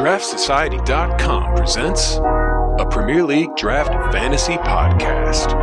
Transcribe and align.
DraftSociety.com 0.00 1.56
presents 1.56 2.14
a 2.14 2.86
Premier 2.90 3.22
League 3.22 3.54
Draft 3.54 3.92
Fantasy 4.10 4.54
Podcast. 4.54 5.54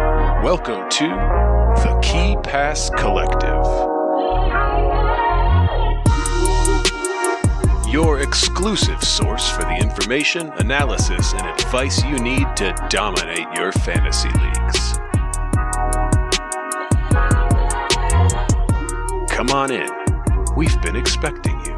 Welcome 0.44 0.88
to 0.92 1.08
the 1.82 2.00
Key 2.04 2.38
Pass 2.44 2.92
Collective. 2.92 3.66
Your 7.92 8.20
exclusive 8.20 9.04
source 9.04 9.50
for 9.50 9.64
the 9.64 9.76
information, 9.82 10.52
analysis, 10.58 11.34
and 11.34 11.48
advice 11.48 12.04
you 12.04 12.20
need 12.20 12.46
to 12.58 12.76
dominate 12.92 13.48
your 13.56 13.72
fantasy 13.72 14.30
leagues. 14.30 15.00
Come 19.32 19.50
on 19.50 19.72
in. 19.72 19.90
We've 20.56 20.80
been 20.84 20.96
expecting 20.96 21.60
you. 21.66 21.77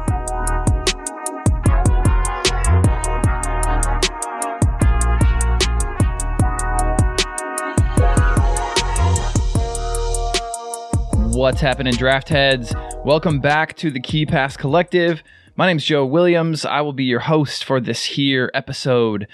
What's 11.40 11.62
happening, 11.62 11.94
draft 11.94 12.28
heads? 12.28 12.74
Welcome 13.02 13.40
back 13.40 13.74
to 13.78 13.90
the 13.90 13.98
Key 13.98 14.26
Pass 14.26 14.58
Collective. 14.58 15.22
My 15.56 15.66
name's 15.66 15.86
Joe 15.86 16.04
Williams. 16.04 16.66
I 16.66 16.82
will 16.82 16.92
be 16.92 17.04
your 17.04 17.20
host 17.20 17.64
for 17.64 17.80
this 17.80 18.04
here 18.04 18.50
episode. 18.52 19.26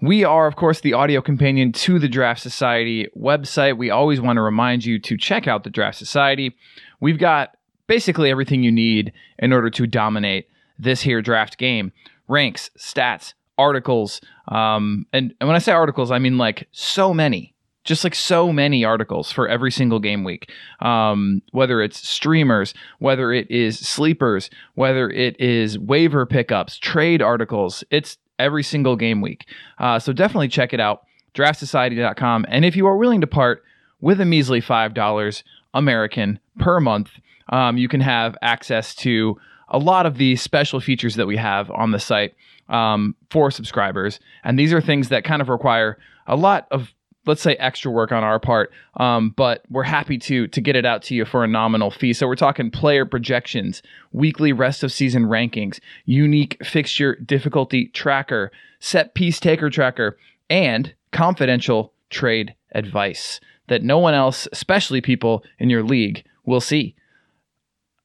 We 0.00 0.24
are, 0.24 0.46
of 0.46 0.56
course, 0.56 0.80
the 0.80 0.94
audio 0.94 1.20
companion 1.20 1.72
to 1.72 1.98
the 1.98 2.08
Draft 2.08 2.40
Society 2.40 3.08
website. 3.14 3.76
We 3.76 3.90
always 3.90 4.22
want 4.22 4.38
to 4.38 4.40
remind 4.40 4.86
you 4.86 4.98
to 5.00 5.18
check 5.18 5.46
out 5.46 5.64
the 5.64 5.68
Draft 5.68 5.98
Society. 5.98 6.56
We've 6.98 7.18
got 7.18 7.54
basically 7.86 8.30
everything 8.30 8.62
you 8.62 8.72
need 8.72 9.12
in 9.38 9.52
order 9.52 9.68
to 9.68 9.86
dominate 9.86 10.48
this 10.78 11.02
here 11.02 11.20
draft 11.20 11.58
game 11.58 11.92
ranks, 12.26 12.70
stats, 12.78 13.34
articles. 13.58 14.22
Um, 14.48 15.04
and, 15.12 15.34
and 15.38 15.46
when 15.46 15.56
I 15.56 15.58
say 15.58 15.72
articles, 15.72 16.10
I 16.10 16.20
mean 16.20 16.38
like 16.38 16.68
so 16.72 17.12
many 17.12 17.52
just 17.84 18.04
like 18.04 18.14
so 18.14 18.52
many 18.52 18.84
articles 18.84 19.32
for 19.32 19.48
every 19.48 19.70
single 19.70 19.98
game 19.98 20.24
week. 20.24 20.50
Um, 20.80 21.42
whether 21.52 21.80
it's 21.80 22.06
streamers, 22.06 22.74
whether 22.98 23.32
it 23.32 23.50
is 23.50 23.78
sleepers, 23.78 24.50
whether 24.74 25.08
it 25.10 25.40
is 25.40 25.78
waiver 25.78 26.26
pickups, 26.26 26.78
trade 26.78 27.22
articles, 27.22 27.82
it's 27.90 28.18
every 28.38 28.62
single 28.62 28.96
game 28.96 29.20
week. 29.20 29.46
Uh, 29.78 29.98
so 29.98 30.12
definitely 30.12 30.48
check 30.48 30.72
it 30.72 30.80
out, 30.80 31.02
draftsociety.com. 31.34 32.46
And 32.48 32.64
if 32.64 32.76
you 32.76 32.86
are 32.86 32.96
willing 32.96 33.20
to 33.20 33.26
part 33.26 33.62
with 34.00 34.20
a 34.20 34.24
measly 34.24 34.60
$5 34.60 35.42
American 35.74 36.38
per 36.58 36.80
month, 36.80 37.10
um, 37.50 37.76
you 37.76 37.88
can 37.88 38.00
have 38.00 38.36
access 38.42 38.94
to 38.96 39.38
a 39.68 39.78
lot 39.78 40.06
of 40.06 40.16
the 40.16 40.36
special 40.36 40.80
features 40.80 41.14
that 41.16 41.26
we 41.26 41.36
have 41.36 41.70
on 41.70 41.92
the 41.92 41.98
site 41.98 42.34
um, 42.68 43.14
for 43.30 43.50
subscribers. 43.50 44.20
And 44.44 44.58
these 44.58 44.72
are 44.72 44.80
things 44.80 45.08
that 45.08 45.24
kind 45.24 45.42
of 45.42 45.48
require 45.48 45.98
a 46.26 46.36
lot 46.36 46.66
of 46.70 46.92
let's 47.30 47.40
say 47.40 47.54
extra 47.54 47.90
work 47.90 48.12
on 48.12 48.24
our 48.24 48.38
part 48.38 48.72
um, 48.96 49.30
but 49.36 49.62
we're 49.70 49.84
happy 49.84 50.18
to 50.18 50.48
to 50.48 50.60
get 50.60 50.76
it 50.76 50.84
out 50.84 51.02
to 51.02 51.14
you 51.14 51.24
for 51.24 51.44
a 51.44 51.48
nominal 51.48 51.90
fee. 51.90 52.12
So 52.12 52.26
we're 52.26 52.34
talking 52.34 52.70
player 52.70 53.06
projections 53.06 53.82
weekly 54.12 54.52
rest 54.52 54.82
of 54.82 54.92
season 54.92 55.24
rankings 55.24 55.78
unique 56.04 56.58
fixture 56.64 57.14
difficulty 57.14 57.86
tracker 57.88 58.50
set 58.80 59.14
piece 59.14 59.38
taker 59.38 59.70
tracker 59.70 60.18
and 60.50 60.92
confidential 61.12 61.92
trade 62.10 62.54
advice 62.72 63.40
that 63.68 63.82
no 63.82 63.98
one 63.98 64.14
else 64.14 64.48
especially 64.52 65.00
people 65.00 65.44
in 65.58 65.70
your 65.70 65.84
league 65.84 66.24
will 66.44 66.60
see. 66.60 66.96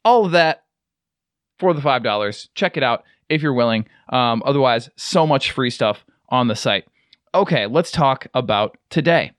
All 0.03 0.25
of 0.25 0.31
that 0.33 0.63
for 1.57 1.73
the 1.73 1.81
five 1.81 2.03
dollars. 2.03 2.49
Check 2.53 2.77
it 2.77 2.83
out 2.83 3.03
if 3.27 3.41
you're 3.41 3.53
willing. 3.53 3.87
Um, 4.09 4.43
otherwise 4.45 4.89
so 4.95 5.25
much 5.25 5.51
free 5.51 5.71
stuff 5.71 6.05
on 6.29 6.47
the 6.47 6.55
site 6.55 6.85
okay, 7.35 7.67
let's 7.67 7.91
talk 7.91 8.27
about 8.33 8.77
today. 8.89 9.31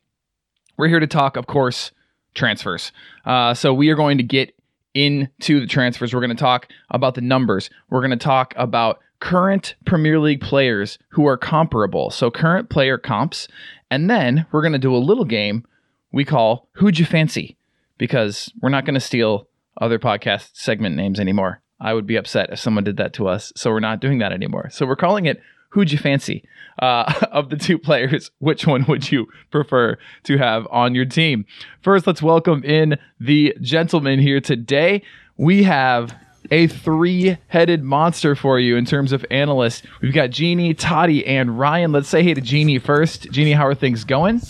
We're 0.76 0.88
here 0.88 1.00
to 1.00 1.06
talk, 1.06 1.36
of 1.36 1.46
course, 1.46 1.90
transfers. 2.34 2.92
Uh, 3.24 3.54
so 3.54 3.72
we 3.72 3.88
are 3.88 3.94
going 3.94 4.18
to 4.18 4.22
get 4.22 4.54
into 4.94 5.60
the 5.60 5.66
transfers. 5.66 6.14
We're 6.14 6.20
going 6.20 6.36
to 6.36 6.36
talk 6.36 6.68
about 6.90 7.14
the 7.14 7.20
numbers. 7.22 7.70
We're 7.90 8.00
going 8.00 8.10
to 8.10 8.16
talk 8.16 8.54
about 8.56 9.00
current 9.20 9.74
Premier 9.86 10.18
League 10.18 10.42
players 10.42 10.98
who 11.08 11.26
are 11.26 11.38
comparable. 11.38 12.10
So 12.10 12.30
current 12.30 12.68
player 12.68 12.98
comps. 12.98 13.48
And 13.90 14.10
then 14.10 14.46
we're 14.52 14.62
going 14.62 14.72
to 14.72 14.78
do 14.78 14.94
a 14.94 14.98
little 14.98 15.24
game 15.24 15.66
we 16.12 16.24
call 16.24 16.68
Who'd 16.72 16.98
You 16.98 17.06
Fancy? 17.06 17.56
Because 17.98 18.52
we're 18.60 18.68
not 18.68 18.84
going 18.84 18.94
to 18.94 19.00
steal 19.00 19.48
other 19.80 19.98
podcast 19.98 20.50
segment 20.54 20.96
names 20.96 21.18
anymore. 21.18 21.62
I 21.80 21.94
would 21.94 22.06
be 22.06 22.16
upset 22.16 22.50
if 22.50 22.58
someone 22.58 22.84
did 22.84 22.96
that 22.98 23.12
to 23.14 23.28
us. 23.28 23.52
So 23.56 23.70
we're 23.70 23.80
not 23.80 24.00
doing 24.00 24.18
that 24.18 24.32
anymore. 24.32 24.68
So 24.70 24.86
we're 24.86 24.96
calling 24.96 25.26
it 25.26 25.40
who'd 25.76 25.92
you 25.92 25.98
fancy 25.98 26.42
uh, 26.80 27.12
of 27.32 27.50
the 27.50 27.56
two 27.56 27.78
players? 27.78 28.30
Which 28.38 28.66
one 28.66 28.86
would 28.88 29.12
you 29.12 29.26
prefer 29.50 29.98
to 30.24 30.38
have 30.38 30.66
on 30.70 30.94
your 30.94 31.04
team? 31.04 31.44
First, 31.82 32.06
let's 32.06 32.22
welcome 32.22 32.64
in 32.64 32.98
the 33.20 33.54
gentleman 33.60 34.18
here 34.18 34.40
today. 34.40 35.02
We 35.36 35.64
have 35.64 36.16
a 36.50 36.66
three 36.66 37.36
headed 37.48 37.82
monster 37.82 38.34
for 38.34 38.58
you 38.58 38.76
in 38.76 38.86
terms 38.86 39.12
of 39.12 39.26
analysts. 39.30 39.82
We've 40.00 40.14
got 40.14 40.30
Genie, 40.30 40.72
Toddy, 40.72 41.26
and 41.26 41.58
Ryan. 41.58 41.92
Let's 41.92 42.08
say 42.08 42.22
hey 42.22 42.32
to 42.32 42.40
Genie 42.40 42.78
first. 42.78 43.30
Genie, 43.30 43.52
how 43.52 43.66
are 43.66 43.74
things 43.74 44.04
going? 44.04 44.40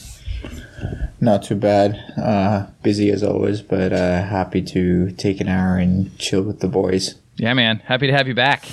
Not 1.21 1.43
too 1.43 1.57
bad. 1.57 1.97
Uh, 2.17 2.67
busy 2.85 3.11
as 3.11 3.25
always, 3.25 3.63
but 3.63 3.93
uh, 3.93 4.23
happy 4.23 4.63
to 4.63 5.11
take 5.13 5.41
an 5.41 5.49
hour 5.49 5.77
and 5.77 6.17
chill 6.19 6.43
with 6.43 6.61
the 6.61 6.69
boys. 6.69 7.17
Yeah, 7.35 7.55
man. 7.55 7.79
Happy 7.81 8.07
to 8.07 8.13
have 8.13 8.29
you 8.29 8.35
back. 8.35 8.65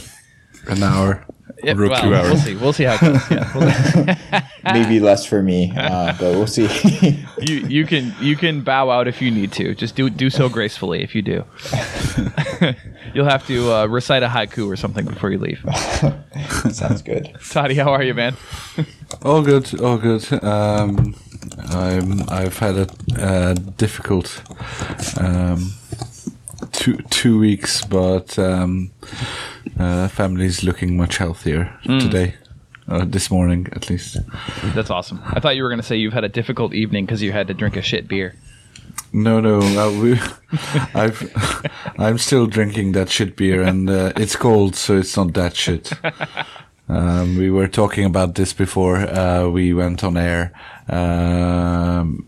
An 0.67 0.83
hour. 0.83 1.25
Yeah, 1.63 1.73
well, 1.73 2.01
two 2.01 2.13
hours. 2.13 2.29
We'll 2.29 2.37
see. 2.37 2.55
We'll 2.55 2.73
see 2.73 2.83
how 2.83 2.95
it 2.95 3.01
goes. 3.01 3.31
Yeah, 3.31 4.47
Maybe 4.73 4.99
less 4.99 5.25
for 5.25 5.41
me, 5.41 5.71
uh, 5.75 6.13
but 6.19 6.31
we'll 6.31 6.47
see. 6.47 6.67
you 7.41 7.55
you 7.67 7.85
can 7.85 8.13
you 8.19 8.35
can 8.35 8.61
bow 8.61 8.89
out 8.89 9.07
if 9.07 9.21
you 9.21 9.31
need 9.31 9.51
to. 9.53 9.75
Just 9.75 9.95
do 9.95 10.09
do 10.09 10.29
so 10.29 10.49
gracefully 10.49 11.03
if 11.03 11.15
you 11.15 11.21
do. 11.21 11.45
You'll 13.13 13.29
have 13.29 13.45
to 13.47 13.71
uh, 13.71 13.85
recite 13.85 14.23
a 14.23 14.27
haiku 14.27 14.67
or 14.67 14.75
something 14.75 15.05
before 15.05 15.29
you 15.29 15.37
leave. 15.37 15.63
Sounds 16.71 17.01
good. 17.01 17.35
Toddy, 17.51 17.75
how 17.75 17.91
are 17.91 18.03
you, 18.03 18.13
man? 18.13 18.35
all 19.21 19.41
good, 19.43 19.79
all 19.79 19.97
good. 19.97 20.25
Um, 20.43 21.15
I'm 21.69 22.27
I've 22.29 22.57
had 22.57 22.75
a 22.77 22.87
uh, 23.19 23.53
difficult 23.53 24.41
um, 25.19 25.73
two 26.73 26.97
two 27.09 27.39
weeks, 27.39 27.83
but. 27.85 28.37
Um, 28.37 28.91
uh, 29.79 30.07
family's 30.07 30.63
looking 30.63 30.97
much 30.97 31.17
healthier 31.17 31.77
mm. 31.85 31.99
today. 31.99 32.35
Uh, 32.85 33.05
this 33.05 33.31
morning, 33.31 33.65
at 33.71 33.89
least. 33.89 34.17
That's 34.75 34.89
awesome. 34.89 35.21
I 35.25 35.39
thought 35.39 35.55
you 35.55 35.63
were 35.63 35.69
going 35.69 35.79
to 35.79 35.85
say 35.85 35.95
you've 35.95 36.11
had 36.11 36.25
a 36.25 36.29
difficult 36.29 36.73
evening 36.73 37.05
because 37.05 37.21
you 37.21 37.31
had 37.31 37.47
to 37.47 37.53
drink 37.53 37.77
a 37.77 37.81
shit 37.81 38.09
beer. 38.09 38.35
No, 39.13 39.39
no, 39.39 39.61
uh, 39.61 40.01
we, 40.01 40.19
I've, 40.93 41.31
I'm 41.97 42.17
still 42.17 42.45
drinking 42.45 42.91
that 42.91 43.09
shit 43.09 43.37
beer, 43.37 43.61
and 43.61 43.89
uh, 43.89 44.11
it's 44.17 44.35
cold, 44.35 44.75
so 44.75 44.97
it's 44.97 45.15
not 45.15 45.33
that 45.33 45.55
shit. 45.55 45.93
Um, 46.89 47.37
we 47.37 47.49
were 47.49 47.69
talking 47.69 48.03
about 48.03 48.35
this 48.35 48.51
before 48.51 48.97
uh, 48.97 49.47
we 49.47 49.73
went 49.73 50.03
on 50.03 50.17
air 50.17 50.51
um, 50.89 52.27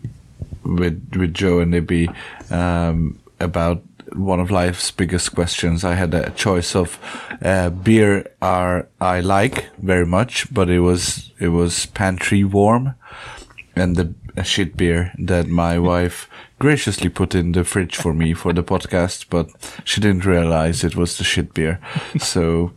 with 0.64 1.14
with 1.14 1.34
Joe 1.34 1.60
and 1.60 1.74
Ibby 1.74 2.08
um, 2.50 3.18
about 3.38 3.82
one 4.16 4.40
of 4.40 4.50
life's 4.50 4.90
biggest 4.90 5.34
questions. 5.34 5.84
I 5.84 5.94
had 5.94 6.14
a 6.14 6.30
choice 6.30 6.74
of 6.74 6.98
uh, 7.42 7.70
beer 7.70 8.30
are 8.40 8.88
I 9.00 9.20
like 9.20 9.66
very 9.78 10.06
much, 10.06 10.52
but 10.52 10.68
it 10.70 10.80
was 10.80 11.32
it 11.38 11.48
was 11.48 11.86
pantry 11.86 12.44
warm, 12.44 12.94
and 13.74 13.96
the 13.96 14.14
shit 14.44 14.76
beer 14.76 15.12
that 15.18 15.46
my 15.48 15.78
wife 15.78 16.28
graciously 16.58 17.08
put 17.08 17.34
in 17.34 17.52
the 17.52 17.64
fridge 17.64 17.96
for 17.96 18.14
me 18.14 18.34
for 18.34 18.52
the 18.52 18.62
podcast, 18.62 19.26
but 19.30 19.48
she 19.84 20.00
didn't 20.00 20.24
realize 20.24 20.84
it 20.84 20.96
was 20.96 21.18
the 21.18 21.24
shit 21.24 21.54
beer. 21.54 21.78
So 22.18 22.72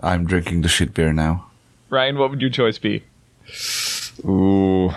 I'm 0.00 0.26
drinking 0.26 0.62
the 0.62 0.68
shit 0.68 0.94
beer 0.94 1.12
now. 1.12 1.46
Ryan, 1.90 2.18
what 2.18 2.30
would 2.30 2.40
your 2.40 2.50
choice 2.50 2.78
be? 2.78 3.04
Ooh, 4.24 4.90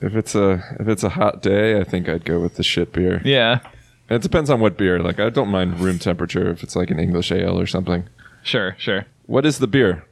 if 0.00 0.14
it's 0.14 0.34
a 0.34 0.76
if 0.80 0.88
it's 0.88 1.02
a 1.04 1.10
hot 1.10 1.42
day, 1.42 1.80
I 1.80 1.84
think 1.84 2.08
I'd 2.08 2.24
go 2.24 2.40
with 2.40 2.56
the 2.56 2.62
shit 2.62 2.92
beer. 2.92 3.22
Yeah. 3.24 3.60
It 4.08 4.22
depends 4.22 4.50
on 4.50 4.60
what 4.60 4.76
beer. 4.76 5.00
Like 5.00 5.18
I 5.18 5.30
don't 5.30 5.48
mind 5.48 5.80
room 5.80 5.98
temperature 5.98 6.50
if 6.50 6.62
it's 6.62 6.76
like 6.76 6.90
an 6.90 6.98
English 6.98 7.32
ale 7.32 7.58
or 7.58 7.66
something. 7.66 8.08
Sure, 8.42 8.76
sure. 8.78 9.06
What 9.26 9.44
is 9.44 9.58
the 9.58 9.66
beer? 9.66 10.04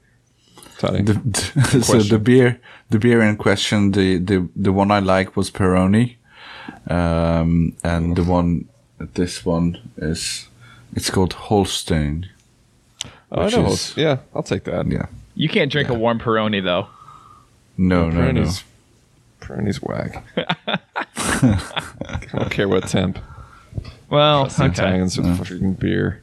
The, 0.81 1.83
so 1.83 2.01
the 2.01 2.19
beer, 2.19 2.61
the 2.91 2.99
beer 2.99 3.23
in 3.23 3.37
question, 3.37 3.93
the 3.93 4.19
the 4.19 4.49
the 4.55 4.73
one 4.73 4.91
I 4.91 4.99
like 4.99 5.35
was 5.35 5.51
Peroni, 5.51 6.17
um, 6.89 7.75
and 7.83 8.17
the 8.17 8.25
one, 8.25 8.69
this 8.99 9.45
one 9.45 9.79
is, 9.97 10.49
it's 10.95 11.11
called 11.11 11.35
Holsten. 11.35 12.27
Oh, 13.33 13.43
I 13.43 13.51
know. 13.51 13.67
Is, 13.69 13.97
yeah, 13.97 14.19
I'll 14.35 14.43
take 14.43 14.65
that. 14.65 14.87
Yeah. 14.91 15.07
You 15.35 15.49
can't 15.49 15.73
drink 15.73 15.89
yeah. 15.89 15.95
a 15.95 15.99
warm 15.99 16.19
Peroni 16.19 16.63
though. 16.63 16.89
No, 17.77 18.11
no, 18.11 18.31
no. 18.31 18.51
Peroni's 19.41 19.83
whack. 19.83 20.25
I 21.17 22.21
don't 22.33 22.51
care 22.51 22.69
what 22.69 22.89
temp. 22.89 23.19
Well, 24.11 24.47
okay. 24.47 24.67
Italians 24.67 25.17
with 25.19 25.27
freaking 25.41 25.79
beer. 25.79 26.23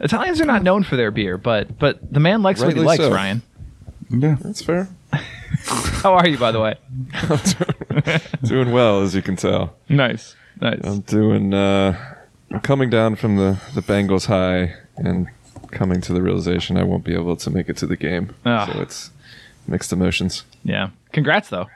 Italians 0.00 0.40
are 0.40 0.46
not 0.46 0.62
known 0.62 0.82
for 0.82 0.96
their 0.96 1.10
beer, 1.10 1.36
but 1.38 1.78
but 1.78 2.12
the 2.12 2.20
man 2.20 2.42
likes 2.42 2.60
Rightly 2.60 2.74
what 2.74 2.80
he 2.80 2.86
likes, 2.86 3.02
so. 3.02 3.12
Ryan. 3.12 3.42
Yeah. 4.10 4.36
That's 4.40 4.62
fair. 4.62 4.88
How 6.02 6.14
are 6.14 6.26
you, 6.26 6.38
by 6.38 6.52
the 6.52 6.60
way? 6.60 6.76
Doing 8.44 8.72
well, 8.72 9.02
as 9.02 9.14
you 9.14 9.22
can 9.22 9.36
tell. 9.36 9.74
Nice, 9.88 10.34
nice. 10.60 10.80
I'm 10.84 11.00
doing. 11.00 11.52
Uh, 11.52 12.14
I'm 12.50 12.60
coming 12.60 12.88
down 12.90 13.16
from 13.16 13.36
the 13.36 13.60
the 13.74 13.82
Bengals 13.82 14.26
high 14.26 14.74
and 14.96 15.28
coming 15.70 16.00
to 16.02 16.12
the 16.12 16.22
realization 16.22 16.76
I 16.76 16.82
won't 16.84 17.04
be 17.04 17.14
able 17.14 17.36
to 17.36 17.50
make 17.50 17.68
it 17.68 17.76
to 17.78 17.86
the 17.86 17.96
game. 17.96 18.34
Ah. 18.46 18.70
So 18.72 18.80
it's 18.80 19.10
mixed 19.66 19.92
emotions. 19.92 20.44
yeah. 20.64 20.90
Congrats, 21.12 21.48
though. 21.48 21.66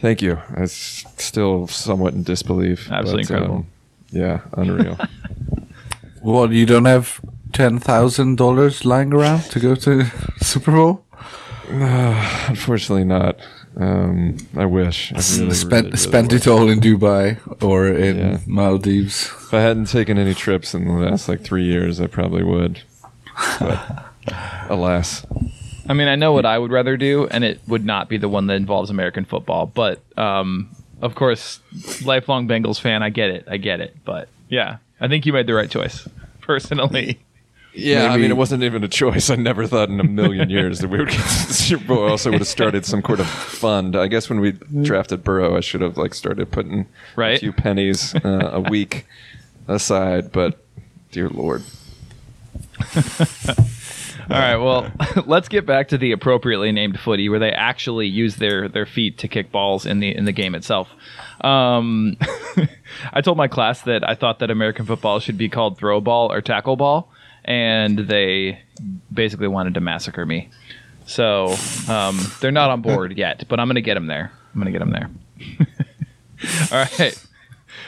Thank 0.00 0.22
you. 0.22 0.38
I 0.56 0.60
am 0.60 0.66
still 0.66 1.66
somewhat 1.66 2.14
in 2.14 2.22
disbelief. 2.22 2.90
Absolutely 2.90 3.22
incredible. 3.22 3.56
um, 3.56 3.66
yeah, 4.12 4.40
unreal. 4.52 4.98
What? 6.22 6.50
You 6.50 6.66
don't 6.66 6.84
have 6.84 7.18
ten 7.52 7.78
thousand 7.78 8.36
dollars 8.36 8.84
lying 8.84 9.14
around 9.14 9.44
to 9.52 9.58
go 9.60 9.74
to 9.74 10.04
Super 10.42 10.72
Bowl? 10.72 11.04
Unfortunately, 11.68 13.04
not. 13.04 13.40
Um, 13.76 14.36
I 14.56 14.66
wish. 14.66 15.12
I 15.12 15.16
really, 15.16 15.54
spent 15.54 15.72
really, 15.72 15.82
really 15.84 15.96
spent 15.96 16.32
wish. 16.32 16.42
it 16.46 16.50
all 16.50 16.68
in 16.68 16.80
Dubai 16.80 17.38
or 17.62 17.86
in 17.88 18.18
Yeah. 18.18 18.38
Maldives. 18.46 19.26
If 19.26 19.54
I 19.54 19.60
hadn't 19.60 19.86
taken 19.86 20.18
any 20.18 20.34
trips 20.34 20.74
in 20.74 20.84
the 20.84 20.92
last 20.92 21.28
like 21.28 21.40
three 21.42 21.64
years, 21.64 22.00
I 22.00 22.06
probably 22.06 22.42
would. 22.42 22.82
But 23.58 24.04
alas, 24.68 25.24
I 25.88 25.94
mean, 25.94 26.08
I 26.08 26.16
know 26.16 26.32
what 26.32 26.44
I 26.44 26.58
would 26.58 26.70
rather 26.72 26.96
do, 26.96 27.26
and 27.28 27.44
it 27.44 27.60
would 27.66 27.84
not 27.86 28.08
be 28.08 28.18
the 28.18 28.28
one 28.28 28.46
that 28.48 28.54
involves 28.56 28.90
American 28.90 29.24
football. 29.24 29.66
But 29.66 30.02
um, 30.18 30.68
of 31.02 31.14
course, 31.14 31.60
lifelong 32.04 32.46
Bengals 32.48 32.80
fan, 32.80 33.02
I 33.02 33.10
get 33.10 33.30
it, 33.30 33.46
I 33.48 33.56
get 33.56 33.80
it. 33.80 33.96
But 34.04 34.28
yeah, 34.48 34.78
I 35.00 35.08
think 35.08 35.26
you 35.26 35.32
made 35.32 35.46
the 35.46 35.54
right 35.54 35.70
choice, 35.70 36.08
personally. 36.40 37.18
yeah. 37.74 38.06
I 38.12 38.16
mean, 38.16 38.30
it 38.30 38.36
wasn't 38.36 38.62
even 38.64 38.82
a 38.84 38.88
choice. 38.88 39.30
I 39.30 39.36
never 39.36 39.66
thought 39.66 39.88
in 39.88 40.00
a 40.00 40.04
million 40.04 40.50
years 40.58 40.80
that 40.80 40.88
we 40.88 40.98
would 40.98 41.08
get 41.08 41.16
to 41.16 41.46
the 41.48 41.54
Super 41.54 41.84
Bowl. 41.84 42.06
I 42.06 42.10
also 42.10 42.30
would 42.30 42.40
have 42.40 42.48
started 42.48 42.84
some 42.84 43.02
sort 43.04 43.20
of 43.20 43.28
fund. 43.28 43.94
I 43.96 44.08
guess 44.08 44.28
when 44.28 44.40
we 44.40 44.52
drafted 44.82 45.22
Burrow, 45.24 45.56
I 45.56 45.60
should 45.60 45.80
have 45.80 45.96
like 45.96 46.14
started 46.14 46.50
putting 46.50 46.86
Right. 47.16 47.36
a 47.36 47.38
few 47.40 47.52
pennies 47.52 48.14
uh, 48.16 48.50
a 48.52 48.60
week 48.70 49.06
aside. 49.68 50.32
But 50.32 50.58
dear 51.12 51.28
lord, 51.28 51.62
All 52.96 53.64
right, 54.38 54.56
well, 54.56 54.90
let's 55.26 55.48
get 55.48 55.66
back 55.66 55.88
to 55.88 55.98
the 55.98 56.12
appropriately 56.12 56.72
named 56.72 56.98
footy, 57.00 57.28
where 57.28 57.38
they 57.38 57.52
actually 57.52 58.06
use 58.06 58.36
their 58.36 58.68
their 58.68 58.86
feet 58.86 59.18
to 59.18 59.28
kick 59.28 59.50
balls 59.50 59.86
in 59.86 60.00
the 60.00 60.14
in 60.14 60.24
the 60.24 60.32
game 60.32 60.54
itself. 60.54 60.88
Um, 61.40 62.16
I 63.12 63.20
told 63.20 63.36
my 63.36 63.48
class 63.48 63.82
that 63.82 64.08
I 64.08 64.14
thought 64.14 64.38
that 64.40 64.50
American 64.50 64.86
football 64.86 65.20
should 65.20 65.38
be 65.38 65.48
called 65.48 65.78
throw 65.78 66.00
ball 66.00 66.32
or 66.32 66.40
tackle 66.40 66.76
ball, 66.76 67.10
and 67.44 67.98
they 67.98 68.60
basically 69.12 69.48
wanted 69.48 69.74
to 69.74 69.80
massacre 69.80 70.24
me. 70.26 70.50
So 71.06 71.56
um, 71.88 72.20
they're 72.40 72.52
not 72.52 72.70
on 72.70 72.82
board 72.82 73.18
yet, 73.18 73.44
but 73.48 73.58
I'm 73.58 73.66
going 73.66 73.74
to 73.74 73.80
get 73.80 73.94
them 73.94 74.06
there. 74.06 74.30
I'm 74.54 74.60
going 74.60 74.72
to 74.72 74.78
get 74.78 74.84
them 74.84 74.90
there. 74.90 75.10
All 76.72 76.86
right. 77.00 77.26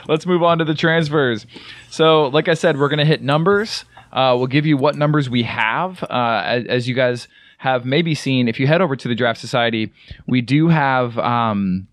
Let's 0.08 0.26
move 0.26 0.42
on 0.42 0.58
to 0.58 0.64
the 0.64 0.74
transfers. 0.74 1.46
So, 1.90 2.26
like 2.28 2.48
I 2.48 2.54
said, 2.54 2.78
we're 2.78 2.88
going 2.88 2.98
to 2.98 3.04
hit 3.04 3.22
numbers. 3.22 3.84
Uh, 4.12 4.34
we'll 4.36 4.46
give 4.46 4.66
you 4.66 4.76
what 4.76 4.96
numbers 4.96 5.30
we 5.30 5.42
have. 5.42 6.02
Uh, 6.04 6.42
as, 6.44 6.66
as 6.66 6.88
you 6.88 6.94
guys 6.94 7.28
have 7.58 7.84
maybe 7.84 8.14
seen, 8.14 8.48
if 8.48 8.58
you 8.60 8.66
head 8.66 8.82
over 8.82 8.96
to 8.96 9.08
the 9.08 9.14
Draft 9.14 9.40
Society, 9.40 9.92
we 10.26 10.40
do 10.40 10.68
have 10.68 11.18
um, 11.18 11.86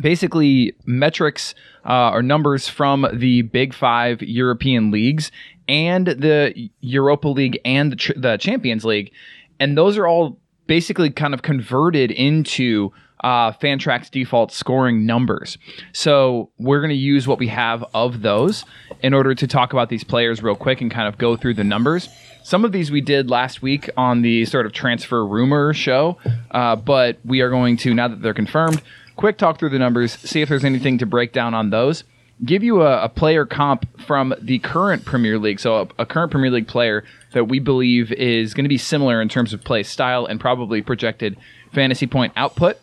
basically 0.00 0.74
metrics 0.84 1.54
uh, 1.84 2.10
or 2.10 2.22
numbers 2.22 2.68
from 2.68 3.06
the 3.12 3.42
Big 3.42 3.74
Five 3.74 4.22
European 4.22 4.90
leagues 4.90 5.32
and 5.68 6.06
the 6.06 6.70
Europa 6.80 7.28
League 7.28 7.58
and 7.64 7.92
the, 7.92 8.14
the 8.16 8.36
Champions 8.36 8.84
League, 8.84 9.12
and 9.58 9.76
those 9.76 9.96
are 9.96 10.06
all 10.06 10.38
basically 10.66 11.10
kind 11.10 11.34
of 11.34 11.42
converted 11.42 12.10
into 12.10 12.92
uh, 13.22 13.52
Fantrax 13.52 14.10
default 14.10 14.52
scoring 14.52 15.06
numbers. 15.06 15.58
So 15.92 16.50
we're 16.58 16.80
going 16.80 16.90
to 16.90 16.94
use 16.96 17.26
what 17.26 17.38
we 17.38 17.48
have 17.48 17.84
of 17.94 18.22
those 18.22 18.64
in 19.02 19.14
order 19.14 19.34
to 19.34 19.46
talk 19.46 19.72
about 19.72 19.88
these 19.88 20.04
players 20.04 20.42
real 20.42 20.56
quick 20.56 20.80
and 20.80 20.90
kind 20.90 21.08
of 21.08 21.18
go 21.18 21.36
through 21.36 21.54
the 21.54 21.64
numbers. 21.64 22.08
Some 22.44 22.64
of 22.64 22.72
these 22.72 22.90
we 22.90 23.00
did 23.00 23.30
last 23.30 23.62
week 23.62 23.88
on 23.96 24.22
the 24.22 24.44
sort 24.46 24.66
of 24.66 24.72
transfer 24.72 25.24
rumor 25.24 25.72
show, 25.72 26.18
uh, 26.50 26.74
but 26.74 27.18
we 27.24 27.40
are 27.40 27.50
going 27.50 27.76
to, 27.78 27.94
now 27.94 28.08
that 28.08 28.20
they're 28.20 28.34
confirmed, 28.34 28.82
quick 29.14 29.38
talk 29.38 29.58
through 29.58 29.70
the 29.70 29.78
numbers, 29.78 30.12
see 30.12 30.40
if 30.40 30.48
there's 30.48 30.64
anything 30.64 30.98
to 30.98 31.06
break 31.06 31.32
down 31.32 31.54
on 31.54 31.70
those. 31.70 32.02
Give 32.44 32.64
you 32.64 32.82
a, 32.82 33.04
a 33.04 33.08
player 33.08 33.46
comp 33.46 33.86
from 34.00 34.34
the 34.40 34.58
current 34.58 35.04
Premier 35.04 35.38
League, 35.38 35.60
so 35.60 35.82
a, 35.82 36.02
a 36.02 36.06
current 36.06 36.32
Premier 36.32 36.50
League 36.50 36.66
player 36.66 37.04
that 37.32 37.44
we 37.44 37.60
believe 37.60 38.10
is 38.10 38.52
going 38.52 38.64
to 38.64 38.68
be 38.68 38.78
similar 38.78 39.22
in 39.22 39.28
terms 39.28 39.52
of 39.52 39.62
play 39.62 39.84
style 39.84 40.26
and 40.26 40.40
probably 40.40 40.82
projected 40.82 41.36
fantasy 41.72 42.08
point 42.08 42.32
output. 42.34 42.78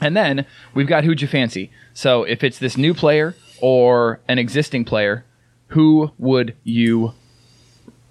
And 0.00 0.16
then 0.16 0.46
we've 0.74 0.86
got 0.86 1.04
who'd 1.04 1.22
you 1.22 1.28
fancy. 1.28 1.70
So 1.94 2.24
if 2.24 2.44
it's 2.44 2.58
this 2.58 2.76
new 2.76 2.94
player 2.94 3.34
or 3.60 4.20
an 4.28 4.38
existing 4.38 4.84
player, 4.84 5.24
who 5.68 6.12
would 6.18 6.54
you 6.64 7.12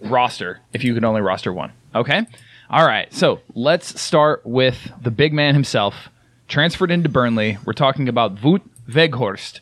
roster 0.02 0.62
if 0.74 0.84
you 0.84 0.94
could 0.94 1.04
only 1.04 1.22
roster 1.22 1.54
one? 1.54 1.72
Okay. 1.94 2.26
All 2.70 2.86
right. 2.86 3.12
So 3.14 3.42
let's 3.54 4.00
start 4.02 4.46
with 4.46 4.92
the 5.02 5.12
big 5.12 5.34
man 5.34 5.54
himself, 5.54 6.10
transferred 6.48 6.92
into 6.92 7.10
Burnley. 7.10 7.58
We're 7.66 7.74
talking 7.74 8.10
about 8.10 8.38
Wout 8.38 8.62
Weghorst. 8.90 9.60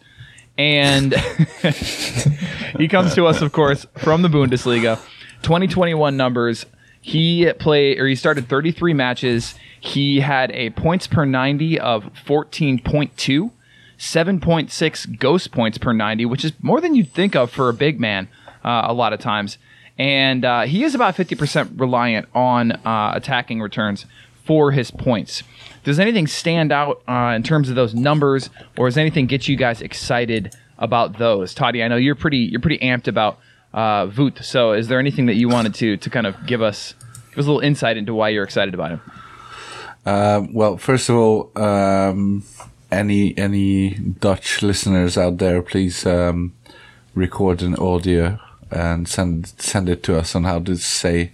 And 0.58 1.14
he 2.78 2.88
comes 2.88 3.16
to 3.16 3.26
us, 3.26 3.42
of 3.42 3.52
course, 3.52 3.86
from 3.96 4.22
the 4.22 4.30
Bundesliga. 4.30 5.00
2021 5.42 6.16
numbers. 6.16 6.66
He 7.06 7.52
played, 7.60 8.00
or 8.00 8.08
he 8.08 8.16
started 8.16 8.48
33 8.48 8.94
matches. 8.94 9.56
He 9.78 10.22
had 10.22 10.52
a 10.52 10.70
points 10.70 11.06
per 11.06 11.26
90 11.26 11.78
of 11.78 12.06
14.2, 12.26 13.52
7.6 14.00 15.20
ghost 15.20 15.52
points 15.52 15.78
per 15.78 15.92
90, 15.92 16.26
which 16.26 16.46
is 16.46 16.54
more 16.62 16.80
than 16.80 16.96
you'd 16.96 17.12
think 17.12 17.36
of 17.36 17.52
for 17.52 17.68
a 17.68 17.74
big 17.74 18.00
man 18.00 18.30
uh, 18.64 18.84
a 18.86 18.94
lot 18.94 19.12
of 19.12 19.20
times. 19.20 19.58
And 20.00 20.46
uh, 20.46 20.62
he 20.62 20.86
is 20.86 20.96
about 20.96 21.16
50% 21.16 21.78
reliant 21.78 22.30
on 22.34 22.72
uh, 22.72 23.12
attacking 23.14 23.62
returns 23.62 24.06
for 24.46 24.72
his 24.72 24.90
points. 24.90 25.44
Does 25.84 26.00
anything 26.00 26.26
stand 26.26 26.72
out 26.72 27.02
uh, 27.06 27.34
in 27.36 27.44
terms 27.44 27.68
of 27.68 27.76
those 27.76 27.94
numbers, 27.94 28.50
or 28.78 28.88
does 28.88 28.98
anything 28.98 29.28
get 29.28 29.50
you 29.50 29.58
guys 29.58 29.82
excited 29.82 30.56
about 30.78 31.18
those? 31.18 31.54
Toddy, 31.54 31.84
I 31.84 31.90
know 31.90 31.98
you're 31.98 32.16
pretty 32.16 32.38
you're 32.38 32.62
pretty 32.62 32.80
amped 32.80 33.10
about 33.10 33.40
uh, 33.74 34.08
Voot. 34.08 34.44
So, 34.44 34.74
is 34.74 34.88
there 34.88 35.00
anything 35.00 35.26
that 35.26 35.36
you 35.36 35.50
wanted 35.50 35.74
to 35.76 35.98
to 35.98 36.10
kind 36.10 36.28
of 36.28 36.46
give 36.46 36.62
us 36.62 36.94
give 37.32 37.40
us 37.40 37.46
a 37.46 37.48
little 37.48 37.60
insight 37.60 37.98
into 37.98 38.14
why 38.14 38.30
you're 38.30 38.44
excited 38.44 38.74
about 38.74 38.92
him? 38.92 39.02
Uh, 40.06 40.46
well, 40.52 40.78
first 40.78 41.10
of 41.10 41.16
all, 41.16 41.52
um, 41.56 42.44
any 42.92 43.38
any 43.38 43.96
Dutch 43.96 44.62
listeners 44.62 45.18
out 45.18 45.38
there, 45.38 45.62
please 45.62 46.06
um, 46.06 46.54
record 47.16 47.62
an 47.62 47.76
audio 47.76 48.40
and 48.72 49.08
send 49.08 49.48
send 49.58 49.90
it 49.90 50.04
to 50.04 50.18
us 50.18 50.36
on 50.36 50.44
how 50.44 50.60
to 50.60 50.76
say 50.76 51.32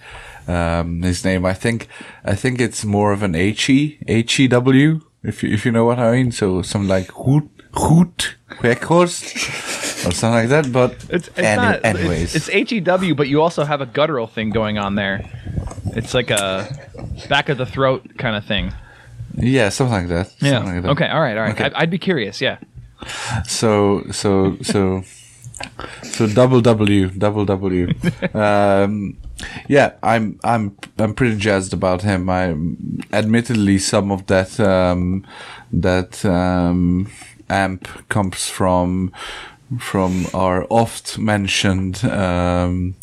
um, 0.47 1.01
his 1.01 1.25
name. 1.25 1.45
I 1.45 1.53
think 1.53 1.87
I 2.23 2.35
think 2.35 2.61
it's 2.61 2.85
more 2.85 3.11
of 3.11 3.23
an 3.23 3.35
H 3.35 3.69
E 3.69 3.97
H 4.07 4.39
E 4.39 4.47
W 4.47 5.01
if 5.23 5.43
you 5.43 5.51
if 5.51 5.65
you 5.65 5.71
know 5.71 5.85
what 5.85 5.99
I 5.99 6.11
mean. 6.11 6.31
So 6.31 6.61
something 6.61 6.89
like 6.89 7.11
Hoot 7.11 7.49
Hoot 7.87 8.35
Weghorst 8.61 9.35
or 10.07 10.11
something 10.11 10.31
like 10.31 10.49
that. 10.49 10.71
But 10.71 10.91
It's, 11.09 11.27
it's 11.29 11.39
any- 11.39 11.61
not. 11.61 11.85
anyways, 11.85 12.35
It's, 12.35 12.47
it's 12.47 12.49
H 12.49 12.71
E 12.73 12.79
W, 12.79 13.15
but 13.15 13.27
you 13.27 13.41
also 13.41 13.63
have 13.63 13.81
a 13.81 13.85
guttural 13.85 14.27
thing 14.27 14.49
going 14.49 14.77
on 14.77 14.95
there. 14.95 15.21
It's 15.95 16.13
like 16.13 16.29
a 16.29 16.67
back 17.29 17.49
of 17.49 17.57
the 17.57 17.65
throat 17.65 18.05
kind 18.17 18.35
of 18.35 18.45
thing. 18.45 18.73
yeah, 19.37 19.69
something 19.69 19.93
like 19.93 20.07
that. 20.09 20.33
Yeah. 20.39 20.51
something 20.57 20.73
like 20.75 20.83
that. 20.83 20.89
Okay. 20.91 21.07
All 21.07 21.21
right. 21.21 21.37
All 21.37 21.43
right. 21.43 21.53
Okay. 21.53 21.65
I'd, 21.65 21.73
I'd 21.73 21.89
be 21.89 21.97
curious. 21.99 22.41
Yeah. 22.41 22.57
So 23.47 24.03
so 24.11 24.57
so 24.61 25.03
so 26.03 26.27
double 26.27 26.61
W 26.61 27.09
double 27.09 27.45
W. 27.45 27.93
Um, 28.33 29.17
yeah, 29.69 29.93
I'm 30.03 30.37
I'm 30.43 30.75
I'm 30.97 31.13
pretty 31.13 31.37
jazzed 31.37 31.73
about 31.73 32.01
him. 32.01 32.29
I 32.29 32.53
admittedly 33.13 33.77
some 33.79 34.11
of 34.11 34.25
that 34.27 34.59
um, 34.59 35.25
that 35.71 36.23
um, 36.25 37.09
amp 37.49 37.87
comes 38.09 38.47
from 38.47 39.11
from 39.79 40.25
our 40.33 40.65
oft 40.69 41.19
mentioned 41.19 42.03
um, 42.05 42.95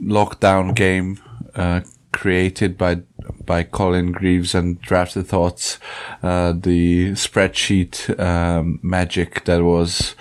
lockdown 0.00 0.74
game 0.74 1.20
uh, 1.54 1.80
created 2.12 2.76
by 2.76 3.02
by 3.44 3.62
Colin 3.62 4.12
Greaves 4.12 4.54
and 4.54 4.80
Drafted 4.80 5.26
Thoughts, 5.26 5.78
uh, 6.22 6.52
the 6.52 7.12
spreadsheet 7.12 8.18
um, 8.20 8.78
magic 8.82 9.44
that 9.44 9.62
was 9.62 10.14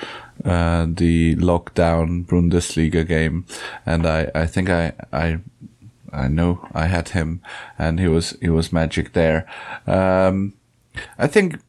uh, 0.46 0.86
the 0.88 1.36
lockdown 1.36 2.26
Bundesliga 2.26 3.08
game, 3.08 3.46
and 3.86 4.06
I, 4.06 4.32
I 4.34 4.46
think 4.46 4.70
I 4.70 4.94
I 5.12 5.40
I 6.12 6.28
know 6.28 6.68
I 6.74 6.88
had 6.88 7.10
him, 7.10 7.42
and 7.78 8.00
he 8.00 8.08
was 8.08 8.38
he 8.42 8.50
was 8.50 8.74
magic 8.74 9.14
there. 9.14 9.48
Um, 9.88 10.54
I 11.18 11.28
think 11.28 11.60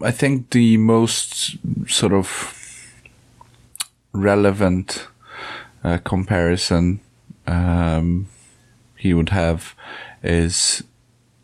I 0.00 0.12
think 0.12 0.50
the 0.50 0.76
most 0.76 1.56
sort 1.88 2.12
of 2.12 2.54
relevant 4.12 5.08
uh, 5.82 5.98
comparison 5.98 7.00
um, 7.46 8.28
he 8.96 9.12
would 9.12 9.30
have 9.30 9.74
is 10.22 10.84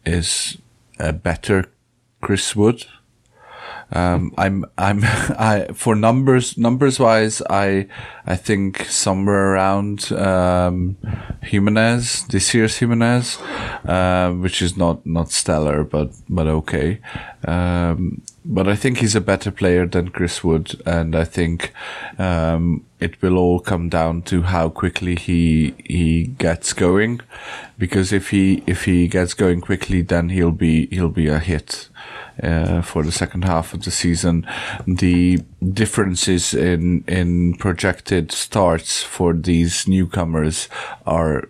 is 0.06 0.58
a 0.99 1.12
better 1.12 1.64
Chris 2.20 2.54
Wood. 2.54 2.87
Um, 3.90 4.32
I'm 4.38 4.64
I'm 4.78 5.00
I 5.04 5.68
for 5.75 5.96
numbers 5.96 6.56
numbers 6.56 7.00
wise 7.00 7.42
I 7.50 7.87
I 8.25 8.37
think 8.37 8.84
somewhere 8.84 9.52
around 9.52 10.12
um, 10.12 10.96
Jimenez 11.42 12.26
this 12.28 12.54
year's 12.54 12.78
Jimenez, 12.78 13.38
uh, 13.84 14.30
which 14.32 14.62
is 14.62 14.76
not 14.76 15.04
not 15.04 15.30
stellar 15.32 15.84
but 15.84 16.12
but 16.28 16.46
okay. 16.46 17.00
Um, 17.44 18.23
but 18.44 18.68
I 18.68 18.76
think 18.76 18.98
he's 18.98 19.16
a 19.16 19.20
better 19.20 19.50
player 19.50 19.86
than 19.86 20.10
Chris 20.10 20.44
Wood, 20.44 20.80
and 20.84 21.16
I 21.16 21.24
think 21.24 21.72
um, 22.18 22.84
it 23.00 23.20
will 23.22 23.38
all 23.38 23.58
come 23.58 23.88
down 23.88 24.22
to 24.22 24.42
how 24.42 24.68
quickly 24.68 25.14
he 25.14 25.74
he 25.84 26.26
gets 26.26 26.74
going, 26.74 27.20
because 27.78 28.12
if 28.12 28.30
he 28.30 28.62
if 28.66 28.84
he 28.84 29.08
gets 29.08 29.32
going 29.32 29.62
quickly, 29.62 30.02
then 30.02 30.28
he'll 30.28 30.50
be 30.50 30.86
he'll 30.86 31.08
be 31.08 31.28
a 31.28 31.38
hit 31.38 31.88
uh, 32.42 32.82
for 32.82 33.02
the 33.02 33.12
second 33.12 33.44
half 33.44 33.72
of 33.72 33.84
the 33.84 33.90
season. 33.90 34.46
The 34.86 35.40
differences 35.72 36.52
in 36.52 37.04
in 37.08 37.54
projected 37.54 38.30
starts 38.30 39.02
for 39.02 39.32
these 39.32 39.88
newcomers 39.88 40.68
are 41.06 41.48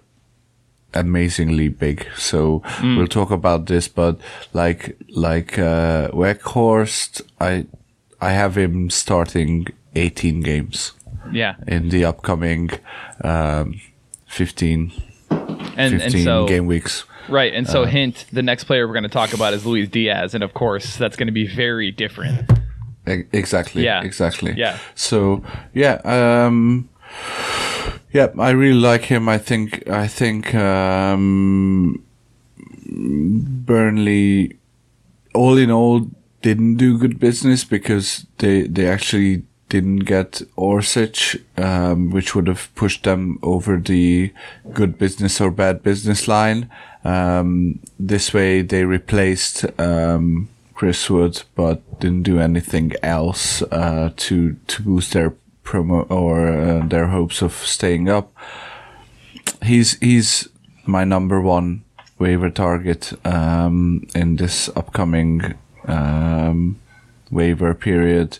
amazingly 0.95 1.69
big. 1.69 2.07
So 2.17 2.63
we'll 2.83 3.07
talk 3.09 3.31
about 3.31 3.67
this, 3.67 3.89
but 3.89 4.19
like 4.53 4.97
like 5.11 5.59
uh, 5.59 6.09
Weghorst, 6.13 7.23
I 7.41 7.67
I 8.21 8.33
have 8.33 8.57
him 8.57 8.91
starting 8.91 9.67
18 9.97 10.41
games 10.43 10.93
Yeah, 11.33 11.55
in 11.67 11.89
the 11.91 12.05
upcoming 12.05 12.71
um, 13.23 13.81
15, 14.27 14.93
and 15.77 16.01
15 16.01 16.01
and 16.01 16.25
so 16.25 16.47
game 16.49 16.67
weeks. 16.67 17.05
right, 17.29 17.53
and 17.55 17.67
Uh. 17.67 17.71
so 17.73 17.85
hint: 17.85 18.25
the 18.33 18.43
next 18.43 18.65
player 18.65 18.87
we're 18.87 18.95
going 18.95 19.11
to 19.11 19.19
talk 19.21 19.33
about 19.35 19.55
is 19.55 19.65
Luis 19.67 19.89
Diaz, 19.89 20.35
and 20.35 20.43
of 20.45 20.53
course 20.55 20.97
that's 20.97 21.17
going 21.17 21.29
to 21.29 21.33
be 21.33 21.47
very 21.47 21.91
different. 21.93 22.51
Exactly. 23.07 23.85
Yeah. 23.85 24.03
Exactly. 24.03 24.55
Yeah. 24.57 24.79
So 24.95 25.43
yeah, 25.75 26.01
um, 26.05 26.89
yeah, 28.15 28.29
I 28.39 28.51
really 28.51 28.79
like 28.79 29.07
him. 29.07 29.29
I 29.29 29.39
think 29.39 29.89
I 29.89 30.07
think 30.07 30.55
um, 30.55 32.01
Burnley, 32.87 34.57
all 35.35 35.59
in 35.59 35.73
all, 35.73 36.07
didn't 36.41 36.77
do 36.77 36.97
good 36.97 37.19
business 37.19 37.65
because 37.65 38.25
they 38.39 38.69
they 38.69 38.87
actually 38.87 39.43
didn't 39.69 40.05
get 40.05 40.43
Orsic, 40.57 41.43
um, 41.59 42.11
which 42.11 42.37
would 42.37 42.47
have 42.47 42.73
pushed 42.77 43.03
them 43.03 43.41
over 43.43 43.79
the 43.79 44.33
good 44.73 44.97
business 44.97 45.41
or 45.41 45.51
bad 45.51 45.83
business 45.83 46.29
line. 46.29 46.71
Um, 47.03 47.81
this 47.99 48.33
way, 48.33 48.63
they 48.63 48.85
replaced 48.85 49.67
um, 49.81 50.49
Chris 50.75 51.11
Wood, 51.11 51.43
but 51.57 51.99
didn't 51.99 52.23
do 52.23 52.39
anything 52.39 52.93
else 53.03 53.61
uh, 53.73 54.13
to 54.17 54.55
to 54.69 54.83
boost 54.85 55.15
their 55.15 55.35
promo 55.65 56.09
or 56.11 56.49
uh, 56.49 56.87
their 56.87 57.07
hopes 57.07 57.43
of 57.43 57.53
staying 57.53 58.09
up. 58.09 58.33
He's 59.63 59.99
he's 60.01 60.49
my 60.87 61.05
number 61.05 61.41
one 61.41 61.83
waiver 62.19 62.51
target 62.51 63.13
um, 63.27 64.07
in 64.15 64.37
this 64.37 64.69
upcoming 64.77 65.55
um, 65.87 66.81
waiver 67.31 67.75
period. 67.75 68.39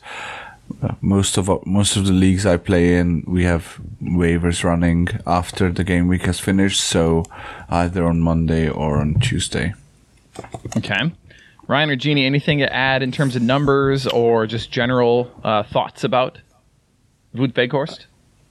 Most 1.01 1.37
of 1.37 1.49
most 1.67 1.97
of 1.97 2.07
the 2.07 2.13
leagues 2.13 2.47
I 2.47 2.57
play 2.57 2.97
in, 2.97 3.25
we 3.27 3.45
have 3.45 3.79
waivers 4.03 4.65
running 4.65 5.09
after 5.27 5.71
the 5.71 5.85
game 5.85 6.09
week 6.09 6.23
has 6.23 6.41
finished, 6.41 6.81
so 6.81 7.25
either 7.69 8.07
on 8.07 8.21
Monday 8.21 8.69
or 8.69 8.99
on 8.99 9.15
Tuesday. 9.15 9.75
Okay. 10.77 11.13
Ryan 11.67 11.91
or 11.91 11.97
Genie, 11.97 12.27
anything 12.27 12.59
to 12.59 12.73
add 12.73 13.03
in 13.03 13.13
terms 13.13 13.37
of 13.37 13.43
numbers 13.43 14.07
or 14.07 14.47
just 14.47 14.71
general 14.71 15.31
uh, 15.43 15.63
thoughts 15.63 16.05
about 16.05 16.39
Wout 17.35 17.53
Weghorst? 17.53 18.07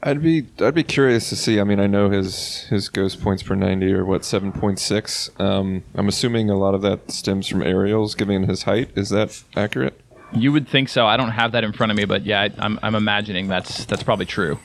I'd 0.06 0.22
be 0.22 0.46
I'd 0.60 0.74
be 0.76 0.84
curious 0.84 1.30
to 1.30 1.36
see. 1.38 1.60
I 1.62 1.64
mean, 1.64 1.80
I 1.80 1.88
know 1.88 2.10
his 2.10 2.64
his 2.70 2.90
ghost 2.90 3.22
points 3.22 3.42
per 3.42 3.56
ninety 3.56 3.94
are 3.94 4.04
what 4.04 4.26
seven 4.26 4.52
point 4.52 4.80
six. 4.80 5.30
Um, 5.40 5.84
I'm 5.96 6.10
assuming 6.10 6.50
a 6.50 6.58
lot 6.58 6.76
of 6.76 6.82
that 6.82 7.10
stems 7.10 7.48
from 7.48 7.64
aerials, 7.64 8.14
given 8.14 8.44
his 8.44 8.64
height. 8.64 8.90
Is 8.96 9.10
that 9.12 9.42
accurate? 9.56 9.98
You 10.34 10.52
would 10.52 10.68
think 10.68 10.90
so. 10.90 11.06
I 11.06 11.16
don't 11.16 11.30
have 11.32 11.54
that 11.54 11.64
in 11.64 11.72
front 11.72 11.92
of 11.92 11.98
me, 11.98 12.04
but 12.06 12.26
yeah, 12.26 12.42
I, 12.42 12.52
I'm, 12.58 12.80
I'm 12.84 12.96
imagining 12.96 13.48
that's 13.48 13.86
that's 13.86 14.04
probably 14.04 14.26
true. 14.26 14.60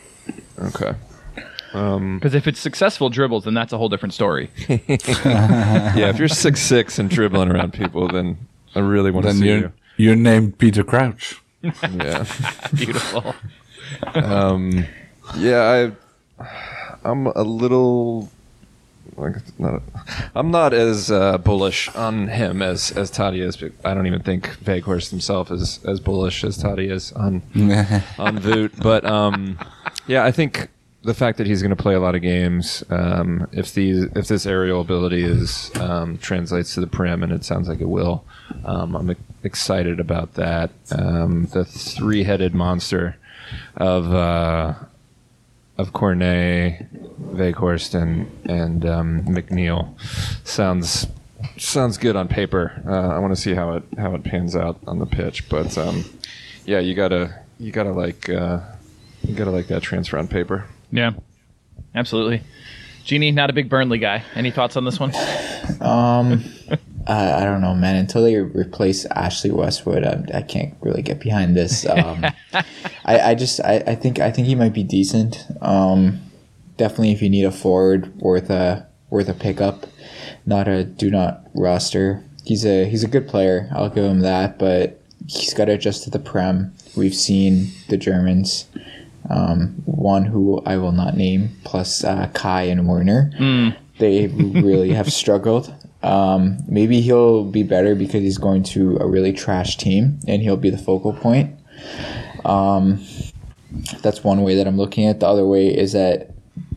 Okay. 0.58 0.94
Because 1.72 2.34
if 2.34 2.46
it's 2.48 2.58
successful 2.58 3.10
dribbles, 3.10 3.44
then 3.44 3.52
that's 3.54 3.72
a 3.74 3.78
whole 3.78 3.90
different 3.90 4.14
story. 4.14 4.50
Yeah, 4.68 6.08
if 6.08 6.18
you're 6.18 6.26
six 6.28 6.60
six 6.60 6.98
and 6.98 7.08
dribbling 7.10 7.50
around 7.50 7.74
people, 7.74 8.08
then 8.08 8.38
I 8.74 8.80
really 8.80 9.10
want 9.10 9.26
to 9.26 9.34
see 9.34 9.46
you're 9.46 9.58
you. 9.58 9.72
you're 9.98 10.16
named 10.16 10.58
Peter 10.58 10.82
Crouch. 10.82 11.40
Yeah. 11.62 12.24
Beautiful. 12.74 13.34
Yeah, 15.36 15.92
I, 16.40 16.44
I'm 17.04 17.26
a 17.26 17.42
little. 17.42 18.30
Like, 19.16 19.36
not, 19.58 19.82
I'm 20.36 20.50
not 20.52 20.72
as 20.72 21.10
uh, 21.10 21.38
bullish 21.38 21.88
on 21.96 22.28
him 22.28 22.62
as 22.62 22.92
as 22.92 23.10
Toddy 23.10 23.40
is. 23.40 23.56
But 23.56 23.72
I 23.84 23.92
don't 23.94 24.06
even 24.06 24.22
think 24.22 24.48
Weghorst 24.64 25.10
himself 25.10 25.50
is 25.50 25.84
as 25.84 25.98
bullish 25.98 26.44
as 26.44 26.56
Toddy 26.56 26.88
is 26.88 27.12
on 27.12 27.42
on 28.18 28.38
Voot. 28.38 28.80
But 28.80 29.04
um, 29.04 29.58
yeah, 30.06 30.24
I 30.24 30.30
think 30.30 30.68
the 31.02 31.14
fact 31.14 31.38
that 31.38 31.46
he's 31.46 31.62
going 31.62 31.74
to 31.74 31.82
play 31.82 31.94
a 31.94 32.00
lot 32.00 32.14
of 32.14 32.22
games, 32.22 32.84
um, 32.90 33.48
if 33.52 33.74
these 33.74 34.04
if 34.14 34.28
this 34.28 34.46
aerial 34.46 34.80
ability 34.80 35.24
is 35.24 35.72
um, 35.76 36.18
translates 36.18 36.74
to 36.74 36.80
the 36.80 36.86
Prem, 36.86 37.22
and 37.22 37.32
it 37.32 37.44
sounds 37.44 37.68
like 37.68 37.80
it 37.80 37.88
will, 37.88 38.24
um, 38.64 38.94
I'm 38.94 39.16
excited 39.42 39.98
about 39.98 40.34
that. 40.34 40.70
Um, 40.92 41.46
the 41.52 41.64
three 41.64 42.24
headed 42.24 42.54
monster 42.54 43.16
of. 43.76 44.12
Uh, 44.12 44.74
of 45.78 45.92
Cornet, 45.92 46.86
Weghorst, 47.20 47.94
and 47.94 48.28
and 48.50 48.84
um, 48.84 49.22
McNeil 49.22 49.94
sounds 50.44 51.06
sounds 51.56 51.98
good 51.98 52.16
on 52.16 52.28
paper. 52.28 52.82
Uh, 52.86 53.14
I 53.14 53.18
want 53.20 53.34
to 53.34 53.40
see 53.40 53.54
how 53.54 53.74
it 53.74 53.84
how 53.96 54.14
it 54.14 54.24
pans 54.24 54.56
out 54.56 54.78
on 54.86 54.98
the 54.98 55.06
pitch, 55.06 55.48
but 55.48 55.78
um, 55.78 56.04
yeah, 56.66 56.80
you 56.80 56.94
gotta 56.94 57.42
you 57.58 57.70
gotta 57.70 57.92
like 57.92 58.28
uh, 58.28 58.60
you 59.22 59.34
gotta 59.34 59.52
like 59.52 59.68
that 59.68 59.82
transfer 59.82 60.18
on 60.18 60.26
paper. 60.26 60.66
Yeah, 60.90 61.12
absolutely. 61.94 62.42
Genie, 63.04 63.30
not 63.30 63.48
a 63.48 63.52
big 63.52 63.70
Burnley 63.70 63.98
guy. 63.98 64.24
Any 64.34 64.50
thoughts 64.50 64.76
on 64.76 64.84
this 64.84 65.00
one? 65.00 65.12
Um, 65.82 66.44
I, 67.08 67.42
I 67.42 67.44
don't 67.44 67.60
know, 67.60 67.74
man. 67.74 67.96
Until 67.96 68.22
they 68.22 68.36
replace 68.36 69.06
Ashley 69.06 69.50
Westwood, 69.50 70.04
I, 70.04 70.38
I 70.38 70.42
can't 70.42 70.74
really 70.80 71.02
get 71.02 71.20
behind 71.20 71.56
this. 71.56 71.86
Um, 71.98 72.24
I, 73.04 73.18
I 73.30 73.34
just, 73.34 73.60
I, 73.60 73.82
I 73.86 73.94
think, 73.94 74.20
I 74.20 74.30
think 74.30 74.46
he 74.46 74.54
might 74.54 74.72
be 74.74 74.84
decent. 74.84 75.46
Um, 75.60 76.20
definitely, 76.76 77.12
if 77.12 77.22
you 77.22 77.30
need 77.30 77.44
a 77.44 77.50
forward 77.50 78.14
worth 78.18 78.50
a 78.50 78.86
worth 79.10 79.28
a 79.28 79.34
pickup, 79.34 79.86
not 80.46 80.68
a 80.68 80.84
do 80.84 81.10
not 81.10 81.44
roster. 81.54 82.22
He's 82.44 82.64
a 82.64 82.88
he's 82.88 83.02
a 83.02 83.08
good 83.08 83.26
player. 83.26 83.68
I'll 83.72 83.88
give 83.88 84.04
him 84.04 84.20
that, 84.20 84.58
but 84.58 85.00
he's 85.26 85.54
got 85.54 85.64
to 85.64 85.72
adjust 85.72 86.04
to 86.04 86.10
the 86.10 86.18
prem. 86.18 86.72
We've 86.96 87.14
seen 87.14 87.72
the 87.88 87.96
Germans. 87.96 88.66
Um, 89.30 89.82
one 89.86 90.24
who 90.24 90.62
I 90.64 90.76
will 90.76 90.92
not 90.92 91.16
name, 91.16 91.56
plus 91.64 92.04
uh, 92.04 92.30
Kai 92.32 92.62
and 92.62 92.86
Werner 92.86 93.74
they 93.98 94.28
really 94.28 94.92
have 94.92 95.12
struggled. 95.12 95.74
Um, 96.02 96.58
maybe 96.68 97.00
he'll 97.00 97.44
be 97.44 97.62
better 97.62 97.94
because 97.94 98.22
he's 98.22 98.38
going 98.38 98.62
to 98.64 98.98
a 98.98 99.06
really 99.06 99.32
trash 99.32 99.76
team 99.76 100.20
and 100.28 100.42
he'll 100.42 100.56
be 100.56 100.70
the 100.70 100.78
focal 100.78 101.12
point. 101.12 101.58
Um, 102.44 103.04
that's 104.02 104.22
one 104.24 104.42
way 104.42 104.54
that 104.56 104.66
I'm 104.66 104.76
looking 104.76 105.06
at. 105.06 105.20
The 105.20 105.26
other 105.26 105.46
way 105.46 105.68
is 105.68 105.92
that 105.92 106.30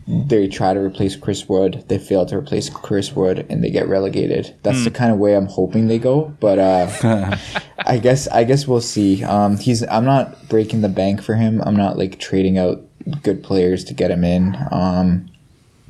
they 0.08 0.48
try 0.48 0.74
to 0.74 0.80
replace 0.80 1.16
Chris 1.16 1.48
Wood, 1.48 1.86
they 1.88 1.98
fail 1.98 2.26
to 2.26 2.36
replace 2.38 2.70
Chris 2.70 3.16
Wood, 3.16 3.46
and 3.50 3.64
they 3.64 3.70
get 3.70 3.88
relegated. 3.88 4.54
That's 4.64 4.84
the 4.84 4.92
kind 4.92 5.12
of 5.12 5.20
way 5.20 5.36
I'm 5.38 5.46
hoping 5.46 5.88
they 5.88 6.00
go. 6.00 6.36
But 6.42 6.60
uh, 6.60 7.38
I 7.86 7.98
guess 7.98 8.28
I 8.28 8.44
guess 8.44 8.68
we'll 8.68 8.82
see. 8.82 9.24
Um, 9.24 9.58
he's 9.58 9.84
I'm 9.88 10.04
not 10.04 10.50
breaking 10.50 10.82
the 10.82 10.90
bank 10.90 11.22
for 11.22 11.36
him. 11.36 11.62
I'm 11.66 11.76
not 11.78 11.98
like 11.98 12.20
trading 12.20 12.58
out 12.58 12.82
good 13.24 13.42
players 13.42 13.86
to 13.86 13.94
get 13.94 14.12
him 14.12 14.24
in. 14.26 14.58
Um, 14.72 15.30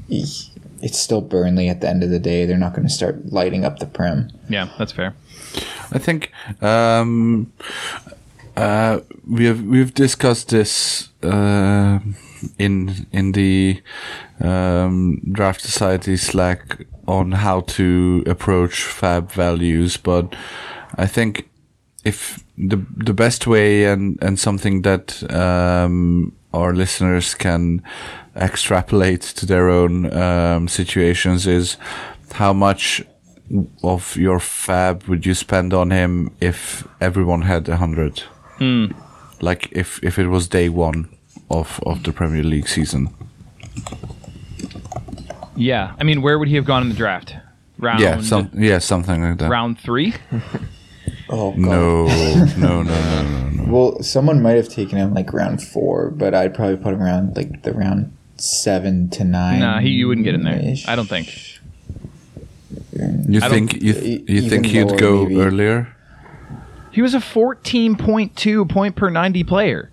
he- 0.08 0.51
it's 0.82 1.00
still 1.00 1.22
Burnley 1.22 1.70
at 1.70 1.82
the 1.82 1.90
end 1.90 2.04
of 2.04 2.10
the 2.10 2.20
day. 2.20 2.46
They're 2.46 2.58
not 2.58 2.74
going 2.74 2.88
to 2.88 2.94
start 2.94 3.32
lighting 3.32 3.66
up 3.66 3.80
the 3.80 3.86
Prem. 3.86 4.32
Yeah, 4.50 4.70
that's 4.78 4.92
fair. 4.92 5.16
I 5.92 6.00
think 6.00 6.32
um, 6.62 7.52
uh, 8.56 9.00
we 9.28 9.46
have 9.46 9.62
we've 9.62 9.94
discussed 9.94 10.50
this 10.50 11.10
uh, 11.24 12.00
in 12.58 13.08
in 13.12 13.32
the 13.34 13.82
um, 14.40 15.22
draft 15.32 15.62
society 15.62 16.18
Slack 16.18 16.86
on 17.08 17.32
how 17.34 17.62
to 17.62 18.24
approach 18.26 18.84
FAAB 18.84 19.32
values, 19.32 19.98
but 19.98 20.34
I 20.96 21.08
think 21.08 21.50
if 22.04 22.44
the 22.58 22.86
the 22.98 23.14
best 23.14 23.48
way 23.48 23.86
and 23.86 24.18
and 24.22 24.40
something 24.40 24.82
that 24.84 25.22
um, 25.32 26.34
our 26.54 26.74
listeners 26.74 27.36
can 27.36 27.82
extrapolate 28.36 29.22
to 29.22 29.46
their 29.46 29.70
own 29.70 30.12
um, 30.14 30.68
situations 30.68 31.48
is 31.48 31.78
how 32.34 32.54
much 32.54 33.04
of 33.84 34.16
your 34.16 34.40
FAAB 34.40 35.08
would 35.08 35.26
you 35.26 35.34
spend 35.34 35.74
on 35.74 35.92
him 35.92 36.32
if 36.40 36.88
everyone 37.02 37.42
had 37.44 37.68
a 37.70 37.76
hundred? 37.78 38.24
Like 39.42 39.70
if 39.72 40.00
if 40.04 40.18
it 40.20 40.28
was 40.28 40.48
day 40.48 40.70
one 40.70 41.10
of 41.50 41.80
of 41.86 42.04
the 42.04 42.12
Premier 42.14 42.44
League 42.44 42.68
season. 42.68 43.10
Yeah, 45.56 45.94
I 46.00 46.04
mean, 46.04 46.22
where 46.22 46.40
would 46.40 46.48
he 46.48 46.56
have 46.56 46.66
gone 46.66 46.84
in 46.84 46.90
the 46.90 46.96
draft? 46.96 47.36
Round 47.78 48.00
Yeah, 48.00 48.22
some 48.22 48.50
yeah 48.54 48.80
something 48.80 49.22
like 49.24 49.38
that. 49.40 49.50
round 49.50 49.80
three. 49.80 50.14
Oh 51.34 51.52
god. 51.52 51.60
No, 51.60 52.06
no, 52.08 52.46
no, 52.58 52.84
no, 52.84 53.22
no, 53.24 53.50
no. 53.50 53.72
Well, 53.72 54.04
someone 54.04 54.42
might 54.42 54.58
have 54.58 54.68
taken 54.68 54.98
him 54.98 55.14
like 55.14 55.32
round 55.32 55.64
four, 55.64 56.10
but 56.12 56.34
I'd 56.36 56.54
probably 56.54 56.76
put 56.76 56.94
him 56.94 57.02
around 57.02 57.38
like 57.38 57.64
the 57.64 57.72
round 57.72 58.12
seven 58.42 59.10
to 59.12 59.24
nine. 59.24 59.60
Nah, 59.60 59.80
he 59.80 59.90
you 59.90 60.08
wouldn't 60.08 60.26
get 60.26 60.36
in 60.36 60.44
there. 60.44 60.76
I 60.88 60.96
don't 60.96 61.08
think. 61.10 61.28
You 62.94 63.40
I 63.42 63.50
think 63.50 63.82
you 63.82 63.94
e- 63.94 64.24
you 64.28 64.42
think 64.50 64.66
he'd 64.66 64.84
lower, 64.86 64.98
go 64.98 65.24
maybe. 65.24 65.42
earlier? 65.42 65.96
He 66.92 67.02
was 67.02 67.14
a 67.14 67.20
14.2 67.20 68.70
point 68.70 68.96
per 68.96 69.10
90 69.10 69.44
player. 69.46 69.92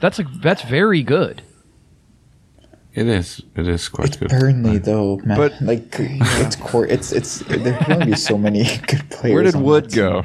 That's 0.00 0.18
like 0.18 0.28
that's 0.42 0.62
very 0.62 1.02
good. 1.02 1.42
It 2.94 3.06
is. 3.06 3.42
It 3.54 3.68
is 3.68 3.88
quite 3.88 4.08
It's 4.08 4.16
good. 4.16 4.28
Burnley 4.30 4.78
though, 4.78 5.18
man. 5.24 5.36
But- 5.36 5.60
like 5.62 5.94
it's 5.98 6.56
court. 6.56 6.90
It's 6.90 7.12
it's 7.12 7.38
there 7.40 7.76
can 7.78 7.92
only 7.92 8.06
be 8.06 8.14
so 8.16 8.36
many 8.36 8.64
good 8.88 9.08
players. 9.10 9.34
Where 9.34 9.42
did 9.44 9.54
on 9.54 9.62
Wood 9.62 9.92
go? 9.92 10.24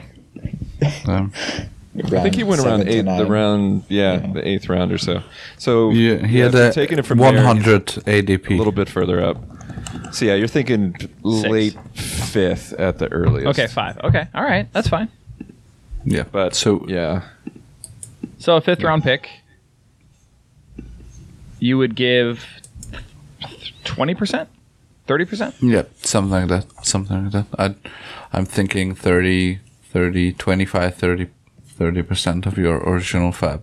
Um, 1.06 1.32
I 1.96 2.22
think 2.24 2.36
he 2.36 2.44
went 2.44 2.62
around 2.62 2.88
eight, 2.88 3.04
the 3.06 3.26
round, 3.26 3.84
yeah, 3.88 4.14
Yeah. 4.14 4.34
the 4.34 4.48
eighth 4.48 4.68
round 4.70 4.92
or 4.92 4.98
so. 4.98 5.22
So 5.58 5.92
yeah, 5.92 6.26
he 6.26 6.40
yeah, 6.40 6.46
had 6.46 6.56
if 6.56 6.76
you're 6.76 6.86
a 6.86 7.00
it 7.00 7.06
from 7.06 7.20
there, 7.20 7.34
100 7.34 7.86
ADP. 7.86 8.50
a 8.52 8.54
little 8.56 8.72
bit 8.72 8.90
further 8.90 9.22
up. 9.24 9.38
So 10.12 10.26
yeah, 10.26 10.34
you're 10.36 10.48
thinking 10.48 10.96
late 11.22 11.78
fifth 11.96 12.74
at 12.74 12.98
the 12.98 13.12
earliest. 13.12 13.48
Okay, 13.60 13.68
five. 13.68 13.98
Okay, 14.04 14.28
all 14.34 14.44
right, 14.44 14.68
that's 14.74 14.88
fine. 14.88 15.10
Yeah, 16.04 16.24
but 16.32 16.56
so 16.56 16.84
yeah, 16.88 17.22
So 18.40 18.56
a 18.58 18.62
fifth 18.62 18.82
round 18.82 19.04
pick, 19.04 19.30
you 21.60 21.78
would 21.78 21.96
give 21.96 22.46
20%, 23.86 24.48
30%. 25.08 25.54
yeah, 25.62 25.84
something 26.02 26.32
like 26.32 26.48
that. 26.50 26.86
Something 26.86 27.24
like 27.24 27.32
that. 27.34 27.46
I, 27.58 27.76
I'm 28.34 28.46
thinking 28.46 28.96
30, 28.96 29.60
30, 29.92 30.34
25, 30.34 30.96
30, 30.96 31.28
30 31.74 32.02
percent 32.04 32.46
of 32.46 32.58
your 32.58 32.78
original 32.78 33.32
FAAB. 33.32 33.62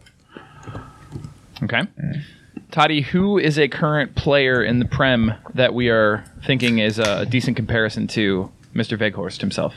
Okay. 1.62 1.82
Toddy, 2.70 3.00
who 3.00 3.38
is 3.38 3.58
a 3.58 3.68
current 3.68 4.14
player 4.14 4.62
in 4.62 4.78
the 4.78 4.84
Prem 4.84 5.34
that 5.54 5.74
we 5.74 5.88
are 5.88 6.24
thinking 6.44 6.78
is 6.78 6.98
a 6.98 7.26
decent 7.26 7.56
comparison 7.56 8.06
to 8.08 8.50
Mr. 8.74 8.96
Weghorst 8.96 9.40
himself? 9.40 9.74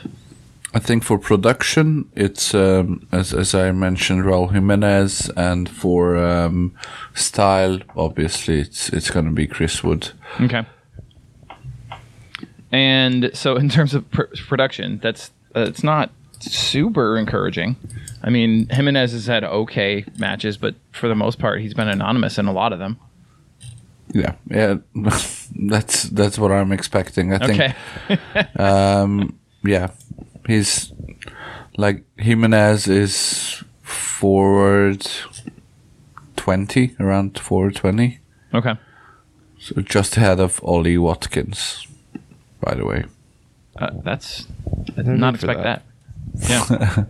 I 0.72 0.80
think 0.80 1.04
for 1.04 1.18
production, 1.18 2.10
it's 2.16 2.52
um, 2.52 3.06
as 3.12 3.32
as 3.32 3.54
I 3.54 3.70
mentioned, 3.70 4.24
Raul 4.24 4.52
Jimenez, 4.52 5.30
and 5.36 5.68
for 5.68 6.16
um, 6.16 6.74
style, 7.14 7.78
obviously, 7.96 8.60
it's 8.60 8.88
it's 8.88 9.08
going 9.08 9.26
to 9.26 9.30
be 9.30 9.46
Chris 9.46 9.84
Wood. 9.84 10.10
Okay. 10.40 10.66
And 12.72 13.30
so, 13.34 13.54
in 13.54 13.68
terms 13.68 13.94
of 13.94 14.10
pr- 14.10 14.34
production, 14.48 14.98
that's 15.00 15.30
uh, 15.54 15.60
it's 15.60 15.84
not 15.84 16.10
super 16.40 17.16
encouraging. 17.16 17.76
I 18.26 18.30
mean, 18.30 18.68
Jimenez 18.70 19.12
has 19.12 19.26
had 19.26 19.44
okay 19.44 20.04
matches, 20.18 20.56
but 20.56 20.74
for 20.92 21.08
the 21.08 21.14
most 21.14 21.38
part, 21.38 21.60
he's 21.60 21.74
been 21.74 21.88
anonymous 21.88 22.38
in 22.38 22.46
a 22.46 22.52
lot 22.52 22.72
of 22.72 22.78
them. 22.78 22.98
Yeah, 24.12 24.34
yeah, 24.50 24.76
that's 25.54 26.04
that's 26.04 26.38
what 26.38 26.50
I'm 26.50 26.72
expecting. 26.72 27.32
I 27.34 27.38
think. 27.46 27.60
Okay. 27.60 28.48
Um, 28.62 29.38
yeah, 29.62 29.88
he's 30.46 30.92
like 31.76 32.04
Jimenez 32.18 32.88
is 32.88 33.62
forward 33.82 35.06
twenty, 36.36 36.94
around 37.00 37.38
forward 37.38 37.76
twenty, 37.76 38.20
okay. 38.54 38.74
so 39.58 39.80
just 39.82 40.16
ahead 40.16 40.40
of 40.40 40.60
Ollie 40.64 40.98
Watkins. 40.98 41.86
By 42.60 42.74
the 42.74 42.84
way, 42.86 43.04
Uh, 43.76 43.90
that's 44.02 44.46
I 44.96 45.02
did 45.02 45.06
No 45.06 45.14
not 45.16 45.34
expect 45.34 45.62
that. 45.62 45.82
that. 46.34 46.48
Yeah. 46.48 47.04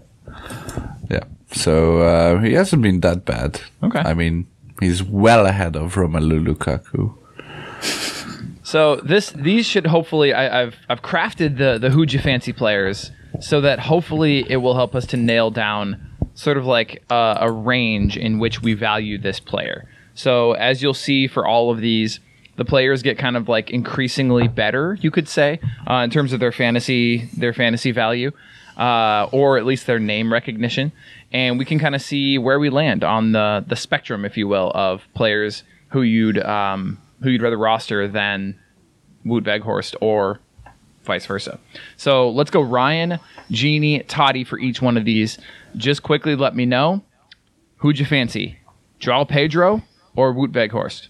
yeah. 1.10 1.24
So 1.52 1.98
uh, 1.98 2.40
he 2.40 2.52
hasn't 2.52 2.82
been 2.82 3.00
that 3.00 3.24
bad. 3.24 3.60
Okay. 3.82 4.00
I 4.00 4.14
mean, 4.14 4.46
he's 4.80 5.02
well 5.02 5.46
ahead 5.46 5.76
of 5.76 5.94
Romelu 5.94 6.44
Lukaku. 6.46 7.14
So 8.62 8.96
this 8.96 9.30
these 9.30 9.66
should 9.66 9.86
hopefully 9.86 10.32
I, 10.32 10.62
I've 10.62 10.76
I've 10.88 11.02
crafted 11.02 11.58
the 11.58 11.78
the 11.78 11.90
Who'd 11.90 12.12
You 12.12 12.18
Fancy 12.18 12.52
players 12.52 13.12
so 13.40 13.60
that 13.60 13.78
hopefully 13.78 14.44
it 14.48 14.56
will 14.56 14.74
help 14.74 14.94
us 14.94 15.06
to 15.08 15.16
nail 15.16 15.50
down 15.50 16.10
sort 16.34 16.56
of 16.56 16.66
like 16.66 17.02
a, 17.10 17.38
a 17.42 17.50
range 17.50 18.16
in 18.16 18.38
which 18.38 18.62
we 18.62 18.74
value 18.74 19.18
this 19.18 19.38
player. 19.38 19.88
So 20.14 20.52
as 20.52 20.82
you'll 20.82 20.94
see 20.94 21.26
for 21.26 21.46
all 21.46 21.70
of 21.70 21.80
these, 21.80 22.20
the 22.56 22.64
players 22.64 23.02
get 23.02 23.18
kind 23.18 23.36
of 23.36 23.48
like 23.48 23.70
increasingly 23.70 24.48
better, 24.48 24.96
you 25.00 25.10
could 25.10 25.28
say, 25.28 25.60
uh, 25.88 25.96
in 25.96 26.10
terms 26.10 26.32
of 26.32 26.40
their 26.40 26.52
fantasy 26.52 27.28
their 27.36 27.52
fantasy 27.52 27.90
value, 27.90 28.32
uh, 28.76 29.28
or 29.32 29.58
at 29.58 29.64
least 29.64 29.86
their 29.86 29.98
name 29.98 30.32
recognition, 30.32 30.92
and 31.32 31.58
we 31.58 31.64
can 31.64 31.78
kind 31.78 31.94
of 31.94 32.02
see 32.02 32.38
where 32.38 32.58
we 32.58 32.70
land 32.70 33.04
on 33.04 33.32
the 33.32 33.64
the 33.66 33.76
spectrum, 33.76 34.24
if 34.24 34.36
you 34.36 34.48
will, 34.48 34.70
of 34.74 35.02
players 35.14 35.62
who 35.88 36.02
you'd 36.02 36.38
um, 36.38 36.98
who 37.22 37.30
you'd 37.30 37.42
rather 37.42 37.58
roster 37.58 38.08
than 38.08 38.58
Wout 39.24 39.42
Weghorst 39.42 39.94
or 40.00 40.40
vice 41.04 41.26
versa. 41.26 41.58
So 41.96 42.30
let's 42.30 42.50
go 42.50 42.60
Ryan, 42.60 43.18
Genie, 43.50 44.00
Toddy 44.00 44.44
for 44.44 44.58
each 44.58 44.82
one 44.82 44.96
of 44.96 45.04
these. 45.04 45.38
Just 45.76 46.02
quickly 46.02 46.34
let 46.34 46.56
me 46.56 46.66
know 46.66 47.02
who'd 47.78 47.98
you 47.98 48.06
fancy, 48.06 48.58
Joao 48.98 49.24
Pedro 49.24 49.82
or 50.16 50.32
Woot 50.32 50.52
Weghorst? 50.52 51.08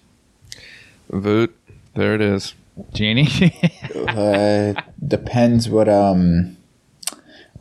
Voot. 1.11 1.55
There 1.94 2.14
it 2.14 2.20
is. 2.20 2.55
Genie. 2.92 3.29
Uh, 3.94 4.74
depends 5.07 5.68
what 5.68 5.88
um 5.88 6.57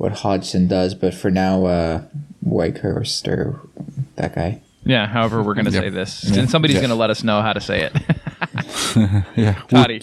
what 0.04 0.12
Hodgson 0.20 0.68
does, 0.68 0.94
but 0.96 1.14
for 1.14 1.32
now, 1.32 1.66
uh, 1.66 2.02
Whitehurst 2.46 3.26
or 3.28 3.62
that 4.18 4.36
guy. 4.36 4.62
yeah, 4.84 5.08
however 5.08 5.42
we're 5.42 5.54
gonna 5.54 5.72
say 5.72 5.86
Yep. 5.86 5.94
this, 5.94 6.24
and 6.36 6.50
somebody's 6.50 6.76
Yeah. 6.76 6.82
gonna 6.82 6.96
let 6.96 7.10
us 7.10 7.24
know 7.24 7.42
how 7.42 7.54
to 7.54 7.62
say 7.62 7.84
it. 7.90 7.94
Yeah, 9.36 9.54
Toddy. 9.70 10.02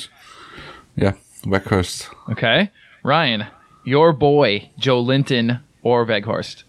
Yeah, 0.96 1.12
Weghorst. 1.44 2.08
Okay, 2.30 2.70
Ryan, 3.04 3.46
your 3.84 4.12
boy 4.14 4.70
Joelinton 4.80 5.60
or 5.82 6.04
Weghorst? 6.06 6.64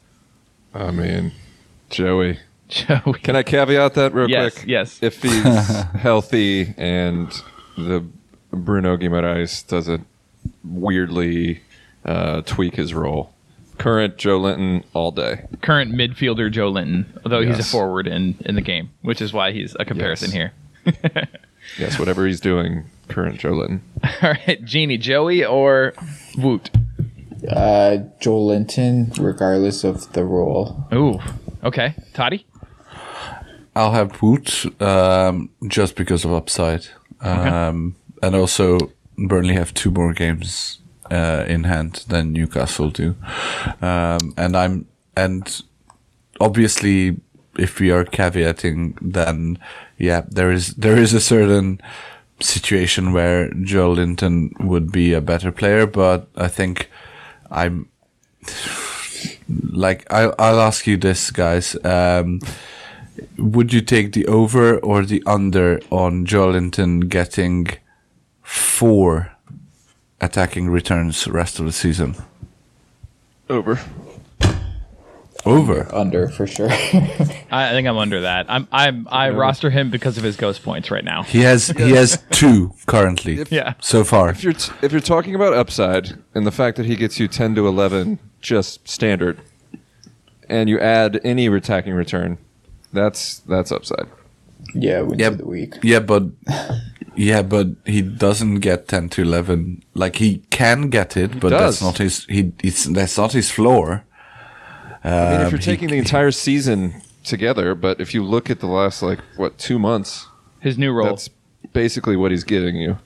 I 0.76 0.91
mean, 0.91 1.32
Joey. 1.89 2.38
Joey. 2.67 3.20
Can 3.24 3.36
I 3.38 3.44
caveat 3.44 3.94
that 3.96 4.13
real 4.13 4.30
Yes, 4.30 4.54
quick? 4.56 4.67
yes. 4.67 5.00
If 5.02 5.22
he's 5.24 5.44
healthy 5.96 6.74
and 6.78 7.32
the 7.78 8.06
Bruno 8.52 8.98
Guimaraes 8.98 9.65
doesn't 9.67 10.06
weirdly 10.63 11.62
uh, 12.06 12.42
tweak 12.42 12.76
his 12.76 12.94
role, 12.94 13.34
current 13.78 14.18
Joelinton 14.18 14.84
all 14.94 15.12
day. 15.12 15.46
current 15.62 15.94
midfielder 15.94 16.52
Joe 16.52 16.70
Linton, 16.70 17.12
although 17.26 17.42
he's 17.42 17.56
a 17.56 17.58
Yes. 17.60 17.72
forward 17.72 18.08
in, 18.08 18.36
in 18.46 18.56
the 18.56 18.62
game, 18.62 18.90
which 19.02 19.22
is 19.22 19.34
why 19.34 19.52
he's 19.52 19.76
a 19.80 19.86
comparison 19.86 20.32
Yes. 20.32 20.52
here. 21.14 21.28
Yes, 21.78 22.00
whatever 22.00 22.26
he's 22.26 22.40
doing, 22.40 22.86
current 23.08 23.40
Joelinton. 23.40 23.82
All 24.24 24.32
right, 24.32 24.66
Genie, 24.66 24.98
Joey 24.98 25.46
or 25.46 25.94
Woot? 26.36 26.72
Uh, 27.48 27.98
Joelinton, 28.20 29.16
regardless 29.20 29.84
of 29.84 30.12
the 30.14 30.26
role. 30.26 30.88
Ooh, 30.92 31.20
okay. 31.64 31.94
Toddy? 32.14 32.48
I'll 33.76 33.92
have 33.92 34.22
Woot 34.24 34.66
um, 34.82 35.50
just 35.68 35.96
because 35.96 36.26
of 36.26 36.34
upside, 36.34 36.88
um, 37.22 37.96
and 38.24 38.36
also 38.36 38.92
Burnley 39.18 39.54
have 39.54 39.72
two 39.74 39.92
more 39.92 40.14
games 40.14 40.80
uh, 41.12 41.45
in 41.47 41.65
hand 41.65 42.06
than 42.08 42.34
Newcastle 42.34 42.89
do, 42.89 43.15
um, 43.82 44.34
and 44.38 44.56
I'm 44.56 44.88
and 45.15 45.62
obviously 46.39 47.17
if 47.58 47.80
we 47.80 47.91
are 47.91 48.06
caveating, 48.06 48.97
then 49.02 49.60
yeah, 49.97 50.24
there 50.28 50.52
is 50.52 50.76
there 50.76 50.97
is 50.97 51.13
a 51.13 51.21
certain 51.21 51.82
situation 52.39 53.13
where 53.13 53.50
Joelinton 53.52 54.60
would 54.60 54.91
be 54.91 55.13
a 55.13 55.21
better 55.21 55.52
player, 55.52 55.86
but 55.86 56.28
I 56.36 56.47
think 56.47 56.89
I'm 57.50 57.89
like 59.50 60.06
I'll, 60.12 60.34
I'll 60.39 60.60
ask 60.60 60.88
you 60.88 60.97
this, 60.97 61.32
guys. 61.32 61.76
Um, 61.86 62.39
would 63.38 63.74
you 63.74 63.82
take 63.82 64.13
the 64.13 64.26
over 64.28 64.78
or 64.80 65.04
the 65.06 65.21
under 65.26 65.80
on 65.91 66.26
Joelinton 66.26 67.10
getting 67.10 67.67
four 68.41 69.32
attacking 70.22 70.70
returns 70.70 71.28
rest 71.28 71.60
of 71.60 71.66
the 71.66 71.72
season? 71.72 72.16
Over. 73.50 73.80
Over. 75.44 75.94
Under 75.94 76.28
for 76.30 76.46
sure. 76.46 76.70
I, 76.72 77.40
I 77.50 77.72
think 77.72 77.88
I'm 77.88 77.98
under 77.98 78.22
that. 78.22 78.46
I'm 78.48 78.68
I'm 78.72 79.08
I 79.10 79.32
roster 79.32 79.72
him 79.72 79.90
because 79.90 80.18
of 80.20 80.24
his 80.24 80.36
ghost 80.36 80.62
points 80.62 80.92
right 80.92 81.04
now. 81.04 81.24
He 81.24 81.40
has 81.42 81.70
he 81.70 81.92
has 81.94 82.24
two 82.30 82.74
currently. 82.86 83.44
Yeah. 83.50 83.74
So 83.82 84.04
far. 84.04 84.30
If 84.30 84.44
you're 84.44 84.54
t- 84.54 84.72
if 84.84 84.92
you're 84.92 85.02
talking 85.02 85.34
about 85.34 85.54
upside 85.54 86.12
and 86.36 86.46
the 86.46 86.52
fact 86.52 86.78
that 86.78 86.86
he 86.86 86.96
gets 86.96 87.20
you 87.20 87.28
10 87.28 87.56
to 87.56 87.68
11 87.68 88.20
just 88.40 88.88
standard, 88.88 89.40
and 90.48 90.70
you 90.70 90.80
add 90.80 91.20
any 91.24 91.48
attacking 91.48 91.94
return, 91.96 92.38
that's 92.94 93.40
that's 93.40 93.72
upside. 93.72 94.06
yeah, 94.76 95.02
wins 95.02 95.20
Yep. 95.22 95.32
of 95.32 95.38
the 95.40 95.48
week. 95.48 95.74
Yeah, 95.82 96.02
but 96.02 96.24
yeah, 97.15 97.41
but 97.41 97.67
he 97.86 98.02
doesn't 98.02 98.60
get 98.60 98.88
ten 98.88 99.10
to 99.10 99.21
eleven. 99.21 99.84
Like 99.93 100.15
he 100.17 100.39
can 100.50 100.89
get 100.89 101.17
it, 101.17 101.39
but 101.39 101.50
does. 101.50 101.80
that's 101.80 101.82
not 101.82 101.97
his. 101.97 102.26
He 102.26 102.52
it's, 102.63 102.86
that's 102.86 103.17
not 103.17 103.34
his 103.34 103.50
floor. 103.52 104.04
I 105.04 105.10
mean, 105.10 105.34
if 105.34 105.39
you're 105.39 105.45
Um, 105.47 105.52
he- 105.60 105.71
taking 105.71 105.89
the 105.89 105.97
entire 105.97 106.32
season 106.32 106.93
together, 107.24 107.76
but 107.76 108.00
if 108.00 108.13
you 108.13 108.24
look 108.24 108.50
at 108.50 108.60
the 108.60 108.67
last 108.67 109.02
like 109.02 109.19
what 109.38 109.58
two 109.58 109.80
months, 109.80 110.28
His 110.60 110.78
new 110.78 110.91
role. 110.91 111.08
that's 111.10 111.30
basically 111.74 112.15
what 112.15 112.32
he's 112.32 112.43
giving 112.43 112.76
you. 112.76 112.97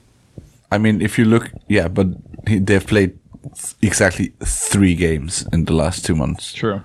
I 0.71 0.77
mean, 0.77 1.01
if 1.01 1.17
you 1.17 1.25
look, 1.25 1.51
yeah, 1.69 1.87
but 1.87 2.07
he, 2.47 2.59
they've 2.59 2.85
played 2.85 3.17
th- 3.43 3.75
exactly 3.81 4.33
three 4.43 4.95
games 4.95 5.45
in 5.53 5.65
the 5.65 5.73
last 5.73 6.05
two 6.05 6.15
months. 6.15 6.53
True. 6.53 6.81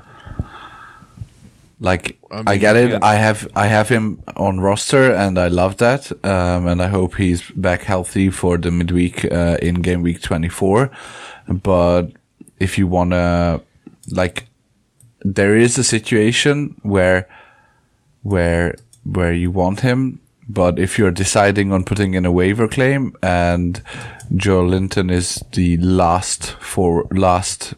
Like 1.83 2.19
I, 2.31 2.43
mean, 2.43 2.61
get 2.61 2.77
it. 2.77 3.03
I 3.03 3.14
have 3.14 3.49
I 3.57 3.66
have 3.66 3.88
him 3.88 4.23
on 4.37 4.61
roster, 4.61 5.14
and 5.14 5.38
I 5.38 5.49
love 5.49 5.79
that. 5.79 6.12
Um, 6.25 6.66
and 6.66 6.83
I 6.83 6.88
hope 6.88 7.16
he's 7.16 7.51
back 7.53 7.83
healthy 7.83 8.29
for 8.29 8.59
the 8.59 8.71
midweek 8.71 9.25
uh, 9.25 9.57
in 9.62 9.77
game 9.77 10.03
week 10.03 10.21
twenty 10.21 10.51
four. 10.51 10.90
But 11.49 12.12
if 12.59 12.77
you 12.77 12.87
wanna, 12.87 13.62
like, 14.11 14.47
there 15.21 15.57
is 15.57 15.79
a 15.79 15.85
situation 15.85 16.79
where 16.83 17.27
where 18.23 18.77
where 19.05 19.33
you 19.33 19.51
want 19.51 19.81
him. 19.81 20.21
But 20.49 20.79
if 20.79 20.99
you're 20.99 21.12
deciding 21.12 21.73
on 21.73 21.85
putting 21.85 22.14
in 22.14 22.27
a 22.27 22.33
waiver 22.33 22.69
claim 22.69 23.14
and 23.23 23.81
Joelinton 24.35 25.11
is 25.11 25.43
the 25.53 25.77
last 25.79 26.53
for 26.61 27.07
last 27.12 27.75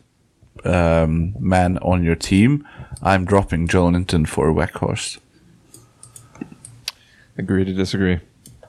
um, 0.65 1.35
man 1.39 1.79
on 1.79 2.03
your 2.03 2.15
team, 2.17 2.67
I'm 3.03 3.25
dropping 3.25 3.67
Joelinton 3.69 4.29
for 4.29 4.53
Weghorst. 4.53 5.19
Agree 7.39 7.65
to 7.65 7.73
disagree. 7.73 8.21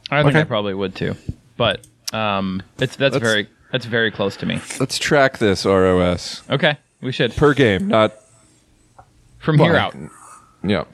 I 0.10 0.22
think 0.24 0.30
Okay. 0.36 0.41
I 0.41 0.43
probably 0.43 0.74
would 0.74 0.96
too. 0.96 1.15
But 1.58 1.86
um 2.13 2.62
it's 2.80 2.96
that's 2.96 3.13
Let's- 3.13 3.24
very 3.24 3.48
that's 3.72 3.86
very 3.86 4.12
close 4.12 4.36
to 4.38 4.46
me. 4.46 4.60
Let's 4.80 4.98
track 5.00 5.38
this 5.39 5.65
ROS 5.65 6.41
Okay. 6.50 6.78
We 7.02 7.12
should 7.12 7.36
per 7.36 7.54
game, 7.54 7.88
not 7.88 8.13
from 9.39 9.60
here 9.60 9.76
out. 9.76 9.96
yeah. 10.63 10.86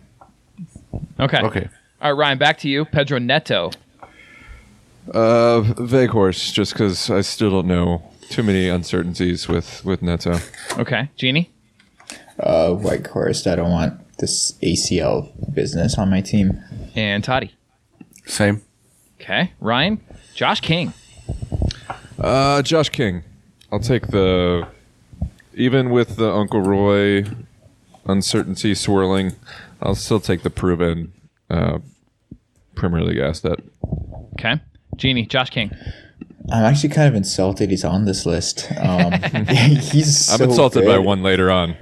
Okay. 1.20 1.40
Okay. 1.42 1.68
All 2.02 2.12
right, 2.14 2.18
Ryan, 2.20 2.38
back 2.38 2.58
to 2.60 2.70
you. 2.70 2.86
Pedro 2.86 3.20
Neto. 3.20 3.72
Uh, 5.14 5.62
vague 5.62 6.10
horse, 6.12 6.52
just 6.52 6.74
because 6.74 7.10
I 7.12 7.22
still 7.22 7.50
don't 7.52 7.68
know 7.68 8.02
too 8.30 8.42
many 8.44 8.70
uncertainties 8.70 9.48
with 9.48 9.84
with 9.86 10.02
Neto. 10.02 10.40
Okay. 10.78 11.10
Genie? 11.16 11.52
Uh, 12.40 12.74
White 12.74 13.08
Horse. 13.08 13.46
I 13.48 13.56
don't 13.56 13.72
want 13.72 14.18
this 14.18 14.54
ACL 14.64 15.32
business 15.54 15.98
on 15.98 16.10
my 16.10 16.22
team. 16.22 16.62
And 16.96 17.24
Toddy. 17.24 17.54
Same. 18.26 18.62
Okay. 19.20 19.54
Ryan? 19.60 20.02
Josh 20.36 20.62
King. 20.62 20.94
Uh, 22.18 22.62
Josh 22.62 22.90
King. 22.90 23.24
I'll 23.72 23.80
take 23.80 24.08
the 24.08 24.68
even 25.54 25.90
with 25.90 26.16
the 26.16 26.32
Uncle 26.32 26.62
Roy 26.62 27.26
uncertainty 28.06 28.74
swirling. 28.74 29.34
I'll 29.82 29.96
still 29.96 30.20
take 30.20 30.44
the 30.44 30.50
proven 30.50 31.14
uh, 31.50 31.80
Premier 32.76 33.02
League 33.04 33.20
asset. 33.20 33.60
Okay. 34.34 34.60
Genie, 34.96 35.26
Josh 35.26 35.50
King. 35.50 35.72
I'm 36.52 36.64
actually 36.64 36.90
kind 36.90 37.08
of 37.08 37.16
insulted 37.16 37.70
he's 37.70 37.86
on 37.86 38.06
this 38.06 38.26
list. 38.26 38.72
Um, 38.78 39.12
he's 39.48 40.30
I'm 40.32 40.38
so 40.38 40.44
insulted 40.46 40.86
by 40.86 40.98
one 40.98 41.22
later 41.22 41.52
on. 41.52 41.76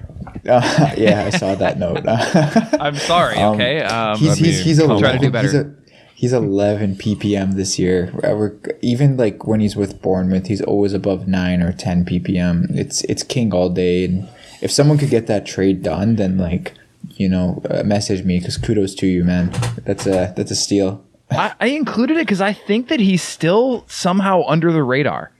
Uh, 0.48 0.94
yeah, 0.98 1.26
I 1.26 1.30
saw 1.32 1.56
that 1.56 1.78
note. 1.78 2.04
I'm 2.08 2.96
sorry, 2.96 3.38
okay? 3.38 3.82
Um, 3.82 4.18
he's 4.18 4.38
he's 4.38 4.60
he's 4.64 4.80
come 4.80 4.92
11, 4.92 5.04
Try 5.04 5.12
to 5.14 5.20
do 5.20 5.32
better. 5.32 5.48
He's, 5.48 5.56
a, 5.56 5.76
he's 6.16 6.34
11 6.34 6.96
ppm 6.96 7.56
this 7.56 7.78
year. 7.78 8.12
We're- 8.24 8.52
even 8.82 9.18
like 9.18 9.46
when 9.46 9.60
he's 9.60 9.76
with 9.76 10.02
Bournemouth, 10.02 10.48
he's 10.48 10.62
always 10.62 10.94
above 10.94 11.28
nine 11.28 11.62
or 11.62 11.72
10 11.74 12.06
ppm. 12.06 12.76
It's 12.76 13.04
it's 13.06 13.24
king 13.24 13.54
all 13.54 13.70
day. 13.70 14.06
And 14.06 14.28
if 14.62 14.72
someone 14.72 14.98
could 14.98 15.10
get 15.10 15.28
that 15.28 15.46
trade 15.46 15.84
done, 15.84 16.16
then 16.16 16.38
like 16.38 16.74
you 17.16 17.30
know, 17.30 17.62
uh, 17.70 17.84
message 17.84 18.24
me 18.24 18.40
because 18.40 18.58
kudos 18.58 18.94
to 18.96 19.08
you, 19.08 19.24
man. 19.24 19.52
That's 19.86 20.06
a 20.06 20.34
that's 20.36 20.52
a 20.52 20.56
steal. 20.56 21.04
I, 21.30 21.54
I 21.60 21.68
included 21.68 22.18
it 22.18 22.22
because 22.22 22.42
I 22.42 22.54
think 22.54 22.88
that 22.88 23.00
he's 23.02 23.22
still 23.22 23.86
somehow 23.88 24.44
under 24.48 24.72
the 24.72 24.84
radar. 24.84 25.32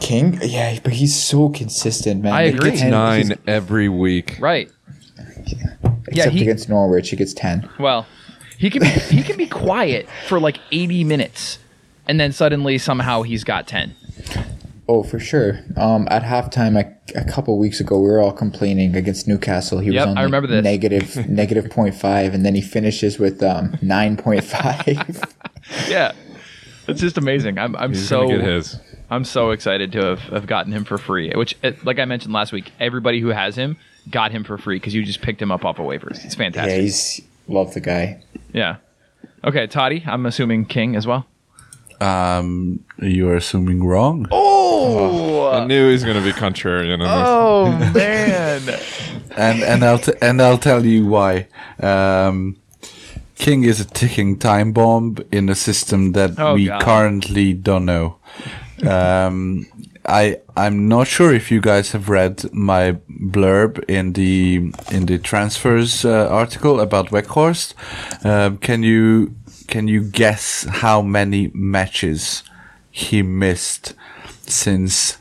King, 0.00 0.38
yeah, 0.42 0.78
but 0.82 0.92
he's 0.92 1.14
so 1.20 1.48
consistent, 1.48 2.22
man. 2.22 2.32
I 2.32 2.46
Like, 2.46 2.54
agree. 2.56 2.76
10 2.76 2.90
Nine 2.90 3.26
he's- 3.26 3.38
every 3.46 3.88
week. 3.88 4.36
Right. 4.40 4.70
except 6.08 6.32
he- 6.32 6.42
against 6.42 6.68
Norwich, 6.68 7.10
he 7.10 7.16
gets 7.16 7.32
10. 7.34 7.68
Well, 7.78 8.06
he 8.58 8.70
can 8.70 8.82
be, 8.82 8.88
he 8.88 9.22
can 9.22 9.36
be 9.36 9.46
quiet 9.46 10.08
for 10.28 10.38
like 10.40 10.58
80 10.72 11.04
minutes, 11.04 11.58
and 12.06 12.18
then 12.20 12.32
suddenly 12.32 12.78
somehow 12.78 13.22
he's 13.22 13.44
got 13.44 13.66
10. 13.66 13.94
Oh, 14.86 15.02
for 15.02 15.18
sure. 15.18 15.60
Um, 15.78 16.06
at 16.10 16.22
halftime, 16.24 16.78
a, 16.78 17.18
a 17.18 17.24
couple 17.24 17.58
weeks 17.58 17.80
ago, 17.80 17.98
we 18.00 18.08
were 18.08 18.20
all 18.20 18.32
complaining 18.32 18.94
against 18.94 19.26
Newcastle. 19.26 19.78
He 19.78 19.90
Yep, 19.92 19.94
was 19.94 20.02
on 20.10 20.18
I 20.18 20.20
like, 20.20 20.24
remember 20.26 20.46
this. 20.48 20.62
negative 20.62 21.28
negative 21.28 21.70
point 21.70 21.94
five, 21.94 22.34
and 22.34 22.44
then 22.44 22.54
he 22.54 22.60
finishes 22.60 23.18
with 23.18 23.42
um 23.42 23.78
nine 23.80 24.16
point 24.16 24.44
five. 24.44 25.22
Yeah. 25.88 26.12
It's 26.86 27.00
just 27.00 27.16
amazing. 27.16 27.58
I'm 27.58 27.74
I'm 27.76 27.94
He's 27.94 28.06
so 28.06 28.26
gonna 28.28 28.36
get 28.40 28.46
his. 28.46 28.78
I'm 29.10 29.24
so 29.24 29.50
excited 29.50 29.92
to 29.92 29.98
have, 30.04 30.20
have 30.20 30.46
gotten 30.46 30.72
him 30.72 30.84
for 30.84 30.98
free. 30.98 31.30
Which, 31.34 31.56
eh, 31.62 31.72
like 31.84 31.98
I 31.98 32.04
mentioned 32.04 32.32
last 32.32 32.52
week, 32.52 32.72
everybody 32.80 33.20
who 33.20 33.28
has 33.28 33.54
him 33.56 33.76
got 34.10 34.32
him 34.32 34.44
for 34.44 34.58
free 34.58 34.76
because 34.76 34.94
you 34.94 35.04
just 35.04 35.20
picked 35.22 35.40
him 35.40 35.50
up 35.52 35.64
off 35.64 35.78
of 35.78 35.86
waivers. 35.86 36.24
It's 36.24 36.34
fantastic. 36.34 36.74
yeah, 36.76 36.80
he's 36.82 37.20
love 37.48 37.74
the 37.74 37.80
guy. 37.80 38.22
Yeah. 38.52 38.76
Okay, 39.44 39.66
Toddy. 39.66 40.02
I'm 40.06 40.24
assuming 40.26 40.64
King 40.64 40.96
as 40.96 41.06
well. 41.06 41.26
Um, 42.00 42.84
you're 43.00 43.36
assuming 43.36 43.84
wrong. 43.84 44.26
Oh, 44.30 45.50
I 45.50 45.64
knew 45.66 45.86
he 45.86 45.92
was 45.92 46.02
going 46.04 46.16
to 46.16 46.22
be 46.24 46.32
contrarian 46.32 46.98
oh 47.06 47.70
man. 47.94 48.62
and 49.36 49.62
and 49.62 49.84
I'll 49.84 49.98
t- 49.98 50.12
and 50.20 50.42
I'll 50.42 50.58
tell 50.58 50.84
you 50.84 51.06
why. 51.06 51.46
Um, 51.80 52.56
King 53.36 53.64
is 53.64 53.80
a 53.80 53.84
ticking 53.84 54.38
time 54.38 54.72
bomb 54.72 55.18
in 55.30 55.48
a 55.48 55.54
system 55.54 56.12
that 56.12 56.38
Oh, 56.38 56.54
we 56.54 56.66
God. 56.66 56.82
currently 56.82 57.52
don't 57.52 57.84
know. 57.84 58.16
Um, 58.86 59.66
I 60.06 60.38
I'm 60.56 60.88
not 60.88 61.06
sure 61.06 61.32
if 61.34 61.50
you 61.50 61.60
guys 61.60 61.92
have 61.92 62.08
read 62.08 62.52
my 62.52 62.96
blurb 63.08 63.82
in 63.88 64.12
the 64.12 64.72
in 64.90 65.06
the 65.06 65.18
transfers 65.18 66.04
uh, 66.04 66.28
article 66.30 66.80
about 66.80 67.10
Weghorst. 67.10 67.74
Um, 68.24 68.58
can 68.58 68.82
you 68.82 69.34
can 69.66 69.88
you 69.88 70.02
guess 70.02 70.64
how 70.64 71.02
many 71.02 71.50
matches 71.54 72.42
he 72.90 73.22
missed 73.22 73.94
since 74.42 75.18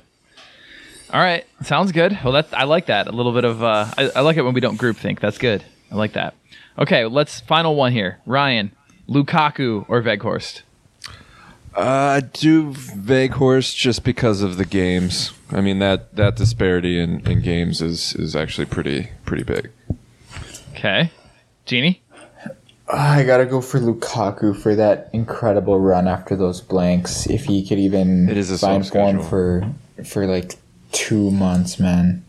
All 1.12 1.20
right. 1.20 1.46
Sounds 1.64 1.92
good. 1.92 2.18
Well, 2.24 2.34
that 2.34 2.48
I 2.54 2.66
like 2.66 2.86
that. 2.88 3.08
A 3.08 3.12
little 3.12 3.34
bit 3.34 3.44
of 3.44 3.64
uh, 3.64 3.92
I, 3.98 4.12
I 4.18 4.22
like 4.22 4.38
it 4.38 4.44
when 4.44 4.54
we 4.54 4.62
don't 4.62 4.78
group 4.78 4.98
think. 4.98 5.20
That's 5.20 5.38
good. 5.38 5.64
I 5.92 5.96
like 5.96 6.14
that. 6.14 6.36
Okay. 6.78 7.06
Let's 7.06 7.42
final 7.42 7.76
one 7.76 7.92
here. 7.92 8.20
Ryan, 8.26 8.72
Lukaku 9.08 9.86
or 9.88 10.02
Weghorst? 10.02 10.62
Uh, 11.76 11.82
I 11.82 12.22
do 12.22 12.74
Weghorst 12.74 13.76
just 13.76 14.04
because 14.04 14.42
of 14.42 14.58
the 14.58 14.66
games. 14.66 15.34
I 15.52 15.62
mean 15.62 15.80
that 15.80 16.16
that 16.16 16.36
disparity 16.36 17.00
in, 17.00 17.26
in 17.28 17.42
games 17.42 17.82
is 17.82 18.14
is 18.16 18.36
actually 18.36 18.66
pretty 18.66 19.10
pretty 19.26 19.44
big. 19.44 19.72
Okay. 20.80 21.12
Genie. 21.66 22.02
I 22.92 23.24
gotta 23.24 23.46
go 23.46 23.60
for 23.62 23.80
Lukaku 23.80 24.56
for 24.56 24.76
that 24.76 25.10
incredible 25.14 25.78
run 25.80 26.08
after 26.08 26.38
those 26.38 26.62
blanks. 26.62 27.28
If 27.28 27.46
he 27.46 27.68
could 27.68 27.78
even 27.78 28.30
It 28.30 28.38
is 28.38 28.50
a 28.50 28.58
find 28.58 28.86
soft 28.86 28.96
form 28.96 29.22
for 29.22 29.70
for 30.06 30.26
like 30.26 30.56
two 30.94 31.32
months, 31.32 31.80
man, 31.80 32.24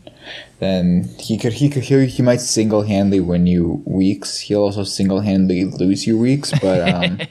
then 0.59 1.09
he 1.17 1.37
could 1.37 1.53
he 1.53 1.69
could 1.69 1.83
he, 1.83 2.05
he 2.05 2.21
might 2.21 2.41
single 2.41 2.83
handedly 2.83 3.21
win 3.21 3.47
you 3.47 3.81
weeks. 3.85 4.37
He'll 4.39 4.63
also 4.63 4.83
single 4.83 5.21
handedly 5.21 5.63
lose 5.63 6.05
you 6.05 6.19
weeks. 6.19 6.51
But 6.59 6.93
um, 6.93 7.21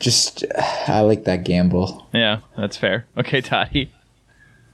just 0.00 0.44
I 0.88 1.00
like 1.00 1.24
that 1.24 1.44
gamble. 1.44 2.08
Yeah, 2.14 2.40
that's 2.56 2.78
fair. 2.78 3.06
Okay, 3.16 3.42
Toddy. 3.42 3.92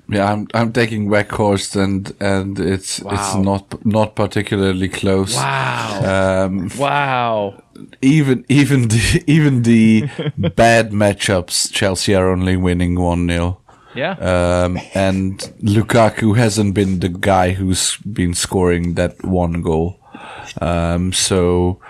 Yeah, 0.09 0.33
I'm 0.33 0.47
I'm 0.55 0.73
taking 0.73 1.09
Weghorst 1.09 1.75
and 1.75 2.13
and 2.21 2.59
it's 2.61 3.01
it's 3.01 3.35
not 3.35 3.85
not 3.85 4.15
particularly 4.15 4.89
close. 4.89 5.35
Wow. 5.35 6.45
Um, 6.47 6.71
wow. 6.79 7.63
even 8.03 8.45
even 8.49 8.89
the 8.89 9.25
even 9.27 9.63
the 9.63 10.05
bad 10.55 10.93
matchups, 10.93 11.73
Chelsea 11.73 12.15
are 12.15 12.31
only 12.31 12.57
winning 12.57 13.01
one 13.01 13.27
0 13.29 13.59
Yeah. 13.97 14.13
um, 14.21 14.79
and 14.95 15.39
Lukaku 15.63 16.37
hasn't 16.37 16.75
been 16.75 17.01
the 17.01 17.09
guy 17.09 17.53
who's 17.53 17.97
been 17.97 18.35
scoring 18.35 18.95
that 18.95 19.25
one 19.25 19.61
goal. 19.63 19.99
Um, 20.61 21.13
so, 21.13 21.81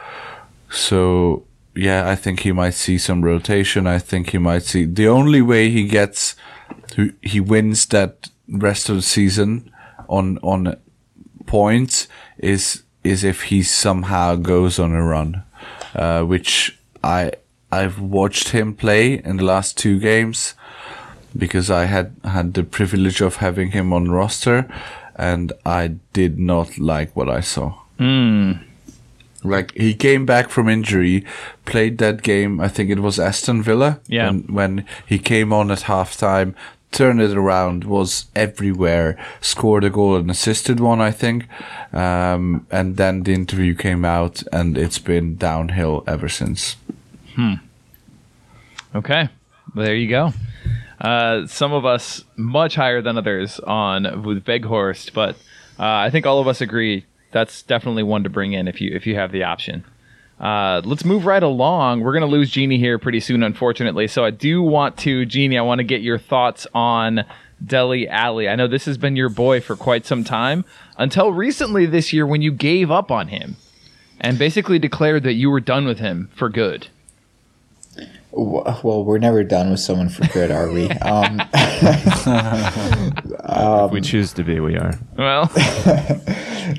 so 0.71 1.43
yeah, 1.75 2.09
I 2.09 2.15
think 2.17 2.41
he 2.41 2.53
might 2.53 2.75
see 2.75 2.99
some 2.99 3.23
rotation. 3.23 3.87
I 3.87 3.99
think 3.99 4.31
he 4.31 4.39
might 4.39 4.63
see 4.63 4.85
the 4.87 5.09
only 5.09 5.43
way 5.43 5.69
he 5.71 5.87
gets, 5.89 6.35
he- 6.95 7.13
he 7.23 7.41
wins 7.41 7.87
that 7.87 8.29
rest 8.49 8.89
of 8.89 8.97
the 8.97 9.03
season 9.03 9.71
on 10.09 10.39
on 10.43 10.77
points 11.47 12.09
is 12.39 12.83
is 13.05 13.23
if 13.25 13.43
he 13.51 13.63
somehow 13.63 14.35
goes 14.37 14.79
on 14.79 14.93
a 14.93 15.03
run, 15.03 15.43
uh, 15.95 16.23
which 16.23 16.79
I 17.05 17.33
I've 17.73 18.01
watched 18.01 18.49
him 18.49 18.75
play 18.75 19.21
in 19.25 19.37
the 19.39 19.45
last 19.45 19.77
two 19.77 19.99
games 19.99 20.55
because 21.37 21.71
I 21.71 21.87
had 21.87 22.13
had 22.25 22.55
the 22.55 22.63
privilege 22.65 23.21
of 23.21 23.37
having 23.37 23.71
him 23.73 23.93
on 23.93 24.11
roster, 24.11 24.67
and 25.17 25.53
I 25.65 25.97
did 26.13 26.39
not 26.39 26.79
like 26.79 27.15
what 27.17 27.29
I 27.29 27.41
saw. 27.43 27.75
Like 29.49 29.73
he 29.73 29.95
came 29.95 30.27
back 30.27 30.51
from 30.51 30.69
injury, 30.69 31.25
played 31.65 31.99
that 31.99 32.23
game. 32.23 32.61
I 32.61 32.69
think 32.69 32.91
it 32.91 33.01
was 33.01 33.19
Aston 33.19 33.63
Villa. 33.63 34.01
Yeah. 34.07 34.27
When, 34.27 34.43
when 34.43 34.87
he 35.07 35.19
came 35.19 35.53
on 35.53 35.71
at 35.71 35.81
halftime, 35.81 36.55
turned 36.93 37.21
it 37.21 37.37
around, 37.37 37.85
was 37.85 38.27
everywhere, 38.35 39.19
scored 39.41 39.85
a 39.85 39.91
goal 39.91 40.17
and 40.17 40.31
assisted 40.31 40.81
one, 40.81 41.01
I 41.01 41.11
think. 41.11 41.47
Um, 41.93 42.67
and 42.71 42.97
then 42.97 43.23
the 43.25 43.35
interview 43.35 43.75
came 43.75 44.05
out, 44.05 44.43
and 44.53 44.79
it's 44.79 44.99
been 44.99 45.37
downhill 45.37 46.05
ever 46.07 46.29
since. 46.29 46.77
Hmm. 47.35 47.55
Okay. 48.95 49.29
There 49.75 49.95
you 49.95 50.09
go. 50.09 50.33
Uh, 50.99 51.47
some 51.47 51.75
of 51.75 51.85
us 51.85 52.25
much 52.37 52.75
higher 52.75 53.03
than 53.03 53.19
others 53.19 53.61
on 53.61 54.23
with 54.23 54.45
Weghorst, 54.45 55.13
but 55.13 55.37
uh, 55.79 56.07
I 56.07 56.09
think 56.09 56.25
all 56.25 56.41
of 56.41 56.49
us 56.49 56.63
agree 56.63 57.05
that's 57.33 57.63
definitely 57.63 58.03
one 58.03 58.25
to 58.25 58.31
bring 58.31 58.53
in 58.53 58.69
if 58.69 58.81
you 58.81 58.95
if 58.95 59.07
you 59.07 59.15
have 59.17 59.33
the 59.33 59.45
option. 59.45 59.85
Uh, 60.39 60.83
let's 60.85 61.05
move 61.05 61.25
right 61.25 61.43
along. 61.43 62.01
We're 62.01 62.13
gonna 62.13 62.27
lose 62.27 62.51
Genie 62.51 62.79
here 62.79 62.99
pretty 62.99 63.21
soon, 63.21 63.43
unfortunately. 63.43 64.07
So 64.07 64.25
I 64.25 64.31
do 64.31 64.63
want 64.63 64.99
to, 64.99 65.25
Genie, 65.25 65.59
I 65.59 65.63
want 65.63 65.79
to 65.79 65.85
get 65.85 66.03
your 66.03 66.19
thoughts 66.19 66.67
on 66.75 67.25
Dele 67.65 68.07
Alli. 68.09 68.49
I 68.49 68.55
know 68.55 68.69
this 68.69 68.85
has 68.85 68.99
been 68.99 69.17
your 69.17 69.31
boy 69.31 69.61
for 69.61 69.77
quite 69.77 70.05
some 70.05 70.25
time 70.25 70.65
until 70.99 71.33
recently 71.33 71.87
this 71.87 72.13
year 72.13 72.27
when 72.27 72.43
you 72.43 72.53
gave 72.53 72.91
up 72.91 73.11
on 73.11 73.29
him 73.29 73.57
and 74.21 74.39
basically 74.39 74.79
declared 74.79 75.23
that 75.23 75.35
you 75.35 75.51
were 75.51 75.61
done 75.61 75.87
with 75.87 75.99
him 75.99 76.31
for 76.35 76.49
good. 76.49 76.89
Well, 78.37 79.03
we're 79.03 79.17
never 79.17 79.43
done 79.45 79.71
with 79.71 79.81
someone 79.81 80.11
for 80.11 80.27
good, 80.29 80.51
are 80.51 80.71
we? 80.71 80.91
Um, 81.03 81.41
if 83.87 83.93
we 83.93 84.01
choose 84.01 84.33
to 84.35 84.45
be, 84.45 84.61
we 84.61 84.77
are. 84.77 84.99
Well, 85.17 85.51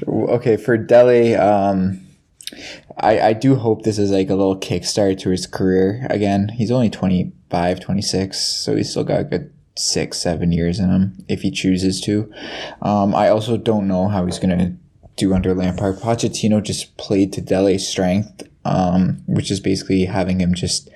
okay, 0.36 0.58
for 0.58 0.78
Dele, 0.78 1.36
um, 1.36 2.06
I, 2.98 3.20
I 3.20 3.34
do 3.34 3.56
hope 3.56 3.84
this 3.84 3.98
is 3.98 4.12
like 4.12 4.30
a 4.30 4.36
little 4.36 4.60
kickstart 4.60 5.20
to 5.20 5.30
his 5.30 5.48
career 5.48 6.06
again. 6.10 6.50
He's 6.50 6.72
only 6.72 6.90
25, 6.90 7.80
26, 7.80 8.40
so 8.40 8.76
he's 8.76 8.90
still 8.90 9.04
got 9.04 9.22
a 9.22 9.24
good 9.24 9.54
six, 9.78 10.20
seven 10.20 10.52
years 10.52 10.80
in 10.80 10.90
him 10.90 11.26
if 11.28 11.42
he 11.42 11.52
chooses 11.52 12.02
to. 12.02 12.32
Um, 12.82 13.16
I 13.16 13.30
also 13.30 13.58
don't 13.58 13.88
know 13.88 14.08
how 14.08 14.26
he's 14.26 14.40
going 14.40 14.58
to 14.58 14.74
do 15.16 15.34
under 15.34 15.54
Lampard. 15.54 15.98
Pochettino 15.98 16.62
just 16.62 16.98
played 16.98 17.34
to 17.34 17.42
Dele's 17.42 17.88
strength, 17.88 18.44
um, 18.66 19.24
which 19.26 19.52
is 19.52 19.60
basically 19.60 20.06
having 20.06 20.40
him 20.40 20.54
just 20.54 20.90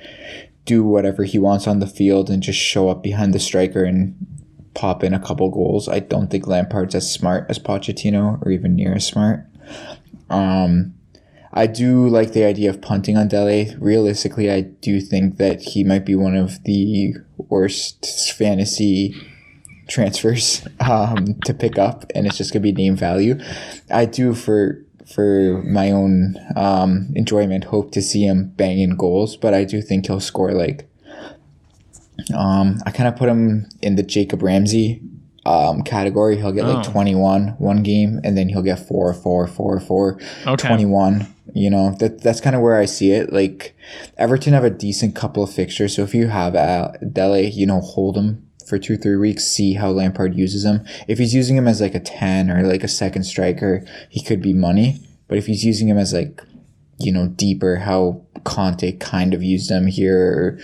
do 0.65 0.83
whatever 0.83 1.23
he 1.23 1.39
wants 1.39 1.67
on 1.67 1.79
the 1.79 1.87
field 1.87 2.29
and 2.29 2.43
just 2.43 2.59
show 2.59 2.89
up 2.89 3.01
behind 3.01 3.33
the 3.33 3.39
striker 3.39 3.83
and 3.83 4.15
pop 4.73 5.03
in 5.03 5.13
a 5.13 5.19
couple 5.19 5.49
goals. 5.49 5.87
I 5.87 5.99
don't 5.99 6.29
think 6.29 6.47
Lampard's 6.47 6.95
as 6.95 7.11
smart 7.11 7.45
as 7.49 7.59
Pochettino 7.59 8.41
or 8.45 8.51
even 8.51 8.75
near 8.75 8.93
as 8.93 9.05
smart. 9.05 9.45
Um, 10.29 10.93
I 11.53 11.67
do 11.67 12.07
like 12.07 12.31
the 12.31 12.45
idea 12.45 12.69
of 12.69 12.81
punting 12.81 13.17
on 13.17 13.27
Dele. 13.27 13.75
Realistically, 13.77 14.49
I 14.49 14.61
do 14.61 15.01
think 15.01 15.37
that 15.37 15.61
he 15.61 15.83
might 15.83 16.05
be 16.05 16.15
one 16.15 16.35
of 16.35 16.63
the 16.63 17.15
worst 17.37 18.33
fantasy 18.33 19.13
transfers 19.89 20.65
um, 20.79 21.35
to 21.45 21.53
pick 21.53 21.77
up, 21.77 22.05
and 22.15 22.25
it's 22.25 22.37
just 22.37 22.53
gonna 22.53 22.63
be 22.63 22.71
name 22.71 22.95
value. 22.95 23.37
I 23.89 24.05
do 24.05 24.33
for 24.33 24.81
for 25.13 25.61
my 25.65 25.91
own 25.91 26.35
um, 26.55 27.11
enjoyment 27.15 27.65
hope 27.65 27.91
to 27.91 28.01
see 28.01 28.23
him 28.25 28.49
banging 28.55 28.95
goals, 28.97 29.37
but 29.37 29.53
I 29.53 29.63
do 29.63 29.81
think 29.81 30.07
he'll 30.07 30.19
score 30.19 30.51
like 30.51 30.87
um, 32.35 32.79
I 32.85 32.91
kind 32.91 33.07
of 33.07 33.15
put 33.15 33.29
him 33.29 33.67
in 33.81 33.95
the 33.95 34.03
Jacob 34.03 34.43
Ramsey 34.43 35.01
um, 35.45 35.81
category. 35.83 36.37
He'll 36.37 36.51
get 36.51 36.65
like 36.65 36.87
Oh. 36.87 36.91
21 36.91 37.55
one 37.57 37.83
game, 37.83 38.19
and 38.23 38.37
then 38.37 38.49
he'll 38.49 38.61
get 38.61 38.79
4 38.87 39.13
4 39.13 39.47
4 39.47 39.79
4 39.79 40.19
Okay. 40.47 40.67
21. 40.67 41.27
You 41.53 41.69
know, 41.69 41.95
that 41.99 42.21
that's 42.21 42.39
kind 42.39 42.55
of 42.55 42.61
where 42.61 42.77
I 42.77 42.85
see 42.85 43.11
it. 43.11 43.33
Like, 43.33 43.75
Everton 44.17 44.53
have 44.53 44.63
a 44.63 44.69
decent 44.69 45.15
couple 45.15 45.43
of 45.43 45.51
fixtures. 45.51 45.95
So 45.95 46.03
if 46.03 46.13
you 46.13 46.27
have 46.27 46.55
uh, 46.55 46.91
Dele, 47.11 47.49
you 47.49 47.65
know, 47.65 47.81
hold 47.81 48.15
him 48.17 48.47
for 48.67 48.77
two, 48.77 48.97
three 48.97 49.17
weeks, 49.17 49.45
see 49.45 49.73
how 49.73 49.89
Lampard 49.89 50.35
uses 50.35 50.65
him. 50.65 50.85
If 51.07 51.17
he's 51.17 51.33
using 51.33 51.57
him 51.57 51.67
as 51.67 51.81
like 51.81 51.95
a 51.95 51.99
10 51.99 52.49
or 52.49 52.63
like 52.63 52.83
a 52.83 52.87
second 52.87 53.23
striker, 53.23 53.85
he 54.09 54.21
could 54.21 54.41
be 54.41 54.53
money. 54.53 54.99
But 55.27 55.37
if 55.37 55.45
he's 55.45 55.63
using 55.63 55.87
him 55.87 55.97
as 55.97 56.13
like, 56.13 56.41
you 56.99 57.11
know, 57.11 57.27
deeper, 57.27 57.77
how 57.77 58.21
Conte 58.43 58.91
kind 58.93 59.33
of 59.33 59.43
used 59.43 59.71
him 59.71 59.87
here, 59.87 60.19
or, 60.19 60.59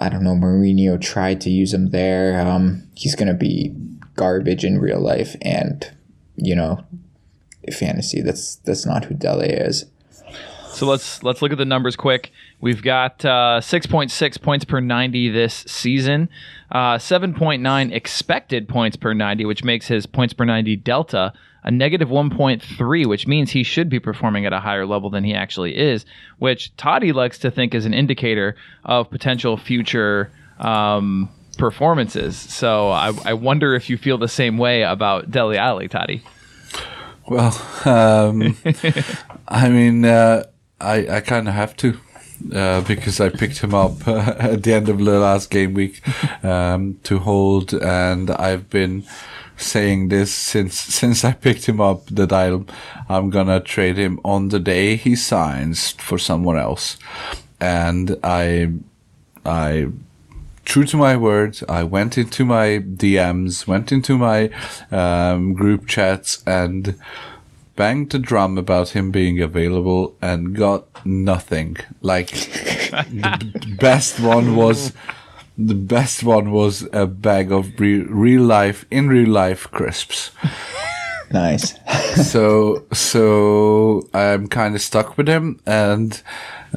I 0.00 0.08
don't 0.08 0.24
know, 0.24 0.34
Mourinho 0.34 1.00
tried 1.00 1.40
to 1.42 1.50
use 1.50 1.74
him 1.74 1.90
there. 1.90 2.40
Um, 2.40 2.88
he's 2.94 3.14
gonna 3.14 3.34
be 3.34 3.74
garbage 4.14 4.64
in 4.64 4.78
real 4.78 5.00
life, 5.00 5.36
and 5.42 5.90
you 6.36 6.54
know, 6.54 6.84
fantasy. 7.72 8.20
That's 8.20 8.56
that's 8.56 8.86
not 8.86 9.06
who 9.06 9.14
Dele 9.14 9.48
is. 9.48 9.86
So 10.72 10.86
let's 10.86 11.22
let's 11.22 11.42
look 11.42 11.52
at 11.52 11.58
the 11.58 11.64
numbers 11.64 11.96
quick. 11.96 12.32
We've 12.60 12.82
got 12.82 13.24
uh, 13.24 13.60
6.6 13.60 14.42
points 14.42 14.64
per 14.64 14.80
90 14.80 15.30
this 15.30 15.64
season, 15.68 16.28
uh, 16.70 16.96
7.9 16.96 17.92
expected 17.92 18.68
points 18.68 18.96
per 18.96 19.12
90, 19.12 19.44
which 19.44 19.64
makes 19.64 19.86
his 19.86 20.06
points 20.06 20.32
per 20.32 20.44
90 20.44 20.76
delta 20.76 21.32
a 21.64 21.70
negative 21.70 22.08
1.3, 22.08 23.06
which 23.06 23.26
means 23.26 23.52
he 23.52 23.62
should 23.62 23.88
be 23.88 24.00
performing 24.00 24.46
at 24.46 24.52
a 24.52 24.60
higher 24.60 24.84
level 24.86 25.10
than 25.10 25.24
he 25.24 25.34
actually 25.34 25.76
is, 25.76 26.04
which 26.38 26.76
Toddy 26.76 27.12
likes 27.12 27.38
to 27.38 27.50
think 27.50 27.74
is 27.74 27.86
an 27.86 27.94
indicator 27.94 28.56
of 28.84 29.10
potential 29.10 29.56
future 29.56 30.32
um, 30.58 31.28
performances. 31.58 32.36
So 32.36 32.90
I, 32.90 33.12
I 33.24 33.34
wonder 33.34 33.74
if 33.74 33.88
you 33.88 33.96
feel 33.96 34.18
the 34.18 34.28
same 34.28 34.58
way 34.58 34.82
about 34.82 35.30
Dele 35.30 35.56
Alli, 35.56 35.88
Toddy. 35.88 36.22
Well, 37.28 37.56
um, 37.84 38.56
I 39.48 39.68
mean, 39.68 40.04
uh, 40.04 40.44
I 40.82 41.16
I 41.16 41.20
kind 41.20 41.48
of 41.48 41.54
have 41.54 41.76
to. 41.78 41.98
Uh, 42.52 42.80
because 42.80 43.20
I 43.20 43.28
picked 43.28 43.58
him 43.58 43.72
up 43.72 44.08
uh, 44.08 44.34
at 44.38 44.64
the 44.64 44.72
end 44.72 44.88
of 44.88 44.98
the 44.98 45.20
last 45.20 45.48
game 45.48 45.74
week 45.74 46.02
um, 46.44 46.98
to 47.04 47.20
hold, 47.20 47.72
and 47.72 48.32
I've 48.32 48.68
been 48.68 49.04
saying 49.56 50.08
this 50.08 50.34
since 50.34 50.76
since 51.00 51.24
I 51.24 51.32
picked 51.32 51.66
him 51.66 51.80
up 51.80 52.06
that 52.06 52.32
I'll 52.32 52.66
I'm 53.08 53.30
gonna 53.30 53.60
trade 53.60 53.96
him 53.96 54.18
on 54.24 54.48
the 54.48 54.58
day 54.58 54.96
he 54.96 55.14
signs 55.14 55.92
for 55.92 56.18
someone 56.18 56.58
else, 56.58 56.96
and 57.60 58.18
I 58.24 58.72
I 59.44 59.88
true 60.64 60.84
to 60.84 60.96
my 60.96 61.16
word, 61.16 61.58
I 61.68 61.82
went 61.82 62.16
into 62.16 62.44
my 62.44 62.78
DMs, 62.78 63.66
went 63.66 63.92
into 63.92 64.16
my 64.16 64.50
um, 64.90 65.54
group 65.54 65.86
chats, 65.86 66.42
and 66.46 66.98
banged 67.82 68.10
the 68.10 68.18
drum 68.20 68.58
about 68.58 68.90
him 68.90 69.10
being 69.10 69.40
available 69.40 70.16
and 70.22 70.54
got 70.54 70.84
nothing. 71.04 71.76
Like 72.00 72.30
the 72.30 73.36
b- 73.40 73.74
best 73.74 74.20
one 74.20 74.54
was 74.54 74.92
the 75.58 75.74
best 75.74 76.22
one 76.22 76.52
was 76.52 76.88
a 76.92 77.06
bag 77.08 77.50
of 77.50 77.80
re- 77.80 78.06
real 78.26 78.42
life 78.42 78.86
in 78.92 79.08
real 79.08 79.30
life 79.30 79.68
crisps. 79.72 80.30
Nice. 81.32 81.74
so 82.30 82.84
so 82.92 84.08
I'm 84.14 84.46
kind 84.46 84.76
of 84.76 84.80
stuck 84.80 85.16
with 85.16 85.28
him, 85.28 85.58
and 85.66 86.22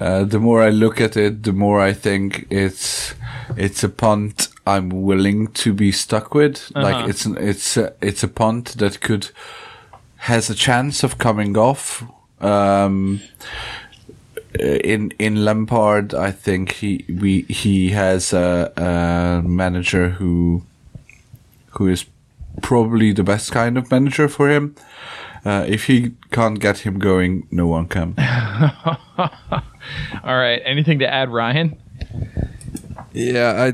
uh, 0.01 0.23
the 0.23 0.39
more 0.39 0.63
I 0.63 0.71
look 0.71 0.99
at 0.99 1.15
it, 1.15 1.43
the 1.43 1.53
more 1.53 1.81
I 1.81 1.93
think 1.93 2.47
it's 2.49 3.13
it's 3.55 3.83
a 3.83 3.89
punt 3.89 4.47
I'm 4.65 4.89
willing 4.89 5.49
to 5.53 5.71
be 5.71 5.91
stuck 5.91 6.33
with. 6.33 6.71
Like 6.73 7.07
it's 7.09 7.25
an, 7.25 7.37
it's 7.37 7.77
a, 7.77 7.93
it's 8.01 8.23
a 8.23 8.27
punt 8.27 8.77
that 8.79 9.01
could 9.01 9.29
has 10.25 10.49
a 10.49 10.55
chance 10.55 11.03
of 11.03 11.19
coming 11.19 11.55
off. 11.55 12.03
Um, 12.41 13.21
in 14.59 15.11
in 15.19 15.45
Lampard, 15.45 16.15
I 16.15 16.31
think 16.31 16.71
he 16.71 17.05
we 17.07 17.41
he 17.41 17.91
has 17.91 18.33
a, 18.33 18.73
a 18.75 19.47
manager 19.47 20.09
who 20.09 20.63
who 21.77 21.87
is 21.87 22.05
probably 22.63 23.13
the 23.13 23.23
best 23.23 23.51
kind 23.51 23.77
of 23.77 23.91
manager 23.91 24.27
for 24.27 24.49
him. 24.49 24.75
Uh, 25.45 25.63
if 25.67 25.85
he 25.85 26.13
can't 26.31 26.59
get 26.59 26.79
him 26.79 26.97
going, 26.97 27.47
no 27.51 27.67
one 27.67 27.87
can. 27.87 28.15
All 30.23 30.37
right. 30.39 30.59
Anything 30.65 30.97
to 30.99 31.07
add, 31.07 31.29
Ryan? 31.29 31.77
Yeah, 33.13 33.69
I, 33.69 33.73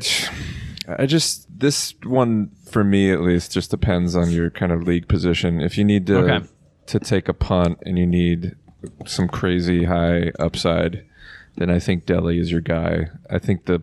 I 1.01 1.05
just 1.05 1.47
this 1.57 1.93
one 2.03 2.51
for 2.71 2.83
me 2.83 3.11
at 3.11 3.21
least 3.21 3.51
just 3.51 3.69
depends 3.71 4.15
on 4.15 4.31
your 4.31 4.49
kind 4.49 4.71
of 4.71 4.83
league 4.83 5.07
position. 5.07 5.61
If 5.61 5.77
you 5.77 5.83
need 5.83 6.07
to 6.07 6.17
Okay. 6.17 6.47
to 6.87 6.99
take 6.99 7.27
a 7.29 7.33
punt 7.33 7.79
and 7.85 7.97
you 7.97 8.05
need 8.07 8.55
some 9.05 9.27
crazy 9.27 9.83
high 9.85 10.31
upside, 10.39 11.03
then 11.57 11.69
I 11.69 11.79
think 11.79 12.05
Dele 12.05 12.39
is 12.39 12.51
your 12.51 12.61
guy. 12.61 13.07
I 13.29 13.39
think 13.39 13.65
the 13.65 13.81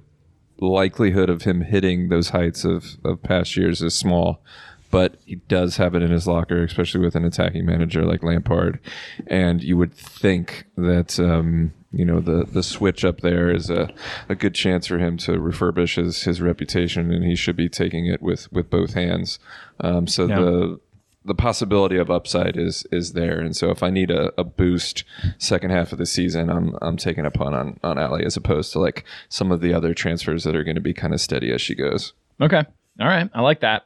likelihood 0.61 1.31
of 1.31 1.43
him 1.43 1.61
hitting 1.61 2.09
those 2.09 2.31
heights 2.31 2.65
of, 2.65 2.97
of 3.05 3.23
past 3.23 3.57
years 3.57 3.81
is 3.81 3.95
small, 3.95 4.43
but 4.91 5.17
he 5.27 5.37
does 5.37 5.77
have 5.77 5.95
it 5.95 6.03
in 6.03 6.11
his 6.11 6.27
locker, 6.27 6.63
especially 6.65 7.01
with 7.01 7.15
an 7.15 7.25
attacking 7.25 7.67
manager 7.67 8.05
like 8.05 8.23
Lampard. 8.23 8.79
And 9.27 9.63
you 9.63 9.77
would 9.77 9.95
think 9.95 10.65
that 10.77 11.19
um, 11.21 11.73
you 11.93 12.05
know 12.05 12.21
the 12.21 12.45
the 12.45 12.63
switch 12.63 13.05
up 13.05 13.21
there 13.21 13.51
is 13.51 13.71
a, 13.71 13.91
a 14.29 14.35
good 14.35 14.55
chance 14.55 14.87
for 14.87 14.99
him 14.99 15.17
to 15.19 15.33
refurbish 15.33 15.97
his 16.03 16.23
his 16.23 16.41
reputation, 16.41 17.13
and 17.13 17.25
he 17.25 17.35
should 17.37 17.57
be 17.57 17.69
taking 17.69 18.07
it 18.07 18.23
with 18.23 18.51
with 18.53 18.71
both 18.71 18.95
hands. 18.95 19.39
Um, 19.81 20.07
so 20.07 20.27
Yeah. 20.27 20.41
the 20.41 20.81
the 21.25 21.35
possibility 21.35 21.99
of 21.99 22.11
upside 22.11 22.57
is 22.57 22.87
is 22.91 23.13
there, 23.13 23.39
and 23.41 23.55
so 23.55 23.71
if 23.71 23.83
I 23.83 23.91
need 23.91 24.11
a, 24.11 24.33
a 24.41 24.45
boost 24.45 25.05
second 25.37 25.71
half 25.71 25.93
of 25.93 25.99
the 25.99 26.07
season, 26.07 26.49
I'm 26.49 26.75
I'm 26.81 26.97
taking 26.97 27.27
a 27.27 27.31
punt 27.31 27.55
on 27.55 27.79
on 27.83 27.99
Alli 27.99 28.25
as 28.25 28.37
opposed 28.37 28.73
to 28.73 28.79
like 28.79 29.05
some 29.29 29.53
of 29.53 29.61
the 29.61 29.75
other 29.75 29.93
transfers 29.93 30.45
that 30.45 30.57
are 30.57 30.65
going 30.65 30.77
to 30.77 30.81
be 30.81 30.95
kind 30.95 31.13
of 31.13 31.21
steady 31.21 31.53
as 31.53 31.61
she 31.61 31.75
goes. 31.75 32.15
Okay. 32.41 32.65
All 33.01 33.07
right. 33.07 33.29
I 33.35 33.43
like 33.43 33.61
that. 33.61 33.83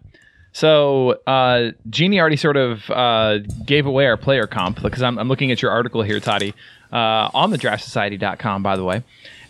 So, 0.52 1.12
uh, 1.26 1.70
Genie 1.88 2.20
already 2.20 2.36
sort 2.36 2.56
of 2.58 2.90
uh, 2.90 3.38
gave 3.64 3.86
away 3.86 4.06
our 4.06 4.18
player 4.18 4.46
comp 4.46 4.82
because 4.82 5.02
I'm, 5.02 5.18
I'm 5.18 5.28
looking 5.28 5.50
at 5.50 5.62
your 5.62 5.70
article 5.70 6.02
here, 6.02 6.20
Toddy, 6.20 6.54
uh, 6.92 7.30
on 7.32 7.50
the 7.50 7.56
draftsociety.com, 7.56 8.62
by 8.62 8.76
the 8.76 8.84
way, 8.84 9.02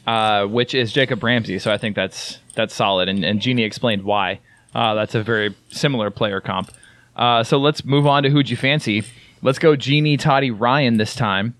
uh, 0.06 0.46
which 0.46 0.74
is 0.74 0.92
Jacob 0.92 1.22
Ramsey. 1.24 1.58
So 1.58 1.72
I 1.72 1.78
think 1.78 1.96
that's 1.96 2.38
that's 2.54 2.74
solid. 2.74 3.08
And, 3.08 3.24
and 3.24 3.40
Genie 3.40 3.64
explained 3.64 4.04
why. 4.04 4.38
Uh, 4.74 4.94
that's 4.94 5.14
a 5.14 5.22
very 5.22 5.54
similar 5.70 6.10
player 6.10 6.40
comp. 6.40 6.70
Uh, 7.16 7.42
so 7.42 7.58
let's 7.58 7.84
move 7.84 8.06
on 8.06 8.22
to 8.22 8.30
who'd 8.30 8.48
you 8.48 8.56
fancy. 8.56 9.04
Let's 9.42 9.58
go 9.58 9.74
Genie, 9.74 10.16
Toddy, 10.16 10.50
Ryan 10.50 10.98
this 10.98 11.14
time. 11.14 11.54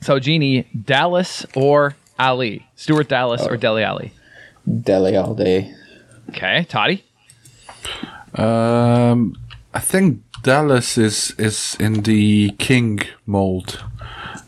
So, 0.00 0.18
Genie, 0.18 0.66
Dallas 0.84 1.44
or 1.54 1.96
Alli? 2.18 2.66
Stuart 2.76 3.08
Dallas 3.08 3.46
or 3.46 3.56
Dele 3.56 3.82
Alli? 3.82 4.12
Dele 4.80 5.16
all 5.16 5.34
day. 5.34 5.74
Okay. 6.30 6.64
Toddy? 6.68 7.04
Um, 8.34 9.36
I 9.74 9.80
think 9.80 10.22
Dallas 10.42 10.96
is 10.98 11.34
is 11.38 11.76
in 11.80 12.02
the 12.02 12.50
king 12.58 13.00
mold. 13.26 13.82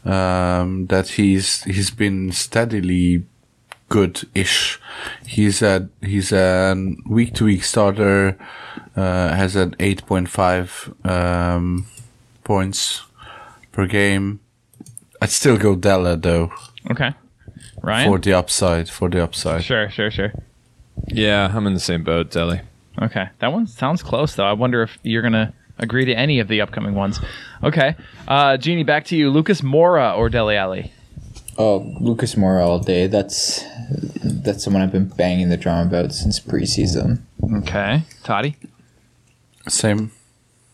Um, 0.05 0.87
that 0.87 1.11
he's 1.11 1.63
he's 1.65 1.91
been 1.91 2.33
steadily 2.33 3.25
good-ish. 3.89 4.81
He's 5.27 5.63
a 5.63 5.89
he's 6.01 6.33
a 6.33 6.75
week 7.07 7.35
to 7.35 7.45
week 7.45 7.63
starter. 7.65 8.37
Uh, 8.97 9.35
has 9.35 9.55
an 9.57 9.75
eight 9.79 10.05
point 10.07 10.29
five 10.29 10.93
um, 11.05 11.87
points 12.45 13.03
per 13.71 13.87
game. 13.87 14.41
I'd 15.21 15.31
still 15.31 15.57
go 15.57 15.77
Dele 15.77 16.17
though 16.17 16.53
Okay. 16.91 17.13
Ryan? 17.81 18.09
for 18.09 18.19
the 18.19 18.33
upside. 18.33 18.89
For 18.89 19.09
the 19.09 19.23
upside. 19.23 19.63
Sure, 19.65 19.89
sure, 19.89 20.11
sure. 20.11 20.33
Yeah, 21.07 21.53
I'm 21.55 21.67
in 21.69 21.75
the 21.75 21.81
same 21.81 22.03
boat, 22.03 22.31
Dele. 22.31 22.63
Okay. 23.01 23.29
That 23.39 23.53
one 23.53 23.67
sounds 23.67 24.03
close, 24.03 24.35
though. 24.35 24.45
I 24.45 24.53
wonder 24.53 24.83
if 24.83 24.99
you're 25.03 25.23
going 25.23 25.33
to 25.33 25.53
agree 25.79 26.05
to 26.05 26.13
any 26.15 26.39
of 26.41 26.49
the 26.49 26.61
upcoming 26.61 26.95
ones. 26.95 27.21
Okay. 27.63 27.97
Uh, 28.29 28.57
Genie, 28.57 28.85
back 28.85 29.05
to 29.07 29.17
you. 29.17 29.31
Lucas 29.31 29.61
Moura 29.63 30.17
or 30.17 30.29
Dele 30.29 30.57
Alli? 30.57 30.93
Oh, 31.59 31.95
Lucas 32.01 32.35
Moura 32.35 32.65
all 32.65 32.79
day. 32.79 33.07
That's 33.07 33.65
that's 34.25 34.65
someone 34.65 34.83
I've 34.83 34.93
been 34.93 35.09
banging 35.09 35.51
the 35.51 35.57
drum 35.57 35.87
about 35.89 36.13
since 36.13 36.41
preseason. 36.41 37.21
Okay. 37.59 38.05
Toddy? 38.23 38.57
Same, 39.69 40.13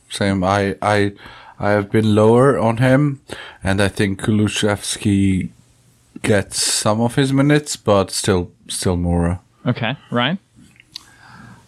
same. 0.08 0.44
I 0.44 0.76
I 0.80 1.12
I 1.58 1.70
have 1.70 1.90
been 1.90 2.14
lower 2.14 2.58
on 2.58 2.76
him, 2.76 3.20
and 3.64 3.80
I 3.80 3.88
think 3.88 4.20
Kulusevski 4.20 5.50
gets 6.22 6.62
some 6.62 7.00
of 7.00 7.16
his 7.16 7.32
minutes, 7.32 7.76
but 7.76 8.12
still 8.12 8.52
still 8.68 8.96
Moura. 8.96 9.40
Okay. 9.66 9.96
Ryan? 10.12 10.38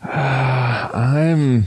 I'm. 0.03 1.67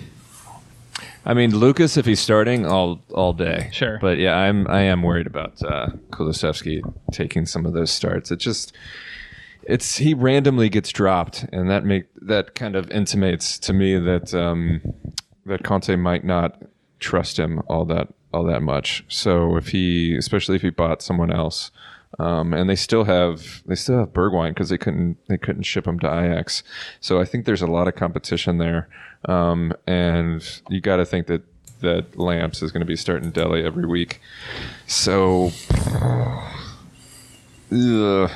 I 1.26 1.34
mean, 1.34 1.56
Lucas, 1.56 1.96
if 1.96 2.06
he's 2.06 2.19
starting 2.19 2.65
all 2.65 3.02
all 3.13 3.34
day, 3.34 3.69
Sure. 3.72 3.98
But 4.02 4.17
yeah, 4.17 4.36
I'm 4.36 4.67
I 4.67 4.82
am 4.82 5.04
worried 5.04 5.28
about 5.28 5.62
uh, 5.63 5.89
Kulusevski 6.12 6.82
taking 7.12 7.46
some 7.46 7.65
of 7.65 7.74
those 7.74 7.91
starts. 7.91 8.32
It 8.32 8.38
just 8.38 8.74
it's 9.63 9.98
he 9.98 10.13
randomly 10.13 10.69
gets 10.69 10.91
dropped, 10.91 11.46
and 11.54 11.69
that 11.69 11.86
make 11.86 12.06
that 12.22 12.56
kind 12.56 12.76
of 12.76 12.89
intimates 12.91 13.58
to 13.60 13.74
me 13.74 13.98
that 13.98 14.34
um, 14.34 14.82
that 15.46 15.63
Conte 15.63 15.96
might 15.96 16.26
not 16.26 16.62
trust 17.00 17.39
him 17.39 17.62
all 17.67 17.86
that 17.86 18.10
all 18.34 18.43
that 18.43 18.62
much. 18.62 19.06
So 19.08 19.56
if 19.56 19.69
he, 19.69 20.15
especially 20.17 20.56
if 20.56 20.62
he 20.62 20.72
bought 20.72 21.02
someone 21.02 21.32
else. 21.32 21.72
Um, 22.19 22.54
and 22.54 22.69
they 22.69 22.76
still 22.76 23.06
have 23.06 23.63
they 23.65 23.76
still 23.76 23.99
have 23.99 24.13
Bergwijn 24.13 24.49
because 24.49 24.69
they 24.69 24.78
couldn't 24.78 25.17
they 25.27 25.38
couldn't 25.38 25.63
ship 25.63 25.88
him 25.88 26.00
to 26.00 26.08
Ajax. 26.08 26.63
So 27.00 27.19
I 27.19 27.25
think 27.25 27.46
there's 27.46 27.62
a 27.62 27.67
lot 27.67 27.88
of 27.88 27.96
competition 27.96 28.60
there, 28.60 28.88
um, 29.25 29.73
and 29.88 30.44
you 30.69 30.79
got 30.79 30.98
to 30.98 31.06
think 31.06 31.27
that 31.27 31.42
that 31.79 32.17
Lamps 32.17 32.62
is 32.62 32.71
going 32.71 32.81
to 32.81 32.85
be 32.85 32.96
starting 32.96 33.31
Dele 33.31 33.63
every 33.63 33.85
week. 33.85 34.21
So, 34.88 35.52
ugh, 37.71 38.31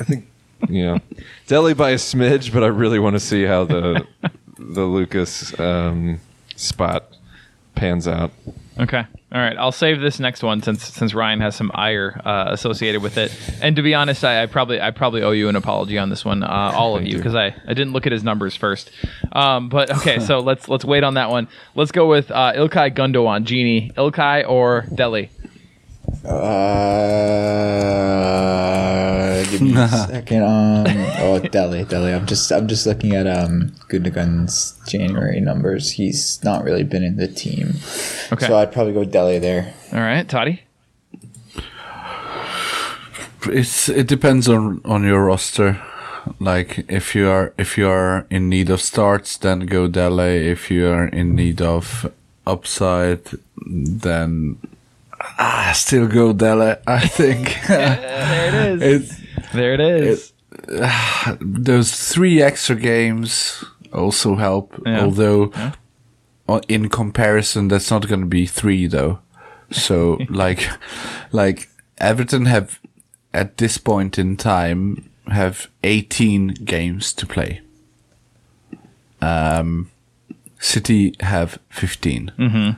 I 0.00 0.04
think 0.04 0.26
know 0.68 0.98
Dele 1.46 1.74
by 1.74 1.90
a 1.90 1.96
smidge, 1.96 2.52
but 2.52 2.62
I 2.62 2.68
really 2.68 2.98
want 2.98 3.14
to 3.14 3.20
see 3.20 3.44
how 3.44 3.64
the 3.64 4.06
the 4.58 4.84
Lucas 4.84 5.58
um, 5.58 6.20
spot 6.56 7.16
pans 7.74 8.08
out. 8.08 8.32
Okay. 8.78 9.04
All 9.30 9.38
right, 9.38 9.58
I'll 9.58 9.72
save 9.72 10.00
this 10.00 10.18
next 10.18 10.42
one 10.42 10.62
since 10.62 10.82
since 10.82 11.12
Ryan 11.12 11.40
has 11.40 11.54
some 11.54 11.70
ire 11.74 12.18
uh, 12.24 12.46
associated 12.48 13.02
with 13.02 13.18
it. 13.18 13.36
And 13.60 13.76
to 13.76 13.82
be 13.82 13.92
honest, 13.92 14.24
I, 14.24 14.42
I 14.42 14.46
probably 14.46 14.80
I 14.80 14.90
probably 14.90 15.22
owe 15.22 15.32
you 15.32 15.50
an 15.50 15.56
apology 15.56 15.98
on 15.98 16.08
this 16.08 16.24
one, 16.24 16.42
uh, 16.42 16.72
all 16.74 16.96
of 16.96 17.06
you, 17.06 17.16
because 17.16 17.34
I, 17.34 17.54
I 17.66 17.74
didn't 17.74 17.92
look 17.92 18.06
at 18.06 18.12
his 18.12 18.24
numbers 18.24 18.56
first. 18.56 18.90
Um, 19.32 19.68
but 19.68 19.90
okay, 19.98 20.18
so 20.20 20.38
let's 20.48 20.66
let's 20.68 20.84
wait 20.84 21.04
on 21.04 21.14
that 21.14 21.28
one. 21.28 21.48
Let's 21.74 21.92
go 21.92 22.08
with 22.08 22.30
uh, 22.30 22.54
Ilkay 22.54 22.94
Gundogan, 22.94 23.44
Genie, 23.44 23.90
Ilkay 23.98 24.48
or 24.48 24.86
Dele. 24.94 25.28
Uh, 28.08 29.44
give 29.50 29.60
me 29.62 29.74
a 29.76 29.88
second. 30.08 30.42
Um, 30.42 30.86
oh, 31.20 31.38
Dele, 31.40 31.84
Dele. 31.84 32.14
I'm 32.14 32.26
just, 32.26 32.50
I'm 32.52 32.66
just 32.68 32.86
looking 32.86 33.14
at 33.14 33.26
um 33.26 33.72
Gundogan's 33.88 34.78
January 34.88 35.40
numbers. 35.40 35.92
He's 35.92 36.42
not 36.44 36.64
really 36.64 36.84
been 36.84 37.02
in 37.02 37.16
the 37.16 37.28
team, 37.28 37.74
Okay. 38.32 38.46
so 38.46 38.56
I'd 38.56 38.72
probably 38.72 38.92
go 38.92 39.04
Dele 39.04 39.38
there. 39.38 39.74
All 39.92 40.00
right, 40.00 40.28
Toddy. 40.28 40.62
It's 43.46 43.88
it 43.88 44.06
depends 44.08 44.48
on 44.48 44.80
on 44.84 45.04
your 45.04 45.24
roster. 45.24 45.80
Like 46.40 46.84
if 46.90 47.14
you 47.14 47.28
are 47.30 47.52
if 47.56 47.78
you 47.78 47.88
are 47.88 48.26
in 48.30 48.48
need 48.48 48.68
of 48.70 48.80
starts, 48.80 49.36
then 49.38 49.60
go 49.60 49.86
Dele. 49.88 50.48
If 50.50 50.70
you 50.70 50.88
are 50.88 51.06
in 51.06 51.34
need 51.34 51.62
of 51.62 52.10
upside, 52.46 53.20
then 53.66 54.58
ah, 55.38 55.72
still 55.74 56.06
go 56.08 56.32
Dele. 56.32 56.76
I 56.86 57.06
think 57.06 57.56
There 57.68 58.48
it 58.48 58.82
is. 58.82 59.10
it's 59.10 59.20
there 59.52 59.74
it 59.74 59.80
is. 59.80 60.32
those 61.40 61.94
three 62.12 62.42
extra 62.42 62.76
games 62.76 63.64
also 63.92 64.34
help. 64.36 64.74
Yeah. 64.84 65.04
Although, 65.04 65.52
o- 66.48 66.60
in 66.68 66.88
comparison, 66.88 67.68
that's 67.68 67.90
not 67.90 68.08
going 68.08 68.20
to 68.20 68.26
be 68.26 68.46
three 68.46 68.86
though. 68.86 69.20
So 69.70 70.18
like, 70.28 70.68
like 71.32 71.68
Everton 71.98 72.46
have 72.46 72.80
at 73.32 73.56
this 73.58 73.78
point 73.78 74.18
in 74.18 74.36
time 74.36 75.08
have 75.28 75.68
18 75.84 76.48
games 76.64 77.12
to 77.14 77.26
play. 77.26 77.60
Um, 79.20 79.90
City 80.58 81.14
have 81.20 81.58
15. 81.70 82.76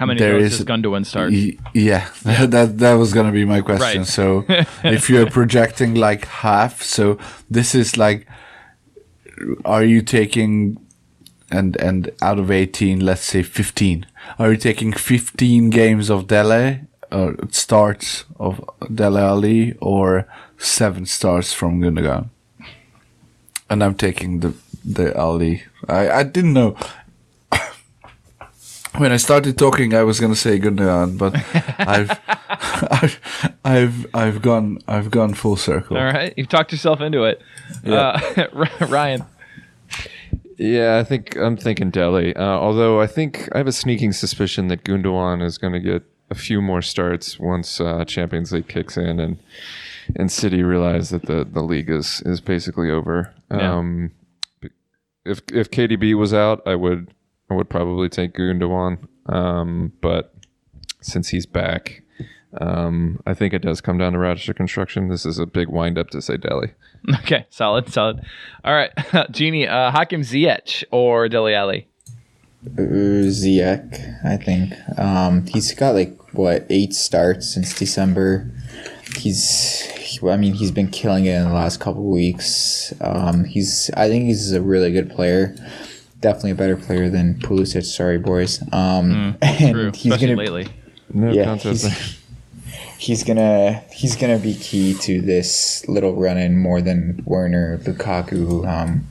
How 0.00 0.06
many 0.06 0.18
there 0.18 0.38
is- 0.38 0.56
does 0.58 0.66
Gundogan 0.66 1.04
start? 1.04 1.30
Y- 1.30 1.56
Yeah, 1.74 2.08
that 2.24 2.78
that 2.78 2.94
was 2.94 3.12
gonna 3.12 3.32
be 3.32 3.44
my 3.44 3.60
question. 3.60 4.00
Right. 4.00 4.06
So, 4.06 4.44
if 4.96 5.10
you're 5.10 5.30
projecting 5.30 5.94
like 5.94 6.24
half, 6.42 6.82
so 6.82 7.18
this 7.50 7.74
is 7.74 7.96
like, 7.98 8.26
are 9.64 9.84
you 9.84 10.00
taking, 10.02 10.78
and 11.50 11.76
and 11.76 12.10
out 12.22 12.38
of 12.38 12.50
eighteen, 12.50 13.00
let's 13.04 13.24
say 13.32 13.42
fifteen, 13.42 14.06
are 14.38 14.52
you 14.52 14.56
taking 14.58 14.92
fifteen 14.94 15.68
games 15.70 16.08
of 16.10 16.26
Dele 16.26 16.80
or 17.12 17.36
starts 17.50 18.24
of 18.38 18.60
Dele 18.94 19.20
Alli 19.20 19.74
or 19.80 20.26
seven 20.58 21.04
starts 21.06 21.52
from 21.52 21.80
Gundogan? 21.82 22.30
And 23.68 23.84
I'm 23.84 23.94
taking 23.94 24.40
the 24.40 24.52
the 24.82 25.12
Alli. 25.16 25.62
I 25.88 26.10
I 26.20 26.22
didn't 26.24 26.54
know 26.54 26.74
when 28.96 29.12
I 29.12 29.16
started 29.16 29.56
talking, 29.58 29.94
I 29.94 30.02
was 30.02 30.20
gonna 30.20 30.36
say 30.36 30.58
Gundogan, 30.58 31.18
but 31.18 31.34
I've, 31.78 32.18
I've, 32.90 33.58
I've, 33.64 34.06
I've 34.14 34.42
gone, 34.42 34.78
I've 34.88 35.10
gone 35.10 35.34
full 35.34 35.56
circle. 35.56 35.96
All 35.96 36.04
right, 36.04 36.34
you've 36.36 36.48
talked 36.48 36.72
yourself 36.72 37.00
into 37.00 37.24
it. 37.24 37.40
Uh, 37.86 38.20
Ryan. 38.88 39.24
Yeah, 40.58 40.98
I 40.98 41.04
think 41.04 41.36
I'm 41.36 41.56
thinking 41.56 41.90
Dele. 41.90 42.34
Uh, 42.34 42.42
although 42.42 43.00
I 43.00 43.06
think 43.06 43.48
I 43.54 43.58
have 43.58 43.66
a 43.66 43.72
sneaking 43.72 44.12
suspicion 44.12 44.68
that 44.68 44.84
Gundogan 44.84 45.42
is 45.42 45.56
going 45.56 45.72
to 45.72 45.80
get 45.80 46.02
a 46.30 46.34
few 46.34 46.60
more 46.60 46.82
starts 46.82 47.38
once 47.38 47.80
uh, 47.80 48.04
Champions 48.04 48.52
League 48.52 48.68
kicks 48.68 48.96
in 48.96 49.18
and 49.18 49.38
and 50.16 50.30
City 50.30 50.62
realize 50.62 51.10
that 51.10 51.26
the, 51.26 51.44
the 51.50 51.62
league 51.62 51.88
is 51.88 52.22
is 52.26 52.40
basically 52.40 52.90
over. 52.90 53.32
Yeah. 53.50 53.74
Um, 53.74 54.12
if 55.24 55.40
if 55.52 55.70
KDB 55.70 56.14
was 56.14 56.34
out, 56.34 56.62
I 56.66 56.74
would 56.74 57.14
I 57.50 57.54
would 57.54 57.68
probably 57.68 58.08
take 58.08 58.34
Gundogan. 58.34 59.06
Um, 59.26 59.92
but 60.00 60.32
since 61.00 61.28
he's 61.28 61.46
back, 61.46 62.02
um, 62.58 63.20
I 63.26 63.34
think 63.34 63.54
it 63.54 63.62
does 63.62 63.80
come 63.80 63.98
down 63.98 64.12
to 64.12 64.18
Radisher 64.18 64.54
construction. 64.54 65.08
This 65.08 65.24
is 65.26 65.38
a 65.38 65.46
big 65.46 65.68
wind 65.68 65.98
up 65.98 66.10
to 66.10 66.22
say 66.22 66.36
Dele. 66.36 66.72
Okay, 67.22 67.46
solid, 67.48 67.88
solid. 67.88 68.22
All 68.62 68.74
right, 68.74 68.90
Genie, 69.30 69.66
uh, 69.66 69.90
Hakim 69.90 70.20
Ziyech 70.20 70.84
or 70.90 71.30
Dele 71.30 71.54
Alli? 71.54 71.88
Ziyech, 72.62 74.22
I 74.22 74.36
think. 74.36 74.74
Um, 74.98 75.46
he's 75.46 75.72
got 75.72 75.94
like 75.94 76.34
what 76.34 76.66
eight 76.68 76.92
starts 76.92 77.54
since 77.54 77.74
December. 77.74 78.50
He's, 79.16 80.20
I 80.22 80.36
mean, 80.36 80.52
he's 80.52 80.70
been 80.70 80.88
killing 80.88 81.24
it 81.24 81.36
in 81.36 81.44
the 81.44 81.54
last 81.54 81.80
couple 81.80 82.02
of 82.02 82.08
weeks. 82.08 82.92
Um, 83.00 83.44
he's, 83.44 83.90
I 83.96 84.08
think 84.08 84.26
he's 84.26 84.52
a 84.52 84.60
really 84.60 84.92
good 84.92 85.10
player. 85.10 85.56
Definitely 86.20 86.50
a 86.52 86.54
better 86.56 86.76
player 86.76 87.08
than 87.08 87.34
Pulisic. 87.34 87.84
Sorry, 87.84 88.18
boys. 88.18 88.62
Um, 88.72 89.36
and 89.42 89.74
True, 89.74 89.92
he's 89.94 90.12
especially 90.12 90.34
gonna 90.34 90.38
lately. 90.38 90.68
No 91.12 91.32
Yeah, 91.32 91.56
he's, 91.56 92.18
he's 92.98 93.24
gonna 93.24 93.82
he's 93.90 94.16
gonna 94.16 94.38
be 94.38 94.54
key 94.54 94.94
to 94.94 95.20
this 95.20 95.86
little 95.88 96.14
run 96.14 96.36
in 96.36 96.58
more 96.58 96.80
than 96.80 97.22
Werner, 97.24 97.78
Lukaku. 97.78 98.66
Um, 98.68 99.08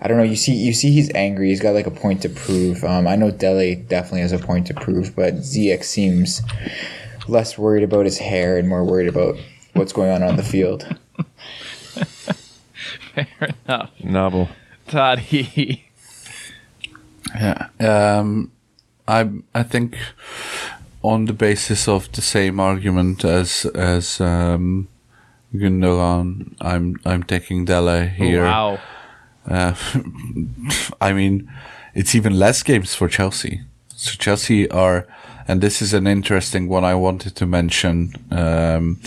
I 0.00 0.08
don't 0.08 0.16
know. 0.16 0.22
You 0.22 0.36
see, 0.36 0.52
you 0.52 0.72
see, 0.72 0.92
he's 0.92 1.12
angry. 1.14 1.48
He's 1.48 1.60
got 1.60 1.74
like 1.74 1.86
a 1.86 1.90
point 1.90 2.22
to 2.22 2.28
prove. 2.28 2.84
Um, 2.84 3.06
I 3.06 3.16
know 3.16 3.30
Dele 3.30 3.74
definitely 3.74 4.20
has 4.20 4.32
a 4.32 4.38
point 4.38 4.66
to 4.68 4.74
prove, 4.74 5.14
but 5.14 5.34
Ziyech 5.36 5.84
seems 5.84 6.42
less 7.28 7.58
worried 7.58 7.82
about 7.82 8.04
his 8.04 8.18
hair 8.18 8.58
and 8.58 8.68
more 8.68 8.84
worried 8.84 9.08
about 9.08 9.36
what's 9.74 9.92
going 9.92 10.10
on 10.10 10.22
on 10.22 10.36
the 10.36 10.42
field. 10.42 10.86
Fair 13.14 13.54
enough. 13.66 13.90
Novel. 14.02 14.48
Toddy. 14.86 15.82
Yeah. 17.34 17.68
Um, 17.80 18.52
I, 19.08 19.28
I 19.54 19.62
think 19.62 19.96
on 21.02 21.26
the 21.26 21.32
basis 21.32 21.88
of 21.88 22.10
the 22.12 22.22
same 22.22 22.58
argument 22.58 23.24
as 23.24 23.64
as 23.66 24.20
um, 24.20 24.88
Gundogan, 25.54 26.54
I'm 26.60 26.96
I'm 27.04 27.22
taking 27.22 27.64
Dele 27.64 28.08
here. 28.08 28.44
Wow. 28.44 28.78
Uh, 29.48 29.74
I 31.00 31.12
mean, 31.12 31.50
it's 31.94 32.14
even 32.14 32.38
less 32.38 32.62
games 32.62 32.94
for 32.94 33.08
Chelsea. 33.08 33.62
So 33.88 34.12
Chelsea 34.18 34.68
are, 34.70 35.06
and 35.48 35.60
this 35.60 35.80
is 35.80 35.94
an 35.94 36.06
interesting 36.06 36.68
one 36.68 36.84
I 36.84 36.94
wanted 36.94 37.36
to 37.36 37.46
mention. 37.46 38.12
Um, 38.30 39.00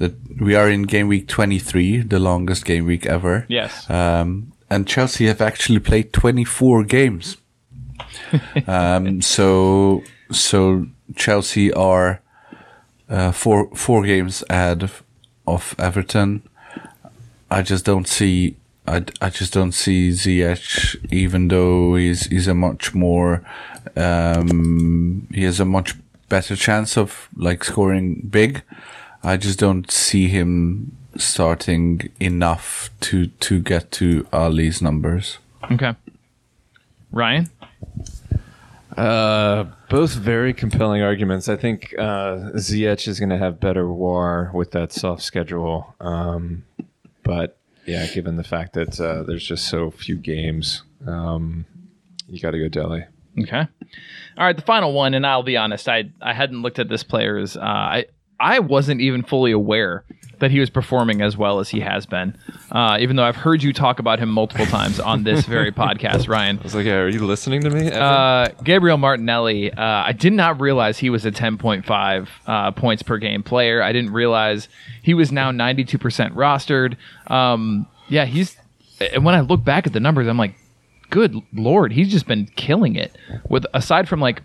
that 0.00 0.14
we 0.40 0.54
are 0.54 0.70
in 0.70 0.84
game 0.84 1.08
week 1.08 1.28
23, 1.28 1.98
the 2.02 2.18
longest 2.18 2.64
game 2.64 2.86
week 2.86 3.04
ever. 3.04 3.44
Yes. 3.48 3.88
Um, 3.90 4.52
and 4.70 4.86
Chelsea 4.86 5.26
have 5.26 5.42
actually 5.42 5.78
played 5.78 6.12
24 6.12 6.84
games. 6.84 7.36
Um, 8.66 9.22
so 9.22 10.02
so 10.30 10.86
Chelsea 11.16 11.72
are 11.72 12.20
uh, 13.08 13.32
four 13.32 13.74
four 13.74 14.04
games 14.04 14.44
ahead 14.48 14.82
of, 15.46 15.74
Everton. 15.78 16.42
I 17.50 17.62
just 17.62 17.84
don't 17.84 18.06
see. 18.06 18.56
I, 18.86 19.04
I 19.20 19.30
just 19.30 19.52
don't 19.52 19.72
see 19.72 20.10
Ziyech, 20.10 20.96
even 21.12 21.48
though 21.48 21.96
he's 21.96 22.26
he's 22.26 22.48
a 22.48 22.54
much 22.54 22.94
more 22.94 23.44
um, 23.96 25.26
he 25.32 25.44
has 25.44 25.60
a 25.60 25.64
much 25.64 25.94
better 26.28 26.56
chance 26.56 26.96
of 26.96 27.28
like 27.36 27.64
scoring 27.64 28.26
big. 28.30 28.62
I 29.22 29.36
just 29.36 29.58
don't 29.58 29.90
see 29.90 30.28
him 30.28 30.96
starting 31.16 32.10
enough 32.20 32.90
to 33.00 33.26
to 33.26 33.60
get 33.60 33.90
to 33.92 34.26
Alli's 34.32 34.80
numbers. 34.80 35.38
Okay. 35.70 35.94
Ryan. 37.12 37.48
Uh, 38.96 39.64
both 39.88 40.12
very 40.14 40.52
compelling 40.52 41.00
arguments. 41.00 41.48
I 41.48 41.56
think 41.56 41.94
uh, 41.98 42.52
Ziyech 42.56 43.06
is 43.08 43.18
going 43.18 43.30
to 43.30 43.38
have 43.38 43.60
better 43.60 43.90
war 43.90 44.50
with 44.52 44.72
that 44.72 44.92
soft 44.92 45.22
schedule. 45.22 45.94
Um, 46.00 46.64
but 47.22 47.56
yeah, 47.86 48.06
given 48.08 48.36
the 48.36 48.44
fact 48.44 48.74
that 48.74 49.00
uh, 49.00 49.22
there's 49.22 49.46
just 49.46 49.68
so 49.68 49.90
few 49.90 50.16
games, 50.16 50.82
um, 51.06 51.64
you 52.28 52.40
got 52.40 52.50
to 52.50 52.58
go 52.58 52.68
Dele. 52.68 53.06
Okay. 53.38 53.60
All 53.60 54.46
right, 54.46 54.56
the 54.56 54.62
final 54.62 54.92
one, 54.92 55.14
and 55.14 55.26
I'll 55.26 55.42
be 55.42 55.56
honest, 55.56 55.88
I 55.88 56.10
I 56.20 56.32
hadn't 56.32 56.62
looked 56.62 56.78
at 56.78 56.88
this 56.88 57.02
player's. 57.02 57.56
Uh, 57.56 57.60
I 57.60 58.06
I 58.40 58.58
wasn't 58.58 59.00
even 59.00 59.22
fully 59.22 59.52
aware 59.52 60.04
that 60.38 60.50
he 60.50 60.58
was 60.58 60.70
performing 60.70 61.20
as 61.20 61.36
well 61.36 61.60
as 61.60 61.68
he 61.68 61.80
has 61.80 62.06
been, 62.06 62.36
uh, 62.72 62.96
even 62.98 63.16
though 63.16 63.24
I've 63.24 63.36
heard 63.36 63.62
you 63.62 63.74
talk 63.74 63.98
about 63.98 64.18
him 64.18 64.30
multiple 64.30 64.64
times 64.66 64.98
on 64.98 65.22
this 65.22 65.44
very 65.44 65.70
podcast, 65.70 66.28
Ryan. 66.28 66.58
I 66.58 66.62
was 66.62 66.74
like, 66.74 66.86
yeah, 66.86 66.94
are 66.94 67.08
you 67.08 67.26
listening 67.26 67.60
to 67.60 67.70
me? 67.70 67.90
Uh, 67.92 68.48
Gabriel 68.64 68.96
Martinelli. 68.96 69.70
Uh, 69.70 69.82
I 69.82 70.12
did 70.12 70.32
not 70.32 70.58
realize 70.60 70.98
he 70.98 71.10
was 71.10 71.26
a 71.26 71.30
10.5 71.30 72.28
uh, 72.46 72.70
points 72.72 73.02
per 73.02 73.18
game 73.18 73.42
player. 73.42 73.82
I 73.82 73.92
didn't 73.92 74.12
realize 74.12 74.68
he 75.02 75.12
was 75.12 75.30
now 75.30 75.52
92% 75.52 75.98
rostered. 76.32 76.96
Um, 77.30 77.86
yeah, 78.08 78.24
he's. 78.24 78.56
And 79.12 79.24
when 79.24 79.34
I 79.34 79.40
look 79.40 79.62
back 79.62 79.86
at 79.86 79.92
the 79.92 80.00
numbers, 80.00 80.26
I'm 80.26 80.38
like, 80.38 80.54
good 81.10 81.36
lord, 81.52 81.92
he's 81.92 82.10
just 82.10 82.26
been 82.26 82.46
killing 82.56 82.96
it. 82.96 83.16
With 83.48 83.66
aside 83.74 84.08
from 84.08 84.20
like 84.20 84.42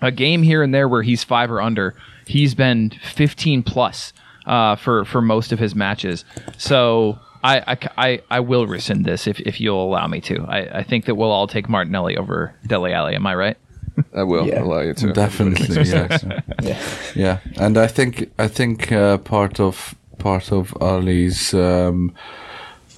a 0.00 0.10
game 0.10 0.42
here 0.42 0.62
and 0.62 0.72
there 0.74 0.88
where 0.88 1.02
he's 1.02 1.22
five 1.24 1.50
or 1.50 1.60
under, 1.60 1.94
he's 2.26 2.54
been 2.54 2.90
15 3.02 3.62
plus 3.62 4.12
uh, 4.46 4.76
for 4.76 5.04
for 5.04 5.20
most 5.20 5.52
of 5.52 5.58
his 5.58 5.74
matches. 5.74 6.24
So 6.58 7.18
I, 7.42 7.58
I, 7.74 7.78
I, 8.08 8.22
I 8.30 8.40
will 8.40 8.66
rescind 8.66 9.04
this 9.04 9.26
if, 9.26 9.40
if 9.40 9.60
you'll 9.60 9.82
allow 9.82 10.06
me 10.06 10.20
to. 10.22 10.44
I, 10.48 10.78
I 10.80 10.82
think 10.82 11.04
that 11.06 11.14
we'll 11.14 11.30
all 11.30 11.46
take 11.46 11.68
Martinelli 11.68 12.16
over 12.16 12.54
Dele 12.66 12.92
Alli. 12.92 13.14
Am 13.14 13.26
I 13.26 13.34
right? 13.34 13.56
I 14.14 14.22
will 14.22 14.46
Yeah. 14.46 14.62
allow 14.62 14.80
you 14.80 14.94
to. 14.94 15.12
Definitely, 15.12 15.84
yes. 15.84 16.24
Yeah. 16.62 16.78
yeah, 17.14 17.38
and 17.56 17.76
I 17.78 17.86
think 17.86 18.30
I 18.38 18.48
think 18.48 18.92
uh, 18.92 19.18
part 19.18 19.58
of 19.60 19.94
part 20.18 20.52
of 20.52 20.74
Alli's 20.80 21.54
um, 21.54 22.12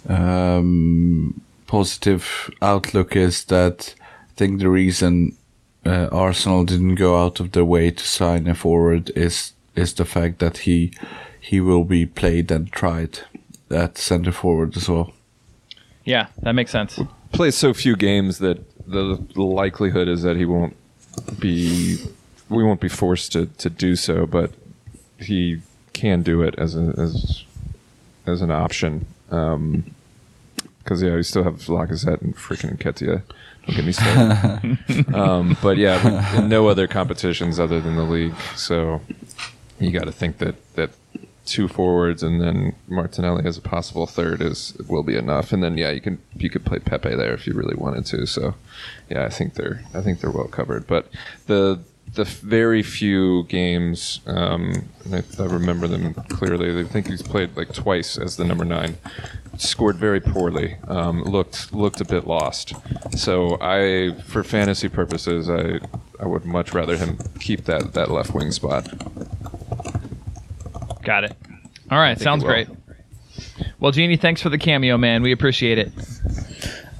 um, 0.09 1.41
positive 1.67 2.51
outlook 2.61 3.17
is 3.17 3.45
that 3.45 3.95
I 4.01 4.33
think 4.37 4.61
the 4.61 4.69
reason 4.69 5.37
uh, 5.85 6.09
Arsenal 6.13 6.65
didn't 6.65 6.95
go 6.97 7.23
out 7.23 7.41
of 7.41 7.53
their 7.53 7.65
way 7.65 7.91
to 7.91 8.05
sign 8.05 8.47
a 8.47 8.55
forward 8.55 9.11
is 9.17 9.53
is 9.75 9.95
the 9.95 10.05
fact 10.05 10.39
that 10.39 10.59
he 10.59 10.93
he 11.41 11.61
will 11.61 11.85
be 11.85 12.07
played 12.07 12.51
and 12.51 12.71
tried 12.71 13.21
at 13.71 13.99
centre 13.99 14.33
forward 14.33 14.77
as 14.77 14.89
well. 14.89 15.13
Yeah, 16.05 16.29
that 16.43 16.53
makes 16.53 16.71
sense. 16.71 17.01
plays 17.33 17.57
so 17.57 17.73
few 17.73 17.97
games 17.97 18.39
that 18.39 18.59
the 18.87 19.19
likelihood 19.37 20.09
is 20.09 20.23
that 20.23 20.37
he 20.37 20.45
won't 20.45 20.77
be 21.39 21.99
we 22.49 22.63
won't 22.63 22.81
be 22.81 22.89
forced 22.89 23.33
to, 23.33 23.47
to 23.47 23.71
do 23.71 23.97
so, 23.97 24.27
but 24.27 24.53
he 25.19 25.63
can 25.93 26.23
do 26.23 26.43
it 26.43 26.55
as 26.59 26.77
a, 26.77 26.95
as 26.99 27.45
as 28.27 28.43
an 28.43 28.51
option. 28.51 29.07
Because 29.29 31.03
yeah, 31.03 31.15
we 31.15 31.23
still 31.23 31.45
have 31.45 31.57
Lacazette 31.67 32.21
and 32.21 32.37
freaking 32.37 32.77
Nketiah. 32.77 33.23
Don't 33.67 33.77
get 33.77 33.85
me 33.85 33.93
started. 33.93 35.15
um, 35.15 35.57
but 35.63 35.77
yeah, 35.77 36.45
no 36.47 36.69
other 36.69 36.87
competitions 36.87 37.61
other 37.61 37.81
than 37.81 37.97
the 37.97 38.03
league. 38.03 38.35
So 38.57 39.01
you 39.79 39.93
got 39.93 40.05
to 40.05 40.13
think 40.13 40.39
that 40.39 40.75
that 40.75 40.91
two 41.45 41.67
forwards 41.67 42.23
and 42.23 42.41
then 42.41 42.75
Martinelli 42.89 43.45
as 43.45 43.59
a 43.59 43.61
possible 43.61 44.07
third 44.07 44.41
is 44.41 44.77
will 44.89 45.03
be 45.03 45.17
enough. 45.17 45.53
And 45.53 45.63
then 45.63 45.77
yeah, 45.77 45.91
you 45.91 46.01
can 46.01 46.19
you 46.37 46.51
could 46.51 46.65
play 46.65 46.79
Pepe 46.79 47.15
there 47.15 47.35
if 47.35 47.47
you 47.47 47.55
really 47.55 47.77
wanted 47.77 48.07
to. 48.07 48.27
So 48.27 48.55
yeah, 49.09 49.25
I 49.25 49.29
think 49.29 49.55
they're 49.55 49.83
I 49.95 50.01
think 50.01 50.21
they're 50.21 50.31
well 50.31 50.49
covered. 50.49 50.87
But 50.87 51.09
the 51.47 51.81
the 52.15 52.25
very 52.25 52.83
few 52.83 53.45
games, 53.45 54.21
um, 54.27 54.89
I, 55.11 55.23
I 55.39 55.45
remember 55.45 55.89
them 55.89 56.15
clearly. 56.29 56.81
I 56.81 56.85
think 56.85 57.09
he's 57.09 57.23
played 57.23 57.57
like 57.57 57.73
twice 57.73 58.19
as 58.19 58.37
the 58.37 58.45
number 58.45 58.65
nine. 58.65 58.99
Scored 59.59 59.97
very 59.97 60.21
poorly. 60.21 60.77
Um, 60.89 61.23
looked 61.25 61.73
looked 61.73 62.01
a 62.01 62.05
bit 62.05 62.27
lost. 62.27 62.73
So 63.17 63.59
I, 63.61 64.15
for 64.25 64.43
fantasy 64.43 64.89
purposes, 64.89 65.49
I 65.51 65.79
I 66.19 66.27
would 66.27 66.45
much 66.45 66.73
rather 66.73 66.97
him 66.97 67.19
keep 67.39 67.65
that 67.65 67.93
that 67.95 68.11
left 68.11 68.35
wing 68.35 68.51
spot. 68.51 68.89
Got 71.03 71.25
it. 71.25 71.37
All 71.91 71.99
right, 71.99 72.19
sounds 72.19 72.45
great. 72.45 72.69
Well, 73.81 73.93
Genie, 73.93 74.17
thanks 74.17 74.41
for 74.41 74.49
the 74.49 74.59
cameo, 74.59 74.97
man. 74.97 75.23
We 75.23 75.33
appreciate 75.33 75.79
it. 75.79 75.93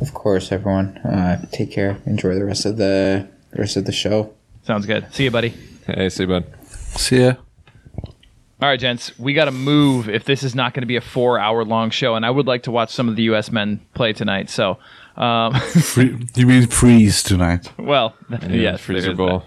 Of 0.01 0.13
course, 0.15 0.51
everyone. 0.51 0.99
Uh, 0.99 1.47
take 1.53 1.71
care. 1.71 1.99
Enjoy 2.07 2.35
the 2.35 2.45
rest 2.45 2.65
of 2.67 2.77
the 2.77 3.29
rest 3.57 3.77
of 3.77 3.85
the 3.85 3.93
show. 3.93 4.35
Sounds 4.65 4.87
good. 4.87 5.07
See 5.15 5.25
you, 5.25 5.31
buddy. 5.31 5.55
Hey, 5.87 6.09
see, 6.09 6.25
you, 6.25 6.29
bud. 6.29 6.45
See 6.97 7.23
ya. 7.23 7.35
All 8.63 8.69
right, 8.69 8.79
gents, 8.79 9.19
we 9.19 9.35
got 9.35 9.47
to 9.47 9.51
move 9.51 10.09
if 10.09 10.25
this 10.25 10.45
is 10.45 10.55
not 10.55 10.73
going 10.73 10.83
to 10.83 10.87
be 10.87 10.95
a 10.95 11.01
four 11.01 11.37
hour 11.37 11.65
long 11.65 11.91
show. 11.91 12.15
And 12.15 12.25
I 12.25 12.31
would 12.31 12.47
like 12.47 12.63
to 12.63 12.71
watch 12.71 12.91
some 12.91 13.09
of 13.09 13.17
the 13.17 13.25
U.S. 13.25 13.51
men 13.51 13.81
play 13.93 14.13
tonight. 14.13 14.49
So, 14.51 14.79
um, 15.17 15.53
Free, 15.61 16.17
you 16.37 16.47
mean 16.47 16.69
freeze 16.69 17.25
tonight? 17.25 17.73
well, 17.77 18.15
yes, 18.49 18.81
freezer 18.81 19.03
there 19.03 19.11
is 19.11 19.17
bowl. 19.17 19.43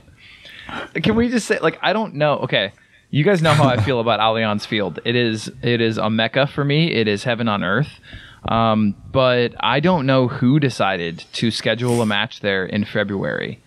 that. 0.67 1.01
Can 1.01 1.15
we 1.15 1.29
just 1.29 1.47
say, 1.47 1.59
like, 1.59 1.79
I 1.81 1.93
don't 1.93 2.15
know. 2.15 2.39
Okay. 2.39 2.73
You 3.09 3.23
guys 3.23 3.41
know 3.41 3.53
how 3.53 3.69
I 3.69 3.81
feel 3.81 4.01
about 4.01 4.19
Allianz 4.19 4.67
Field. 4.67 4.99
It 5.05 5.15
is 5.15 5.49
it 5.61 5.79
is 5.79 5.97
a 5.97 6.09
mecca 6.09 6.47
for 6.47 6.65
me. 6.65 6.91
It 6.91 7.07
is 7.07 7.23
heaven 7.23 7.47
on 7.47 7.63
earth. 7.63 8.01
Um, 8.49 8.95
but 9.13 9.53
I 9.61 9.79
don't 9.79 10.05
know 10.05 10.27
who 10.27 10.59
decided 10.59 11.19
to 11.33 11.51
schedule 11.51 12.01
a 12.01 12.05
match 12.05 12.41
there 12.41 12.65
in 12.65 12.83
February. 12.83 13.63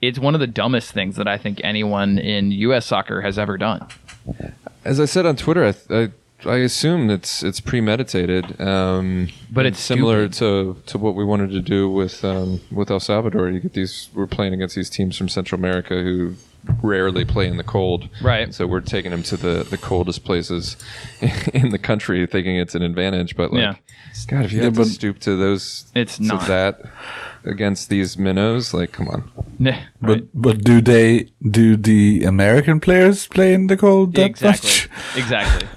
It's 0.00 0.18
one 0.18 0.32
of 0.32 0.40
the 0.40 0.46
dumbest 0.46 0.92
things 0.92 1.16
that 1.16 1.28
I 1.28 1.36
think 1.36 1.60
anyone 1.62 2.16
in 2.18 2.50
U.S. 2.52 2.86
soccer 2.86 3.20
has 3.20 3.38
ever 3.38 3.58
done. 3.58 3.86
As 4.84 5.00
I 5.00 5.04
said 5.04 5.26
on 5.26 5.36
Twitter, 5.36 5.64
I, 5.64 5.94
I, 5.94 6.10
I 6.48 6.56
assume 6.58 7.10
it's 7.10 7.42
it's 7.42 7.60
premeditated. 7.60 8.60
Um, 8.60 9.28
But 9.50 9.66
it's 9.66 9.80
similar 9.80 10.28
to, 10.28 10.76
to 10.86 10.98
what 10.98 11.14
we 11.14 11.24
wanted 11.24 11.50
to 11.50 11.60
do 11.60 11.90
with 11.90 12.24
um, 12.24 12.60
with 12.70 12.90
El 12.90 13.00
Salvador. 13.00 13.50
You 13.50 13.60
get 13.60 13.72
these. 13.72 14.08
We're 14.14 14.26
playing 14.26 14.54
against 14.54 14.76
these 14.76 14.90
teams 14.90 15.16
from 15.16 15.28
Central 15.28 15.58
America 15.58 15.94
who 16.02 16.34
rarely 16.82 17.24
play 17.24 17.46
in 17.46 17.56
the 17.58 17.62
cold. 17.64 18.08
Right. 18.20 18.52
So 18.52 18.66
we're 18.66 18.80
taking 18.80 19.12
them 19.12 19.22
to 19.24 19.36
the, 19.36 19.62
the 19.70 19.78
coldest 19.78 20.24
places 20.24 20.76
in 21.54 21.70
the 21.70 21.78
country, 21.78 22.26
thinking 22.26 22.56
it's 22.56 22.74
an 22.74 22.82
advantage. 22.82 23.36
But 23.36 23.52
like, 23.52 23.60
Yeah. 23.60 23.74
God, 24.26 24.44
if 24.46 24.52
you 24.52 24.58
Yeah, 24.58 24.64
have 24.64 24.74
to 24.74 24.84
stoop 24.84 25.20
to 25.20 25.36
those, 25.36 25.86
It's 25.94 26.16
to 26.16 26.24
not. 26.24 26.46
that 26.48 26.80
against 27.46 27.88
these 27.88 28.18
minnows, 28.18 28.74
like, 28.74 28.92
come 28.92 29.08
on. 29.08 29.30
Nah, 29.58 29.78
But 30.00 30.08
right. 30.10 30.28
but 30.34 30.64
do 30.64 30.80
they 30.80 31.30
do 31.48 31.76
the 31.76 32.24
American 32.24 32.80
players 32.80 33.26
play 33.26 33.54
in 33.54 33.68
the 33.68 33.76
cold 33.76 34.14
that 34.14 34.26
exactly, 34.26 34.68
much? 34.68 34.88
exactly. 35.16 35.68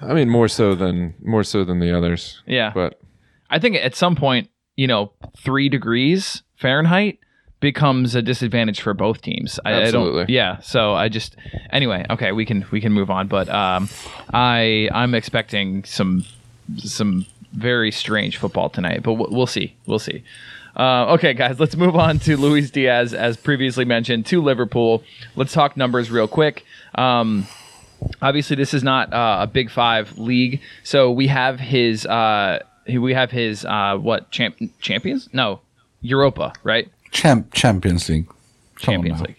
I 0.00 0.12
mean, 0.14 0.28
more 0.28 0.48
so 0.48 0.74
than 0.74 1.14
more 1.22 1.44
so 1.44 1.64
than 1.64 1.80
the 1.80 1.96
others. 1.96 2.42
Yeah. 2.46 2.70
But 2.74 3.00
I 3.50 3.58
think 3.58 3.76
at 3.76 3.94
some 3.94 4.16
point, 4.16 4.48
you 4.76 4.86
know, 4.86 5.12
three 5.38 5.68
degrees 5.68 6.42
Fahrenheit 6.56 7.18
becomes 7.60 8.14
a 8.14 8.22
disadvantage 8.22 8.80
for 8.80 8.94
both 8.94 9.22
teams. 9.22 9.58
I, 9.64 9.70
I 9.70 9.82
Absolutely. 9.82 10.20
don't. 10.22 10.30
Yeah. 10.30 10.60
So 10.60 10.94
I 10.94 11.08
just. 11.08 11.36
Anyway. 11.70 12.04
Okay. 12.10 12.32
We 12.32 12.44
can 12.44 12.64
we 12.70 12.80
can 12.80 12.92
move 12.92 13.10
on. 13.10 13.28
But 13.28 13.48
um, 13.48 13.88
I 14.32 14.88
I'm 14.92 15.14
expecting 15.14 15.84
some 15.84 16.24
some 16.76 17.26
very 17.52 17.90
strange 17.90 18.36
football 18.36 18.68
tonight. 18.68 19.02
But 19.02 19.14
we'll, 19.14 19.30
we'll 19.30 19.46
see. 19.46 19.74
We'll 19.86 19.98
see. 19.98 20.22
Uh, 20.76 21.14
okay, 21.14 21.32
guys, 21.32 21.58
let's 21.58 21.74
move 21.76 21.96
on 21.96 22.18
to 22.20 22.36
Luis 22.36 22.70
Diaz, 22.70 23.14
as 23.14 23.36
previously 23.36 23.84
mentioned, 23.86 24.26
to 24.26 24.42
Liverpool. 24.42 25.02
Let's 25.34 25.52
talk 25.52 25.76
numbers 25.76 26.10
real 26.10 26.28
quick. 26.28 26.64
Um, 26.96 27.46
obviously 28.20 28.56
this 28.56 28.74
is 28.74 28.82
not 28.82 29.12
uh, 29.12 29.38
a 29.40 29.46
big 29.46 29.70
five 29.70 30.18
league 30.18 30.60
so 30.82 31.10
we 31.10 31.26
have 31.28 31.58
his 31.58 32.04
uh 32.06 32.58
we 32.86 33.14
have 33.14 33.30
his 33.30 33.64
uh 33.64 33.96
what 33.98 34.30
champ- 34.30 34.58
champions? 34.80 35.28
No 35.32 35.60
europa 36.02 36.52
right? 36.62 36.90
Champ 37.10 37.52
Champions 37.54 38.08
League. 38.08 38.26
Come 38.28 38.36
champions 38.94 39.20
league. 39.22 39.36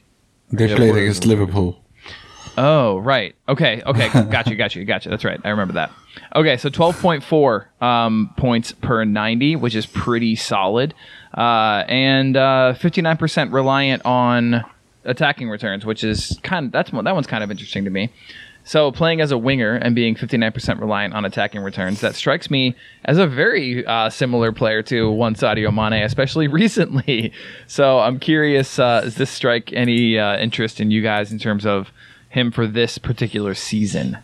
They 0.51 0.67
Yeah, 0.69 0.75
played 0.75 0.95
against 0.95 1.25
Liverpool. 1.25 1.79
oh 2.57 2.97
right. 2.97 3.35
Okay 3.47 3.81
okay. 3.85 4.09
Got 4.09 4.47
you 4.47 4.55
got 4.55 4.75
you 4.75 4.83
got 4.85 5.05
you 5.05 5.11
that's 5.11 5.23
right. 5.23 5.39
I 5.43 5.49
remember 5.49 5.73
that. 5.75 5.91
Okay 6.35 6.57
so 6.57 6.69
12.4 6.69 7.81
um, 7.81 8.33
points 8.37 8.71
per 8.71 9.05
90 9.05 9.55
which 9.57 9.75
is 9.75 9.85
pretty 9.85 10.35
solid 10.35 10.93
uh, 11.33 11.83
and 11.87 12.37
uh, 12.37 12.73
59% 12.77 13.51
reliant 13.51 14.05
on 14.05 14.63
attacking 15.05 15.49
returns 15.49 15.85
which 15.85 16.03
is 16.03 16.37
kind 16.43 16.65
of 16.67 16.71
that's 16.71 16.91
that 16.91 17.13
one's 17.15 17.27
kind 17.27 17.43
of 17.43 17.49
interesting 17.49 17.85
to 17.85 17.89
me 17.89 18.11
So 18.67 18.91
playing 18.91 19.21
as 19.21 19.31
a 19.31 19.37
winger 19.37 19.75
and 19.75 19.95
being 19.95 20.13
59% 20.13 20.81
reliant 20.81 21.13
on 21.13 21.23
attacking 21.23 21.61
returns, 21.61 22.01
that 22.01 22.15
strikes 22.15 22.51
me 22.51 22.75
as 23.05 23.17
a 23.17 23.25
very 23.25 23.85
uh, 23.85 24.09
similar 24.09 24.51
player 24.51 24.83
to 24.83 25.09
one 25.09 25.35
Sadio 25.35 25.73
Mane, 25.73 26.03
especially 26.03 26.47
recently. 26.61 27.31
So 27.67 27.99
I'm 27.99 28.19
curious, 28.19 28.77
uh, 28.77 29.01
does 29.01 29.15
this 29.15 29.29
strike 29.29 29.71
any 29.71 30.19
uh, 30.19 30.37
interest 30.37 30.81
in 30.81 30.91
you 30.91 31.01
guys 31.01 31.31
in 31.31 31.39
terms 31.39 31.65
of 31.65 31.93
him 32.27 32.51
for 32.51 32.67
this 32.67 32.97
particular 32.97 33.53
season? 33.53 34.17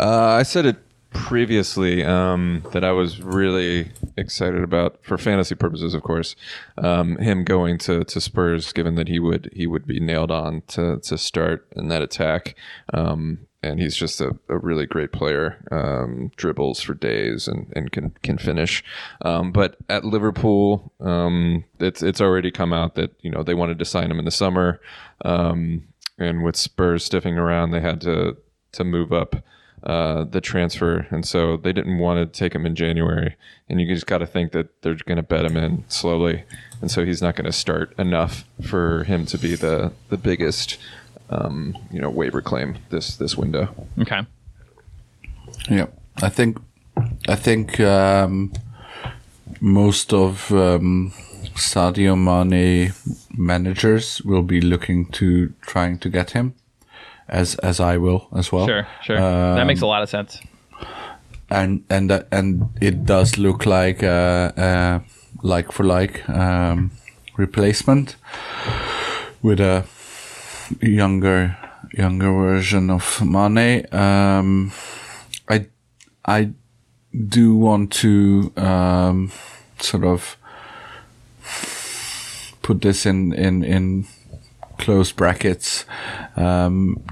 Uh, 0.00 0.38
I 0.38 0.44
said 0.44 0.64
it 0.64 0.78
previously 1.12 2.02
um, 2.04 2.64
that 2.72 2.84
I 2.84 2.92
was 2.92 3.20
really 3.20 3.90
excited 4.16 4.62
about, 4.62 4.98
for 5.02 5.18
fantasy 5.18 5.54
purposes, 5.54 5.94
of 5.94 6.02
course, 6.02 6.36
um, 6.78 7.16
him 7.18 7.44
going 7.44 7.78
to, 7.78 8.04
to 8.04 8.20
Spurs, 8.20 8.72
given 8.72 8.94
that 8.94 9.08
he 9.08 9.18
would 9.18 9.50
he 9.52 9.66
would 9.66 9.86
be 9.86 10.00
nailed 10.00 10.30
on 10.30 10.62
to, 10.68 10.98
to 11.00 11.18
start 11.18 11.66
in 11.76 11.88
that 11.88 12.02
attack. 12.02 12.54
Um, 12.92 13.46
and 13.62 13.80
he's 13.80 13.96
just 13.96 14.20
a, 14.20 14.36
a 14.48 14.58
really 14.58 14.84
great 14.84 15.10
player, 15.10 15.64
um, 15.72 16.30
dribbles 16.36 16.82
for 16.82 16.92
days 16.92 17.48
and, 17.48 17.72
and 17.74 17.90
can 17.90 18.10
can 18.22 18.36
finish. 18.36 18.84
Um, 19.22 19.52
but 19.52 19.76
at 19.88 20.04
Liverpool, 20.04 20.92
um, 21.00 21.64
it's 21.80 22.02
it's 22.02 22.20
already 22.20 22.50
come 22.50 22.72
out 22.72 22.94
that 22.94 23.12
you 23.20 23.30
know 23.30 23.42
they 23.42 23.54
wanted 23.54 23.78
to 23.78 23.84
sign 23.84 24.10
him 24.10 24.18
in 24.18 24.26
the 24.26 24.30
summer, 24.30 24.80
um, 25.24 25.84
and 26.18 26.44
with 26.44 26.56
Spurs 26.56 27.04
stiffing 27.04 27.38
around, 27.38 27.70
they 27.70 27.80
had 27.80 28.00
to 28.02 28.36
to 28.72 28.84
move 28.84 29.12
up 29.12 29.36
uh, 29.84 30.24
the 30.24 30.40
transfer, 30.40 31.06
and 31.10 31.26
so 31.26 31.56
they 31.56 31.72
didn't 31.72 31.98
want 31.98 32.18
to 32.18 32.38
take 32.38 32.54
him 32.54 32.64
in 32.66 32.74
January. 32.74 33.36
And 33.68 33.80
you 33.80 33.86
just 33.86 34.06
got 34.06 34.18
to 34.18 34.26
think 34.26 34.52
that 34.52 34.82
they're 34.82 34.94
going 34.94 35.16
to 35.16 35.22
bet 35.22 35.44
him 35.44 35.56
in 35.56 35.84
slowly, 35.88 36.44
and 36.80 36.90
so 36.90 37.04
he's 37.04 37.22
not 37.22 37.36
going 37.36 37.44
to 37.44 37.52
start 37.52 37.94
enough 37.98 38.44
for 38.66 39.04
him 39.04 39.26
to 39.26 39.38
be 39.38 39.54
the 39.54 39.92
the 40.08 40.16
biggest, 40.16 40.78
um, 41.30 41.76
you 41.90 42.00
know, 42.00 42.10
waiver 42.10 42.40
claim 42.40 42.76
this 42.90 43.16
this 43.16 43.36
window. 43.36 43.74
Okay. 43.98 44.22
Yeah, 45.70 45.86
I 46.22 46.28
think 46.28 46.58
I 47.28 47.36
think 47.36 47.78
um, 47.80 48.52
most 49.60 50.12
of 50.12 50.50
um, 50.52 51.12
Sadio 51.54 52.16
Mane 52.16 52.92
managers 53.36 54.22
will 54.22 54.42
be 54.42 54.60
looking 54.60 55.06
to 55.12 55.52
trying 55.60 55.98
to 55.98 56.08
get 56.08 56.30
him, 56.30 56.54
as 57.28 57.54
as 57.56 57.80
I 57.80 57.96
will 57.96 58.28
as 58.34 58.52
well. 58.52 58.66
Sure, 58.66 58.86
sure. 59.02 59.16
that 59.18 59.66
makes 59.66 59.80
a 59.80 59.86
lot 59.86 60.02
of 60.02 60.08
sense. 60.08 60.40
and 61.50 61.84
and 61.90 62.10
uh, 62.10 62.22
and 62.30 62.70
it 62.80 63.04
does 63.04 63.38
look 63.38 63.66
like 63.66 64.02
a, 64.02 64.52
a 64.56 65.46
like 65.46 65.72
for 65.72 65.84
like 65.84 66.28
um, 66.28 66.90
replacement 67.36 68.16
with 69.42 69.60
a 69.60 69.84
younger 70.80 71.56
younger 71.92 72.32
version 72.32 72.90
of 72.90 73.22
Mane. 73.24 73.86
Um, 73.92 74.72
I 75.48 75.66
I 76.24 76.50
do 77.28 77.56
want 77.56 77.92
to 77.92 78.52
um, 78.56 79.30
sort 79.78 80.04
of 80.04 80.36
put 82.62 82.80
this 82.80 83.06
in 83.06 83.32
in 83.32 83.62
in 83.62 84.06
close 84.78 85.12
brackets. 85.12 85.84
Um, 86.36 87.02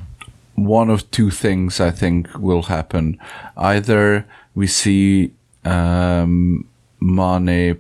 one 0.54 0.90
of 0.90 1.10
two 1.10 1.30
things 1.30 1.80
I 1.80 1.90
think 1.90 2.28
will 2.38 2.62
happen. 2.62 3.18
Either 3.56 4.26
we 4.54 4.66
see 4.66 5.32
um, 5.64 6.66
Mane 7.00 7.78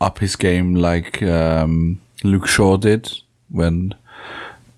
up 0.00 0.18
his 0.18 0.36
game 0.36 0.74
like 0.74 1.22
um, 1.22 2.00
Luke 2.22 2.46
Shaw 2.46 2.76
did 2.76 3.12
when 3.50 3.94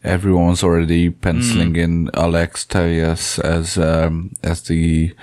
everyone's 0.04 0.62
already 0.62 1.10
penciling 1.10 1.76
in 1.76 2.10
Alex 2.14 2.64
Telles 2.64 3.38
as 3.40 3.78
um, 3.78 4.34
as 4.42 4.62
the 4.62 5.14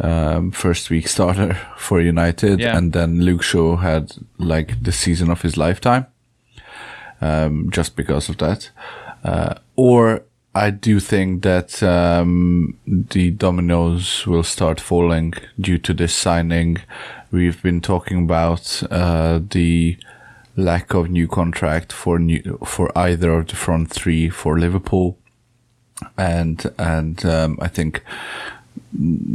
um, 0.00 0.50
first 0.52 0.90
week 0.90 1.08
starter 1.08 1.54
for 1.76 2.00
United, 2.00 2.60
Yeah. 2.60 2.76
and 2.76 2.92
then 2.92 3.20
Luke 3.22 3.42
Shaw 3.42 3.76
had 3.76 4.12
like 4.38 4.82
the 4.82 4.92
season 4.92 5.30
of 5.30 5.42
his 5.42 5.56
lifetime 5.56 6.06
um, 7.20 7.70
just 7.70 7.96
because 7.96 8.28
of 8.28 8.38
that. 8.38 8.70
Uh, 9.24 9.54
or 9.74 10.22
I 10.54 10.70
do 10.70 11.00
think 11.00 11.42
that 11.42 11.82
um, 11.82 12.78
the 12.86 13.30
dominoes 13.30 14.26
will 14.26 14.42
start 14.42 14.80
falling 14.80 15.34
due 15.60 15.78
to 15.78 15.92
this 15.92 16.14
signing. 16.14 16.78
We've 17.30 17.62
been 17.62 17.82
talking 17.82 18.24
about 18.24 18.82
uh, 18.90 19.40
the 19.50 19.98
lack 20.56 20.94
of 20.94 21.10
new 21.10 21.28
contract 21.28 21.92
for 21.92 22.18
new, 22.18 22.58
for 22.64 22.90
either 22.96 23.32
of 23.32 23.48
the 23.48 23.56
front 23.56 23.90
three 23.90 24.30
for 24.30 24.58
Liverpool, 24.58 25.18
and 26.16 26.64
and 26.78 27.22
um, 27.26 27.58
I 27.60 27.68
think 27.68 28.02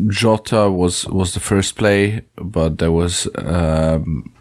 Jota 0.08 0.72
was 0.72 1.06
was 1.06 1.34
the 1.34 1.40
first 1.40 1.76
play, 1.76 2.22
but 2.36 2.80
there 2.80 2.92
was 2.92 3.28
um, 3.36 4.32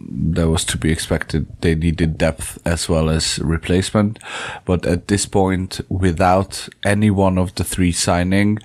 that 0.00 0.48
was 0.48 0.64
to 0.64 0.78
be 0.78 0.90
expected. 0.90 1.46
They 1.60 1.74
needed 1.74 2.18
depth 2.18 2.58
as 2.64 2.88
well 2.88 3.10
as 3.10 3.38
replacement, 3.38 4.18
but 4.64 4.86
at 4.86 5.08
this 5.08 5.26
point, 5.26 5.80
without 5.88 6.68
any 6.82 7.10
one 7.10 7.38
of 7.38 7.54
the 7.54 7.64
three 7.64 7.92
signing, 7.92 8.58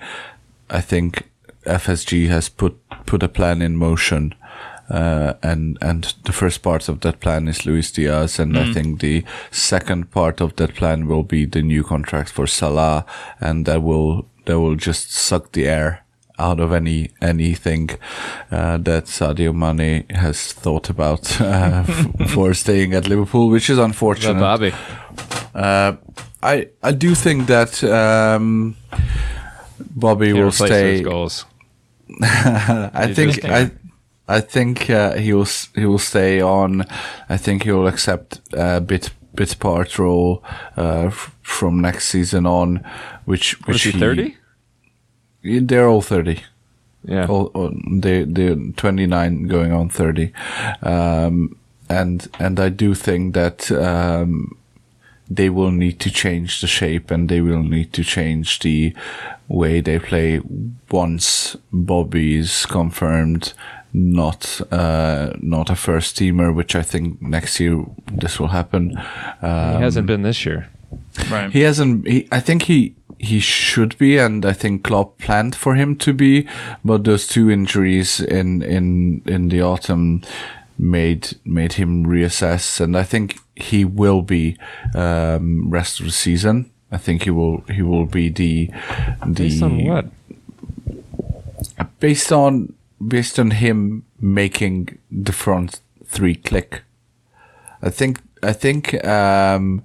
I 0.70 0.80
think 0.80 1.28
FSG 1.64 2.28
has 2.28 2.48
put 2.48 2.78
put 3.06 3.22
a 3.22 3.28
plan 3.28 3.62
in 3.62 3.76
motion. 3.76 4.34
Uh, 4.88 5.34
and 5.42 5.78
and 5.80 6.14
the 6.24 6.32
first 6.32 6.62
part 6.62 6.88
of 6.88 7.00
that 7.00 7.18
plan 7.18 7.48
is 7.48 7.66
Luis 7.66 7.90
Diaz, 7.90 8.38
and 8.38 8.56
I 8.56 8.72
think 8.72 9.00
the 9.00 9.24
second 9.50 10.12
part 10.12 10.40
of 10.40 10.54
that 10.56 10.76
plan 10.76 11.08
will 11.08 11.24
be 11.24 11.44
the 11.44 11.60
new 11.60 11.82
contract 11.82 12.30
for 12.30 12.46
Salah, 12.46 13.04
and 13.40 13.66
that 13.66 13.82
will 13.82 14.28
that 14.44 14.60
will 14.60 14.76
just 14.76 15.12
suck 15.12 15.52
the 15.52 15.66
air 15.66 16.05
out 16.38 16.60
of 16.60 16.72
any 16.72 17.10
anything 17.20 17.90
uh, 18.50 18.76
that 18.78 19.06
Sadio 19.06 19.52
Mane 19.54 20.04
has 20.10 20.52
thought 20.52 20.90
about 20.90 21.40
uh, 21.40 21.84
f- 21.88 22.30
for 22.30 22.54
staying 22.54 22.94
at 22.94 23.08
Liverpool, 23.08 23.48
which 23.50 23.70
is 23.70 23.78
unfortunate. 23.78 24.40
Bobby. 24.40 24.72
Uh, 25.54 25.96
I 26.42 26.68
I 26.82 26.92
do 26.92 27.14
think 27.14 27.46
that 27.46 27.82
um, 27.84 28.76
Bobby 29.78 30.32
will 30.32 30.48
replace 30.48 30.70
stay. 30.70 31.02
goals. 31.02 31.44
I 32.22 33.12
think 33.14 33.44
I. 33.44 33.70
I 34.28 34.40
think 34.40 34.90
uh, 34.90 35.14
he 35.14 35.32
will 35.32 35.46
he 35.74 35.86
will 35.86 36.00
stay 36.00 36.40
on. 36.40 36.84
I 37.28 37.36
think 37.36 37.62
he 37.62 37.70
will 37.70 37.86
accept 37.86 38.40
a 38.52 38.80
bit 38.80 39.10
bit 39.34 39.56
part 39.60 39.98
role 39.98 40.42
uh, 40.76 41.06
f- 41.06 41.30
from 41.42 41.80
next 41.80 42.08
season 42.08 42.44
on, 42.46 42.84
which 43.24 43.56
which 43.68 43.86
is 43.86 43.94
he, 43.94 44.00
30? 44.00 44.36
They're 45.46 45.88
all 45.88 46.02
thirty. 46.02 46.42
Yeah. 47.04 47.26
all, 47.28 47.46
all 47.54 47.72
they 47.88 48.24
they're 48.24 48.56
29 48.56 49.46
going 49.46 49.70
on 49.70 49.88
30 49.88 50.32
um 50.82 51.56
and 51.88 52.26
and 52.40 52.58
i 52.58 52.68
do 52.68 52.94
think 52.94 53.32
that 53.32 53.70
um 53.70 54.56
they 55.30 55.48
will 55.48 55.70
need 55.70 56.00
to 56.00 56.10
change 56.10 56.60
the 56.60 56.66
shape 56.66 57.12
and 57.12 57.28
they 57.28 57.40
will 57.40 57.62
need 57.62 57.92
to 57.92 58.02
change 58.02 58.58
the 58.60 58.92
way 59.46 59.80
they 59.80 60.00
play 60.00 60.40
once 60.90 61.56
bobby 61.72 62.36
is 62.38 62.66
confirmed 62.66 63.52
not 63.92 64.60
uh 64.72 65.30
not 65.40 65.70
a 65.70 65.76
first 65.76 66.16
teamer 66.16 66.52
which 66.52 66.74
i 66.74 66.82
think 66.82 67.22
next 67.22 67.60
year 67.60 67.84
this 68.10 68.40
will 68.40 68.48
happen 68.48 68.96
um, 69.42 69.76
he 69.76 69.82
hasn't 69.82 70.08
been 70.08 70.22
this 70.22 70.44
year. 70.44 70.68
Right. 71.30 71.50
he 71.50 71.60
hasn't. 71.62 72.06
He, 72.06 72.28
I 72.30 72.40
think 72.40 72.62
he 72.62 72.94
he 73.18 73.40
should 73.40 73.96
be, 73.98 74.18
and 74.18 74.44
I 74.44 74.52
think 74.52 74.84
Klopp 74.84 75.18
planned 75.18 75.56
for 75.56 75.74
him 75.74 75.96
to 75.96 76.12
be. 76.12 76.46
But 76.84 77.04
those 77.04 77.26
two 77.26 77.50
injuries 77.50 78.20
in 78.20 78.62
in 78.62 79.22
in 79.26 79.48
the 79.48 79.62
autumn 79.62 80.22
made 80.78 81.36
made 81.44 81.74
him 81.74 82.04
reassess, 82.06 82.80
and 82.80 82.96
I 82.96 83.02
think 83.02 83.38
he 83.54 83.84
will 83.84 84.22
be 84.22 84.56
um, 84.94 85.70
rest 85.70 86.00
of 86.00 86.06
the 86.06 86.12
season. 86.12 86.70
I 86.92 86.98
think 86.98 87.22
he 87.22 87.30
will 87.30 87.64
he 87.72 87.82
will 87.82 88.06
be 88.06 88.28
the 88.28 88.70
the 89.26 89.48
Based 89.48 89.62
on 89.62 89.84
what? 89.84 90.06
based 92.00 92.32
on 92.32 92.74
based 93.06 93.38
on 93.38 93.50
him 93.50 94.04
making 94.20 94.98
the 95.10 95.32
front 95.32 95.80
three 96.04 96.34
click. 96.34 96.82
I 97.82 97.90
think 97.90 98.20
I 98.42 98.52
think 98.52 99.04
um, 99.04 99.82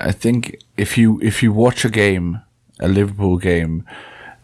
I 0.00 0.12
think 0.12 0.58
if 0.76 0.98
you 0.98 1.20
if 1.22 1.42
you 1.42 1.52
watch 1.52 1.84
a 1.84 1.90
game, 1.90 2.40
a 2.80 2.88
Liverpool 2.88 3.38
game, 3.38 3.84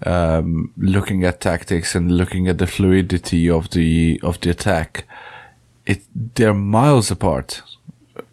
um, 0.05 0.72
looking 0.76 1.24
at 1.24 1.40
tactics 1.40 1.94
and 1.94 2.16
looking 2.16 2.48
at 2.48 2.59
the 2.59 2.66
fluidity 2.66 3.48
of 3.48 3.70
the 3.70 4.20
of 4.22 4.40
the 4.40 4.51
attack, 4.51 5.05
it 5.86 6.03
they're 6.34 6.55
miles 6.55 7.11
apart 7.11 7.62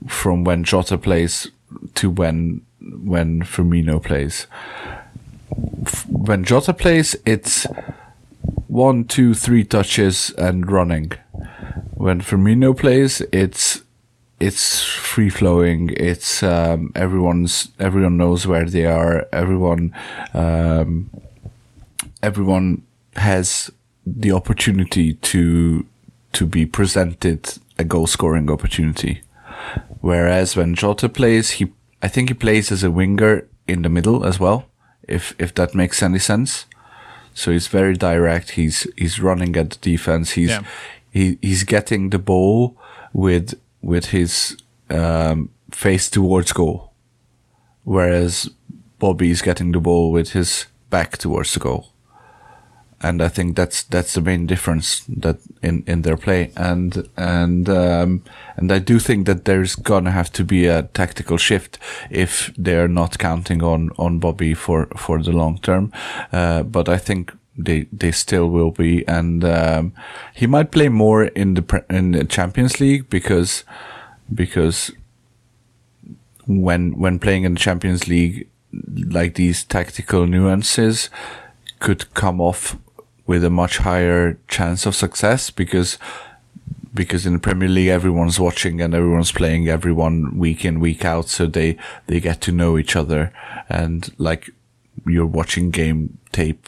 from 0.08 0.44
when 0.44 0.64
Jota 0.64 0.98
plays 0.98 1.52
to 1.96 2.10
when 2.10 2.62
when 2.82 3.42
Firmino 3.42 4.02
plays. 4.02 4.48
When 6.08 6.44
Jota 6.44 6.74
plays, 6.74 7.16
it's 7.26 7.66
one, 8.68 9.06
two, 9.06 9.34
three 9.34 9.64
touches 9.64 10.30
and 10.38 10.70
running. 10.70 11.14
When 11.96 12.22
Firmino 12.22 12.78
plays, 12.78 13.22
it's 13.32 13.82
it's 14.40 14.84
free 14.84 15.30
flowing. 15.30 15.90
It's 15.98 16.44
um, 16.44 16.92
everyone's 16.96 17.70
everyone 17.80 18.18
knows 18.18 18.46
where 18.46 18.66
they 18.66 18.86
are. 18.86 19.28
Everyone 19.32 19.94
um, 20.34 21.10
everyone 22.22 22.84
has 23.16 23.72
the 24.06 24.32
opportunity 24.32 25.14
to 25.16 25.86
to 26.34 26.46
be 26.46 26.66
presented 26.66 27.58
a 27.80 27.84
goal 27.84 28.08
scoring 28.08 28.50
opportunity. 28.52 29.22
Whereas 30.02 30.56
when 30.56 30.76
Jota 30.76 31.10
plays, 31.10 31.52
he 31.52 31.72
I 32.02 32.08
think 32.08 32.30
he 32.30 32.34
plays 32.36 32.72
as 32.72 32.84
a 32.84 32.92
winger 32.92 33.48
in 33.68 33.82
the 33.82 33.90
middle 33.90 34.24
as 34.26 34.40
well. 34.40 34.66
If 35.08 35.34
if 35.40 35.54
that 35.56 35.74
makes 35.74 36.04
any 36.04 36.20
sense. 36.20 36.66
So 37.34 37.52
he's 37.52 37.68
very 37.68 37.96
direct. 37.96 38.52
He's 38.52 38.88
he's 38.98 39.20
running 39.20 39.56
at 39.58 39.70
the 39.72 39.78
defense. 39.92 40.32
He's 40.32 40.50
Yeah. 40.50 40.62
he 41.12 41.38
he's 41.42 41.64
getting 41.64 42.10
the 42.10 42.20
ball 42.20 42.76
with 43.14 43.54
with 43.88 44.08
his 44.08 44.58
um, 44.90 45.50
face 45.72 46.10
towards 46.10 46.52
goal, 46.52 46.92
whereas 47.86 48.50
Bobby's 49.00 49.42
getting 49.42 49.72
the 49.72 49.80
ball 49.80 50.12
with 50.12 50.34
his 50.34 50.66
back 50.90 51.18
towards 51.18 51.54
the 51.54 51.62
goal. 51.62 51.94
And 53.00 53.22
I 53.22 53.30
think 53.30 53.56
that's 53.56 53.84
that's 53.84 54.16
the 54.16 54.22
main 54.22 54.46
difference 54.46 55.06
that 55.08 55.38
in, 55.62 55.84
in 55.88 56.02
their 56.02 56.18
play, 56.18 56.52
and 56.58 57.08
and 57.16 57.70
um, 57.70 58.24
and 58.58 58.72
I 58.72 58.80
do 58.80 59.00
think 59.00 59.28
that 59.28 59.46
there's 59.46 59.76
gonna 59.76 60.12
have 60.12 60.32
to 60.34 60.44
be 60.44 60.66
a 60.66 60.84
tactical 60.84 61.38
shift 61.38 61.78
if 62.10 62.52
they're 62.58 62.88
not 62.88 63.20
counting 63.20 63.62
on 63.64 63.92
on 63.98 64.20
Bobby 64.20 64.56
for 64.56 64.88
for 64.98 65.22
the 65.22 65.32
long 65.32 65.60
term. 65.60 65.94
Uh, 66.34 66.64
but 66.64 66.90
I 66.90 66.98
think 66.98 67.32
they 67.58 67.88
they 67.92 68.12
still 68.12 68.50
will 68.50 68.72
be, 68.72 69.08
and 69.08 69.44
um, 69.44 69.94
he 70.34 70.48
might 70.48 70.72
play 70.72 70.90
more 70.90 71.26
in 71.26 71.56
the 71.56 71.86
in 71.90 72.12
the 72.12 72.24
Champions 72.24 72.80
League 72.80 73.10
because 73.10 73.64
because 74.34 74.92
when 76.46 76.98
when 76.98 77.20
playing 77.20 77.44
in 77.44 77.56
the 77.56 77.60
Champions 77.60 78.08
League, 78.08 78.48
like 78.72 79.36
these 79.36 79.64
tactical 79.64 80.28
nuances 80.28 81.10
could 81.80 82.14
come 82.14 82.40
off 82.40 82.78
with 83.26 83.44
a 83.44 83.50
much 83.50 83.80
higher 83.80 84.38
chance 84.48 84.86
of 84.86 84.96
success 84.96 85.50
because 85.50 85.98
because 86.94 87.26
in 87.26 87.34
the 87.34 87.40
Premier 87.40 87.70
League 87.70 87.90
everyone's 87.90 88.40
watching 88.40 88.82
and 88.82 88.94
everyone's 88.94 89.32
playing 89.32 89.68
everyone 89.68 90.38
week 90.38 90.64
in 90.64 90.80
week 90.80 91.04
out, 91.04 91.28
so 91.28 91.46
they 91.46 91.78
they 92.08 92.20
get 92.20 92.40
to 92.42 92.52
know 92.52 92.78
each 92.78 92.96
other. 92.96 93.34
And 93.68 94.14
like 94.18 94.50
you're 95.06 95.26
watching 95.26 95.70
game 95.70 96.18
tape 96.32 96.68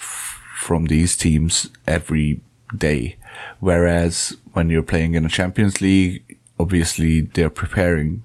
from 0.60 0.86
these 0.86 1.16
teams 1.16 1.70
every 1.88 2.42
day. 2.76 3.16
Whereas 3.62 4.36
when 4.52 4.70
you're 4.70 4.84
playing 4.84 5.16
in 5.16 5.26
a 5.26 5.30
Champions 5.30 5.80
League, 5.80 6.38
obviously 6.60 7.22
they're 7.22 7.50
preparing, 7.50 8.24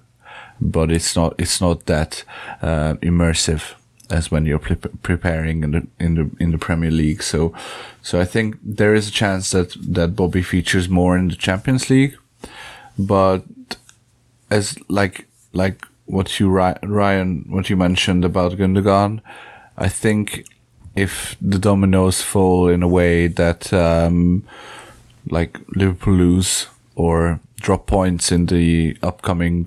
but 0.61 0.91
it's 0.91 1.15
not 1.15 1.35
it's 1.39 1.61
not 1.61 1.87
that 1.87 2.25
uh, 2.61 2.95
immersive 2.95 3.75
as 4.11 4.31
when 4.31 4.45
you're 4.47 4.59
pre- 4.59 4.91
preparing 5.03 5.63
in 5.63 5.71
the 5.71 5.87
in 6.01 6.15
the 6.17 6.31
in 6.41 6.51
the 6.51 6.59
Premier 6.59 6.91
League. 6.91 7.23
So, 7.23 7.55
so 8.03 8.21
I 8.21 8.25
think 8.25 8.57
there 8.63 8.95
is 8.95 9.09
a 9.09 9.13
chance 9.13 9.53
that 9.53 9.77
that 9.95 10.17
Bobby 10.17 10.43
features 10.43 10.89
more 10.89 11.17
in 11.17 11.29
the 11.29 11.37
Champions 11.37 11.89
League, 11.89 12.17
but 12.99 13.45
as 14.51 14.77
like 14.89 15.29
like 15.53 15.87
what 16.07 16.41
you 16.41 16.51
Ryan 16.51 17.45
what 17.49 17.71
you 17.71 17.77
mentioned 17.77 18.25
about 18.25 18.59
Gundogan, 18.59 19.21
I 19.79 19.89
think 19.89 20.47
if 20.97 21.37
the 21.41 21.59
dominoes 21.59 22.23
fall 22.23 22.69
in 22.69 22.83
a 22.83 22.89
way 22.89 23.27
that 23.27 23.73
um, 23.73 24.45
like 25.29 25.59
Liverpool 25.75 26.15
lose 26.15 26.69
or 26.95 27.41
drop 27.57 27.87
points 27.87 28.31
in 28.31 28.47
the 28.47 28.97
upcoming 29.03 29.67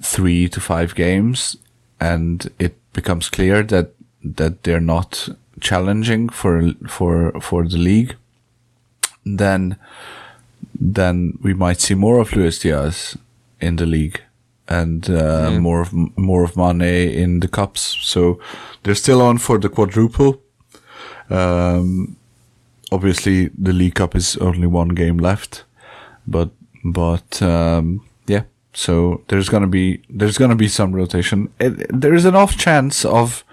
three 0.00 0.48
to 0.48 0.60
five 0.60 0.94
games, 0.94 1.56
and 2.00 2.50
it 2.58 2.76
becomes 2.92 3.28
clear 3.28 3.62
that 3.62 3.92
that 4.22 4.62
they're 4.64 4.80
not 4.80 5.28
challenging 5.60 6.28
for 6.28 6.72
for 6.88 7.32
for 7.40 7.64
the 7.64 7.78
league, 7.78 8.16
then 9.24 9.76
then 10.74 11.38
we 11.42 11.54
might 11.54 11.80
see 11.80 11.94
more 11.94 12.18
of 12.20 12.32
Luis 12.32 12.58
Diaz 12.58 13.16
in 13.60 13.76
the 13.76 13.86
league 13.86 14.20
and 14.68 15.08
uh, 15.08 15.50
more 15.58 15.80
of 15.80 15.92
more 16.16 16.44
of 16.44 16.56
Mane 16.56 16.82
in 16.82 17.40
the 17.40 17.48
cups. 17.48 17.96
So 18.02 18.38
they're 18.82 18.94
still 18.94 19.22
on 19.22 19.38
for 19.38 19.58
the 19.58 19.68
quadruple. 19.68 20.42
Um, 21.30 22.16
obviously, 22.92 23.48
the 23.48 23.72
League 23.72 23.94
Cup 23.94 24.14
is 24.14 24.36
only 24.36 24.66
one 24.66 24.90
game 24.90 25.18
left, 25.18 25.64
but 26.26 26.50
but 26.84 27.42
um, 27.42 28.06
yeah. 28.26 28.42
So 28.74 29.22
there's 29.28 29.48
gonna 29.48 29.66
be 29.66 30.02
there's 30.10 30.38
gonna 30.38 30.56
be 30.56 30.68
some 30.68 30.92
rotation. 30.92 31.50
It, 31.58 31.86
there 31.88 32.14
is 32.14 32.24
an 32.24 32.36
off 32.36 32.56
chance 32.56 33.04
of 33.04 33.44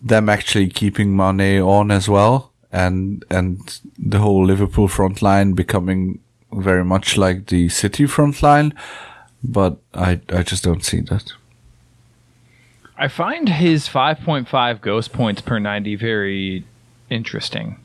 them 0.00 0.28
actually 0.28 0.68
keeping 0.68 1.16
Mane 1.16 1.60
on 1.60 1.90
as 1.90 2.08
well, 2.08 2.52
and 2.70 3.24
and 3.28 3.80
the 3.98 4.18
whole 4.18 4.44
Liverpool 4.46 4.88
front 4.88 5.20
line 5.20 5.52
becoming 5.52 6.20
very 6.52 6.84
much 6.84 7.16
like 7.16 7.46
the 7.46 7.68
City 7.68 8.06
front 8.06 8.42
line. 8.42 8.72
But 9.44 9.78
I 9.94 10.20
I 10.28 10.42
just 10.42 10.62
don't 10.64 10.84
see 10.84 11.00
that. 11.00 11.32
I 12.96 13.08
find 13.08 13.48
his 13.48 13.88
5.5 13.88 14.80
ghost 14.80 15.12
points 15.12 15.40
per 15.40 15.58
90 15.58 15.96
very 15.96 16.64
interesting, 17.10 17.78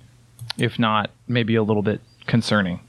if 0.57 0.77
not 0.77 1.09
maybe 1.27 1.55
a 1.55 1.63
little 1.63 1.81
bit 1.81 2.01
concerning. 2.27 2.81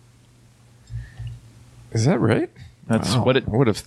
Is 1.93 2.05
that 2.05 2.19
right? 2.21 2.51
That's 2.87 3.15
Wow. 3.15 3.25
what 3.25 3.37
it. 3.37 3.45
I 3.47 3.57
would 3.57 3.67
have. 3.67 3.83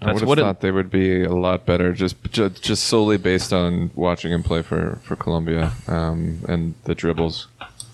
I 0.00 0.06
That's 0.06 0.14
would 0.14 0.20
have 0.20 0.28
what 0.28 0.38
it- 0.38 0.42
thought 0.42 0.60
they 0.60 0.70
would 0.70 0.90
be 0.90 1.24
a 1.24 1.32
lot 1.34 1.64
better, 1.66 1.92
just 1.92 2.16
just, 2.30 2.62
just 2.62 2.84
solely 2.84 3.16
based 3.16 3.52
on 3.52 3.90
watching 3.94 4.30
him 4.32 4.42
play 4.42 4.62
for 4.62 4.98
for 5.02 5.16
Colombia 5.16 5.72
um, 5.88 6.40
and 6.48 6.74
the 6.84 6.94
dribbles. 6.94 7.48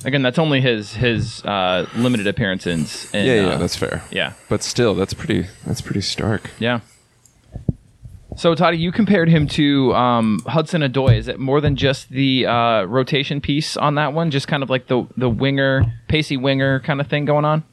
Again, 0.05 0.23
that's 0.23 0.39
only 0.39 0.61
his 0.61 0.95
his 0.95 1.45
uh, 1.45 1.87
limited 1.97 2.27
appearances. 2.27 3.13
In, 3.13 3.27
yeah, 3.27 3.35
yeah, 3.35 3.47
uh, 3.49 3.57
that's 3.59 3.77
fair. 3.77 4.03
yeah, 4.11 4.35
But 4.49 4.63
still, 4.63 4.95
that's 4.95 5.15
pretty. 5.15 5.47
That's 5.67 5.81
pretty 5.81 6.01
stark. 6.03 6.51
yeah. 6.59 6.81
So, 8.37 8.55
Toddy, 8.55 8.77
you 8.77 8.93
compared 8.93 9.31
him 9.31 9.47
to 9.49 9.95
um, 9.95 10.43
Hudson-Odoi. 10.47 11.17
Is 11.17 11.27
it 11.27 11.39
more 11.41 11.59
than 11.63 11.75
just 11.75 12.11
the 12.11 12.45
uh, 12.45 12.83
rotation 12.85 13.41
piece 13.41 13.79
on 13.79 13.95
that 13.95 14.13
one? 14.13 14.31
Just 14.31 14.47
kind 14.47 14.63
of 14.63 14.69
like 14.69 14.89
the 14.89 15.07
the 15.17 15.31
winger, 15.31 15.85
pacey 16.09 16.37
winger 16.37 16.81
kind 16.81 17.01
of 17.01 17.07
thing 17.07 17.25
going 17.25 17.47
on. 17.47 17.65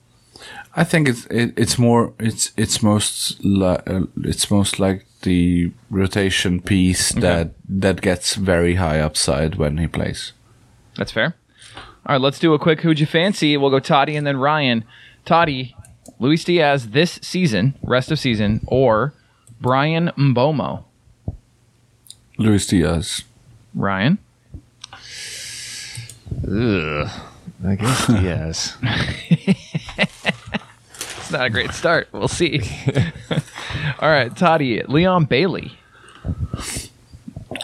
I 0.76 0.86
think 0.86 1.09
it's 1.09 1.26
it, 1.26 1.53
it's 1.57 1.78
more 1.78 2.13
it's 2.17 2.53
it's 2.55 2.82
most 2.82 3.43
li- 3.43 3.78
uh, 3.86 4.05
it's 4.24 4.49
most 4.49 4.80
like 4.80 5.05
the 5.24 5.71
rotation 5.89 6.61
piece 6.61 7.11
that 7.11 7.51
that 7.67 8.01
gets 8.01 8.36
very 8.36 8.76
high 8.76 8.99
upside 9.01 9.55
when 9.55 9.78
he 9.78 9.88
plays. 9.88 10.32
That's 10.97 11.11
fair. 11.11 11.36
All 12.06 12.14
right, 12.16 12.22
let's 12.22 12.39
do 12.39 12.54
a 12.54 12.60
quick 12.60 12.82
who'd 12.82 12.99
you 12.99 13.06
fancy. 13.06 13.56
We'll 13.58 13.70
go 13.70 13.80
Toddy 13.80 14.16
and 14.16 14.28
then 14.28 14.38
Ryan. 14.38 14.84
Toddy, 15.26 15.76
Luis 16.20 16.43
Diaz 16.43 16.89
this 16.89 17.20
season, 17.22 17.76
rest 17.82 18.12
of 18.12 18.20
season, 18.20 18.62
or 18.68 19.14
Bryan 19.62 20.12
Mbeumo. 20.18 20.84
Luis 22.38 22.68
Diaz. 22.68 23.24
Ryan. 23.74 24.18
Ugh. 26.45 27.10
I 27.66 27.76
guess 27.76 28.10
yes. 28.10 28.78
It's 31.18 31.32
not 31.32 31.45
a 31.47 31.49
great 31.49 31.72
start. 31.72 32.10
We'll 32.12 32.28
see. 32.28 32.60
All 33.99 34.10
right, 34.10 34.36
Toddy, 34.36 34.84
Leon 34.84 35.24
Bailey. 35.26 35.72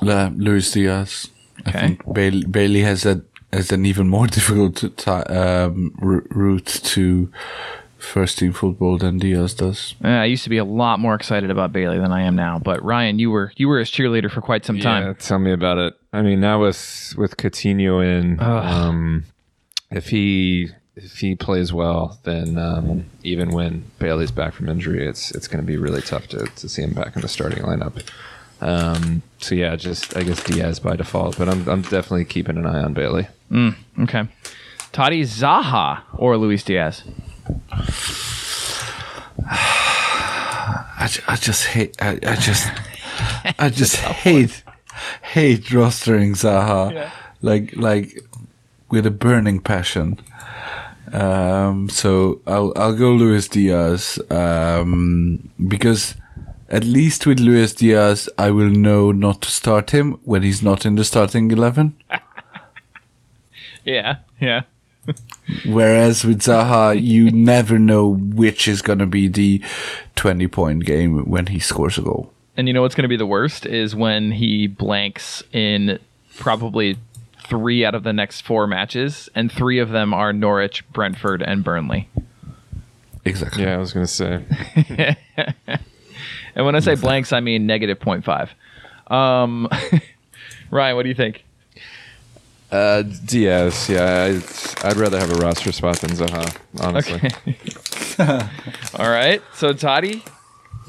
Uh, 0.01 0.29
Luis 0.33 0.71
Diaz. 0.71 1.29
I 1.65 1.69
Okay. 1.69 1.79
think 1.79 2.13
Bailey, 2.13 2.45
Bailey 2.45 2.81
has 2.83 3.05
a 3.05 3.21
has 3.53 3.71
an 3.71 3.85
even 3.85 4.07
more 4.09 4.27
difficult 4.37 4.83
ti 4.97 5.11
um, 5.11 5.95
r- 6.01 6.23
route 6.29 6.65
to 6.83 7.31
first 7.97 8.37
team 8.39 8.53
football 8.53 8.97
than 8.97 9.17
Diaz 9.17 9.53
does. 9.53 9.95
Uh, 10.03 10.07
I 10.07 10.25
used 10.25 10.43
to 10.45 10.49
be 10.49 10.57
a 10.57 10.63
lot 10.63 10.99
more 10.99 11.15
excited 11.15 11.51
about 11.51 11.73
Bailey 11.73 11.99
than 11.99 12.11
I 12.13 12.21
am 12.21 12.35
now. 12.35 12.57
But 12.59 12.81
Ryan, 12.83 13.19
you 13.19 13.29
were 13.31 13.51
you 13.57 13.67
were 13.67 13.79
his 13.79 13.89
cheerleader 13.91 14.31
for 14.31 14.41
quite 14.41 14.65
some 14.65 14.77
Yeah, 14.77 14.83
time. 14.83 15.15
tell 15.15 15.39
me 15.39 15.51
about 15.51 15.77
it. 15.77 15.95
I 16.13 16.21
mean, 16.21 16.39
now 16.39 16.61
with 16.61 17.13
with 17.17 17.35
Coutinho 17.37 18.01
in, 18.03 18.39
um, 18.39 19.25
if 19.91 20.09
he 20.09 20.69
if 20.95 21.19
he 21.19 21.35
plays 21.35 21.71
well, 21.73 22.19
then 22.23 22.57
um, 22.57 23.05
even 23.23 23.49
when 23.51 23.85
Bailey's 23.99 24.31
back 24.31 24.53
from 24.53 24.69
injury, 24.69 25.05
it's 25.07 25.31
it's 25.31 25.47
going 25.47 25.61
to 25.63 25.67
be 25.67 25.77
really 25.77 26.01
tough 26.01 26.27
to, 26.29 26.45
to 26.45 26.69
see 26.69 26.81
him 26.83 26.93
back 26.93 27.15
in 27.15 27.21
the 27.21 27.27
starting 27.27 27.63
lineup. 27.63 28.01
Um, 28.61 29.21
so 29.39 29.55
yeah, 29.55 29.75
just 29.75 30.15
I 30.17 30.23
guess 30.23 30.43
Diaz 30.43 30.79
by 30.79 30.95
default, 30.95 31.37
but 31.37 31.47
I'm 31.49 31.67
I'm 31.69 31.81
definitely 31.81 32.25
keeping 32.25 32.57
an 32.57 32.65
eye 32.65 32.83
on 32.83 32.93
Bailey. 32.93 33.27
Okay. 33.99 34.27
Toddy 34.91 35.21
Zaha 35.23 36.01
or 36.17 36.35
Luis 36.37 36.63
Diaz. 36.63 37.03
I, 41.01 41.07
ju- 41.09 41.21
I 41.27 41.35
just 41.37 41.65
hate 41.67 41.95
I, 42.01 42.19
I 42.25 42.35
just 42.35 42.67
I 43.57 43.69
just 43.73 43.95
hate 43.97 44.63
hate 45.21 45.63
rostering 45.65 46.31
Zaha 46.35 47.09
like 47.41 47.75
like 47.75 48.23
with 48.89 49.05
a 49.05 49.11
burning 49.11 49.59
passion. 49.61 50.19
Um, 51.13 51.89
so 51.89 52.41
I'll 52.45 52.73
I'll 52.75 52.95
go 52.95 53.11
Luis 53.13 53.47
Diaz 53.47 54.19
um, 54.29 55.49
because 55.67 56.15
at 56.69 56.83
least 56.83 57.25
with 57.25 57.39
Luis 57.39 57.73
Diaz 57.73 58.29
I 58.37 58.51
will 58.51 58.69
know 58.69 59.11
not 59.11 59.41
to 59.41 59.49
start 59.49 59.91
him 59.91 60.19
when 60.23 60.43
he's 60.43 60.63
not 60.63 60.85
in 60.85 60.95
the 60.95 61.03
starting 61.03 61.51
eleven. 61.51 61.95
Yeah, 63.85 64.17
yeah. 64.39 64.61
Whereas 65.65 66.23
with 66.23 66.41
Zaha, 66.41 67.01
you 67.01 67.31
never 67.31 67.79
know 67.79 68.07
which 68.07 68.67
is 68.67 68.81
going 68.81 68.99
to 68.99 69.05
be 69.05 69.27
the 69.27 69.63
20 70.15 70.47
point 70.47 70.85
game 70.85 71.25
when 71.25 71.47
he 71.47 71.59
scores 71.59 71.97
a 71.97 72.01
goal. 72.01 72.31
And 72.55 72.67
you 72.67 72.73
know 72.73 72.81
what's 72.81 72.93
going 72.93 73.03
to 73.03 73.09
be 73.09 73.17
the 73.17 73.25
worst 73.25 73.65
is 73.65 73.95
when 73.95 74.33
he 74.33 74.67
blanks 74.67 75.41
in 75.53 75.97
probably 76.37 76.97
three 77.47 77.83
out 77.83 77.95
of 77.95 78.03
the 78.03 78.13
next 78.13 78.41
four 78.41 78.67
matches, 78.67 79.27
and 79.33 79.51
three 79.51 79.79
of 79.79 79.89
them 79.89 80.13
are 80.13 80.31
Norwich, 80.31 80.87
Brentford, 80.91 81.41
and 81.41 81.63
Burnley. 81.63 82.09
Exactly. 83.25 83.63
Yeah, 83.63 83.75
I 83.75 83.77
was 83.77 83.93
going 83.93 84.05
to 84.05 84.11
say. 84.11 85.17
And 86.59 86.65
when 86.65 86.75
I 86.75 86.81
say 86.81 86.95
blanks, 86.95 87.31
I 87.31 87.39
mean 87.39 87.67
negative 87.67 87.99
0.5. 87.99 88.49
Um, 89.09 89.69
Ryan, 90.71 90.97
what 90.97 91.03
do 91.03 91.07
you 91.07 91.15
think? 91.15 91.45
Uh, 92.69 93.03
Diaz, 93.03 93.87
yeah, 93.87 94.25
I'd, 94.25 94.43
I'd 94.85 94.97
rather 94.97 95.17
have 95.17 95.31
a 95.31 95.39
roster 95.39 95.71
spot 95.71 96.01
than 96.01 96.09
Zaha, 96.09 96.53
honestly. 96.81 97.15
Okay. 97.15 98.45
All 99.01 99.09
right. 99.09 99.41
So, 99.53 99.71
Toddy, 99.71 100.21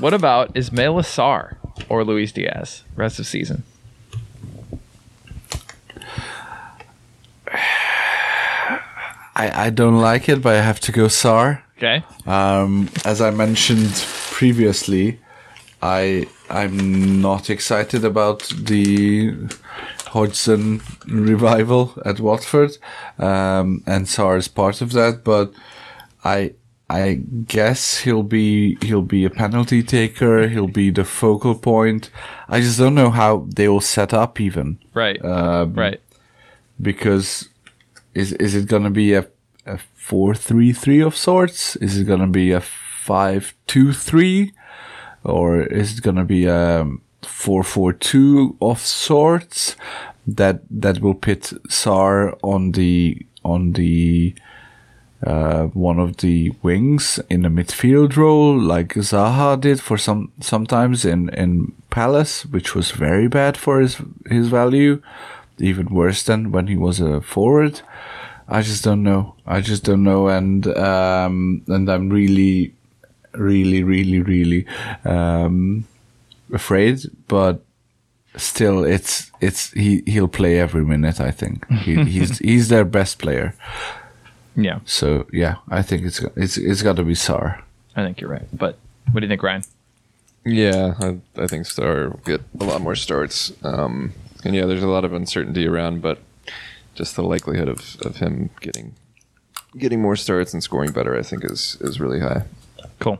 what 0.00 0.12
about 0.12 0.52
Ismaila 0.54 1.04
Sarr 1.04 1.54
or 1.88 2.02
Luis 2.02 2.32
Diaz 2.32 2.82
rest 2.96 3.20
of 3.20 3.28
season? 3.28 3.62
I, 9.36 9.66
I 9.66 9.70
don't 9.70 10.00
like 10.00 10.28
it, 10.28 10.42
but 10.42 10.56
I 10.56 10.62
have 10.62 10.80
to 10.80 10.90
go 10.90 11.04
Sarr. 11.04 11.62
Okay. 11.76 12.02
Um, 12.26 12.88
as 13.04 13.20
I 13.20 13.30
mentioned 13.30 14.04
previously, 14.32 15.20
I 15.82 16.26
I'm 16.50 17.20
not 17.22 17.48
excited 17.50 18.04
about 18.04 18.40
the 18.56 19.34
Hodgson 20.06 20.82
revival 21.06 21.94
at 22.04 22.20
Watford, 22.20 22.76
um, 23.18 23.82
and 23.86 24.06
Sarr 24.06 24.36
is 24.38 24.48
part 24.48 24.80
of 24.82 24.92
that. 24.92 25.24
But 25.24 25.52
I 26.24 26.54
I 26.90 27.22
guess 27.46 27.98
he'll 28.00 28.24
be 28.24 28.76
he'll 28.82 29.02
be 29.02 29.24
a 29.24 29.30
penalty 29.30 29.82
taker. 29.82 30.48
He'll 30.48 30.66
be 30.66 30.90
the 30.90 31.04
focal 31.04 31.54
point. 31.54 32.10
I 32.48 32.60
just 32.60 32.78
don't 32.78 32.94
know 32.96 33.10
how 33.10 33.46
they 33.54 33.68
will 33.68 33.80
set 33.80 34.12
up 34.12 34.40
even 34.40 34.78
Right. 34.92 35.24
Um, 35.24 35.74
right. 35.74 36.00
because 36.80 37.48
is 38.14 38.32
is 38.34 38.54
it 38.54 38.66
gonna 38.68 38.90
be 38.90 39.14
a 39.14 39.26
a 39.66 39.78
four 39.94 40.34
three 40.34 40.72
three 40.72 41.00
of 41.00 41.16
sorts? 41.16 41.76
Is 41.76 41.96
it 41.98 42.04
gonna 42.04 42.26
be 42.26 42.50
a 42.52 42.60
five 42.60 43.54
two 43.66 43.92
three, 43.92 44.52
or 45.24 45.62
is 45.62 45.98
it 45.98 46.02
gonna 46.02 46.24
be 46.24 46.46
a 46.46 46.86
four 47.22 47.62
four 47.62 47.92
two 47.92 48.56
of 48.60 48.80
sorts? 48.80 49.76
That 50.26 50.60
that 50.70 51.00
will 51.00 51.14
pit 51.14 51.52
Sarr 51.68 52.38
on 52.42 52.72
the 52.72 53.26
on 53.42 53.72
the 53.72 54.34
uh, 55.22 55.64
one 55.66 55.98
of 55.98 56.18
the 56.18 56.52
wings 56.62 57.20
in 57.28 57.42
the 57.42 57.48
midfield 57.48 58.16
role, 58.16 58.58
like 58.58 58.94
Zaha 58.94 59.60
did 59.60 59.80
for 59.80 59.98
some 59.98 60.32
sometimes 60.40 61.04
in 61.04 61.28
in 61.30 61.72
Palace, 61.90 62.46
which 62.46 62.74
was 62.74 62.92
very 62.92 63.28
bad 63.28 63.56
for 63.56 63.80
his 63.80 63.98
his 64.28 64.48
value, 64.48 65.02
even 65.58 65.86
worse 65.94 66.22
than 66.22 66.52
when 66.52 66.68
he 66.68 66.76
was 66.76 67.00
a 67.00 67.20
forward. 67.20 67.82
I 68.48 68.62
just 68.62 68.82
don't 68.82 69.02
know. 69.02 69.36
I 69.46 69.60
just 69.60 69.84
don't 69.84 70.02
know, 70.02 70.28
and 70.28 70.66
um, 70.76 71.62
and 71.68 71.88
I'm 71.88 72.08
really, 72.08 72.74
really, 73.32 73.82
really, 73.82 74.20
really 74.20 74.66
um, 75.04 75.86
afraid. 76.52 77.00
But 77.28 77.62
still, 78.36 78.84
it's 78.84 79.30
it's 79.40 79.72
he 79.72 80.02
he'll 80.06 80.28
play 80.28 80.58
every 80.58 80.84
minute. 80.84 81.20
I 81.20 81.30
think 81.30 81.68
he, 81.70 82.04
he's 82.14 82.38
he's 82.38 82.68
their 82.68 82.84
best 82.84 83.18
player. 83.18 83.54
Yeah. 84.56 84.80
So 84.84 85.26
yeah, 85.32 85.56
I 85.68 85.82
think 85.82 86.04
it's 86.04 86.20
it's 86.36 86.56
it's 86.56 86.82
got 86.82 86.96
to 86.96 87.04
be 87.04 87.14
Sarr. 87.14 87.62
I 87.96 88.04
think 88.04 88.20
you're 88.20 88.30
right. 88.30 88.48
But 88.52 88.78
what 89.12 89.20
do 89.20 89.26
you 89.26 89.30
think, 89.30 89.42
Ryan? 89.42 89.64
Yeah, 90.44 90.94
I, 91.00 91.18
I 91.36 91.46
think 91.46 91.66
Star 91.66 92.10
will 92.10 92.20
get 92.24 92.40
a 92.58 92.64
lot 92.64 92.80
more 92.80 92.94
starts. 92.94 93.52
Um, 93.62 94.14
and 94.44 94.54
yeah, 94.54 94.64
there's 94.64 94.82
a 94.82 94.88
lot 94.88 95.04
of 95.04 95.12
uncertainty 95.12 95.66
around, 95.66 96.00
but 96.00 96.18
just 96.94 97.16
the 97.16 97.22
likelihood 97.22 97.68
of, 97.68 97.96
of 98.02 98.16
him 98.16 98.50
getting 98.60 98.94
getting 99.78 100.00
more 100.00 100.16
starts 100.16 100.52
and 100.52 100.62
scoring 100.62 100.92
better, 100.92 101.16
I 101.16 101.22
think, 101.22 101.44
is 101.44 101.76
is 101.80 102.00
really 102.00 102.20
high. 102.20 102.44
Cool. 102.98 103.18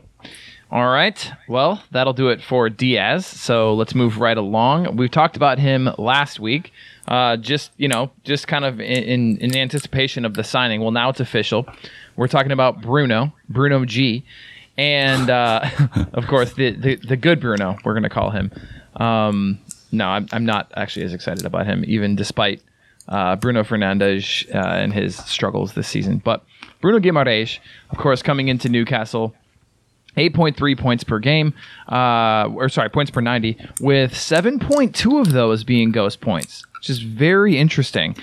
All 0.71 0.87
right. 0.87 1.31
Well, 1.49 1.83
that'll 1.91 2.13
do 2.13 2.29
it 2.29 2.41
for 2.41 2.69
Diaz. 2.69 3.25
So 3.25 3.73
let's 3.73 3.93
move 3.93 4.19
right 4.19 4.37
along. 4.37 4.95
We 4.95 5.09
talked 5.09 5.35
about 5.35 5.59
him 5.59 5.89
last 5.97 6.39
week. 6.39 6.71
Uh, 7.07 7.35
just 7.35 7.71
you 7.75 7.89
know, 7.89 8.11
just 8.23 8.47
kind 8.47 8.63
of 8.63 8.79
in, 8.79 9.37
in 9.37 9.57
anticipation 9.57 10.23
of 10.23 10.35
the 10.35 10.45
signing. 10.45 10.79
Well, 10.79 10.91
now 10.91 11.09
it's 11.09 11.19
official. 11.19 11.67
We're 12.15 12.29
talking 12.29 12.53
about 12.53 12.81
Bruno, 12.81 13.33
Bruno 13.49 13.83
G, 13.83 14.23
and 14.77 15.29
uh, 15.29 15.69
of 16.13 16.27
course 16.27 16.53
the, 16.53 16.71
the 16.71 16.95
the 16.95 17.17
good 17.17 17.41
Bruno. 17.41 17.77
We're 17.83 17.93
gonna 17.93 18.09
call 18.09 18.29
him. 18.29 18.51
Um, 18.95 19.59
no, 19.91 20.07
I'm, 20.07 20.27
I'm 20.31 20.45
not 20.45 20.71
actually 20.77 21.03
as 21.03 21.13
excited 21.13 21.45
about 21.45 21.65
him, 21.65 21.83
even 21.85 22.15
despite 22.15 22.61
uh, 23.09 23.35
Bruno 23.35 23.63
Fernandes 23.63 24.47
uh, 24.55 24.57
and 24.57 24.93
his 24.93 25.17
struggles 25.17 25.73
this 25.73 25.87
season. 25.87 26.19
But 26.23 26.45
Bruno 26.79 26.99
Guimaraes, 26.99 27.59
of 27.89 27.97
course, 27.97 28.21
coming 28.21 28.47
into 28.47 28.69
Newcastle. 28.69 29.35
8.3 30.17 30.77
points 30.77 31.03
per 31.03 31.19
game, 31.19 31.53
uh, 31.89 32.49
or 32.53 32.69
sorry, 32.69 32.89
points 32.89 33.11
per 33.11 33.21
90, 33.21 33.57
with 33.79 34.13
7.2 34.13 35.21
of 35.21 35.31
those 35.31 35.63
being 35.63 35.91
ghost 35.91 36.21
points, 36.21 36.65
which 36.77 36.89
is 36.89 36.99
very 36.99 37.57
interesting. 37.57 38.15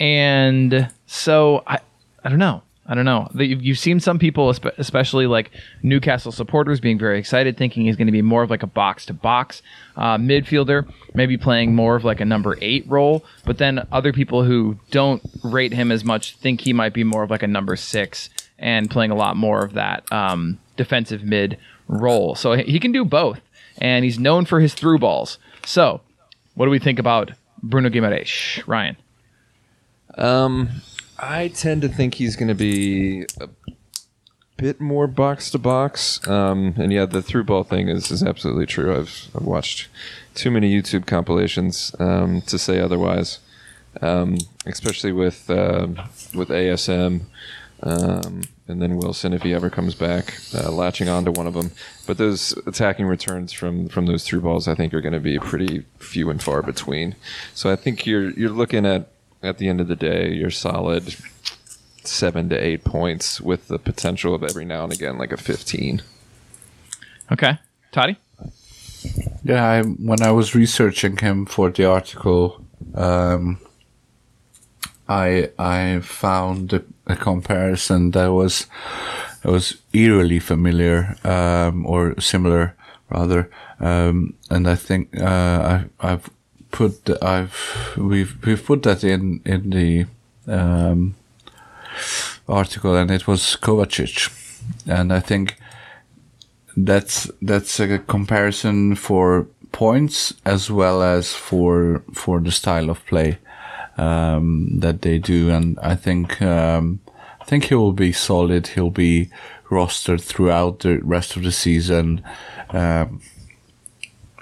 And 0.00 0.90
so 1.06 1.62
I, 1.66 1.78
I 2.24 2.28
don't 2.28 2.38
know. 2.38 2.62
I 2.90 2.94
don't 2.94 3.04
know. 3.04 3.28
You've 3.34 3.78
seen 3.78 4.00
some 4.00 4.18
people, 4.18 4.48
especially 4.48 5.26
like 5.26 5.50
Newcastle 5.82 6.32
supporters, 6.32 6.80
being 6.80 6.98
very 6.98 7.18
excited, 7.18 7.58
thinking 7.58 7.84
he's 7.84 7.96
going 7.96 8.06
to 8.06 8.12
be 8.12 8.22
more 8.22 8.42
of 8.42 8.48
like 8.48 8.62
a 8.62 8.66
box 8.66 9.04
to 9.06 9.12
box 9.12 9.60
midfielder, 9.98 10.90
maybe 11.12 11.36
playing 11.36 11.74
more 11.74 11.96
of 11.96 12.04
like 12.04 12.20
a 12.20 12.24
number 12.24 12.56
eight 12.62 12.86
role. 12.88 13.26
But 13.44 13.58
then 13.58 13.86
other 13.92 14.14
people 14.14 14.42
who 14.42 14.78
don't 14.90 15.22
rate 15.44 15.74
him 15.74 15.92
as 15.92 16.02
much 16.02 16.36
think 16.38 16.62
he 16.62 16.72
might 16.72 16.94
be 16.94 17.04
more 17.04 17.22
of 17.22 17.30
like 17.30 17.42
a 17.42 17.46
number 17.46 17.76
six 17.76 18.30
and 18.58 18.90
playing 18.90 19.10
a 19.10 19.14
lot 19.14 19.36
more 19.36 19.62
of 19.62 19.74
that 19.74 20.10
um, 20.10 20.58
defensive 20.78 21.22
mid 21.22 21.58
role. 21.86 22.34
So 22.34 22.52
he 22.54 22.80
can 22.80 22.92
do 22.92 23.04
both, 23.04 23.40
and 23.76 24.04
he's 24.04 24.18
known 24.18 24.46
for 24.46 24.60
his 24.60 24.72
through 24.72 24.98
balls. 24.98 25.38
So, 25.66 26.00
what 26.54 26.64
do 26.64 26.70
we 26.70 26.78
think 26.78 26.98
about 26.98 27.32
Bruno 27.62 27.90
Guimaraes, 27.90 28.66
Ryan? 28.66 28.96
Um, 30.16 30.70
I 31.18 31.48
tend 31.48 31.82
to 31.82 31.88
think 31.88 32.14
he's 32.14 32.36
going 32.36 32.48
to 32.48 32.54
be 32.54 33.26
a 33.40 33.48
bit 34.56 34.80
more 34.80 35.06
box 35.06 35.50
to 35.50 35.58
box. 35.58 36.26
Um, 36.26 36.74
and 36.78 36.92
yeah, 36.92 37.06
the 37.06 37.22
through 37.22 37.44
ball 37.44 37.64
thing 37.64 37.88
is, 37.88 38.10
is 38.10 38.22
absolutely 38.22 38.66
true. 38.66 38.96
I've, 38.96 39.28
I've 39.34 39.44
watched 39.44 39.88
too 40.34 40.50
many 40.50 40.72
YouTube 40.72 41.06
compilations 41.06 41.94
um, 41.98 42.40
to 42.42 42.58
say 42.58 42.80
otherwise. 42.80 43.40
Um, 44.00 44.38
especially 44.66 45.12
with 45.12 45.50
uh, 45.50 45.88
with 46.34 46.50
ASM. 46.50 47.22
Um, 47.82 48.42
and 48.68 48.82
then 48.82 48.98
Wilson, 48.98 49.32
if 49.32 49.42
he 49.42 49.54
ever 49.54 49.70
comes 49.70 49.94
back, 49.94 50.34
uh, 50.54 50.70
latching 50.70 51.08
onto 51.08 51.32
one 51.32 51.46
of 51.46 51.54
them. 51.54 51.72
But 52.06 52.18
those 52.18 52.52
attacking 52.66 53.06
returns 53.06 53.52
from 53.52 53.88
from 53.88 54.06
those 54.06 54.24
through 54.24 54.42
balls, 54.42 54.68
I 54.68 54.74
think, 54.74 54.92
are 54.92 55.00
going 55.00 55.14
to 55.14 55.20
be 55.20 55.38
pretty 55.38 55.84
few 55.98 56.30
and 56.30 56.42
far 56.42 56.62
between. 56.62 57.16
So 57.54 57.72
I 57.72 57.76
think 57.76 58.06
you're 58.06 58.30
you're 58.30 58.50
looking 58.50 58.86
at 58.86 59.08
at 59.42 59.58
the 59.58 59.68
end 59.68 59.80
of 59.80 59.88
the 59.88 59.96
day, 59.96 60.32
you're 60.32 60.50
solid 60.50 61.16
seven 62.04 62.48
to 62.48 62.56
eight 62.56 62.84
points 62.84 63.40
with 63.40 63.68
the 63.68 63.78
potential 63.78 64.34
of 64.34 64.42
every 64.42 64.64
now 64.64 64.84
and 64.84 64.92
again 64.92 65.18
like 65.18 65.32
a 65.32 65.36
fifteen. 65.36 66.02
Okay, 67.32 67.58
Toddy. 67.92 68.16
Yeah, 69.44 69.64
I, 69.64 69.82
when 69.82 70.22
I 70.22 70.32
was 70.32 70.54
researching 70.54 71.16
him 71.18 71.46
for 71.46 71.70
the 71.70 71.84
article, 71.84 72.64
um, 72.94 73.58
I 75.08 75.50
I 75.58 76.00
found 76.00 76.72
a, 76.72 76.82
a 77.06 77.16
comparison 77.16 78.10
that 78.12 78.28
was 78.28 78.66
it 79.44 79.50
was 79.50 79.76
eerily 79.92 80.38
familiar 80.38 81.16
um, 81.24 81.86
or 81.86 82.20
similar 82.20 82.74
rather, 83.10 83.50
um, 83.80 84.34
and 84.50 84.68
I 84.68 84.74
think 84.74 85.18
uh, 85.18 85.24
I, 86.00 86.12
I've 86.12 86.28
put 86.70 87.08
I've 87.22 87.94
we've 87.96 88.36
we've 88.44 88.64
put 88.64 88.82
that 88.82 89.04
in 89.04 89.40
in 89.44 89.70
the 89.70 90.06
um, 90.46 91.14
article, 92.48 92.96
and 92.96 93.10
it 93.10 93.26
was 93.26 93.56
Kovacic, 93.60 94.30
and 94.86 95.12
I 95.12 95.20
think 95.20 95.56
that's 96.76 97.30
that's 97.40 97.80
a 97.80 97.98
comparison 97.98 98.94
for 98.94 99.46
points 99.72 100.34
as 100.44 100.70
well 100.70 101.02
as 101.02 101.32
for 101.32 102.02
for 102.12 102.40
the 102.40 102.52
style 102.52 102.90
of 102.90 103.04
play 103.06 103.38
um, 103.98 104.78
that 104.80 105.02
they 105.02 105.18
do, 105.18 105.50
and 105.50 105.78
I 105.80 105.94
think 105.94 106.40
um, 106.40 107.00
I 107.40 107.44
think 107.44 107.64
he 107.64 107.74
will 107.74 107.92
be 107.92 108.12
solid. 108.12 108.68
He'll 108.68 108.90
be 108.90 109.30
rostered 109.68 110.22
throughout 110.22 110.80
the 110.80 110.98
rest 110.98 111.36
of 111.36 111.42
the 111.42 111.52
season. 111.52 112.22
Um, 112.70 113.20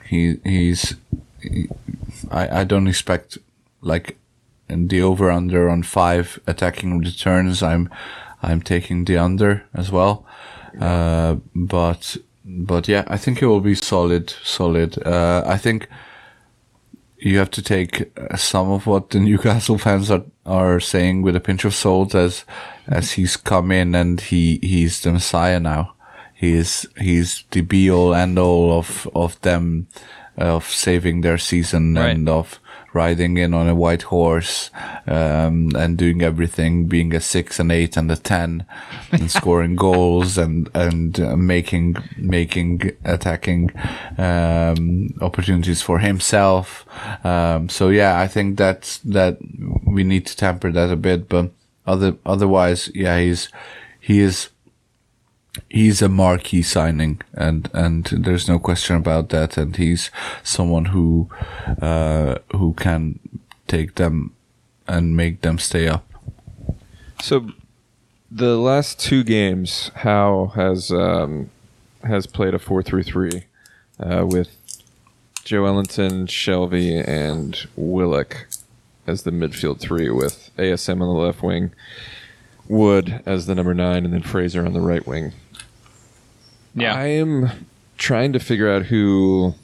he 0.04 0.36
he's 0.44 0.96
he, 1.42 1.68
I 2.30 2.60
I 2.60 2.64
don't 2.64 2.86
expect 2.86 3.38
like 3.80 4.16
in 4.68 4.88
the 4.88 5.02
over 5.02 5.30
under 5.30 5.68
on 5.68 5.82
five 5.82 6.38
attacking 6.46 6.98
returns. 6.98 7.62
I'm 7.62 7.88
I'm 8.42 8.60
taking 8.60 9.04
the 9.04 9.16
under 9.16 9.64
as 9.74 9.90
well. 9.90 10.26
Uh, 10.80 11.36
but 11.54 12.16
but 12.44 12.88
yeah, 12.88 13.04
I 13.08 13.16
think 13.16 13.42
it 13.42 13.46
will 13.46 13.60
be 13.60 13.74
solid, 13.74 14.30
solid. 14.44 15.02
Uh, 15.04 15.42
I 15.46 15.56
think 15.56 15.88
you 17.18 17.38
have 17.38 17.50
to 17.52 17.62
take 17.62 18.10
uh, 18.18 18.36
some 18.36 18.70
of 18.70 18.86
what 18.86 19.10
the 19.10 19.18
Newcastle 19.20 19.78
fans 19.78 20.10
are 20.10 20.24
are 20.44 20.80
saying 20.80 21.22
with 21.22 21.36
a 21.36 21.40
pinch 21.40 21.64
of 21.64 21.74
salt, 21.74 22.14
as 22.14 22.44
as 22.86 23.12
he's 23.12 23.36
come 23.36 23.72
in 23.72 23.94
and 23.94 24.20
he 24.20 24.58
he's 24.62 25.00
the 25.00 25.12
messiah 25.12 25.60
now. 25.60 25.94
He 26.34 26.52
is 26.54 26.86
he's 27.00 27.44
the 27.50 27.62
be 27.62 27.90
all 27.90 28.14
and 28.14 28.38
all 28.38 28.72
of 28.78 29.08
of 29.14 29.40
them 29.40 29.86
of 30.36 30.64
saving 30.70 31.22
their 31.22 31.38
season 31.38 31.94
Right. 31.94 32.10
and 32.10 32.28
of 32.28 32.60
riding 32.92 33.36
in 33.36 33.54
on 33.54 33.68
a 33.68 33.74
white 33.74 34.02
horse 34.02 34.70
um, 35.06 35.70
and 35.76 35.98
doing 35.98 36.22
everything, 36.22 36.86
being 36.86 37.14
a 37.14 37.20
six 37.20 37.58
and 37.58 37.70
eight 37.70 37.96
and 37.96 38.10
a 38.10 38.16
ten, 38.16 38.64
and 39.12 39.30
scoring 39.38 39.76
goals 39.76 40.38
and 40.38 40.70
and 40.74 41.20
uh, 41.20 41.36
making 41.36 41.96
making 42.16 42.92
attacking 43.04 43.70
um, 44.18 45.14
opportunities 45.20 45.82
for 45.82 45.98
himself. 45.98 46.86
Um, 47.24 47.68
so 47.68 47.88
yeah, 47.88 48.20
I 48.20 48.26
think 48.26 48.58
that's 48.58 48.98
that 48.98 49.38
we 49.84 50.04
need 50.04 50.26
to 50.26 50.36
temper 50.36 50.72
that 50.72 50.90
a 50.90 50.96
bit, 50.96 51.28
but 51.28 51.50
other 51.86 52.16
otherwise, 52.24 52.90
yeah, 52.94 53.18
he's 53.20 53.48
he 54.00 54.20
is 54.20 54.48
he's 55.70 56.02
a 56.02 56.08
marquee 56.08 56.62
signing, 56.62 57.20
and 57.34 57.68
and 57.72 58.04
there's 58.06 58.48
no 58.48 58.58
question 58.58 58.96
about 58.96 59.28
that. 59.30 59.56
And 59.56 59.76
he's 59.76 60.10
someone 60.42 60.86
who 60.86 61.28
uh, 61.80 62.36
who 62.52 62.74
can 62.74 63.18
take 63.66 63.94
them 63.96 64.32
and 64.86 65.16
make 65.16 65.40
them 65.40 65.58
stay 65.58 65.88
up. 65.88 66.04
So 67.20 67.50
the 68.30 68.56
last 68.56 69.00
two 69.00 69.24
games, 69.24 69.90
Howe 69.96 70.52
has 70.54 70.90
um, 70.90 71.50
has 72.02 72.26
played 72.26 72.54
a 72.54 72.58
four 72.58 72.82
through 72.82 73.04
three 73.04 73.44
uh, 73.98 74.26
with 74.26 74.50
Joe 75.44 75.66
Ellington, 75.66 76.26
Shelvey, 76.26 77.06
and 77.06 77.66
Willock 77.76 78.46
as 79.06 79.22
the 79.22 79.30
midfield 79.30 79.78
three, 79.78 80.10
with 80.10 80.50
ASM 80.58 80.94
on 80.94 80.98
the 80.98 81.06
left 81.06 81.42
wing, 81.42 81.72
Wood 82.68 83.22
as 83.24 83.46
the 83.46 83.54
number 83.54 83.74
nine, 83.74 84.04
and 84.04 84.12
then 84.12 84.22
Fraser 84.22 84.66
on 84.66 84.72
the 84.72 84.80
right 84.80 85.06
wing. 85.06 85.32
Yeah. 86.76 86.94
I 86.94 87.06
am 87.06 87.66
trying 87.98 88.32
to 88.34 88.38
figure 88.38 88.70
out 88.70 88.86
who 88.86 89.54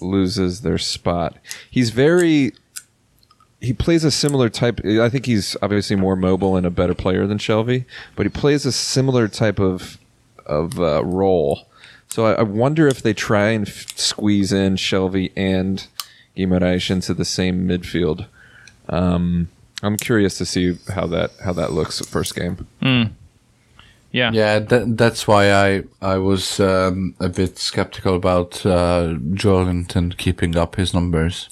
loses 0.00 0.62
their 0.62 0.78
spot. 0.78 1.36
He's 1.70 1.90
very. 1.90 2.52
He 3.60 3.72
plays 3.72 4.04
a 4.04 4.10
similar 4.10 4.50
type. 4.50 4.80
I 4.84 5.08
think 5.08 5.24
he's 5.26 5.56
obviously 5.62 5.96
more 5.96 6.16
mobile 6.16 6.56
and 6.56 6.66
a 6.66 6.70
better 6.70 6.94
player 6.94 7.26
than 7.26 7.38
Shelvey, 7.38 7.84
but 8.16 8.26
he 8.26 8.30
plays 8.30 8.66
a 8.66 8.72
similar 8.72 9.28
type 9.28 9.58
of 9.58 9.98
of 10.44 10.78
uh, 10.80 11.04
role. 11.04 11.66
So 12.08 12.26
I, 12.26 12.32
I 12.34 12.42
wonder 12.42 12.86
if 12.86 13.02
they 13.02 13.14
try 13.14 13.48
and 13.50 13.66
f- 13.66 13.96
squeeze 13.96 14.52
in 14.52 14.76
Shelvey 14.76 15.32
and 15.36 15.86
Guimaraes 16.36 16.90
into 16.90 17.14
the 17.14 17.24
same 17.24 17.66
midfield. 17.66 18.26
Um, 18.88 19.48
I'm 19.82 19.96
curious 19.96 20.36
to 20.38 20.44
see 20.46 20.78
how 20.94 21.06
that 21.08 21.30
how 21.42 21.52
that 21.54 21.72
looks 21.72 22.00
first 22.00 22.34
game. 22.36 22.66
Yeah. 24.14 24.30
Yeah, 24.32 24.60
that, 24.60 24.96
that's 24.96 25.26
why 25.26 25.52
I 25.52 25.82
I 26.00 26.18
was 26.18 26.60
um, 26.60 27.16
a 27.18 27.28
bit 27.28 27.58
skeptical 27.58 28.14
about 28.14 28.64
uh, 28.64 29.16
Joelinton 29.34 30.16
keeping 30.16 30.56
up 30.56 30.76
his 30.76 30.94
numbers 30.94 31.48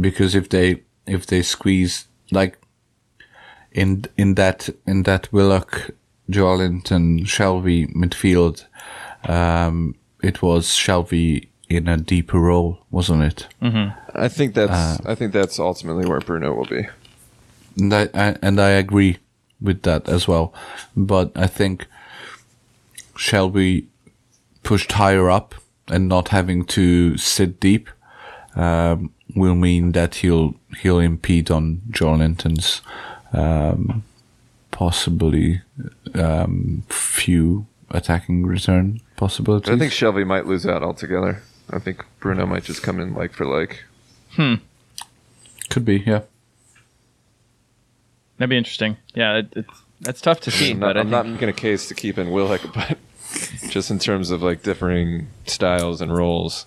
because 0.00 0.36
if 0.36 0.48
they 0.48 0.82
if 1.06 1.26
they 1.26 1.42
squeeze 1.42 2.06
like 2.30 2.56
in 3.72 4.04
in 4.16 4.36
that 4.36 4.68
in 4.86 5.02
that 5.02 5.32
Willock, 5.32 5.90
Joelinton, 6.30 7.26
Shelvey 7.26 7.92
midfield, 7.92 8.64
um, 9.28 9.96
it 10.22 10.42
was 10.42 10.68
Shelvey 10.68 11.48
in 11.68 11.88
a 11.88 11.96
deeper 11.96 12.38
role, 12.38 12.78
wasn't 12.92 13.24
it? 13.24 13.48
I 14.14 14.28
think 14.28 14.54
that's 14.54 15.04
I 15.04 15.16
think 15.16 15.32
that's 15.32 15.58
ultimately 15.58 16.06
where 16.06 16.20
Bruno 16.20 16.54
will 16.54 16.66
be. 16.66 16.86
And 17.76 17.92
I, 17.92 18.08
I 18.14 18.36
and 18.40 18.60
I 18.60 18.70
agree 18.70 19.18
with 19.60 19.82
that 19.82 20.08
as 20.08 20.28
well. 20.28 20.52
But 20.96 21.32
I 21.34 21.46
think 21.46 21.86
Shelvey 23.16 23.86
pushed 24.62 24.92
higher 24.92 25.30
up 25.30 25.54
and 25.88 26.08
not 26.08 26.28
having 26.28 26.64
to 26.64 27.16
sit 27.16 27.60
deep 27.60 27.88
um, 28.56 29.12
will 29.34 29.54
mean 29.54 29.92
that 29.92 30.16
he'll 30.16 30.54
he'll 30.80 30.98
impede 30.98 31.50
on 31.50 31.82
Joelinton's 31.90 32.80
um, 33.32 34.02
possibly 34.70 35.62
um, 36.14 36.84
few 36.88 37.66
attacking 37.90 38.46
return 38.46 39.00
possibilities. 39.16 39.72
I 39.72 39.78
think 39.78 39.92
Shelvey 39.92 40.26
might 40.26 40.46
lose 40.46 40.66
out 40.66 40.82
altogether. 40.82 41.42
I 41.70 41.78
think 41.78 42.04
Bruno 42.20 42.46
might 42.46 42.64
just 42.64 42.82
come 42.82 43.00
in 43.00 43.14
like 43.14 43.32
for 43.32 43.46
like. 43.46 43.84
Hmm. 44.30 44.54
Could 45.70 45.84
be, 45.84 45.98
yeah. 46.06 46.22
That'd 48.38 48.50
be 48.50 48.56
interesting. 48.56 48.96
Yeah, 49.14 49.38
it, 49.38 49.46
it's 49.56 49.82
that's 50.00 50.20
tough 50.20 50.40
to 50.40 50.50
see, 50.50 50.72
I'm 50.72 50.80
but 50.80 50.86
not, 50.88 50.96
I 50.96 51.00
I'm 51.00 51.10
not 51.10 51.26
making 51.26 51.48
a 51.48 51.52
case 51.54 51.88
to 51.88 51.94
keep 51.94 52.18
in 52.18 52.30
Willock, 52.30 52.60
but 52.74 52.98
just 53.70 53.90
in 53.90 53.98
terms 53.98 54.30
of 54.30 54.42
like 54.42 54.62
differing 54.62 55.28
styles 55.46 56.00
and 56.00 56.14
roles. 56.14 56.66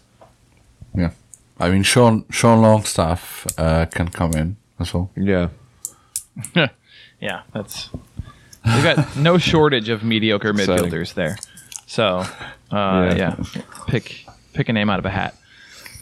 Yeah. 0.96 1.12
I 1.60 1.70
mean, 1.70 1.84
Sean 1.84 2.26
Sean 2.32 2.62
Longstaff 2.62 3.46
uh, 3.58 3.86
can 3.86 4.08
come 4.10 4.34
in 4.34 4.58
as 4.80 4.94
well. 4.94 5.12
Yeah. 5.16 5.50
yeah, 7.20 7.42
that's 7.54 7.90
we've 8.66 8.84
got 8.84 9.16
no 9.18 9.38
shortage 9.38 9.90
of 9.90 10.04
mediocre 10.04 10.50
Exciting. 10.50 10.86
midfielders 10.90 11.14
there. 11.14 11.38
So, 11.86 12.20
uh, 12.72 13.14
Yeah. 13.16 13.16
yeah. 13.16 13.62
pick 13.88 14.26
pick 14.54 14.70
a 14.70 14.74
name 14.74 14.90
out 14.90 15.00
of 15.00 15.06
a 15.06 15.10
hat. 15.10 15.36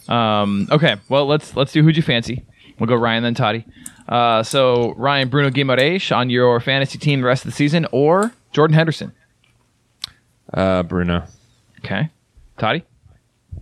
Um, 0.07 0.68
okay, 0.72 0.95
well 1.09 1.26
let's 1.26 1.55
let's 1.55 1.72
do 1.74 1.84
who'd 1.84 1.97
you 1.97 2.03
fancy. 2.03 2.43
We'll 2.80 2.88
go 2.88 2.95
Ryan 2.95 3.23
then 3.23 3.34
Toddy. 3.34 3.65
Uh, 4.07 4.43
so 4.43 4.93
Ryan 4.93 5.30
Bruno 5.30 5.49
Guimaraes 5.49 6.15
on 6.15 6.30
your 6.30 6.59
fantasy 6.59 6.97
team 6.97 7.21
the 7.21 7.28
rest 7.28 7.43
of 7.45 7.51
the 7.51 7.55
season, 7.55 7.88
or 7.91 8.32
Jordan 8.51 8.75
Henderson. 8.75 9.11
Uh, 10.53 10.84
Bruno. 10.84 11.23
Okay, 11.80 12.09
Toddy. 12.57 12.84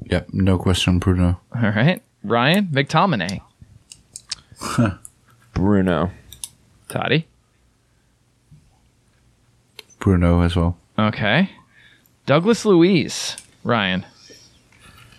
Yep. 0.10 0.30
no 0.34 0.58
question, 0.58 1.00
Bruno. 1.00 1.40
All 1.56 1.62
right, 1.62 2.02
Ryan 2.24 2.66
McTominay. 2.68 3.42
Bruno. 5.54 6.12
Toddy. 6.90 7.28
Bruno 10.00 10.42
as 10.42 10.56
well. 10.56 10.78
Okay, 11.00 11.50
Douglas 12.26 12.66
Luiz. 12.66 13.38
Ryan. 13.64 14.06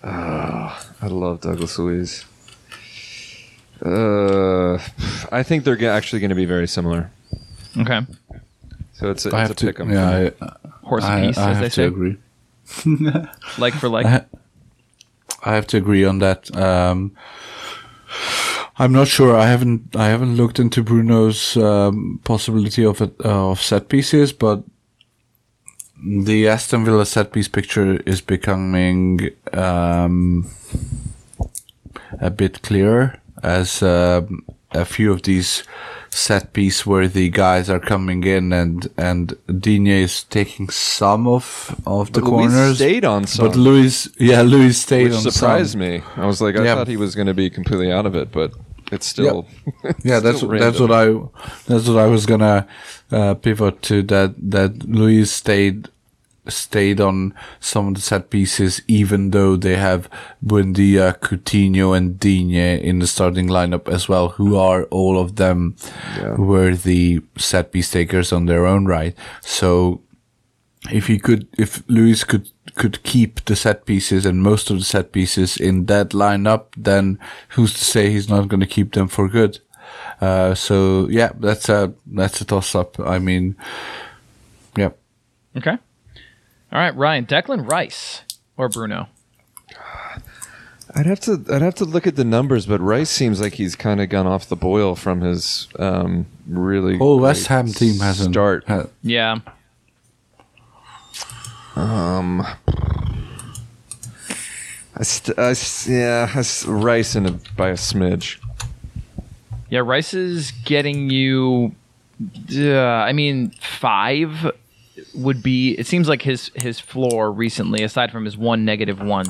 I 0.04 1.08
love 1.08 1.40
Douglas 1.40 1.78
Luiz. 1.78 2.24
Uh, 3.84 4.74
I 5.30 5.42
think 5.42 5.64
they're 5.64 5.76
go- 5.76 5.90
actually 5.92 6.20
going 6.20 6.30
to 6.30 6.34
be 6.36 6.46
very 6.46 6.66
similar. 6.66 7.10
Okay, 7.78 8.00
So 8.94 9.10
it's 9.10 9.26
a, 9.26 9.36
I 9.36 9.42
it's 9.42 9.48
have 9.48 9.50
a 9.50 9.54
to. 9.54 9.66
pick 9.66 9.80
'em. 9.80 9.90
Yeah, 9.90 10.30
horse 10.82 11.04
I, 11.04 11.16
and 11.18 11.24
I, 11.24 11.26
piece, 11.28 11.38
I 11.38 11.50
as 11.50 11.56
have 11.56 11.60
they 11.60 11.68
to 11.68 11.74
say, 11.74 11.84
agree. 11.84 12.16
like 13.58 13.74
for 13.74 13.88
like. 13.88 14.06
I, 14.06 14.24
I 15.44 15.54
have 15.54 15.66
to 15.68 15.76
agree 15.76 16.04
on 16.04 16.18
that. 16.20 16.54
Um, 16.56 17.12
I'm 18.78 18.92
not 18.92 19.08
sure. 19.08 19.36
I 19.36 19.46
haven't. 19.46 19.94
I 19.94 20.06
haven't 20.08 20.36
looked 20.36 20.58
into 20.58 20.82
Bruno's 20.82 21.56
um, 21.56 22.20
possibility 22.24 22.84
of 22.84 23.00
it, 23.02 23.14
uh, 23.24 23.50
of 23.50 23.60
set 23.60 23.88
pieces, 23.88 24.32
but 24.32 24.64
the 26.04 26.48
Aston 26.48 26.84
Villa 26.84 27.04
set 27.06 27.32
piece 27.32 27.48
picture 27.48 27.96
is 28.06 28.20
becoming 28.20 29.30
um, 29.52 30.46
a 32.20 32.30
bit 32.30 32.62
clearer 32.62 33.20
as 33.46 33.82
um, 33.82 34.44
a 34.72 34.84
few 34.84 35.12
of 35.12 35.22
these 35.22 35.62
set 36.10 36.52
piece 36.52 36.86
worthy 36.86 37.28
guys 37.28 37.68
are 37.70 37.80
coming 37.80 38.24
in 38.24 38.52
and 38.52 38.88
and 38.96 39.34
Digne 39.60 40.02
is 40.02 40.24
taking 40.24 40.70
some 40.70 41.26
of 41.28 41.74
of 41.86 42.12
the 42.12 42.20
But 42.20 42.28
corners 42.30 42.76
stayed 42.76 43.04
on 43.04 43.26
some, 43.26 43.46
but 43.46 43.56
Luiz, 43.56 44.08
yeah, 44.18 44.42
Luiz 44.42 44.78
stayed 44.80 45.04
which 45.10 45.14
on 45.14 45.30
surprised 45.30 45.72
some. 45.72 45.80
me. 45.80 46.02
I 46.16 46.26
was 46.26 46.40
like, 46.40 46.56
I 46.56 46.64
Yeah. 46.64 46.74
thought 46.74 46.88
he 46.88 46.96
was 46.96 47.14
going 47.14 47.28
to 47.28 47.34
be 47.34 47.50
completely 47.50 47.92
out 47.92 48.06
of 48.06 48.14
it, 48.14 48.32
but 48.32 48.50
it's 48.92 49.06
still. 49.06 49.46
Yeah, 50.04 50.20
that's 50.20 50.38
still 50.38 50.50
that's 50.58 50.80
what 50.80 50.90
I 50.92 51.06
that's 51.68 51.86
what 51.88 51.98
I 51.98 52.06
was 52.06 52.24
gonna 52.26 52.66
uh, 53.12 53.34
pivot 53.34 53.82
to. 53.82 54.02
That 54.02 54.34
that 54.50 54.72
Luiz 54.88 55.30
stayed 55.32 55.88
stayed 56.48 57.00
on 57.00 57.34
some 57.60 57.88
of 57.88 57.94
the 57.94 58.00
set 58.00 58.30
pieces, 58.30 58.80
even 58.88 59.30
though 59.30 59.56
they 59.56 59.76
have 59.76 60.08
Buendia, 60.44 61.18
Coutinho, 61.18 61.96
and 61.96 62.18
Digne 62.18 62.80
in 62.80 62.98
the 62.98 63.06
starting 63.06 63.48
lineup 63.48 63.88
as 63.88 64.08
well, 64.08 64.30
who 64.30 64.56
are 64.56 64.84
all 64.84 65.18
of 65.18 65.36
them 65.36 65.76
were 66.36 66.74
the 66.74 67.20
set 67.36 67.72
piece 67.72 67.90
takers 67.90 68.32
on 68.32 68.46
their 68.46 68.66
own 68.66 68.86
right. 68.86 69.16
So 69.40 70.02
if 70.90 71.06
he 71.06 71.18
could, 71.18 71.48
if 71.58 71.82
Luiz 71.88 72.24
could 72.24 72.50
could 72.74 73.02
keep 73.02 73.44
the 73.46 73.56
set 73.56 73.86
pieces 73.86 74.26
and 74.26 74.42
most 74.42 74.70
of 74.70 74.78
the 74.78 74.84
set 74.84 75.10
pieces 75.10 75.56
in 75.56 75.86
that 75.86 76.10
lineup, 76.10 76.66
then 76.76 77.18
who's 77.50 77.72
to 77.72 77.84
say 77.84 78.10
he's 78.10 78.28
not 78.28 78.48
going 78.48 78.60
to 78.60 78.66
keep 78.66 78.92
them 78.92 79.08
for 79.08 79.28
good? 79.28 79.58
Uh, 80.20 80.54
so 80.54 81.08
yeah, 81.08 81.32
that's 81.38 81.68
a 81.68 81.92
that's 82.06 82.40
a 82.40 82.44
toss 82.44 82.74
up. 82.74 83.00
I 83.00 83.18
mean, 83.18 83.56
yeah, 84.76 84.90
Okay. 85.56 85.78
All 86.72 86.78
right, 86.80 86.94
Ryan. 86.96 87.26
Declan 87.26 87.70
Rice 87.70 88.22
or 88.56 88.68
Bruno? 88.68 89.08
I'd 90.94 91.06
have 91.06 91.20
to 91.20 91.44
I'd 91.52 91.62
have 91.62 91.74
to 91.76 91.84
look 91.84 92.06
at 92.06 92.16
the 92.16 92.24
numbers, 92.24 92.64
but 92.66 92.80
Rice 92.80 93.10
seems 93.10 93.40
like 93.40 93.54
he's 93.54 93.74
kind 93.76 94.00
of 94.00 94.08
gone 94.08 94.26
off 94.26 94.48
the 94.48 94.56
boil 94.56 94.94
from 94.94 95.20
his 95.20 95.68
um, 95.78 96.26
really. 96.46 96.96
whole 96.96 97.18
West 97.18 97.48
Ham 97.48 97.66
team 97.66 97.98
hasn't 98.00 98.32
start. 98.34 98.64
ha- 98.66 98.86
Yeah. 99.02 99.40
I 104.98 105.02
st- 105.02 105.38
I 105.38 105.50
s- 105.50 105.86
yeah, 105.88 106.30
I 106.34 106.38
s- 106.38 106.64
Rice 106.64 107.14
in 107.16 107.26
a, 107.26 107.32
by 107.56 107.68
a 107.68 107.74
smidge. 107.74 108.38
Yeah, 109.68 109.80
Rice 109.80 110.14
is 110.14 110.52
getting 110.64 111.10
you. 111.10 111.74
Uh, 112.56 112.78
I 112.80 113.12
mean, 113.12 113.50
five 113.60 114.50
would 115.16 115.42
be. 115.42 115.72
It 115.72 115.86
seems 115.86 116.08
like 116.08 116.22
his 116.22 116.50
his 116.54 116.78
floor 116.80 117.32
recently, 117.32 117.82
aside 117.82 118.10
from 118.10 118.24
his 118.24 118.36
one 118.36 118.64
negative 118.64 119.00
one, 119.00 119.26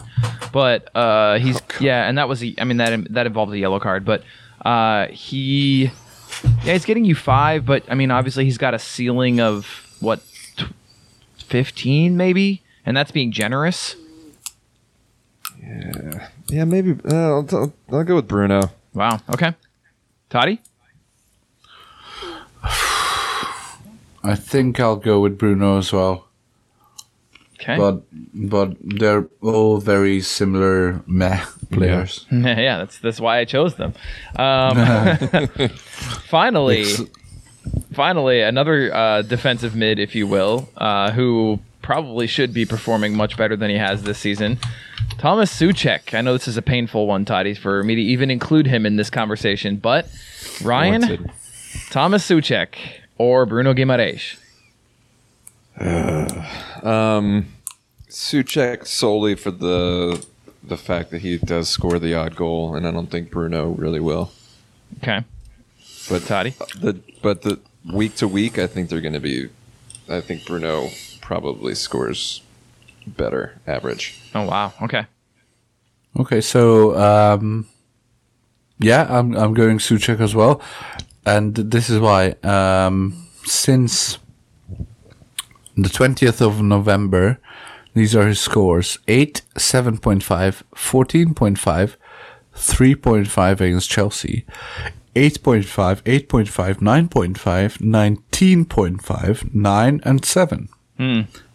but 0.53 0.95
uh, 0.95 1.39
he's 1.39 1.61
yeah, 1.81 2.09
and 2.09 2.19
that 2.19 2.29
was 2.29 2.41
the. 2.41 2.55
I 2.59 2.65
mean 2.65 2.77
that 2.79 3.13
that 3.13 3.27
involved 3.27 3.53
a 3.53 3.59
yellow 3.59 3.81
card, 3.81 4.05
but 4.05 4.23
uh, 4.65 5.07
he 5.09 5.91
yeah, 6.65 6.73
he's 6.73 6.85
getting 6.85 7.05
you 7.05 7.15
five, 7.15 7.65
but 7.65 7.85
I 7.89 7.95
mean 7.95 8.11
obviously 8.11 8.45
he's 8.45 8.59
got 8.59 8.75
a 8.75 8.79
ceiling 8.79 9.41
of 9.41 9.97
what 10.01 10.21
tw- 10.57 10.73
fifteen 11.39 12.17
maybe, 12.17 12.63
and 12.85 12.97
that's 12.97 13.11
being 13.11 13.33
generous. 13.33 13.97
Yeah, 15.61 16.29
yeah, 16.49 16.65
maybe 16.65 16.97
uh, 17.11 17.15
I'll, 17.15 17.49
I'll, 17.53 17.73
I'll 17.91 18.05
go 18.05 18.17
with 18.17 18.29
Bruno. 18.29 18.71
Wow. 18.95 19.21
Okay. 19.31 19.55
Toddy. 20.31 20.61
I 24.27 24.35
think 24.35 24.81
I'll 24.81 24.97
go 24.97 25.21
with 25.21 25.39
Bruno 25.39 25.79
as 25.79 25.93
well. 25.93 26.27
Okay. 27.61 27.77
But 27.77 28.03
but 28.35 28.77
they're 28.81 29.29
all 29.41 29.79
very 29.79 30.21
similar 30.21 31.03
meh 31.07 31.45
players. 31.71 32.27
yeah, 32.31 32.79
that's 32.79 32.99
that's 32.99 33.21
why 33.21 33.39
I 33.39 33.45
chose 33.45 33.77
them. 33.77 33.95
Um, 34.37 34.77
finally, 36.29 36.85
finally, 37.93 38.43
another 38.43 38.95
uh, 38.95 39.23
defensive 39.23 39.75
mid, 39.75 39.99
if 39.99 40.15
you 40.15 40.27
will, 40.27 40.69
uh, 40.77 41.13
who 41.13 41.59
probably 41.83 42.27
should 42.27 42.53
be 42.53 42.67
performing 42.67 43.17
much 43.17 43.37
better 43.37 43.57
than 43.57 43.71
he 43.71 43.77
has 43.77 44.03
this 44.03 44.19
season. 44.19 44.59
Thomas 45.19 45.57
Soucek. 45.57 46.15
I 46.15 46.21
know 46.21 46.35
this 46.35 46.49
is 46.49 46.57
a 46.57 46.63
painful 46.63 47.07
one, 47.07 47.25
Toddy, 47.25 47.55
for 47.55 47.83
me 47.83 47.95
to 47.95 48.03
even 48.03 48.31
include 48.31 48.67
him 48.67 48.85
in 48.85 48.97
this 48.97 49.09
conversation, 49.09 49.77
but 49.77 50.09
Ryan, 50.63 51.31
Thomas 51.91 52.29
Soucek, 52.29 52.77
or 53.19 53.47
Bruno 53.47 53.73
Guimaraes. 53.75 54.37
Um, 56.83 57.47
Soucek 58.09 58.87
solely 58.87 59.35
for 59.35 59.51
the 59.51 60.25
the 60.63 60.77
fact 60.77 61.11
that 61.11 61.21
he 61.21 61.37
does 61.39 61.69
score 61.69 61.99
the 61.99 62.15
odd 62.15 62.35
goal, 62.35 62.75
and 62.75 62.87
I 62.87 62.91
don't 62.91 63.11
think 63.11 63.31
Bruno 63.31 63.69
really 63.71 64.01
will. 64.01 64.33
Okay, 65.03 65.23
But 66.09 66.23
Toddy. 66.25 66.55
the 66.81 67.01
but 67.23 67.43
the 67.43 67.61
week 67.93 68.17
to 68.17 68.29
week, 68.29 68.59
I 68.59 68.67
think 68.67 68.89
they're 68.89 69.01
going 69.01 69.13
to 69.15 69.21
be. 69.21 69.49
I 70.09 70.21
think 70.21 70.47
Bruno 70.47 70.89
probably 71.21 71.75
scores 71.75 72.43
better 73.07 73.61
average. 73.67 74.19
Oh 74.35 74.45
wow. 74.45 74.73
Okay. 74.83 75.07
Okay, 76.19 76.41
so 76.41 76.97
um, 76.99 77.67
yeah, 78.79 79.07
I'm 79.11 79.37
I'm 79.37 79.53
going 79.55 79.79
Soucek 79.79 80.21
as 80.21 80.35
well, 80.35 80.63
and 81.27 81.55
this 81.55 81.91
is 81.91 81.99
why. 81.99 82.37
Um, 82.43 83.29
since 83.45 84.19
the 85.77 85.89
twentieth 85.91 86.41
of 86.41 86.63
November, 86.63 87.39
these 87.95 88.15
are 88.17 88.27
his 88.27 88.41
scores: 88.41 88.99
eight, 89.09 89.43
seven 89.59 89.99
point 89.99 90.23
five, 90.23 90.63
fourteen 90.75 91.35
point 91.35 91.59
five, 91.59 91.99
three 92.55 92.95
point 92.95 93.29
five 93.29 93.61
against 93.61 93.91
Chelsea. 93.91 94.47
8.5, 95.17 96.03
8.5, 96.03 96.75
9.5, 96.75 97.79
19.5, 97.79 99.55
9, 99.55 100.01
and 100.05 100.25
7. 100.27 100.69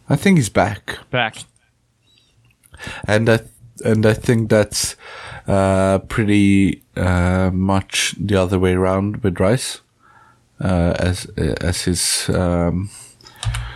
I 0.09 0.15
think 0.15 0.37
he's 0.37 0.49
back 0.49 0.97
Back. 1.11 1.43
and 3.05 3.29
I 3.29 3.41
and 3.85 4.03
I 4.07 4.15
think 4.15 4.49
that's 4.49 4.95
uh, 5.51 5.99
pretty 6.07 6.81
uh, 6.95 7.51
much 7.53 8.15
the 8.17 8.37
other 8.37 8.57
way 8.57 8.73
around 8.73 9.17
with 9.17 9.39
Rice, 9.39 9.81
uh, 10.63 10.93
as 10.97 11.25
as 11.61 11.81
his 11.81 12.29
um, 12.29 12.89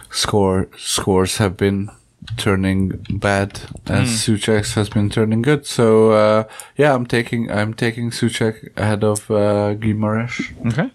score 0.09 0.67
scores 0.77 1.37
have 1.37 1.57
been 1.57 1.89
turning 2.37 3.05
bad, 3.09 3.59
as 3.87 4.07
Soucek's 4.25 4.75
has 4.75 4.89
been 4.89 5.09
turning 5.09 5.41
good. 5.41 5.65
So 5.65 6.11
uh, 6.11 6.43
yeah, 6.77 6.95
I'm 6.95 7.05
taking 7.05 7.51
I'm 7.51 7.73
taking 7.73 8.11
Soucek 8.11 8.69
ahead 8.77 9.03
of 9.03 9.29
uh, 9.29 9.75
Guimaraes. 9.75 10.53
Okay. 10.67 10.91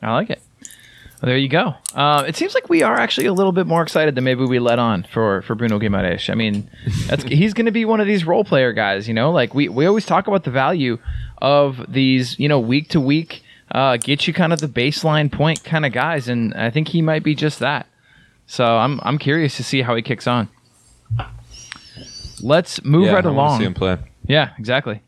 I 0.00 0.12
like 0.12 0.30
it. 0.30 0.42
Well, 1.22 1.28
there 1.28 1.38
you 1.38 1.48
go. 1.48 1.76
Uh, 1.94 2.24
it 2.26 2.34
seems 2.34 2.52
like 2.52 2.68
we 2.68 2.82
are 2.82 2.98
actually 2.98 3.28
a 3.28 3.32
little 3.32 3.52
bit 3.52 3.68
more 3.68 3.80
excited 3.80 4.16
than 4.16 4.24
maybe 4.24 4.44
we 4.44 4.58
let 4.58 4.80
on 4.80 5.04
for, 5.04 5.42
for 5.42 5.54
Bruno 5.54 5.78
Guimaraes. 5.78 6.28
I 6.28 6.34
mean, 6.34 6.68
that's, 7.06 7.22
he's 7.22 7.54
going 7.54 7.66
to 7.66 7.72
be 7.72 7.84
one 7.84 8.00
of 8.00 8.08
these 8.08 8.24
role 8.24 8.42
player 8.42 8.72
guys, 8.72 9.06
you 9.06 9.14
know? 9.14 9.30
Like, 9.30 9.54
we, 9.54 9.68
we 9.68 9.86
always 9.86 10.04
talk 10.04 10.26
about 10.26 10.42
the 10.42 10.50
value 10.50 10.98
of 11.40 11.80
these, 11.88 12.36
you 12.40 12.48
know, 12.48 12.58
week 12.58 12.88
to 12.90 13.00
week, 13.00 13.44
uh, 13.70 13.98
get 13.98 14.26
you 14.26 14.34
kind 14.34 14.52
of 14.52 14.58
the 14.58 14.66
baseline 14.66 15.30
point 15.30 15.62
kind 15.62 15.86
of 15.86 15.92
guys, 15.92 16.26
and 16.26 16.54
I 16.54 16.70
think 16.70 16.88
he 16.88 17.02
might 17.02 17.22
be 17.22 17.36
just 17.36 17.60
that. 17.60 17.86
So 18.46 18.64
I'm, 18.64 18.98
I'm 19.04 19.18
curious 19.18 19.56
to 19.58 19.64
see 19.64 19.82
how 19.82 19.94
he 19.94 20.02
kicks 20.02 20.26
on. 20.26 20.48
Let's 22.40 22.82
move 22.84 23.06
yeah, 23.06 23.12
right 23.12 23.24
I 23.24 23.28
along. 23.28 23.60
See 23.60 23.64
him 23.64 23.74
play. 23.74 23.98
Yeah, 24.26 24.50
exactly. 24.58 25.00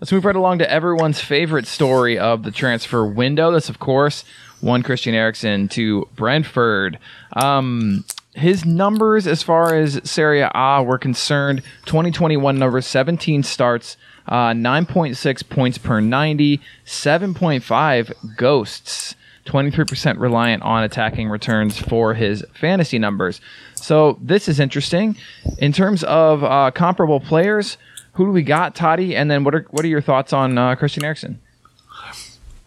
Let's 0.00 0.10
move 0.10 0.24
right 0.24 0.34
along 0.34 0.58
to 0.58 0.70
everyone's 0.70 1.20
favorite 1.20 1.66
story 1.66 2.18
of 2.18 2.42
the 2.42 2.50
transfer 2.50 3.06
window. 3.06 3.52
This, 3.52 3.68
of 3.68 3.78
course, 3.78 4.24
one 4.60 4.82
Christian 4.82 5.14
Eriksen 5.14 5.68
to 5.68 6.08
Brentford. 6.16 6.98
Um, 7.34 8.04
his 8.34 8.64
numbers, 8.64 9.26
as 9.26 9.42
far 9.42 9.74
as 9.74 10.00
Serie 10.04 10.48
A 10.54 10.82
were 10.82 10.98
concerned, 10.98 11.62
2021 11.86 12.58
numbers 12.58 12.86
17 12.86 13.42
starts, 13.42 13.96
uh, 14.28 14.50
9.6 14.50 15.48
points 15.48 15.78
per 15.78 16.00
90, 16.00 16.60
7.5 16.84 18.36
ghosts. 18.36 19.14
23% 19.46 20.20
reliant 20.20 20.62
on 20.62 20.84
attacking 20.84 21.28
returns 21.28 21.76
for 21.76 22.14
his 22.14 22.44
fantasy 22.54 22.98
numbers. 22.98 23.40
So 23.74 24.18
this 24.20 24.48
is 24.48 24.60
interesting. 24.60 25.16
In 25.58 25.72
terms 25.72 26.04
of 26.04 26.44
uh, 26.44 26.70
comparable 26.72 27.18
players, 27.18 27.76
who 28.12 28.26
do 28.26 28.32
we 28.32 28.42
got, 28.42 28.74
Toddy? 28.74 29.16
And 29.16 29.30
then 29.30 29.42
what 29.42 29.54
are 29.54 29.66
what 29.70 29.84
are 29.84 29.88
your 29.88 30.02
thoughts 30.02 30.32
on 30.32 30.58
uh, 30.58 30.76
Christian 30.76 31.04
Eriksen? 31.04 31.40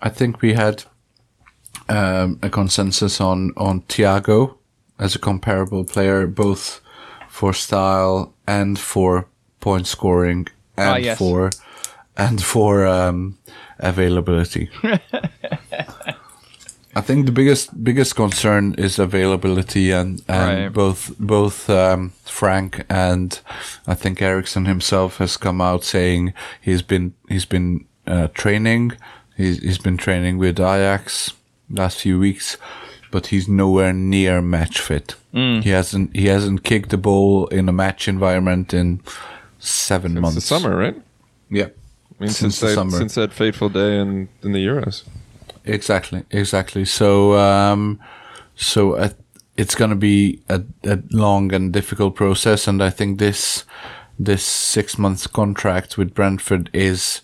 I 0.02 0.10
think 0.10 0.42
we 0.42 0.54
had 0.54 0.84
um, 1.90 2.40
a 2.42 2.50
consensus 2.50 3.20
on 3.22 3.52
on 3.58 3.82
Thiago 3.82 4.56
as 5.00 5.16
a 5.16 5.20
comparable 5.20 5.84
player, 5.84 6.28
both 6.28 6.82
for 7.30 7.54
style 7.54 8.34
and 8.48 8.78
for 8.80 9.28
point 9.60 9.88
scoring, 9.88 10.48
and 10.78 10.90
Ah, 10.90 10.96
yes. 10.98 11.18
for 11.18 11.50
and 12.18 12.42
for 12.44 12.86
um, 12.86 13.38
availability. 13.80 14.70
I 16.96 17.02
think 17.02 17.26
the 17.26 17.32
biggest 17.32 17.84
biggest 17.84 18.16
concern 18.16 18.76
is 18.78 19.00
availability, 19.00 19.90
and, 19.92 20.22
and 20.28 20.64
Right. 20.66 20.74
both 20.74 21.12
both 21.20 21.68
um, 21.70 22.12
Frank 22.26 22.86
and 22.88 23.40
I 23.88 23.96
think 23.96 24.22
Eriksen 24.22 24.66
himself 24.66 25.18
has 25.18 25.36
come 25.38 25.60
out 25.60 25.84
saying 25.84 26.34
he's 26.62 26.84
been 26.84 27.14
he's 27.28 27.46
been 27.46 27.86
uh, 28.06 28.28
training, 28.36 28.92
he's 29.36 29.58
he's 29.64 29.80
been 29.80 29.98
training 29.98 30.38
with 30.38 30.60
Ajax 30.60 31.34
last 31.74 32.00
few 32.00 32.20
weeks, 32.20 32.58
but 33.12 33.28
he's 33.28 33.48
nowhere 33.48 33.94
near 33.94 34.42
match 34.42 34.80
fit. 34.80 35.16
He 35.34 35.70
hasn't 35.70 36.16
he 36.16 36.28
hasn't 36.28 36.64
kicked 36.64 36.90
the 36.90 36.98
ball 36.98 37.48
in 37.48 37.68
a 37.68 37.72
match 37.74 38.08
environment 38.08 38.74
in 38.74 39.02
seven 39.60 40.12
It's 40.14 40.22
months. 40.22 40.36
the 40.36 40.42
summer, 40.42 40.76
right? 40.78 40.96
yeah. 41.50 41.70
I 42.20 42.24
mean, 42.24 42.30
Since 42.30 42.38
since, 42.38 42.60
the 42.60 42.68
that, 42.68 42.74
summer. 42.76 42.98
since 42.98 43.16
that 43.16 43.34
fateful 43.34 43.70
day 43.70 43.98
in, 44.00 44.30
in 44.44 44.52
the 44.52 44.64
Euros. 44.66 45.04
Exactly, 45.66 46.24
exactly. 46.30 46.86
So, 46.86 47.34
um, 47.40 48.00
so 48.56 48.94
uh, 48.94 49.10
it's 49.58 49.74
going 49.76 49.90
to 49.90 49.96
be 49.96 50.42
a, 50.50 50.62
a 50.84 51.00
long 51.12 51.52
and 51.54 51.74
difficult 51.74 52.16
process, 52.16 52.68
and 52.68 52.84
I 52.84 52.92
think 52.92 53.18
this 53.20 53.66
this 54.20 54.44
six 54.44 54.98
month 55.00 55.34
contract 55.34 55.98
with 55.98 56.14
Brentford 56.14 56.70
is 56.74 57.22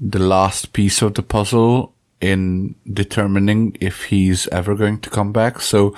the 0.00 0.20
last 0.20 0.72
piece 0.72 1.02
of 1.02 1.14
the 1.14 1.22
puzzle 1.22 1.91
in 2.22 2.76
determining 2.90 3.76
if 3.80 4.04
he's 4.04 4.48
ever 4.48 4.74
going 4.74 5.00
to 5.00 5.10
come 5.10 5.32
back. 5.32 5.60
So, 5.60 5.94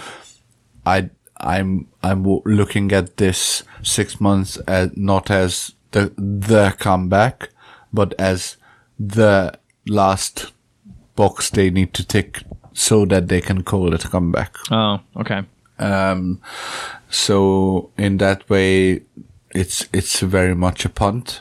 I 0.85 1.11
I'm 1.37 1.87
I'm 2.03 2.25
looking 2.45 2.93
at 2.93 3.18
this 3.18 3.62
six 3.83 4.20
months 4.20 4.57
as 4.66 4.91
not 4.97 5.31
as 5.31 5.75
the 5.93 6.12
the 6.16 6.75
comeback, 6.79 7.51
but 7.92 8.14
as 8.18 8.57
the 8.99 9.59
last 9.87 10.53
box 11.17 11.51
they 11.51 11.71
need 11.71 11.95
to 11.95 12.07
tick 12.07 12.42
so 12.72 13.05
that 13.07 13.29
they 13.29 13.41
can 13.41 13.63
call 13.63 13.95
it 13.95 14.05
a 14.05 14.09
comeback. 14.09 14.57
Oh, 14.71 15.01
okay. 15.17 15.42
Um, 15.79 16.41
so 17.09 17.91
in 17.96 18.18
that 18.18 18.49
way, 18.49 19.03
it's 19.55 19.88
it's 19.92 20.21
very 20.21 20.55
much 20.55 20.84
a 20.84 20.88
punt. 20.88 21.41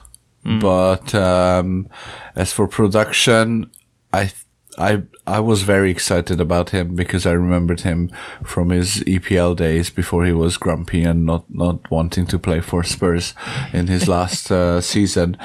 But 0.60 1.16
um, 1.16 1.88
as 2.36 2.52
for 2.52 2.68
production, 2.68 3.72
I 4.12 4.32
I 4.78 5.04
I 5.26 5.40
was 5.40 5.64
very 5.64 5.92
excited 5.92 6.42
about 6.42 6.72
him 6.72 6.96
because 6.96 7.26
I 7.26 7.32
remembered 7.34 7.82
him 7.82 8.10
from 8.44 8.70
his 8.70 9.04
EPL 9.06 9.56
days 9.56 9.90
before 9.90 10.26
he 10.26 10.34
was 10.34 10.58
grumpy 10.58 11.04
and 11.04 11.26
not 11.26 11.46
not 11.50 11.90
wanting 11.92 12.26
to 12.28 12.40
play 12.40 12.62
for 12.62 12.84
Spurs 12.84 13.34
in 13.72 13.88
his 13.88 14.08
last 14.08 14.52
uh, 14.52 14.82
season. 14.94 15.38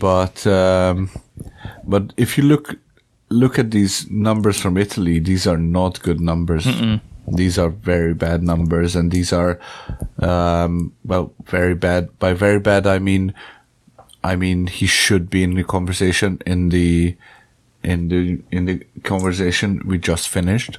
But 0.00 0.46
um, 0.46 1.10
but 1.84 2.12
if 2.16 2.38
you 2.38 2.44
look 2.44 2.76
look 3.28 3.58
at 3.58 3.70
these 3.70 4.10
numbers 4.10 4.60
from 4.60 4.76
Italy, 4.76 5.18
these 5.18 5.46
are 5.46 5.58
not 5.58 6.02
good 6.02 6.20
numbers. 6.20 6.66
These 7.28 7.58
are 7.58 7.70
very 7.70 8.14
bad 8.14 8.42
numbers, 8.42 8.94
and 8.94 9.10
these 9.10 9.32
are, 9.32 9.58
um, 10.20 10.92
well, 11.04 11.32
very 11.44 11.74
bad. 11.74 12.16
By 12.20 12.34
very 12.34 12.60
bad, 12.60 12.86
I 12.86 13.00
mean, 13.00 13.34
I 14.22 14.36
mean 14.36 14.68
he 14.68 14.86
should 14.86 15.28
be 15.28 15.42
in 15.42 15.54
the 15.54 15.64
conversation 15.64 16.38
in 16.46 16.68
the, 16.68 17.16
in 17.82 18.08
the 18.08 18.40
in 18.50 18.64
the 18.66 18.84
conversation 19.02 19.82
we 19.86 19.98
just 19.98 20.28
finished. 20.28 20.78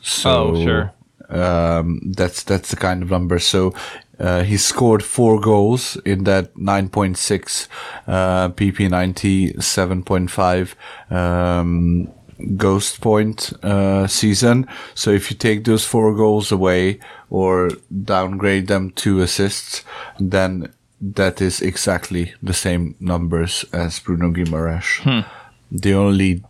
So, 0.00 0.30
Oh, 0.30 0.62
sure. 0.62 0.92
um, 1.28 2.00
that's 2.16 2.42
that's 2.42 2.70
the 2.70 2.76
kind 2.76 3.02
of 3.02 3.10
number. 3.10 3.38
So 3.38 3.72
uh, 4.18 4.42
he 4.42 4.56
scored 4.56 5.02
four 5.04 5.40
goals 5.40 5.96
in 6.04 6.24
that 6.24 6.54
9.6 6.54 7.68
uh, 8.06 8.48
PP90, 8.50 9.56
7.5 9.56 10.74
um, 11.14 12.08
ghost 12.56 13.00
point 13.00 13.52
uh, 13.62 14.06
season. 14.08 14.66
So 14.94 15.10
if 15.10 15.30
you 15.30 15.36
take 15.36 15.64
those 15.64 15.84
four 15.84 16.14
goals 16.14 16.50
away 16.52 16.98
or 17.30 17.70
downgrade 18.04 18.66
them 18.66 18.90
to 18.90 19.20
assists, 19.20 19.84
then 20.18 20.72
that 21.02 21.42
is 21.42 21.60
exactly 21.60 22.32
the 22.40 22.54
same 22.54 22.94
numbers 23.00 23.64
as 23.72 23.98
Bruno 23.98 24.30
Guimaraes. 24.30 25.00
Hmm. 25.02 25.28
The 25.70 25.94
only 25.94 26.44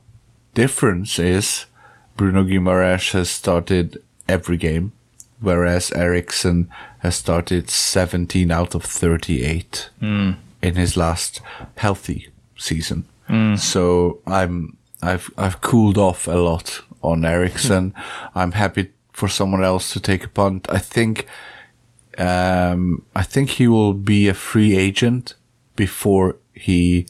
difference 0.54 1.18
is 1.18 1.64
Bruno 2.16 2.44
Guimaraes 2.44 3.12
has 3.12 3.30
started 3.30 4.02
every 4.28 4.58
game, 4.58 4.92
whereas 5.40 5.90
Eriksen 5.92 6.68
has 6.98 7.16
started 7.16 7.70
17 7.70 8.50
out 8.50 8.74
of 8.74 8.84
38 8.84 9.88
hmm. 10.00 10.32
in 10.60 10.74
his 10.74 10.96
last 10.98 11.40
healthy 11.76 12.28
season. 12.56 13.06
Hmm. 13.28 13.56
So 13.56 14.20
I'm 14.26 14.76
I've 15.02 15.30
I've 15.38 15.62
cooled 15.62 15.96
off 15.96 16.28
a 16.28 16.36
lot 16.36 16.82
on 17.02 17.24
Eriksen. 17.24 17.94
I'm 18.34 18.52
happy 18.52 18.90
for 19.12 19.28
someone 19.28 19.64
else 19.64 19.92
to 19.94 20.00
take 20.00 20.24
a 20.24 20.28
punt. 20.28 20.66
I 20.68 20.78
think 20.78 21.26
um, 22.18 23.04
I 23.14 23.22
think 23.22 23.50
he 23.50 23.68
will 23.68 23.94
be 23.94 24.28
a 24.28 24.34
free 24.34 24.76
agent 24.76 25.34
before 25.76 26.36
he 26.54 27.06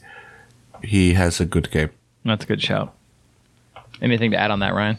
he 0.83 1.13
has 1.13 1.39
a 1.39 1.45
good 1.45 1.71
game. 1.71 1.89
That's 2.25 2.43
a 2.43 2.47
good 2.47 2.61
shout. 2.61 2.93
Anything 4.01 4.31
to 4.31 4.37
add 4.37 4.51
on 4.51 4.59
that, 4.59 4.73
Ryan? 4.73 4.97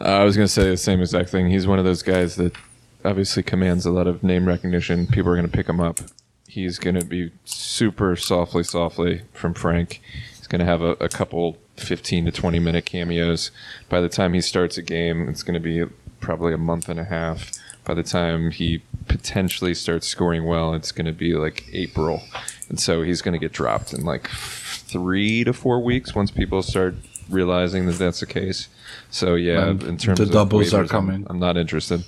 Uh, 0.00 0.04
I 0.04 0.24
was 0.24 0.36
going 0.36 0.46
to 0.46 0.52
say 0.52 0.70
the 0.70 0.76
same 0.76 1.00
exact 1.00 1.30
thing. 1.30 1.50
He's 1.50 1.66
one 1.66 1.78
of 1.78 1.84
those 1.84 2.02
guys 2.02 2.36
that 2.36 2.56
obviously 3.04 3.42
commands 3.42 3.86
a 3.86 3.90
lot 3.90 4.06
of 4.06 4.22
name 4.22 4.46
recognition. 4.46 5.06
People 5.06 5.30
are 5.30 5.36
going 5.36 5.48
to 5.48 5.56
pick 5.56 5.68
him 5.68 5.80
up. 5.80 6.00
He's 6.48 6.78
going 6.78 6.96
to 6.96 7.04
be 7.04 7.30
super 7.44 8.16
softly, 8.16 8.64
softly 8.64 9.22
from 9.32 9.54
Frank. 9.54 10.00
He's 10.36 10.46
going 10.46 10.58
to 10.58 10.64
have 10.64 10.82
a, 10.82 10.92
a 10.94 11.08
couple 11.08 11.58
15 11.76 12.26
to 12.26 12.32
20 12.32 12.58
minute 12.58 12.84
cameos. 12.84 13.50
By 13.88 14.00
the 14.00 14.08
time 14.08 14.34
he 14.34 14.40
starts 14.40 14.76
a 14.76 14.82
game, 14.82 15.28
it's 15.28 15.42
going 15.42 15.54
to 15.54 15.60
be 15.60 15.84
probably 16.20 16.52
a 16.52 16.58
month 16.58 16.88
and 16.88 16.98
a 16.98 17.04
half. 17.04 17.52
By 17.84 17.94
the 17.94 18.02
time 18.02 18.50
he 18.50 18.82
potentially 19.16 19.74
starts 19.74 20.06
scoring 20.08 20.44
well, 20.44 20.74
it's 20.74 20.92
going 20.92 21.06
to 21.06 21.12
be 21.12 21.34
like 21.34 21.64
April. 21.72 22.22
And 22.68 22.80
so 22.80 23.02
he's 23.02 23.22
going 23.22 23.32
to 23.32 23.38
get 23.38 23.52
dropped 23.52 23.92
in 23.92 24.04
like 24.04 24.28
three 24.28 25.44
to 25.44 25.52
four 25.52 25.80
weeks 25.82 26.14
once 26.14 26.30
people 26.30 26.62
start 26.62 26.94
realizing 27.28 27.86
that 27.86 27.98
that's 27.98 28.20
the 28.20 28.26
case. 28.26 28.68
So 29.10 29.34
yeah, 29.34 29.68
And 29.68 29.82
in 29.82 29.96
terms 29.96 30.20
of 30.20 30.28
the 30.30 30.38
of 30.40 30.48
doubles 30.48 30.72
are 30.74 30.78
waivers, 30.78 30.80
I'm- 30.80 30.88
coming. 30.88 31.26
I'm, 31.28 31.38
not 31.38 31.56
interested. 31.56 32.04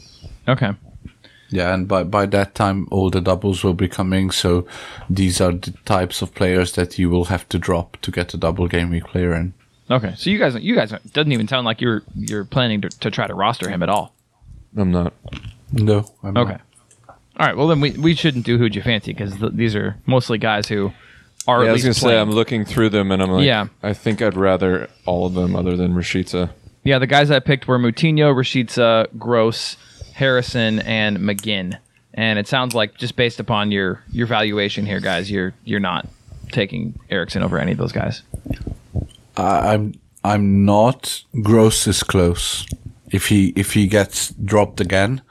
Okay. 0.49 0.71
Yeah, 1.51 1.73
and 1.75 1.87
by 1.87 2.03
by 2.05 2.27
that 2.27 2.55
time, 2.55 2.89
all 2.91 3.11
the 3.11 3.21
doubles 3.21 3.63
will 3.63 3.75
be 3.75 3.89
coming. 3.89 4.31
So 4.33 4.67
these 5.09 5.41
are 5.41 5.53
the 5.53 5.73
types 5.85 6.23
of 6.23 6.35
players 6.35 6.73
that 6.73 6.99
you 6.99 7.11
will 7.11 7.27
have 7.27 7.49
to 7.51 7.59
drop 7.59 7.97
to 8.03 8.11
get 8.11 8.35
a 8.35 8.37
double 8.37 8.67
game 8.67 8.91
week 8.91 9.05
player 9.05 9.35
in. 9.35 9.53
Okay. 9.91 10.15
So 10.17 10.31
you 10.31 10.39
guys, 10.39 10.55
you 10.57 10.75
guys, 10.75 10.93
doesn't 11.13 11.31
even 11.33 11.47
sound 11.47 11.65
like 11.67 11.81
you're 11.81 12.03
you're 12.17 12.45
planning 12.47 12.81
to, 12.81 12.89
to 12.89 13.11
try 13.11 13.27
to 13.27 13.35
roster 13.35 13.69
him 13.69 13.83
at 13.83 13.89
all. 13.89 14.15
I'm 14.77 14.91
not. 14.91 15.13
No, 15.71 16.05
I'm 16.25 16.37
Okay. 16.37 16.53
not. 16.53 16.61
All 17.39 17.47
right. 17.47 17.57
Well, 17.57 17.67
then 17.69 17.81
we, 17.81 17.91
we 17.93 18.15
shouldn't 18.15 18.45
do 18.45 18.59
who'd 18.59 18.75
you 18.75 18.83
fancy 18.83 19.13
because 19.13 19.37
th- 19.39 19.53
these 19.55 19.75
are 19.75 19.97
mostly 20.07 20.39
guys 20.39 20.69
who 20.69 20.93
are 21.49 21.63
Yeah, 21.63 21.67
at 21.67 21.71
I 21.71 21.73
was 21.73 21.85
least 21.85 21.85
gonna 21.85 21.95
say 21.95 22.01
playing. 22.15 22.21
I'm 22.21 22.31
looking 22.31 22.65
through 22.65 22.91
them 22.91 23.11
and 23.11 23.23
I'm 23.23 23.31
like, 23.31 23.45
Yeah. 23.45 23.67
I 23.83 23.93
think 23.93 24.23
I'd 24.23 24.37
rather 24.37 24.89
all 25.05 25.27
of 25.27 25.35
them 25.35 25.57
other 25.57 25.77
than 25.77 25.95
Rashica. 25.95 26.51
Yeah, 26.85 26.99
the 26.99 27.07
guys 27.07 27.31
I 27.31 27.41
picked 27.41 27.67
were 27.67 27.79
Moutinho, 27.79 28.35
Rashica, 28.35 29.09
Gross, 29.19 29.77
Harrison, 30.15 30.79
and 30.81 31.19
McGinn. 31.19 31.79
And 32.13 32.39
it 32.39 32.47
sounds 32.47 32.75
like 32.75 32.97
just 32.97 33.17
based 33.17 33.41
upon 33.41 33.73
your 33.73 34.03
your 34.13 34.27
valuation 34.29 34.87
here, 34.87 35.01
guys, 35.01 35.31
you're 35.31 35.55
you're 35.65 35.81
not 35.81 36.07
taking 36.53 36.95
Eriksen 37.11 37.43
over 37.43 37.59
any 37.59 37.73
of 37.73 37.79
those 37.79 37.91
guys. 37.91 38.23
I, 39.37 39.75
I'm 39.75 39.95
I'm 40.23 40.65
not. 40.65 41.25
Gross 41.43 41.87
is 41.89 42.03
close. 42.05 42.67
If 43.11 43.27
he 43.29 43.49
if 43.57 43.73
he 43.73 43.87
gets 43.89 44.31
dropped 44.31 44.81
again, 44.81 45.23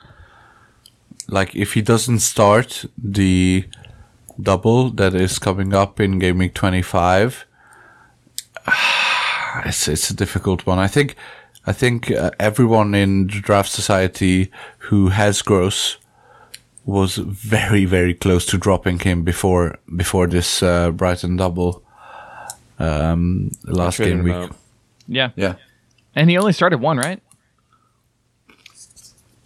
like 1.28 1.56
if 1.56 1.74
he 1.74 1.82
doesn't 1.82 2.20
start 2.20 2.86
the 2.98 3.66
double 4.42 4.90
that 4.92 5.14
is 5.14 5.40
coming 5.40 5.74
up 5.74 6.00
in 6.00 6.20
game 6.20 6.38
week 6.40 6.54
25, 6.54 7.46
it's 9.66 9.88
it's 9.88 10.10
a 10.10 10.16
difficult 10.16 10.66
one. 10.66 10.80
I 10.80 10.88
think 10.88 11.16
I 11.66 11.74
think 11.74 12.12
uh, 12.12 12.32
everyone 12.40 12.94
in 12.96 13.28
the 13.28 13.40
draft 13.40 13.72
society 13.72 14.52
who 14.90 15.10
has 15.10 15.42
Gross 15.42 15.98
was 16.86 17.16
very 17.16 17.86
very 17.86 18.14
close 18.14 18.46
to 18.48 18.58
dropping 18.58 19.00
him 19.00 19.24
before 19.24 19.78
before 19.96 20.28
this 20.28 20.62
uh, 20.62 20.92
Brighton 20.92 21.38
double 21.38 21.84
um, 22.80 23.52
last 23.64 23.96
Traded 23.98 24.18
game 24.18 24.24
week. 24.24 24.34
out. 24.34 24.56
Yeah. 25.08 25.30
Yeah. 25.36 25.56
And 26.16 26.30
he 26.30 26.38
only 26.38 26.54
started 26.54 26.80
one, 26.80 26.98
right? 26.98 27.22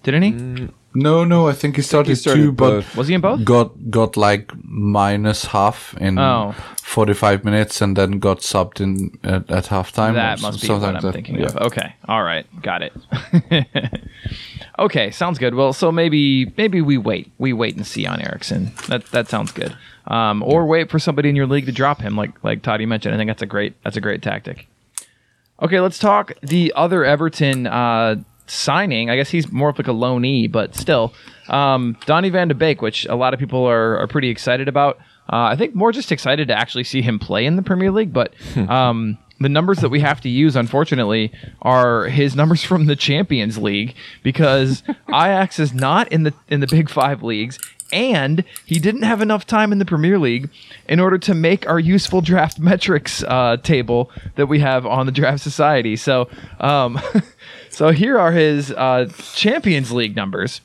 Didn't 0.03 0.23
he? 0.23 0.69
No, 0.99 1.24
no, 1.26 1.48
I 1.48 1.53
think 1.53 1.76
he 1.76 1.82
started, 1.84 2.10
he 2.10 2.15
started 2.15 2.41
two, 2.41 2.52
but 2.52 2.69
both. 2.72 2.95
Was 2.98 3.07
he 3.07 3.14
in 3.14 3.22
both? 3.22 3.44
got 3.45 3.91
got 3.91 4.18
like 4.18 4.52
minus 4.64 5.45
half 5.45 5.94
in 5.99 6.18
Oh. 6.18 6.56
45 6.84 7.44
minutes 7.45 7.82
and 7.82 7.95
then 7.95 8.18
got 8.19 8.40
subbed 8.40 8.80
in 8.82 9.18
at, 9.24 9.52
at 9.52 9.65
halftime. 9.65 10.14
That 10.15 10.41
must 10.41 10.61
be 10.61 10.69
what 10.69 10.82
like 10.82 10.95
I'm 10.95 11.02
that. 11.02 11.14
thinking 11.14 11.36
Yeah. 11.36 11.48
of. 11.48 11.57
Okay. 11.57 11.94
All 12.07 12.24
right. 12.24 12.45
Got 12.64 12.82
it. 12.82 12.94
okay, 14.80 15.11
sounds 15.11 15.38
good. 15.38 15.53
Well, 15.56 15.74
so 15.74 15.91
maybe 15.91 16.52
maybe 16.57 16.82
we 16.82 16.98
wait. 16.98 17.32
We 17.38 17.53
wait 17.53 17.76
and 17.76 17.86
see 17.86 18.06
on 18.06 18.22
Eriksen. 18.22 18.72
That 18.88 19.06
that 19.11 19.28
sounds 19.28 19.52
good. 19.52 19.76
Um, 20.07 20.41
or 20.44 20.65
wait 20.65 20.90
for 20.90 20.99
somebody 20.99 21.30
in 21.30 21.36
your 21.36 21.48
league 21.48 21.65
to 21.65 21.72
drop 21.72 22.02
him, 22.02 22.15
like 22.15 22.32
like 22.44 22.61
Toddy 22.64 22.86
mentioned. 22.86 23.14
I 23.14 23.18
think 23.18 23.30
that's 23.30 23.41
a 23.41 23.45
great 23.48 23.74
that's 23.84 23.98
a 23.98 24.02
great 24.02 24.22
tactic. 24.22 24.68
Okay, 25.61 25.80
let's 25.80 25.99
talk 25.99 26.32
the 26.41 26.72
other 26.76 27.03
Everton 27.03 27.68
uh, 27.68 28.15
signing. 28.48 29.10
I 29.10 29.15
guess 29.15 29.30
he's 29.30 29.52
more 29.52 29.69
of 29.69 29.78
like 29.78 29.88
a 29.88 29.91
loanee, 29.91 30.52
but 30.52 30.76
still, 30.76 31.14
um, 31.49 31.98
Donny 32.06 32.30
Van 32.30 32.48
de 32.48 32.56
Beek, 32.56 32.82
which 32.82 33.06
a 33.06 33.15
lot 33.15 33.34
of 33.34 33.40
people 33.40 33.65
are, 33.65 33.98
are 33.98 34.07
pretty 34.07 34.30
excited 34.30 34.68
about. 34.68 34.98
Uh, 35.32 35.52
I 35.52 35.56
think 35.56 35.76
more 35.76 35.91
just 35.91 36.11
excited 36.11 36.48
to 36.48 36.53
actually 36.53 36.86
see 36.86 37.02
him 37.02 37.19
play 37.19 37.45
in 37.45 37.57
the 37.57 37.61
Premier 37.61 37.91
League, 37.91 38.14
but 38.14 38.34
um, 38.69 39.18
the 39.40 39.49
numbers 39.49 39.80
that 39.80 39.90
we 39.90 39.99
have 39.99 40.22
to 40.22 40.30
use, 40.30 40.56
unfortunately, 40.56 41.32
are 41.61 42.06
his 42.06 42.36
numbers 42.36 42.64
from 42.64 42.86
the 42.86 42.95
Champions 42.95 43.57
League 43.57 43.95
because 44.24 44.84
Ajax 45.10 45.60
is 45.60 45.74
not 45.74 46.11
in 46.11 46.24
the 46.24 46.34
in 46.48 46.60
the 46.60 46.68
Big 46.68 46.90
Five 46.90 47.24
leagues. 47.24 47.60
And 47.94 48.44
he 48.65 48.80
didn't 48.80 49.03
have 49.03 49.22
enough 49.22 49.48
time 49.48 49.72
in 49.72 49.80
the 49.80 49.86
Premier 49.86 50.19
League 50.19 50.49
in 50.90 50.99
order 50.99 51.18
to 51.19 51.34
make 51.34 51.65
our 51.69 51.80
useful 51.80 52.19
draft 52.19 52.60
metrics 52.60 53.24
uh, 53.24 53.56
table 53.64 54.11
that 54.36 54.48
we 54.48 54.60
have 54.60 54.86
on 54.86 55.06
the 55.06 55.11
Draft 55.14 55.41
Society. 55.41 55.95
So, 55.95 56.28
um, 56.60 56.99
so 57.77 57.91
here 57.91 58.17
are 58.17 58.31
his 58.31 58.71
uh, 58.71 59.07
Champions 59.35 59.91
League 59.91 60.15
numbers: 60.15 60.61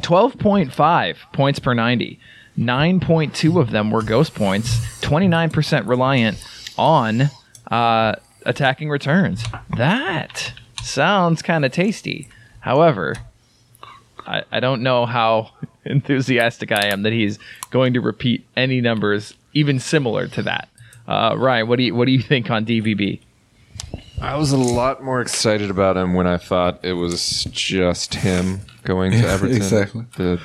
twelve 0.00 0.38
point 0.38 0.72
five 0.72 1.18
points 1.32 1.58
per 1.58 1.74
ninety. 1.74 2.20
9.2 2.58 3.58
of 3.58 3.70
them 3.70 3.90
were 3.90 4.02
ghost 4.02 4.34
points, 4.34 4.76
29% 5.00 5.88
reliant 5.88 6.36
on 6.76 7.30
uh, 7.70 8.14
attacking 8.44 8.90
returns. 8.90 9.42
That 9.78 10.52
sounds 10.82 11.40
kind 11.40 11.64
of 11.64 11.72
tasty. 11.72 12.28
However, 12.58 13.14
I, 14.26 14.42
I 14.52 14.60
don't 14.60 14.82
know 14.82 15.06
how 15.06 15.52
enthusiastic 15.84 16.70
I 16.70 16.88
am 16.88 17.02
that 17.02 17.14
he's 17.14 17.38
going 17.70 17.94
to 17.94 18.00
repeat 18.00 18.46
any 18.56 18.82
numbers 18.82 19.34
even 19.54 19.80
similar 19.80 20.28
to 20.28 20.42
that. 20.42 20.68
Uh, 21.08 21.34
Ryan, 21.38 21.66
what 21.66 21.76
do 21.76 21.84
you 21.84 21.94
what 21.94 22.04
do 22.04 22.12
you 22.12 22.22
think 22.22 22.50
on 22.50 22.66
DVB? 22.66 23.20
I 24.20 24.36
was 24.36 24.52
a 24.52 24.58
lot 24.58 25.02
more 25.02 25.20
excited 25.20 25.70
about 25.70 25.96
him 25.96 26.14
when 26.14 26.26
I 26.26 26.36
thought 26.36 26.84
it 26.84 26.92
was 26.92 27.44
just 27.44 28.14
him 28.14 28.60
going 28.84 29.12
to 29.12 29.18
Everton. 29.26 29.56
exactly. 29.56 30.04
The 30.16 30.40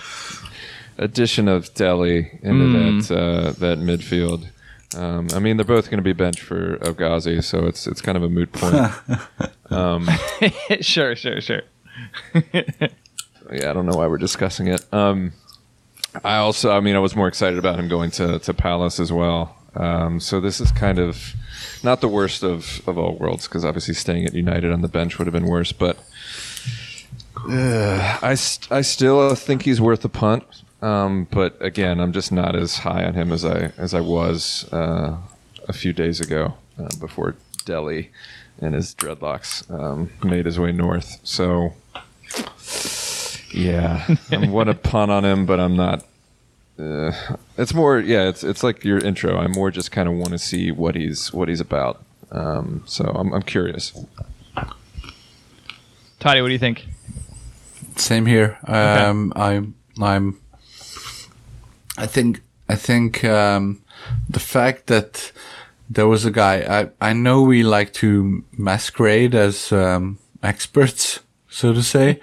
addition 0.98 1.48
of 1.48 1.74
Dele 1.74 2.40
into 2.42 3.06
that 3.08 3.16
uh, 3.16 3.52
that 3.60 3.80
midfield. 3.80 4.48
Um, 4.96 5.28
I 5.34 5.40
mean, 5.40 5.58
they're 5.58 5.66
both 5.66 5.86
going 5.90 5.98
to 5.98 6.04
be 6.04 6.14
bench 6.14 6.40
for 6.42 6.78
Ogazi, 6.78 7.44
so 7.44 7.66
it's 7.66 7.86
it's 7.86 8.02
kind 8.02 8.18
of 8.18 8.24
a 8.24 8.30
moot 8.30 8.52
point. 8.54 8.92
sure, 10.82 11.16
sure, 11.16 11.42
sure. 11.42 11.62
yeah, 12.34 13.70
I 13.70 13.74
don't 13.74 13.86
know 13.86 13.98
why 13.98 14.08
we're 14.08 14.18
discussing 14.18 14.68
it. 14.68 14.86
Um, 14.94 15.34
I 16.24 16.38
also, 16.38 16.72
I 16.72 16.80
mean, 16.80 16.96
I 16.96 17.00
was 17.00 17.16
more 17.16 17.28
excited 17.28 17.60
about 17.60 17.78
him 17.78 17.88
going 17.88 18.12
to, 18.12 18.40
to 18.40 18.54
Palace 18.54 19.00
as 19.00 19.12
well. 19.12 19.58
Um, 19.76 20.20
so 20.20 20.40
this 20.40 20.62
is 20.62 20.72
kind 20.72 21.00
of 21.00 21.34
not 21.86 22.02
the 22.02 22.10
worst 22.10 22.44
of, 22.44 22.82
of 22.88 22.98
all 22.98 23.16
worlds 23.16 23.48
because 23.48 23.64
obviously 23.64 23.94
staying 23.94 24.26
at 24.26 24.34
United 24.34 24.72
on 24.72 24.82
the 24.82 24.90
bench 24.90 25.18
would 25.18 25.28
have 25.28 25.34
been 25.34 25.46
worse. 25.46 25.72
But 25.72 25.98
uh, 27.48 28.18
I, 28.22 28.36
st- 28.36 28.72
I 28.72 28.82
still 28.82 29.36
think 29.36 29.64
he's 29.64 29.80
worth 29.80 30.04
a 30.04 30.10
punt. 30.10 30.44
Um, 30.82 31.28
but 31.32 31.56
again, 31.62 32.00
I'm 32.02 32.12
just 32.12 32.32
not 32.32 32.56
as 32.56 32.80
high 32.80 33.06
on 33.06 33.14
him 33.14 33.32
as 33.32 33.46
I 33.46 33.72
as 33.78 33.94
I 33.94 34.02
was 34.02 34.72
uh, 34.74 35.18
a 35.68 35.74
few 35.74 35.94
days 35.94 36.20
ago 36.20 36.56
uh, 36.78 36.90
before 37.00 37.36
Dele 37.64 38.10
and 38.60 38.76
his 38.76 38.94
dreadlocks 38.94 39.70
um, 39.72 40.12
made 40.24 40.46
his 40.46 40.60
way 40.60 40.72
north. 40.72 41.20
So 41.24 41.74
yeah, 43.54 44.06
I'm 44.32 44.52
want 44.52 44.68
to 44.68 44.76
punt 44.76 45.12
on 45.12 45.24
him, 45.24 45.46
but 45.46 45.60
I'm 45.60 45.76
not. 45.76 46.06
Uh, 46.78 47.12
it's 47.58 47.74
more, 47.74 48.00
yeah. 48.00 48.28
It's 48.28 48.44
it's 48.44 48.64
like 48.64 48.84
your 48.84 48.98
intro. 48.98 49.38
I 49.38 49.48
more 49.48 49.72
just 49.72 49.92
kind 49.92 50.10
of 50.10 50.16
want 50.16 50.30
to 50.32 50.38
see 50.38 50.72
what 50.72 50.96
he's 50.96 51.32
what 51.34 51.48
he's 51.48 51.62
about. 51.62 52.04
Um, 52.32 52.84
so 52.86 53.06
I'm, 53.06 53.34
I'm 53.34 53.44
curious. 53.44 53.94
Toddy, 56.20 56.42
what 56.42 56.48
do 56.48 56.54
you 56.54 56.60
think? 56.60 56.86
Same 57.96 58.26
here. 58.26 58.58
Um, 58.68 59.32
I'm. 59.36 59.76
I'm. 60.02 60.40
I 61.98 62.08
think. 62.08 62.42
I 62.68 62.76
think 62.76 63.24
um, 63.24 63.82
the 64.28 64.40
fact 64.40 64.88
that 64.88 65.32
there 65.90 66.08
was 66.08 66.26
a 66.26 66.32
guy. 66.32 66.90
I. 67.02 67.10
I 67.10 67.14
know 67.14 67.42
we 67.44 67.64
like 67.64 67.94
to 67.94 68.44
masquerade 68.58 69.34
as 69.34 69.72
um, 69.72 70.18
experts, 70.44 71.22
so 71.50 71.74
to 71.74 71.84
say, 71.84 72.20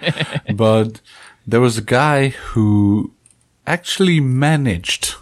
but 0.53 1.01
there 1.47 1.61
was 1.61 1.77
a 1.77 1.81
guy 1.81 2.29
who 2.29 3.12
actually 3.65 4.19
managed 4.19 5.15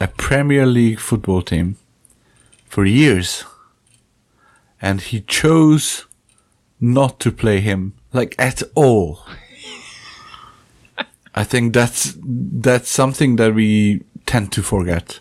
a 0.00 0.08
Premier 0.08 0.66
League 0.66 1.00
football 1.00 1.42
team 1.42 1.76
for 2.66 2.84
years, 2.84 3.44
and 4.80 5.00
he 5.00 5.20
chose 5.22 6.06
not 6.80 7.18
to 7.20 7.32
play 7.32 7.60
him 7.60 7.94
like 8.12 8.34
at 8.38 8.62
all. 8.74 9.20
I 11.34 11.44
think 11.44 11.72
that's 11.72 12.16
that's 12.22 12.88
something 12.88 13.36
that 13.36 13.54
we 13.54 14.02
tend 14.26 14.52
to 14.52 14.62
forget, 14.62 15.20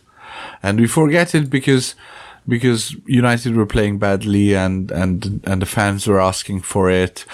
and 0.63 0.79
we 0.79 0.87
forget 0.87 1.35
it 1.35 1.49
because 1.49 1.95
because 2.47 2.95
United 3.05 3.55
were 3.55 3.65
playing 3.65 3.99
badly 3.99 4.55
and 4.55 4.91
and 4.91 5.41
and 5.43 5.61
the 5.61 5.65
fans 5.65 6.07
were 6.07 6.21
asking 6.21 6.61
for 6.61 6.89
it 6.89 7.25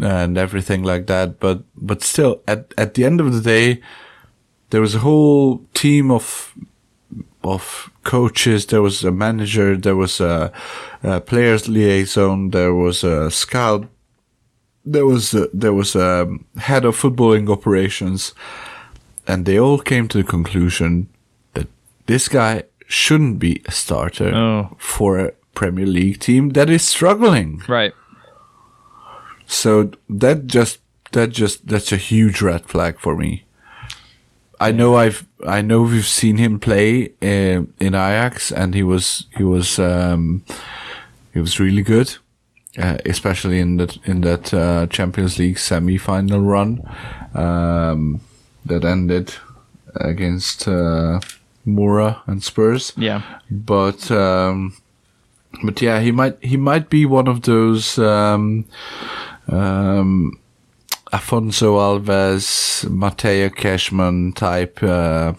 and 0.00 0.38
everything 0.38 0.82
like 0.82 1.06
that. 1.06 1.38
But 1.38 1.62
but 1.76 2.02
still, 2.02 2.40
at 2.46 2.72
at 2.78 2.94
the 2.94 3.04
end 3.04 3.20
of 3.20 3.32
the 3.32 3.40
day, 3.40 3.80
there 4.72 4.80
was 4.80 4.94
a 4.94 4.98
whole 5.00 5.60
team 5.74 6.10
of 6.10 6.54
of 7.44 7.90
coaches. 8.04 8.66
There 8.66 8.80
was 8.82 9.04
a 9.04 9.10
manager. 9.10 9.76
There 9.76 9.96
was 9.96 10.20
a, 10.20 10.50
a 11.02 11.20
players 11.20 11.68
liaison. 11.68 12.50
There 12.50 12.72
was 12.74 13.04
a 13.04 13.30
scout. 13.30 13.86
There 14.84 15.04
was 15.06 15.34
a, 15.34 15.48
there 15.52 15.72
was 15.74 15.94
a 15.94 16.26
head 16.56 16.84
of 16.84 16.96
footballing 16.96 17.48
operations, 17.50 18.34
and 19.26 19.44
they 19.44 19.58
all 19.58 19.78
came 19.78 20.08
to 20.08 20.18
the 20.18 20.24
conclusion 20.28 21.08
that 21.54 21.66
this 22.06 22.28
guy 22.28 22.62
shouldn't 22.88 23.38
be 23.38 23.60
a 23.66 23.70
starter 23.70 24.34
Oh. 24.34 24.76
for 24.78 25.18
a 25.18 25.32
Premier 25.54 25.86
League 25.86 26.18
team 26.20 26.50
that 26.50 26.70
is 26.70 26.82
struggling. 26.82 27.62
Right. 27.68 27.92
So 29.46 29.90
that 30.08 30.46
just 30.46 30.78
that 31.12 31.30
just 31.30 31.66
that's 31.68 31.92
a 31.92 31.96
huge 31.96 32.40
red 32.42 32.66
flag 32.66 32.98
for 32.98 33.16
me. 33.16 33.44
I 34.68 34.72
know 34.72 34.96
I've 34.96 35.26
I 35.46 35.60
know 35.62 35.82
we've 35.82 36.06
seen 36.06 36.36
him 36.38 36.58
play 36.60 37.12
uh, 37.22 37.64
in 37.80 37.94
Ajax, 37.94 38.52
and 38.52 38.74
he 38.74 38.82
was 38.82 39.26
he 39.36 39.42
was 39.44 39.78
um, 39.78 40.42
he 41.34 41.40
was 41.40 41.58
really 41.60 41.82
good, 41.82 42.16
uh, 42.78 42.98
especially 43.06 43.58
in 43.58 43.76
that 43.78 43.98
in 44.06 44.20
that 44.20 44.54
uh, 44.54 44.86
Champions 44.86 45.38
League 45.38 45.58
semi 45.58 45.98
final 45.98 46.40
run 46.40 46.80
um, 47.34 48.20
that 48.66 48.84
ended 48.84 49.34
against 49.94 50.68
uh, 50.68 51.20
Moura 51.66 52.16
and 52.26 52.42
Spurs 52.42 52.92
Yeah. 52.96 53.22
but 53.50 54.10
um, 54.10 54.72
but 55.64 55.82
yeah, 55.82 56.00
he 56.00 56.12
might 56.12 56.36
he 56.40 56.56
might 56.56 56.88
be 56.88 57.04
one 57.06 57.28
of 57.30 57.40
those 57.42 57.98
um, 57.98 58.64
um, 59.48 60.38
Afonso 61.12 61.76
Alves, 61.78 62.88
Mateja 62.88 63.50
Kezman 63.50 64.32
type 64.34 64.82
uh, 64.82 65.34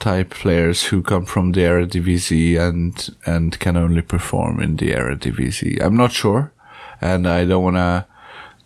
type 0.00 0.30
players 0.30 0.84
who 0.84 1.02
come 1.02 1.24
from 1.24 1.52
the 1.52 1.60
Eredivisie 1.60 2.58
and 2.58 3.08
and 3.24 3.58
can 3.60 3.76
only 3.76 4.02
perform 4.02 4.60
in 4.60 4.76
the 4.76 4.90
Eredivisie. 4.92 5.80
I'm 5.80 5.96
not 5.96 6.12
sure, 6.12 6.52
and 7.00 7.26
I 7.28 7.44
don't 7.44 7.62
wanna 7.62 8.06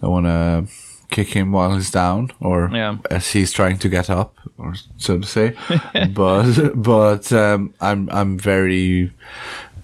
don't 0.01 0.11
wanna 0.13 0.67
kick 1.11 1.29
him 1.29 1.53
while 1.53 1.75
he's 1.75 1.91
down 1.91 2.31
or 2.41 2.71
Yeah. 2.73 2.97
as 3.11 3.31
he's 3.33 3.53
trying 3.53 3.79
to 3.79 3.89
get 3.89 4.09
up, 4.11 4.35
or 4.59 4.75
so 4.97 5.19
to 5.19 5.27
say. 5.27 5.55
but 6.15 6.71
but 6.75 7.31
um, 7.33 7.75
I'm 7.81 8.09
I'm 8.11 8.39
very 8.39 9.13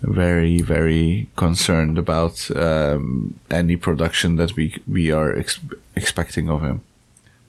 very 0.02 0.60
very 0.60 1.28
concerned 1.36 1.96
about 1.96 2.50
um, 2.56 3.38
any 3.50 3.76
production 3.76 4.36
that 4.36 4.56
we 4.56 4.76
we 4.86 5.10
are 5.10 5.36
ex- 5.36 5.60
expecting 5.96 6.50
of 6.50 6.62
him. 6.62 6.82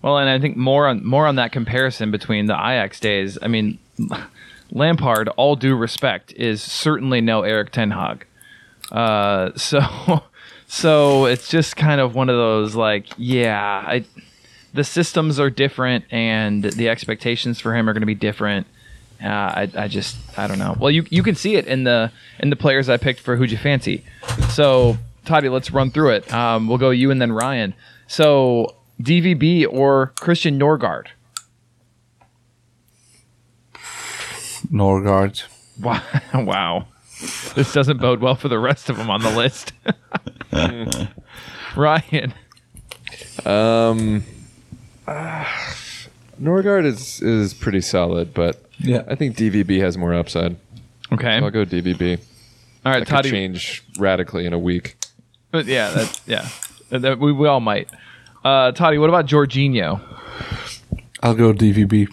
Well, 0.02 0.18
and 0.18 0.30
I 0.30 0.40
think 0.40 0.58
more 0.58 0.88
on 0.88 1.06
more 1.06 1.28
on 1.28 1.36
that 1.36 1.52
comparison 1.52 2.12
between 2.12 2.46
the 2.46 2.54
Ajax 2.54 3.00
days. 3.00 3.38
I 3.42 3.48
mean, 3.48 3.80
Lampard, 4.72 5.30
all 5.30 5.56
due 5.56 5.76
respect, 5.76 6.34
is 6.34 6.62
certainly 6.62 7.22
no 7.22 7.44
Erik 7.44 7.72
ten 7.72 7.92
Hag. 7.92 8.26
Uh, 8.92 9.52
so, 9.56 10.24
so 10.68 11.26
it's 11.26 11.50
just 11.50 11.76
kind 11.76 12.02
of 12.02 12.16
one 12.16 12.30
of 12.30 12.36
those 12.36 12.76
like, 12.76 13.08
yeah, 13.18 13.84
I, 13.86 14.06
the 14.74 14.84
systems 14.84 15.40
are 15.40 15.50
different 15.50 16.06
and 16.12 16.64
the 16.64 16.90
expectations 16.90 17.60
for 17.60 17.76
him 17.76 17.90
are 17.90 17.94
going 17.94 18.02
to 18.02 18.08
be 18.08 18.16
different. 18.16 18.68
Uh, 19.24 19.28
I, 19.28 19.72
I 19.76 19.88
just, 19.88 20.18
I 20.38 20.48
don't 20.48 20.60
know. 20.60 20.76
Well, 20.78 20.92
you 20.92 21.06
you 21.10 21.24
can 21.24 21.36
see 21.36 21.56
it 21.56 21.66
in 21.66 21.86
the 21.86 22.12
in 22.40 22.50
the 22.50 22.56
players 22.56 22.90
I 22.90 22.98
picked 22.98 23.22
for 23.22 23.38
Who'd 23.38 23.52
You 23.52 23.58
Fancy. 23.58 24.04
So, 24.50 24.98
Toddy, 25.26 25.48
let's 25.50 25.72
run 25.72 25.92
through 25.92 26.10
it. 26.12 26.34
Um, 26.34 26.68
we'll 26.68 26.78
go 26.78 26.90
you 26.90 27.10
and 27.10 27.22
then 27.22 27.32
Ryan. 27.32 27.74
So, 28.08 28.76
DVB 29.02 29.66
or 29.70 30.08
Christian 30.20 30.60
Norgaard? 30.60 31.08
Norgaard. 34.72 35.44
Wow, 35.82 36.04
wow. 36.36 36.86
This 37.56 37.74
doesn't 37.74 37.98
bode 37.98 38.22
well 38.22 38.36
for 38.36 38.48
the 38.48 38.60
rest 38.60 38.92
of 38.92 38.98
them 38.98 39.10
on 39.10 39.22
the 39.22 39.32
list. 39.32 39.74
Ryan. 41.76 42.32
Um, 43.44 44.24
Norgaard 46.40 46.86
is 46.86 47.24
is 47.24 47.56
pretty 47.56 47.82
solid, 47.82 48.36
but 48.36 48.64
Yeah. 48.84 49.04
I 49.08 49.16
think 49.16 49.36
DVB 49.38 49.80
has 49.82 49.98
more 49.98 50.14
upside. 50.14 50.56
Okay. 51.12 51.36
I'll 51.38 51.50
go 51.52 51.66
DVB. 51.66 52.20
All 52.86 52.92
right, 52.92 53.06
That 53.08 53.24
could 53.24 53.32
change 53.32 53.84
radically 53.98 54.46
in 54.46 54.54
a 54.54 54.60
week. 54.60 54.96
Uh, 55.54 55.64
Yeah, 55.66 55.90
that, 55.92 56.22
yeah. 56.28 56.48
That- 56.90 57.20
we, 57.20 57.32
we 57.32 57.48
all 57.48 57.60
might. 57.62 57.90
Uh, 58.44 58.72
Toddy, 58.74 58.98
what 58.98 59.10
about 59.10 59.26
Jorginho? 59.26 60.02
I'll 61.22 61.36
go 61.36 61.54
DVB. 61.54 62.08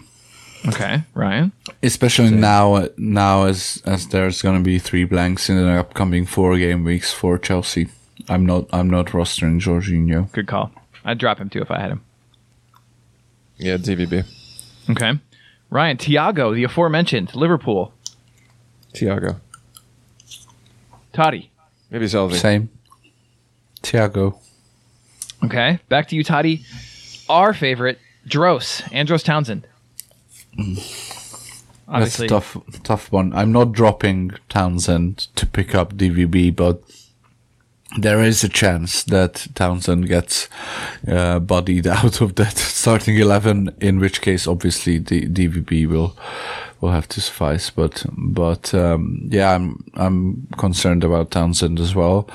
Okay, 0.69 1.03
Ryan. 1.15 1.51
Especially 1.83 2.29
now, 2.31 2.87
now 2.95 3.45
as 3.45 3.81
as 3.85 4.07
there's 4.09 4.41
gonna 4.43 4.59
be 4.61 4.77
three 4.77 5.05
blanks 5.05 5.49
in 5.49 5.57
the 5.57 5.71
upcoming 5.79 6.25
four 6.25 6.55
game 6.57 6.83
weeks 6.83 7.11
for 7.11 7.37
Chelsea. 7.39 7.87
I'm 8.29 8.45
not 8.45 8.67
I'm 8.71 8.87
not 8.89 9.07
rostering 9.07 9.59
Jorginho. 9.59 10.31
Good 10.31 10.45
call. 10.47 10.71
I'd 11.03 11.17
drop 11.17 11.39
him 11.39 11.49
too 11.49 11.61
if 11.61 11.71
I 11.71 11.79
had 11.79 11.91
him. 11.91 12.01
Yeah, 13.57 13.77
DVB. 13.77 14.23
Okay. 14.91 15.13
Ryan, 15.71 15.97
Thiago, 15.97 16.53
the 16.53 16.65
aforementioned, 16.65 17.33
Liverpool. 17.33 17.93
Thiago. 18.93 19.39
Toddy. 21.13 21.49
Maybe 21.89 22.05
Selvey. 22.05 22.35
Same. 22.35 22.69
Thiago. 23.81 24.37
Okay. 25.43 25.79
Back 25.87 26.09
to 26.09 26.15
you, 26.15 26.23
Toddy. 26.23 26.65
Our 27.29 27.53
favorite, 27.53 27.99
Dros, 28.27 28.83
Andros 28.91 29.23
Townsend. 29.23 29.65
That's 31.87 32.19
a 32.19 32.27
tough 32.27 32.57
tough 32.83 33.11
one. 33.11 33.33
I'm 33.33 33.53
not 33.53 33.71
dropping 33.71 34.31
Townsend 34.49 35.17
to 35.35 35.45
pick 35.45 35.73
up 35.73 35.93
DVB, 35.95 36.53
but 36.55 36.83
there 37.97 38.21
is 38.21 38.43
a 38.43 38.49
chance 38.49 39.03
that 39.03 39.47
Townsend 39.55 40.07
gets 40.07 40.47
uh, 41.07 41.39
bodied 41.39 41.87
out 41.97 42.21
of 42.21 42.35
that 42.35 42.57
starting 42.57 43.17
eleven. 43.17 43.75
In 43.81 43.99
which 43.99 44.21
case, 44.21 44.47
obviously, 44.47 44.97
the 44.97 45.27
DVB 45.27 45.87
will 45.87 46.15
will 46.79 46.91
have 46.91 47.07
to 47.09 47.21
suffice. 47.21 47.69
But 47.69 48.05
but 48.13 48.73
um, 48.73 49.27
yeah, 49.31 49.53
I'm 49.55 49.83
I'm 49.95 50.47
concerned 50.57 51.03
about 51.03 51.31
Townsend 51.31 51.79
as 51.79 51.93
well. 51.95 52.27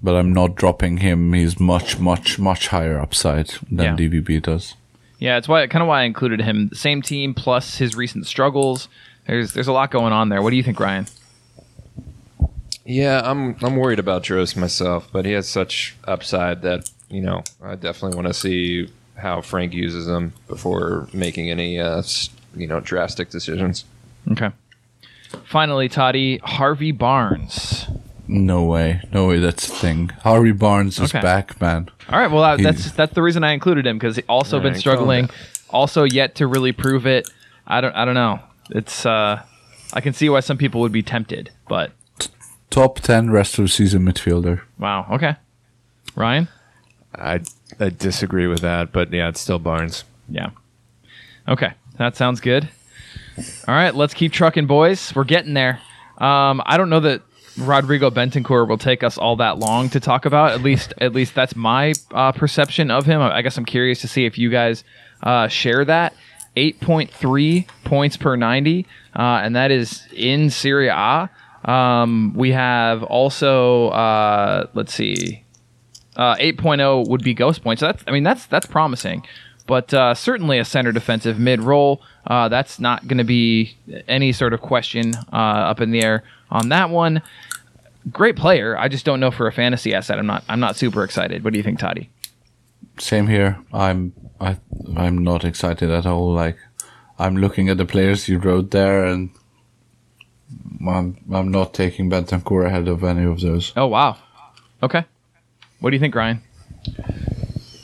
But 0.00 0.14
I'm 0.14 0.32
not 0.32 0.54
dropping 0.54 0.98
him. 0.98 1.32
He's 1.32 1.58
much 1.58 1.98
much 1.98 2.38
much 2.38 2.68
higher 2.68 3.00
upside 3.00 3.48
than 3.70 3.98
Yeah. 3.98 4.08
DVB 4.08 4.42
does. 4.42 4.74
Yeah, 5.18 5.36
it's 5.38 5.48
why 5.48 5.66
kind 5.66 5.82
of 5.82 5.88
why 5.88 6.02
I 6.02 6.04
included 6.04 6.40
him. 6.40 6.70
Same 6.72 7.02
team 7.02 7.34
plus 7.34 7.78
his 7.78 7.96
recent 7.96 8.26
struggles. 8.26 8.88
There's 9.26 9.54
there's 9.54 9.66
a 9.66 9.72
lot 9.72 9.90
going 9.90 10.12
on 10.12 10.28
there. 10.28 10.40
What 10.40 10.50
do 10.50 10.56
you 10.56 10.62
think, 10.62 10.78
Ryan? 10.78 11.06
Yeah, 12.88 13.20
I'm 13.22 13.54
I'm 13.62 13.76
worried 13.76 13.98
about 13.98 14.22
Dros 14.22 14.56
myself, 14.56 15.08
but 15.12 15.26
he 15.26 15.32
has 15.32 15.46
such 15.46 15.94
upside 16.04 16.62
that 16.62 16.90
you 17.10 17.20
know 17.20 17.42
I 17.62 17.74
definitely 17.74 18.16
want 18.16 18.28
to 18.28 18.34
see 18.34 18.88
how 19.14 19.42
Frank 19.42 19.74
uses 19.74 20.08
him 20.08 20.32
before 20.48 21.06
making 21.12 21.50
any 21.50 21.78
uh, 21.78 22.02
you 22.56 22.66
know 22.66 22.80
drastic 22.80 23.28
decisions. 23.28 23.84
Okay. 24.32 24.50
Finally, 25.44 25.90
Toddy 25.90 26.38
Harvey 26.38 26.92
Barnes. 26.92 27.86
No 28.26 28.64
way, 28.64 29.02
no 29.12 29.28
way. 29.28 29.38
That's 29.38 29.68
a 29.68 29.70
thing. 29.70 30.08
Harvey 30.22 30.52
Barnes 30.52 30.98
is 30.98 31.14
Okay. 31.14 31.20
back, 31.20 31.60
man. 31.60 31.90
All 32.08 32.18
right, 32.18 32.30
well 32.30 32.42
that, 32.56 32.62
that's 32.62 32.90
that's 32.92 33.12
the 33.12 33.20
reason 33.22 33.44
I 33.44 33.52
included 33.52 33.86
him 33.86 33.98
because 33.98 34.16
he 34.16 34.22
also 34.30 34.60
been 34.60 34.74
struggling, 34.76 35.28
also 35.68 36.04
yet 36.04 36.36
to 36.36 36.46
really 36.46 36.72
prove 36.72 37.06
it. 37.06 37.28
I 37.66 37.82
don't 37.82 37.94
I 37.94 38.06
don't 38.06 38.14
know. 38.14 38.40
It's 38.70 39.04
uh, 39.04 39.42
I 39.92 40.00
can 40.00 40.14
see 40.14 40.30
why 40.30 40.40
some 40.40 40.56
people 40.56 40.80
would 40.80 40.92
be 40.92 41.02
tempted, 41.02 41.50
but 41.68 41.92
top 42.70 43.00
ten 43.00 43.30
rest 43.30 43.58
of 43.58 43.64
the 43.64 43.68
season 43.68 44.02
midfielder. 44.04 44.60
Wow. 44.78 45.06
Okay. 45.12 45.36
Ryan. 46.14 46.48
I 47.14 47.40
I 47.80 47.90
disagree 47.90 48.46
with 48.46 48.60
that, 48.60 48.92
but 48.92 49.12
yeah, 49.12 49.28
it's 49.28 49.40
still 49.40 49.58
Barnes. 49.58 50.04
Yeah. 50.28 50.50
Okay. 51.46 51.72
That 51.96 52.16
sounds 52.16 52.40
good. 52.40 52.68
All 53.66 53.74
right, 53.74 53.94
let's 53.94 54.14
keep 54.14 54.32
trucking, 54.32 54.66
boys. 54.66 55.14
We're 55.14 55.24
getting 55.24 55.54
there. 55.54 55.80
Um, 56.18 56.60
I 56.66 56.76
don't 56.76 56.90
know 56.90 57.00
that 57.00 57.22
Rodrigo 57.56 58.10
Bentancur 58.10 58.68
will 58.68 58.78
take 58.78 59.02
us 59.02 59.16
all 59.18 59.36
that 59.36 59.58
long 59.58 59.88
to 59.90 60.00
talk 60.00 60.24
about. 60.24 60.52
At 60.52 60.62
least, 60.62 60.92
at 60.98 61.12
least 61.12 61.34
that's 61.34 61.54
my 61.56 61.94
uh, 62.12 62.32
perception 62.32 62.90
of 62.90 63.06
him. 63.06 63.20
I 63.20 63.42
guess 63.42 63.56
I'm 63.56 63.64
curious 63.64 64.00
to 64.02 64.08
see 64.08 64.26
if 64.26 64.38
you 64.38 64.50
guys 64.50 64.84
uh, 65.22 65.48
share 65.48 65.84
that. 65.84 66.14
8.3 66.56 67.68
points 67.84 68.16
per 68.16 68.34
90, 68.34 68.84
uh, 69.14 69.20
and 69.20 69.54
that 69.54 69.70
is 69.70 70.02
in 70.12 70.50
Serie 70.50 70.88
A. 70.88 71.30
Um, 71.64 72.34
we 72.34 72.52
have 72.52 73.02
also, 73.02 73.88
uh, 73.88 74.66
let's 74.74 74.94
see, 74.94 75.44
uh, 76.16 76.36
8.0 76.36 77.08
would 77.08 77.22
be 77.22 77.34
ghost 77.34 77.62
points. 77.62 77.80
So 77.80 77.86
that's, 77.86 78.02
I 78.06 78.10
mean, 78.10 78.22
that's 78.22 78.46
that's 78.46 78.66
promising, 78.66 79.24
but 79.66 79.92
uh, 79.94 80.14
certainly 80.14 80.58
a 80.58 80.64
center 80.64 80.92
defensive 80.92 81.38
mid 81.38 81.60
roll. 81.60 82.02
Uh, 82.26 82.48
that's 82.48 82.78
not 82.78 83.06
going 83.06 83.18
to 83.18 83.24
be 83.24 83.76
any 84.06 84.32
sort 84.32 84.52
of 84.52 84.60
question 84.60 85.14
uh, 85.32 85.36
up 85.70 85.80
in 85.80 85.90
the 85.90 86.02
air 86.02 86.24
on 86.50 86.68
that 86.70 86.90
one. 86.90 87.22
Great 88.10 88.36
player. 88.36 88.76
I 88.76 88.88
just 88.88 89.04
don't 89.04 89.20
know 89.20 89.30
for 89.30 89.46
a 89.46 89.52
fantasy 89.52 89.94
asset. 89.94 90.18
I'm 90.18 90.26
not. 90.26 90.44
I'm 90.48 90.60
not 90.60 90.76
super 90.76 91.04
excited. 91.04 91.44
What 91.44 91.52
do 91.52 91.58
you 91.58 91.62
think, 91.62 91.78
Toddy? 91.78 92.10
Same 92.98 93.26
here. 93.26 93.58
I'm 93.72 94.12
I 94.40 94.58
I'm 94.96 95.18
not 95.18 95.44
excited 95.44 95.90
at 95.90 96.06
all. 96.06 96.32
Like 96.32 96.56
I'm 97.18 97.36
looking 97.36 97.68
at 97.68 97.76
the 97.76 97.84
players 97.84 98.28
you 98.28 98.38
wrote 98.38 98.70
there, 98.70 99.04
and 99.04 99.30
I'm 100.86 101.16
I'm 101.32 101.50
not 101.50 101.74
taking 101.74 102.10
Bentancur 102.10 102.66
ahead 102.66 102.88
of 102.88 103.04
any 103.04 103.24
of 103.24 103.40
those. 103.40 103.72
Oh 103.76 103.86
wow. 103.86 104.16
Okay. 104.82 105.04
What 105.80 105.90
do 105.90 105.96
you 105.96 106.00
think, 106.00 106.14
Ryan? 106.14 106.42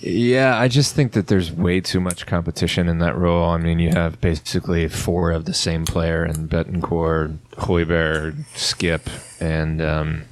Yeah, 0.01 0.59
I 0.59 0.69
just 0.69 0.95
think 0.95 1.12
that 1.12 1.28
there's 1.28 1.51
way 1.51 1.81
too 1.81 1.99
much 1.99 2.27
competition 2.27 2.89
in 2.89 2.99
that 2.99 3.16
role. 3.16 3.49
I 3.49 3.57
mean, 3.57 3.78
you 3.78 3.91
have 3.91 4.20
basically 4.20 4.86
four 4.89 5.31
of 5.31 5.47
the 5.47 5.55
same 5.55 5.86
player 5.86 6.27
in 6.27 6.47
Betancourt, 6.47 7.39
Højbjerg, 7.57 8.45
Skipp, 8.55 9.41
and 9.41 9.81
um, 9.81 10.24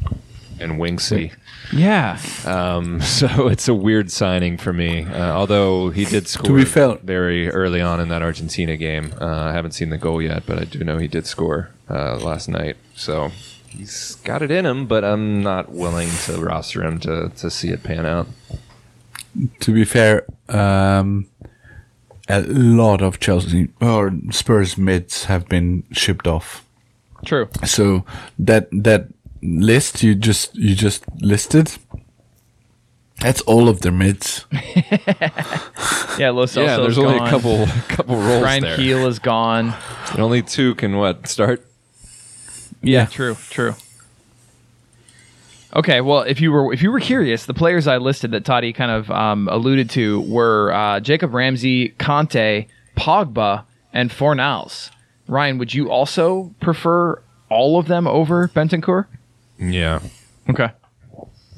and 0.60 0.72
Winksy. 0.72 1.32
Yeah. 1.72 2.20
Um, 2.44 3.00
so 3.02 3.48
it's 3.48 3.68
a 3.68 3.74
weird 3.74 4.10
signing 4.10 4.56
for 4.58 4.72
me. 4.72 5.04
Uh, 5.04 5.32
although 5.32 5.90
he 5.90 6.04
did 6.04 6.26
score 6.28 6.56
be 6.56 6.64
fair- 6.64 6.96
very 7.02 7.48
early 7.50 7.80
on 7.80 8.00
in 8.00 8.08
that 8.08 8.22
Argentina 8.22 8.76
game. 8.76 9.12
Uh, 9.20 9.26
I 9.26 9.52
haven't 9.52 9.72
seen 9.72 9.90
the 9.90 9.98
goal 9.98 10.20
yet, 10.20 10.44
but 10.46 10.58
I 10.58 10.64
do 10.64 10.82
know 10.84 10.98
he 10.98 11.08
did 11.08 11.26
score 11.26 11.70
uh, 11.88 12.16
last 12.16 12.48
night. 12.48 12.76
So 12.94 13.30
he's 13.68 14.16
got 14.16 14.42
it 14.42 14.50
in 14.50 14.66
him, 14.66 14.86
but 14.86 15.04
I'm 15.04 15.42
not 15.42 15.70
willing 15.70 16.10
to 16.24 16.40
roster 16.40 16.82
him 16.84 16.98
to, 17.00 17.30
to 17.36 17.50
see 17.50 17.68
it 17.68 17.82
pan 17.82 18.06
out. 18.06 18.28
To 19.60 19.72
be 19.72 19.84
fair, 19.84 20.26
um, 20.50 21.26
a 22.28 22.42
lot 22.42 23.00
of 23.00 23.18
Chelsea 23.18 23.68
or 23.80 24.12
Spurs 24.30 24.76
mids 24.76 25.24
have 25.24 25.48
been 25.48 25.84
shipped 25.92 26.26
off. 26.26 26.66
True. 27.24 27.48
So 27.64 28.04
that 28.38 28.68
that 28.72 29.06
list 29.42 30.02
you 30.02 30.14
just 30.14 30.54
you 30.54 30.74
just 30.74 31.04
listed, 31.20 31.76
that's 33.20 33.40
all 33.42 33.68
of 33.68 33.82
their 33.82 33.92
mids. 33.92 34.46
Yeah. 36.18 36.30
Los 36.30 36.54
yeah, 36.54 36.76
Celso's 36.76 36.96
there's 36.96 36.98
only 36.98 37.16
a 37.16 37.30
couple 37.30 37.66
couple 37.88 38.16
roles 38.16 38.42
Ryan 38.44 38.62
there. 38.62 38.76
Keel 38.76 39.06
is 39.06 39.18
gone. 39.18 39.74
And 40.10 40.20
only 40.20 40.42
two 40.42 40.74
can 40.74 40.98
what 40.98 41.26
start. 41.26 41.66
Yeah, 42.82 43.06
true, 43.06 43.36
true. 43.48 43.74
Okay, 45.74 46.02
well, 46.02 46.20
if 46.20 46.40
you 46.40 46.52
were 46.52 46.72
if 46.72 46.82
you 46.82 46.92
were 46.92 47.00
curious, 47.00 47.46
the 47.46 47.54
players 47.54 47.86
I 47.86 47.96
listed 47.96 48.32
that 48.32 48.44
Toddy 48.44 48.72
kind 48.74 48.90
of 48.90 49.10
um, 49.10 49.48
alluded 49.48 49.88
to 49.90 50.20
were 50.22 50.70
uh, 50.72 51.00
Jacob 51.00 51.32
Ramsey, 51.32 51.90
Kante, 51.98 52.66
Pogba, 52.96 53.64
and 53.92 54.10
Fornals. 54.10 54.90
Ryan, 55.28 55.56
would 55.58 55.72
you 55.72 55.90
also 55.90 56.54
prefer 56.60 57.22
all 57.48 57.78
of 57.78 57.88
them 57.88 58.06
over 58.06 58.48
Bentancur? 58.48 59.06
Yeah, 59.62 60.00
Okay. 60.50 60.70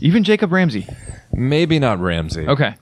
Even 0.00 0.24
Jacob 0.24 0.52
Ramsey. 0.52 0.86
maybe 1.32 1.78
not 1.78 1.98
Ramsey. 2.00 2.46
Okay. 2.46 2.74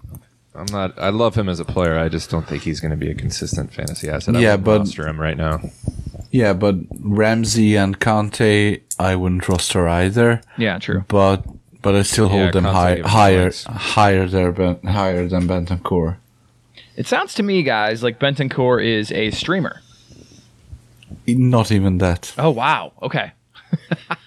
I'm 0.54 0.66
not. 0.66 0.98
I 0.98 1.10
love 1.10 1.34
him 1.34 1.48
as 1.48 1.60
a 1.60 1.64
player. 1.64 1.96
I 1.98 2.08
just 2.08 2.28
don't 2.30 2.46
think 2.46 2.62
he's 2.64 2.80
going 2.80 2.90
to 2.90 2.96
be 2.96 3.10
a 3.10 3.14
consistent 3.14 3.72
fantasy 3.72 4.08
asset. 4.10 4.34
I 4.36 4.40
Yeah, 4.40 4.50
wouldn't 4.52 4.64
but- 4.64 4.78
roster 4.80 5.06
him 5.08 5.20
right 5.20 5.36
now. 5.36 5.60
Yeah, 6.30 6.52
but 6.54 6.76
Ramsey 6.98 7.76
and 7.76 8.00
Kante, 8.00 8.80
I 8.98 9.14
wouldn't 9.16 9.48
roster 9.48 9.86
either. 9.88 10.40
Yeah, 10.58 10.78
true. 10.78 11.04
But 11.08 11.44
but 11.82 11.94
I 11.94 12.02
still 12.02 12.26
Yeah, 12.30 12.42
hold 12.42 12.52
them 12.54 12.64
Kante 12.64 12.72
high, 12.72 12.94
gives 12.96 13.08
higher 13.10 13.42
points. 13.42 13.64
higher 13.64 14.26
there 14.28 14.52
ben, 14.52 14.78
higher 14.84 15.28
than 15.28 15.46
Bentancur. 15.48 16.16
It 16.96 17.06
sounds 17.06 17.34
to 17.34 17.42
me, 17.42 17.62
guys, 17.62 18.02
like 18.02 18.18
Bentancur 18.18 18.82
is 18.84 19.10
a 19.12 19.30
streamer. 19.30 19.80
Not 21.26 21.70
even 21.70 21.98
that. 21.98 22.32
Oh 22.38 22.50
wow. 22.50 22.92
Okay. 23.02 23.32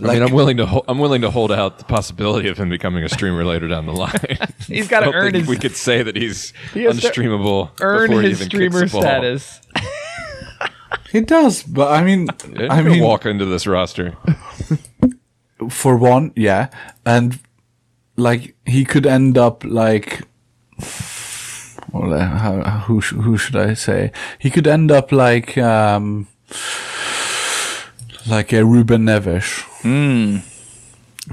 I 0.00 0.14
mean, 0.14 0.22
I'm 0.22 0.32
willing 0.32 0.56
to. 0.56 0.66
Ho- 0.66 0.84
I'm 0.88 0.98
willing 0.98 1.20
to 1.22 1.30
hold 1.30 1.52
out 1.52 1.78
the 1.78 1.84
possibility 1.84 2.48
of 2.48 2.56
him 2.58 2.68
becoming 2.70 3.04
a 3.04 3.08
streamer 3.08 3.44
later 3.44 3.68
down 3.68 3.86
the 3.86 3.92
line. 4.04 4.12
He's 4.66 4.88
got 4.88 5.00
to 5.00 5.12
earn 5.12 5.32
think 5.32 5.42
his 5.44 5.48
we 5.48 5.56
could 5.58 5.76
say 5.76 6.02
that 6.02 6.16
he's 6.16 6.52
He 6.74 6.84
has 6.84 6.98
to 7.00 7.08
unstreamable. 7.10 7.70
earn 7.80 8.08
before 8.08 8.22
he 8.22 8.28
his 8.30 8.38
even 8.40 8.48
streamer 8.50 8.80
the 8.80 8.88
status. 8.88 9.60
He 11.10 11.20
does, 11.20 11.62
but 11.62 11.92
I 11.92 12.02
mean, 12.02 12.28
Yeah, 12.52 12.68
I 12.72 12.82
mean, 12.82 13.02
walk 13.02 13.26
into 13.26 13.44
this 13.44 13.66
roster. 13.66 14.16
for 15.68 15.96
one, 15.96 16.32
yeah, 16.36 16.68
and 17.04 17.38
like 18.16 18.56
he 18.64 18.84
could 18.86 19.06
end 19.06 19.36
up 19.36 19.62
like, 19.62 20.22
well, 21.92 22.14
uh, 22.14 22.18
how, 22.26 22.60
who 22.86 23.00
sh- 23.02 23.12
who 23.12 23.36
should 23.36 23.56
I 23.56 23.74
say? 23.74 24.10
He 24.38 24.48
could 24.48 24.66
end 24.66 24.90
up 24.90 25.12
like 25.12 25.58
um, 25.58 26.28
like 28.26 28.52
a 28.54 28.64
Ruben 28.64 29.04
Neves. 29.04 29.68
Hmm. 29.82 30.38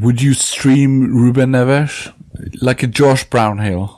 Would 0.02 0.22
you 0.22 0.34
stream 0.34 1.16
Ruben 1.16 1.52
Neves 1.52 2.14
like 2.62 2.84
a 2.84 2.88
Josh 2.88 3.24
Brownhill? 3.30 3.96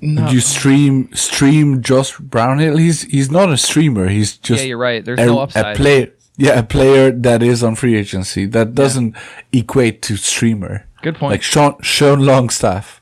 No. 0.00 0.22
Would 0.24 0.32
you 0.32 0.40
stream 0.40 1.12
stream 1.14 1.82
Josh 1.82 2.16
Brownhill? 2.18 2.76
He's 2.76 3.02
he's 3.02 3.30
not 3.30 3.50
a 3.50 3.56
streamer. 3.56 4.08
He's 4.08 4.36
just 4.36 4.62
Yeah, 4.62 4.68
you're 4.68 4.78
right. 4.78 5.04
There's 5.04 5.20
a, 5.20 5.26
no 5.26 5.38
a 5.38 5.42
upside. 5.42 5.76
player. 5.76 6.12
Yeah, 6.36 6.58
a 6.58 6.62
player 6.64 7.10
that 7.12 7.42
is 7.42 7.62
on 7.62 7.76
free 7.76 7.96
agency 7.96 8.46
that 8.46 8.74
doesn't 8.74 9.14
equate 9.52 10.02
to 10.02 10.16
streamer. 10.16 10.84
Good 11.02 11.14
point. 11.16 11.30
Like 11.32 11.42
Sean 11.42 11.80
Sean 11.82 12.20
Longstaff. 12.24 13.00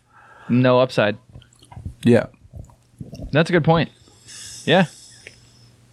no 0.48 0.80
upside. 0.80 1.16
Yeah, 2.04 2.26
That's 3.30 3.48
a 3.48 3.52
good 3.52 3.64
point. 3.64 3.90
Yeah. 4.64 4.86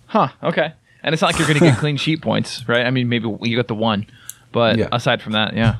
Huh. 0.08 0.30
Okay. 0.44 0.74
And 1.04 1.14
it's 1.14 1.22
not 1.22 1.28
like 1.32 1.38
you're 1.40 1.48
going 1.48 1.60
to 1.60 1.66
get 1.66 1.78
clean 1.86 1.98
sheet 1.98 2.22
points, 2.22 2.68
right? 2.68 2.86
I 2.86 2.90
mean, 2.91 3.08
maybe 3.10 3.28
you 3.44 3.56
got 3.56 3.68
the 3.68 3.76
one, 3.76 4.08
but 4.52 4.78
Yeah. 4.78 4.88
aside 4.92 5.22
from 5.22 5.34
that, 5.34 5.56
yeah. 5.56 5.76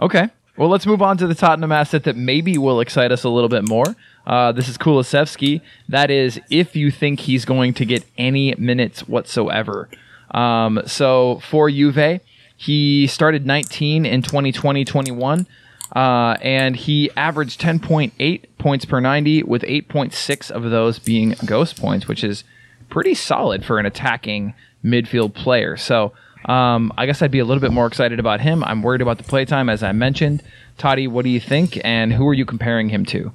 Okay. 0.00 0.28
Well, 0.56 0.68
let's 0.68 0.86
move 0.86 1.02
on 1.02 1.16
to 1.18 1.26
the 1.26 1.34
Tottenham 1.34 1.70
asset 1.70 2.04
that 2.04 2.16
maybe 2.16 2.58
will 2.58 2.80
excite 2.80 3.12
us 3.12 3.22
a 3.24 3.28
little 3.28 3.48
bit 3.48 3.68
more. 3.68 3.94
Uh, 4.26 4.50
this 4.52 4.68
is 4.68 4.76
Kulusevski. 4.76 5.60
That 5.88 6.10
is, 6.10 6.40
if 6.50 6.74
you 6.74 6.90
think 6.90 7.20
he's 7.20 7.44
going 7.44 7.74
to 7.74 7.84
get 7.84 8.04
any 8.18 8.54
minutes 8.56 9.06
whatsoever. 9.06 9.88
Um, 10.32 10.80
so 10.84 11.40
for 11.48 11.70
Juve, 11.70 12.20
he 12.56 13.06
started 13.06 13.46
19 13.46 14.04
in 14.04 14.22
2020-21. 14.22 15.46
Uh, 15.94 16.36
and 16.42 16.76
he 16.76 17.10
averaged 17.16 17.60
10.8 17.60 18.42
points 18.58 18.84
per 18.84 19.00
90, 19.00 19.44
with 19.44 19.62
8.6 19.62 20.50
of 20.50 20.64
those 20.70 20.98
being 20.98 21.34
ghost 21.46 21.80
points, 21.80 22.06
which 22.06 22.22
is 22.22 22.44
pretty 22.90 23.14
solid 23.14 23.64
for 23.64 23.78
an 23.78 23.86
attacking 23.86 24.52
midfield 24.84 25.32
player. 25.34 25.76
So 25.78 26.12
um, 26.48 26.92
I 26.96 27.06
guess 27.06 27.22
I'd 27.22 27.30
be 27.30 27.38
a 27.38 27.44
little 27.44 27.60
bit 27.60 27.72
more 27.72 27.86
excited 27.86 28.18
about 28.18 28.40
him. 28.40 28.64
I'm 28.64 28.82
worried 28.82 29.02
about 29.02 29.18
the 29.18 29.24
playtime, 29.24 29.68
as 29.68 29.82
I 29.82 29.92
mentioned. 29.92 30.42
Toddy, 30.78 31.06
what 31.06 31.24
do 31.24 31.30
you 31.30 31.40
think? 31.40 31.78
And 31.84 32.12
who 32.12 32.26
are 32.28 32.34
you 32.34 32.44
comparing 32.46 32.88
him 32.88 33.04
to? 33.06 33.32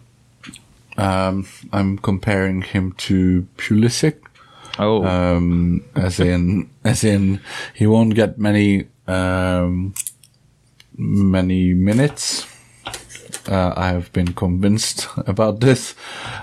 um, 0.97 1.47
I'm 1.71 1.97
comparing 1.97 2.61
him 2.61 2.91
to 3.07 3.47
Pulisic. 3.57 4.17
Oh, 4.79 5.03
Um, 5.05 5.83
as 5.95 6.19
in, 6.19 6.69
as 6.83 7.03
in, 7.03 7.39
he 7.73 7.85
won't 7.87 8.15
get 8.15 8.37
many, 8.39 8.87
um, 9.07 9.93
many 10.97 11.73
minutes. 11.73 12.47
Uh, 13.47 13.73
I 13.75 13.87
have 13.89 14.11
been 14.13 14.33
convinced 14.33 15.07
about 15.27 15.59
this. 15.59 15.95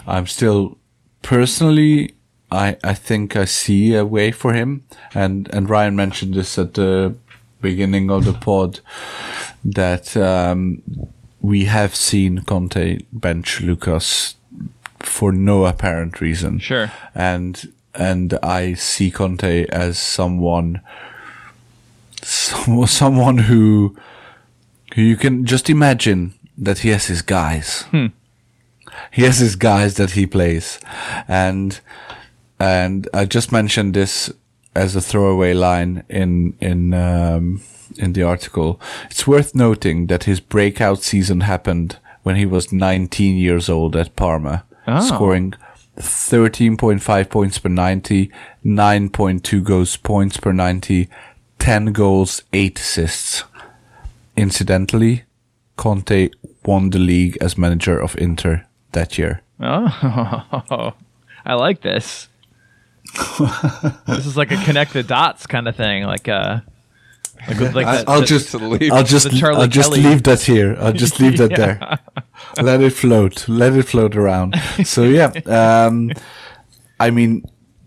I'm 0.07 0.27
still 0.27 0.79
personally, 1.23 2.15
I, 2.51 2.77
I 2.83 2.95
think 2.95 3.37
I 3.37 3.45
see 3.45 3.95
a 3.95 4.05
way 4.05 4.33
for 4.33 4.53
him. 4.53 4.85
And, 5.15 5.49
and 5.53 5.69
Ryan 5.69 5.97
mentioned 5.97 6.35
this 6.35 6.59
at 6.59 6.75
the 6.75 7.15
beginning 7.61 8.11
of 8.11 8.25
the 8.25 8.33
pod 8.33 8.81
that, 9.65 10.17
um, 10.17 10.83
we 11.43 11.65
have 11.65 11.95
seen 11.97 12.43
Conte 12.43 13.01
bench 13.13 13.61
Lucas 13.61 14.37
for 14.99 15.33
no 15.33 15.65
apparent 15.65 16.21
reason 16.21 16.59
sure. 16.59 16.93
and 17.15 17.73
and 17.95 18.35
I 18.43 18.75
see 18.75 19.11
Conte 19.11 19.67
as 19.67 19.99
someone 19.99 20.81
some, 22.23 22.87
someone 22.87 23.39
who 23.39 23.97
who 24.95 25.03
you 25.03 25.17
can 25.17 25.47
just 25.47 25.71
imagine 25.71 26.35
that 26.59 26.81
he 26.81 26.91
has 26.91 27.07
his 27.07 27.23
guys. 27.23 27.85
He 29.13 29.23
has 29.23 29.39
his 29.39 29.57
guys 29.57 29.95
that 29.95 30.11
he 30.11 30.27
plays, 30.27 30.79
and 31.27 31.81
and 32.61 33.09
I 33.13 33.25
just 33.25 33.51
mentioned 33.53 33.95
this 33.95 34.31
as 34.77 34.95
a 34.95 35.01
throwaway 35.01 35.53
line 35.55 36.05
in 36.09 36.55
in 36.61 36.95
um, 36.95 37.63
in 37.99 38.13
the 38.13 38.23
article. 38.23 38.81
It's 39.11 39.27
worth 39.27 39.55
noting 39.55 40.07
that 40.07 40.25
his 40.25 40.39
breakout 40.41 41.03
season 41.03 41.41
happened 41.41 41.99
when 42.23 42.37
he 42.37 42.47
was 42.47 42.71
19 42.73 43.37
years 43.37 43.69
old 43.69 43.97
at 43.97 44.15
Parma, 44.15 44.63
Oh. 44.87 45.01
scoring 45.01 45.55
13.5 45.97 47.29
points 47.31 47.59
per 47.59 47.69
90, 47.69 48.31
9.2 48.65 49.63
goals 49.65 49.97
points 49.97 50.37
per 50.37 50.53
90, 50.53 51.09
10 51.59 51.93
goals, 51.93 52.43
8 52.53 52.79
assists. 52.79 53.45
Incidentally, 54.37 55.25
Conte 55.77 56.31
won 56.65 56.91
the 56.91 56.99
league 56.99 57.37
as 57.41 57.59
manager 57.59 57.99
of 58.01 58.17
Inter 58.19 58.65
that 58.93 59.19
year. 59.19 59.43
Oh, 59.61 60.93
I 61.45 61.55
like 61.55 61.81
this. 61.83 62.29
This 64.07 64.27
is 64.27 64.37
like 64.37 64.51
a 64.53 64.57
connect 64.65 64.93
the 64.93 65.03
dots 65.03 65.47
kind 65.47 65.69
of 65.69 65.77
thing, 65.77 66.05
like 66.05 66.29
uh 66.29 66.61
like, 67.49 67.61
like 67.75 67.87
I, 67.87 67.97
that- 67.97 68.09
I'll 68.09 68.21
that- 68.21 68.27
just, 68.27 68.51
to 68.51 68.59
leave. 68.59 68.93
I'll 68.93 69.03
just, 69.03 69.31
the 69.31 69.47
I'll 69.57 69.67
just 69.67 69.91
Kelly. 69.91 70.03
leave 70.03 70.23
that 70.25 70.43
here. 70.43 70.77
I'll 70.79 70.93
just 70.93 71.21
leave 71.21 71.39
that 71.39 71.57
there. 71.57 71.99
Let 72.63 72.83
it 72.83 72.91
float. 72.93 73.49
Let 73.49 73.75
it 73.75 73.85
float 73.85 74.15
around. 74.15 74.57
So 74.85 75.05
yeah, 75.05 75.29
um, 75.47 76.11
I 76.99 77.11
mean, 77.11 77.45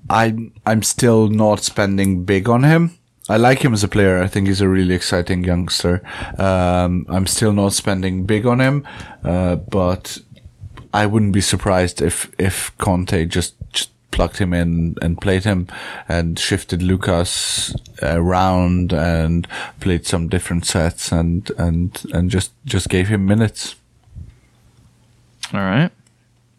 I'm 0.09 0.53
I'm 0.65 0.81
still 0.81 1.27
not 1.29 1.59
spending 1.63 2.23
big 2.25 2.49
on 2.49 2.63
him. 2.63 2.97
I 3.29 3.37
like 3.37 3.59
him 3.63 3.73
as 3.73 3.83
a 3.83 3.87
player. 3.87 4.21
I 4.21 4.27
think 4.27 4.47
he's 4.47 4.59
a 4.59 4.67
really 4.67 4.95
exciting 4.95 5.43
youngster. 5.45 6.01
Um, 6.37 7.05
I'm 7.07 7.25
still 7.27 7.53
not 7.53 7.73
spending 7.73 8.25
big 8.25 8.45
on 8.45 8.59
him, 8.59 8.85
uh, 9.23 9.55
but 9.55 10.17
I 10.93 11.05
wouldn't 11.05 11.31
be 11.31 11.41
surprised 11.41 12.01
if 12.01 12.29
if 12.39 12.75
Conte 12.79 13.25
just, 13.25 13.55
just 13.71 13.91
plugged 14.13 14.37
him 14.37 14.53
in 14.53 14.95
and 15.01 15.19
played 15.19 15.43
him 15.43 15.67
and 16.07 16.39
shifted 16.39 16.81
Lucas 16.81 17.75
around 18.01 18.93
and 18.93 19.47
played 19.79 20.05
some 20.05 20.29
different 20.29 20.65
sets 20.65 21.11
and 21.11 21.51
and 21.57 22.05
and 22.13 22.29
just 22.29 22.51
just 22.63 22.87
gave 22.89 23.07
him 23.07 23.25
minutes. 23.25 23.75
All 25.53 25.59
right. 25.59 25.91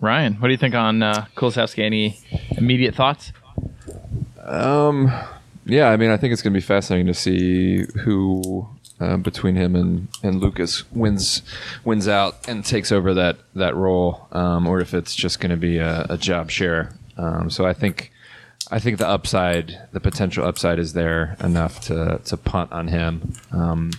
Ryan, 0.00 0.34
what 0.34 0.48
do 0.48 0.52
you 0.52 0.58
think 0.58 0.74
on 0.74 1.02
uh 1.02 1.26
Kulusevski? 1.36 1.82
Any 1.82 2.18
immediate 2.58 2.94
thoughts? 2.94 3.32
Um, 4.42 5.10
yeah, 5.64 5.88
I 5.88 5.96
mean, 5.96 6.10
I 6.10 6.18
think 6.18 6.32
it's 6.32 6.42
going 6.42 6.52
to 6.52 6.58
be 6.58 6.66
fascinating 6.66 7.06
to 7.06 7.14
see 7.14 7.84
who 8.00 8.68
uh, 9.00 9.16
between 9.16 9.56
him 9.56 9.74
and, 9.74 10.08
and 10.22 10.40
Lucas 10.40 10.90
wins 10.92 11.42
wins 11.84 12.06
out 12.06 12.46
and 12.48 12.64
takes 12.64 12.92
over 12.92 13.14
that 13.14 13.38
that 13.54 13.74
role, 13.74 14.26
um, 14.32 14.66
or 14.66 14.80
if 14.80 14.92
it's 14.92 15.14
just 15.14 15.40
going 15.40 15.50
to 15.50 15.56
be 15.56 15.78
a, 15.78 16.06
a 16.10 16.18
job 16.18 16.50
share. 16.50 16.90
Um, 17.16 17.50
so 17.50 17.64
I 17.66 17.72
think 17.72 18.10
I 18.70 18.78
think 18.78 18.98
the 18.98 19.08
upside, 19.08 19.78
the 19.92 20.00
potential 20.00 20.44
upside, 20.44 20.78
is 20.78 20.92
there 20.94 21.36
enough 21.40 21.80
to 21.82 22.20
to 22.24 22.36
punt 22.36 22.72
on 22.72 22.88
him. 22.88 23.34
Um, 23.52 23.90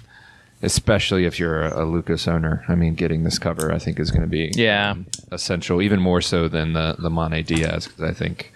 Especially 0.62 1.26
if 1.26 1.38
you're 1.38 1.62
a, 1.62 1.84
a 1.84 1.86
Lucas 1.86 2.28
owner, 2.28 2.64
I 2.68 2.74
mean, 2.76 2.96
getting 2.96 3.24
this 3.24 3.38
cover 3.38 3.72
I 3.72 3.78
think 3.78 4.00
is 4.00 4.10
going 4.10 4.24
to 4.24 4.28
be 4.28 4.52
Yeah. 4.56 4.96
essential, 5.32 5.80
even 5.82 6.00
more 6.00 6.22
so 6.22 6.48
than 6.48 6.74
the 6.74 6.96
the 6.98 7.10
Mane 7.10 7.44
Diaz, 7.44 7.88
because 7.88 8.04
I 8.10 8.14
think 8.14 8.52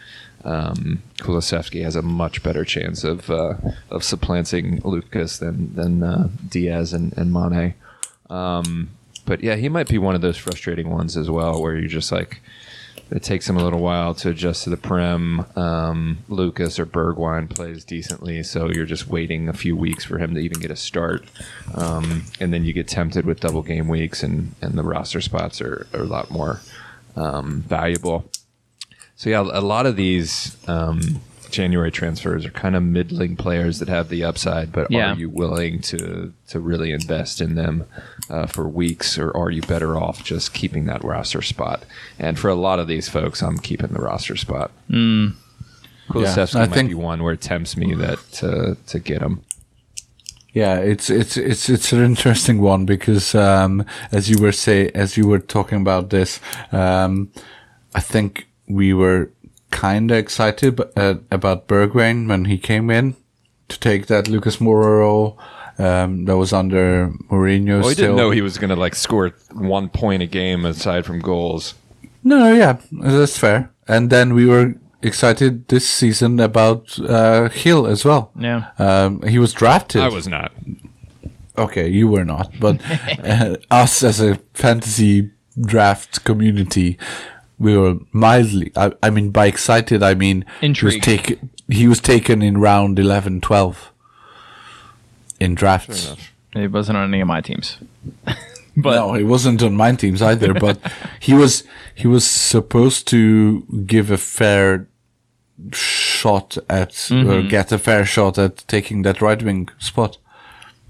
um, 0.45 1.03
Kulusevski 1.19 1.83
has 1.83 1.95
a 1.97 2.01
much 2.01 2.41
better 2.41 2.63
chance 2.65 3.03
of 3.03 3.29
uh, 3.29 3.55
of 3.91 4.03
supplanting 4.03 4.81
Lucas 4.83 5.37
than 5.37 5.75
than 5.75 6.01
uh, 6.01 6.29
Diaz 6.47 6.93
and, 6.93 7.15
and 7.17 7.31
Mane. 7.33 7.75
Um, 8.29 8.89
but 9.25 9.43
yeah, 9.43 9.55
he 9.55 9.69
might 9.69 9.89
be 9.89 9.97
one 9.99 10.15
of 10.15 10.21
those 10.21 10.37
frustrating 10.37 10.89
ones 10.89 11.15
as 11.17 11.29
well, 11.29 11.61
where 11.61 11.75
you're 11.75 11.89
just 11.89 12.11
like, 12.11 12.41
it 13.11 13.23
takes 13.23 13.49
him 13.49 13.57
a 13.57 13.63
little 13.63 13.79
while 13.79 14.13
to 14.15 14.29
adjust 14.29 14.63
to 14.63 14.69
the 14.69 14.77
prem. 14.77 15.45
Um, 15.55 16.19
Lucas 16.27 16.79
or 16.79 16.85
Bergwijn 16.85 17.49
plays 17.49 17.83
decently, 17.83 18.43
so 18.43 18.69
you're 18.69 18.85
just 18.85 19.07
waiting 19.07 19.49
a 19.49 19.53
few 19.53 19.75
weeks 19.75 20.05
for 20.05 20.19
him 20.19 20.33
to 20.35 20.39
even 20.39 20.59
get 20.59 20.71
a 20.71 20.75
start, 20.75 21.25
um, 21.75 22.25
and 22.39 22.53
then 22.53 22.65
you 22.65 22.73
get 22.73 22.87
tempted 22.87 23.25
with 23.25 23.39
double 23.39 23.61
game 23.61 23.87
weeks, 23.87 24.23
and 24.23 24.53
and 24.61 24.77
the 24.77 24.83
roster 24.83 25.21
spots 25.21 25.61
are, 25.61 25.87
are 25.93 26.01
a 26.01 26.05
lot 26.05 26.29
more 26.29 26.61
um, 27.15 27.61
valuable. 27.61 28.29
So 29.15 29.29
yeah, 29.29 29.41
a 29.41 29.61
lot 29.61 29.85
of 29.85 29.95
these 29.95 30.55
um, 30.67 31.21
January 31.51 31.91
transfers 31.91 32.45
are 32.45 32.49
kind 32.51 32.75
of 32.75 32.83
middling 32.83 33.35
players 33.35 33.79
that 33.79 33.87
have 33.89 34.09
the 34.09 34.23
upside, 34.23 34.71
but 34.71 34.89
Yeah. 34.91 35.13
are 35.13 35.17
you 35.17 35.29
willing 35.29 35.81
to 35.81 36.33
to 36.49 36.59
really 36.59 36.91
invest 36.91 37.41
in 37.41 37.55
them 37.55 37.85
uh, 38.29 38.45
for 38.47 38.67
weeks, 38.67 39.17
or 39.17 39.35
are 39.35 39.49
you 39.51 39.61
better 39.61 39.97
off 39.97 40.23
just 40.23 40.53
keeping 40.53 40.85
that 40.85 41.03
roster 41.03 41.41
spot? 41.41 41.83
And 42.17 42.37
for 42.39 42.49
a 42.49 42.55
lot 42.55 42.79
of 42.79 42.87
these 42.87 43.07
folks, 43.09 43.41
I'm 43.41 43.57
keeping 43.59 43.89
the 43.93 43.99
roster 44.01 44.35
spot. 44.35 44.71
Mm. 44.89 45.33
Kulusevski 46.09 46.55
I 46.55 46.59
might 46.65 46.73
think- 46.73 46.89
be 46.89 46.95
one 46.95 47.21
where 47.23 47.33
it 47.33 47.41
tempts 47.41 47.77
me 47.77 47.93
that 47.95 48.19
to 48.33 48.77
to 48.87 48.99
get 48.99 49.21
him. 49.21 49.41
Yeah, 50.53 50.77
it's 50.77 51.09
it's 51.11 51.37
it's 51.37 51.69
it's 51.69 51.93
an 51.93 52.03
interesting 52.03 52.59
one 52.61 52.85
because 52.85 53.35
um, 53.35 53.85
as 54.11 54.29
you 54.29 54.41
were 54.41 54.51
say 54.51 54.89
as 54.95 55.15
you 55.15 55.27
were 55.27 55.37
talking 55.39 55.79
about 55.79 56.09
this, 56.09 56.39
um, 56.71 57.31
I 57.93 57.99
think 58.01 58.47
we 58.67 58.93
were 58.93 59.29
kind 59.71 60.11
of 60.11 60.17
excited 60.17 60.79
uh, 60.95 61.15
about 61.31 61.67
Bergwijn 61.67 62.27
when 62.27 62.45
he 62.45 62.57
came 62.57 62.89
in 62.89 63.15
to 63.67 63.79
take 63.79 64.07
that 64.07 64.27
Lucas 64.27 64.57
Moura 64.57 64.99
role. 64.99 65.39
Um, 65.77 66.25
that 66.25 66.35
was 66.35 66.51
under 66.51 67.13
Mourinho. 67.29 67.79
Well, 67.79 67.87
he 67.87 67.93
still. 67.93 68.07
didn't 68.07 68.17
know 68.17 68.31
he 68.31 68.41
was 68.41 68.57
going 68.57 68.69
to 68.69 68.75
like 68.75 68.95
score 68.95 69.29
one 69.53 69.87
point 69.87 70.21
a 70.21 70.25
game 70.25 70.65
aside 70.65 71.05
from 71.05 71.21
goals. 71.21 71.75
No, 72.21 72.37
no, 72.37 72.53
yeah, 72.53 72.81
that's 72.91 73.37
fair. 73.37 73.71
And 73.87 74.09
then 74.09 74.33
we 74.33 74.45
were 74.45 74.75
excited 75.01 75.67
this 75.69 75.89
season 75.89 76.39
about 76.39 76.99
uh, 76.99 77.49
Hill 77.49 77.87
as 77.87 78.03
well. 78.03 78.31
Yeah. 78.37 78.71
Um, 78.77 79.21
he 79.21 79.39
was 79.39 79.53
drafted. 79.53 80.01
I 80.01 80.09
was 80.09 80.27
not. 80.27 80.51
Okay, 81.57 81.87
you 81.87 82.07
were 82.07 82.25
not, 82.25 82.51
but 82.59 82.81
uh, 83.23 83.57
us 83.71 84.03
as 84.03 84.19
a 84.21 84.35
fantasy 84.53 85.31
draft 85.59 86.23
community, 86.23 86.97
we 87.59 87.77
were 87.77 87.97
mildly. 88.13 88.71
I, 88.75 88.93
I 89.03 89.09
mean, 89.09 89.31
by 89.31 89.45
excited, 89.47 90.01
I 90.01 90.13
mean 90.15 90.45
Intrigued. 90.61 91.05
He 91.05 91.11
was, 91.11 91.21
take, 91.25 91.39
he 91.67 91.87
was 91.87 91.99
taken 91.99 92.41
in 92.41 92.57
round 92.57 92.97
11, 92.99 93.41
12 93.41 93.91
in 95.39 95.55
drafts. 95.55 96.15
It 96.55 96.71
wasn't 96.71 96.97
on 96.97 97.13
any 97.13 97.21
of 97.21 97.27
my 97.27 97.41
teams. 97.41 97.77
but 98.77 98.95
no, 98.95 99.13
it 99.15 99.23
wasn't 99.23 99.61
on 99.61 99.75
my 99.75 99.91
teams 99.93 100.21
either. 100.21 100.53
but 100.53 100.79
he 101.19 101.33
was 101.33 101.63
he 101.95 102.07
was 102.07 102.25
supposed 102.25 103.07
to 103.09 103.61
give 103.85 104.09
a 104.09 104.17
fair 104.17 104.87
shot 105.73 106.57
at 106.69 106.91
Mm-hmm. 106.91 107.29
or 107.29 107.41
get 107.43 107.71
a 107.71 107.77
fair 107.77 108.05
shot 108.05 108.37
at 108.37 108.63
taking 108.67 109.01
that 109.03 109.21
right 109.21 109.41
wing 109.43 109.67
spot. 109.79 110.17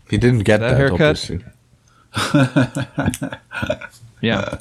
He 0.09 0.17
didn't 0.17 0.43
get 0.43 0.59
That 0.59 0.71
that, 0.71 0.77
haircut? 0.77 1.01
obviously. 1.01 1.43
Yeah. 4.21 4.57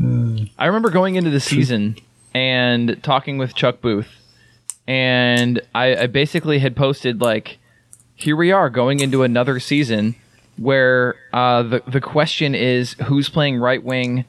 I 0.00 0.66
remember 0.66 0.90
going 0.90 1.16
into 1.16 1.30
the 1.30 1.40
season 1.40 1.96
and 2.34 3.02
talking 3.02 3.38
with 3.38 3.54
Chuck 3.54 3.80
Booth, 3.80 4.08
and 4.86 5.60
I, 5.74 5.96
I 5.96 6.06
basically 6.06 6.60
had 6.60 6.76
posted 6.76 7.20
like, 7.20 7.58
"Here 8.14 8.36
we 8.36 8.52
are 8.52 8.70
going 8.70 9.00
into 9.00 9.22
another 9.22 9.58
season 9.60 10.14
where 10.56 11.16
uh, 11.32 11.62
the 11.62 11.82
the 11.86 12.00
question 12.00 12.54
is 12.54 12.92
who's 13.06 13.28
playing 13.28 13.58
right 13.58 13.82
wing 13.82 14.24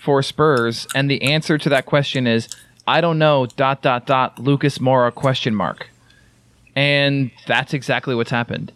for 0.00 0.22
Spurs, 0.22 0.86
and 0.94 1.08
the 1.10 1.22
answer 1.22 1.56
to 1.58 1.68
that 1.68 1.86
question 1.86 2.26
is 2.26 2.48
I 2.86 3.00
don't 3.00 3.18
know. 3.18 3.46
Dot 3.46 3.80
dot 3.82 4.06
dot. 4.06 4.38
Lucas 4.40 4.78
Moura 4.78 5.14
question 5.14 5.54
mark, 5.54 5.88
and 6.74 7.30
that's 7.46 7.72
exactly 7.74 8.14
what's 8.14 8.30
happened. 8.30 8.72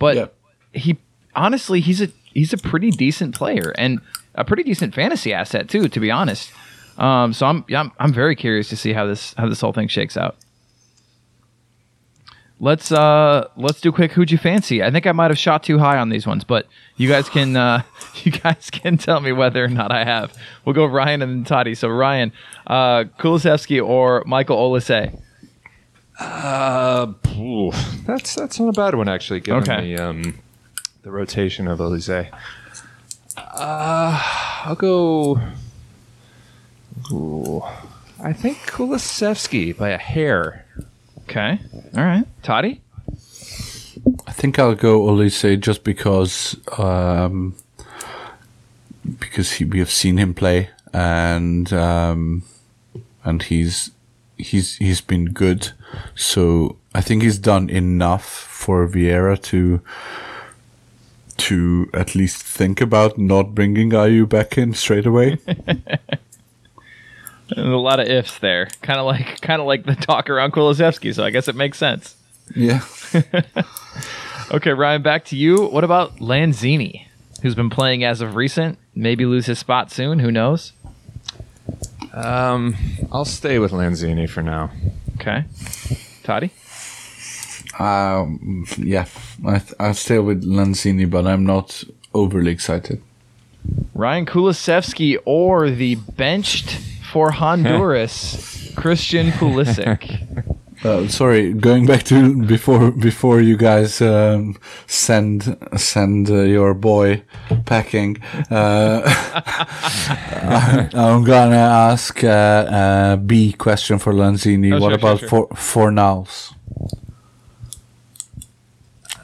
But 0.00 0.16
Yeah. 0.16 0.26
he 0.72 0.98
honestly 1.36 1.80
he's 1.80 2.02
a 2.02 2.08
he's 2.34 2.52
a 2.52 2.58
pretty 2.58 2.90
decent 2.90 3.34
player 3.36 3.72
and 3.78 4.00
a 4.34 4.44
pretty 4.44 4.62
decent 4.62 4.94
fantasy 4.94 5.32
asset 5.32 5.68
too 5.68 5.88
to 5.88 6.00
be 6.00 6.10
honest 6.10 6.52
um, 6.98 7.32
so 7.32 7.46
I'm, 7.46 7.64
yeah, 7.68 7.80
I'm 7.80 7.92
I'm 7.98 8.12
very 8.12 8.36
curious 8.36 8.68
to 8.68 8.76
see 8.76 8.92
how 8.92 9.06
this 9.06 9.34
how 9.38 9.48
this 9.48 9.60
whole 9.60 9.72
thing 9.72 9.88
shakes 9.88 10.16
out 10.16 10.36
let's 12.60 12.92
uh 12.92 13.48
let's 13.56 13.80
do 13.80 13.90
quick 13.90 14.12
who'd 14.12 14.30
you 14.30 14.38
fancy 14.38 14.82
I 14.82 14.90
think 14.90 15.06
I 15.06 15.12
might 15.12 15.30
have 15.30 15.38
shot 15.38 15.62
too 15.64 15.78
high 15.78 15.98
on 15.98 16.10
these 16.10 16.26
ones 16.26 16.44
but 16.44 16.66
you 16.96 17.08
guys 17.08 17.28
can 17.28 17.56
uh 17.56 17.82
you 18.24 18.30
guys 18.32 18.68
can 18.70 18.98
tell 18.98 19.20
me 19.20 19.32
whether 19.32 19.64
or 19.64 19.68
not 19.68 19.90
I 19.90 20.04
have 20.04 20.32
we'll 20.64 20.74
go 20.74 20.84
Ryan 20.86 21.22
and 21.22 21.32
then 21.32 21.44
Toddy 21.44 21.74
so 21.74 21.88
Ryan 21.88 22.32
uh 22.66 23.04
Kulusevski 23.18 23.84
or 23.84 24.22
Michael 24.26 24.56
Olise 24.58 25.18
Uh, 26.20 27.12
ooh, 27.38 27.72
that's 28.06 28.34
that's 28.36 28.60
not 28.60 28.68
a 28.68 28.72
bad 28.72 28.94
one 28.94 29.08
actually. 29.08 29.40
Given 29.40 29.62
Okay. 29.62 29.94
the 29.96 30.02
um, 30.02 30.38
the 31.02 31.10
rotation 31.10 31.66
of 31.66 31.78
Olise. 31.80 32.28
Uh, 33.52 34.22
I'll 34.64 34.74
go. 34.74 35.40
Ooh, 37.10 37.62
I 38.22 38.32
think 38.32 38.58
Kulusevski 38.58 39.76
by 39.76 39.90
a 39.90 39.98
hair. 39.98 40.64
okay 41.24 41.58
all 41.96 42.04
right 42.04 42.26
Toddy 42.42 42.80
I 44.26 44.32
think 44.32 44.58
I'll 44.58 44.74
go 44.74 45.00
Olise 45.00 45.60
just 45.60 45.84
because 45.84 46.56
um, 46.78 47.54
because 49.18 49.52
he, 49.52 49.64
we 49.64 49.78
have 49.78 49.90
seen 49.90 50.16
him 50.16 50.34
play 50.34 50.70
and 50.92 51.72
um, 51.72 52.42
and 53.24 53.42
he's 53.42 53.90
he's 54.36 54.76
he's 54.76 55.00
been 55.00 55.26
good. 55.26 55.72
So 56.14 56.76
I 56.94 57.00
think 57.00 57.22
he's 57.22 57.38
done 57.38 57.70
enough 57.70 58.24
for 58.24 58.88
Vieira 58.88 59.40
to 59.44 59.80
to 61.48 61.88
at 61.94 62.14
least 62.14 62.42
think 62.42 62.80
about 62.80 63.18
not 63.18 63.54
bringing 63.54 63.90
Ayew 63.90 64.28
back 64.28 64.56
in 64.58 64.74
straight 64.74 65.06
away. 65.06 65.38
There's 67.48 67.68
a 67.68 67.76
lot 67.76 68.00
of 68.00 68.08
ifs 68.08 68.38
there. 68.38 68.68
Kind 68.80 68.98
of 68.98 69.06
like 69.06 69.40
kind 69.40 69.60
of 69.60 69.66
like 69.66 69.84
the 69.84 69.94
talk 69.94 70.30
around 70.30 70.52
Kulusevski, 70.52 71.14
so 71.14 71.22
I 71.24 71.30
guess 71.30 71.48
it 71.48 71.56
makes 71.56 71.78
sense. 71.78 72.16
yeah. 72.54 72.80
Okay, 74.50 74.72
Ryan, 74.72 75.00
back 75.00 75.24
to 75.26 75.36
you. 75.36 75.64
What 75.68 75.82
about 75.82 76.16
Lanzini, 76.16 77.06
who's 77.40 77.54
been 77.54 77.70
playing 77.70 78.04
as 78.04 78.20
of 78.20 78.34
recent? 78.34 78.76
Maybe 78.94 79.24
lose 79.24 79.46
his 79.46 79.58
spot 79.58 79.90
soon. 79.90 80.18
Who 80.18 80.30
knows? 80.30 80.72
Um, 82.12 82.76
I'll 83.10 83.24
stay 83.24 83.58
with 83.58 83.72
Lanzini 83.72 84.28
for 84.28 84.42
now. 84.42 84.70
Okay, 85.14 85.44
Toddy. 86.22 86.50
Um, 87.78 88.66
yeah, 88.78 89.06
I 89.46 89.58
th- 89.58 89.74
I'll 89.78 89.94
stay 89.94 90.18
with 90.18 90.44
Lanzini, 90.44 91.08
but 91.08 91.26
I'm 91.26 91.44
not 91.44 91.84
overly 92.14 92.52
excited. 92.52 93.02
Ryan 93.94 94.26
Kulusevski 94.26 95.18
or 95.24 95.70
the 95.70 95.94
benched 96.16 96.80
for 97.12 97.30
Honduras, 97.30 98.72
Christian 98.76 99.30
Pulisic. 99.32 100.44
Uh, 100.84 101.06
sorry, 101.06 101.52
going 101.52 101.86
back 101.86 102.02
to 102.02 102.44
before 102.44 102.90
before 102.90 103.40
you 103.40 103.56
guys 103.56 104.00
um, 104.00 104.56
send 104.88 105.56
send 105.76 106.28
uh, 106.28 106.40
your 106.40 106.74
boy 106.74 107.22
packing. 107.66 108.20
Uh, 108.50 109.02
I'm 110.92 111.22
gonna 111.22 111.54
ask 111.54 112.24
uh, 112.24 112.26
uh, 112.26 113.52
question 113.58 114.00
for 114.00 114.12
Lanzini. 114.12 114.74
Oh, 114.74 114.80
what 114.80 114.88
sure, 114.88 114.98
about 114.98 115.20
sure, 115.20 115.28
for 115.28 115.48
Fornals? 115.50 116.52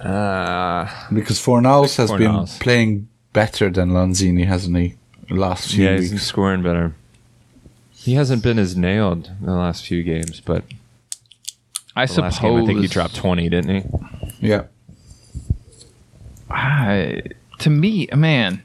Uh, 0.00 0.88
Because 1.12 1.38
Fornals 1.40 1.96
has 1.96 2.10
been 2.12 2.46
playing 2.60 3.08
better 3.32 3.70
than 3.70 3.90
Lanzini, 3.90 4.46
hasn't 4.46 4.76
he? 4.76 4.94
Last 5.30 5.70
few 5.72 5.84
yeah, 5.84 5.96
he's 5.96 6.08
been 6.08 6.16
weeks. 6.16 6.26
scoring 6.26 6.62
better. 6.62 6.94
He 7.92 8.14
hasn't 8.14 8.42
been 8.42 8.58
as 8.58 8.76
nailed 8.76 9.30
in 9.40 9.46
the 9.46 9.52
last 9.54 9.84
few 9.84 10.02
games, 10.02 10.40
but 10.40 10.64
I 11.94 12.06
the 12.06 12.12
suppose. 12.14 12.22
last 12.34 12.42
game 12.42 12.56
I 12.62 12.66
think 12.66 12.80
he 12.80 12.86
dropped 12.86 13.16
20, 13.16 13.48
didn't 13.48 13.82
he? 13.82 14.46
Yeah. 14.48 14.64
I, 16.50 17.22
to 17.58 17.70
me, 17.70 18.08
man, 18.14 18.62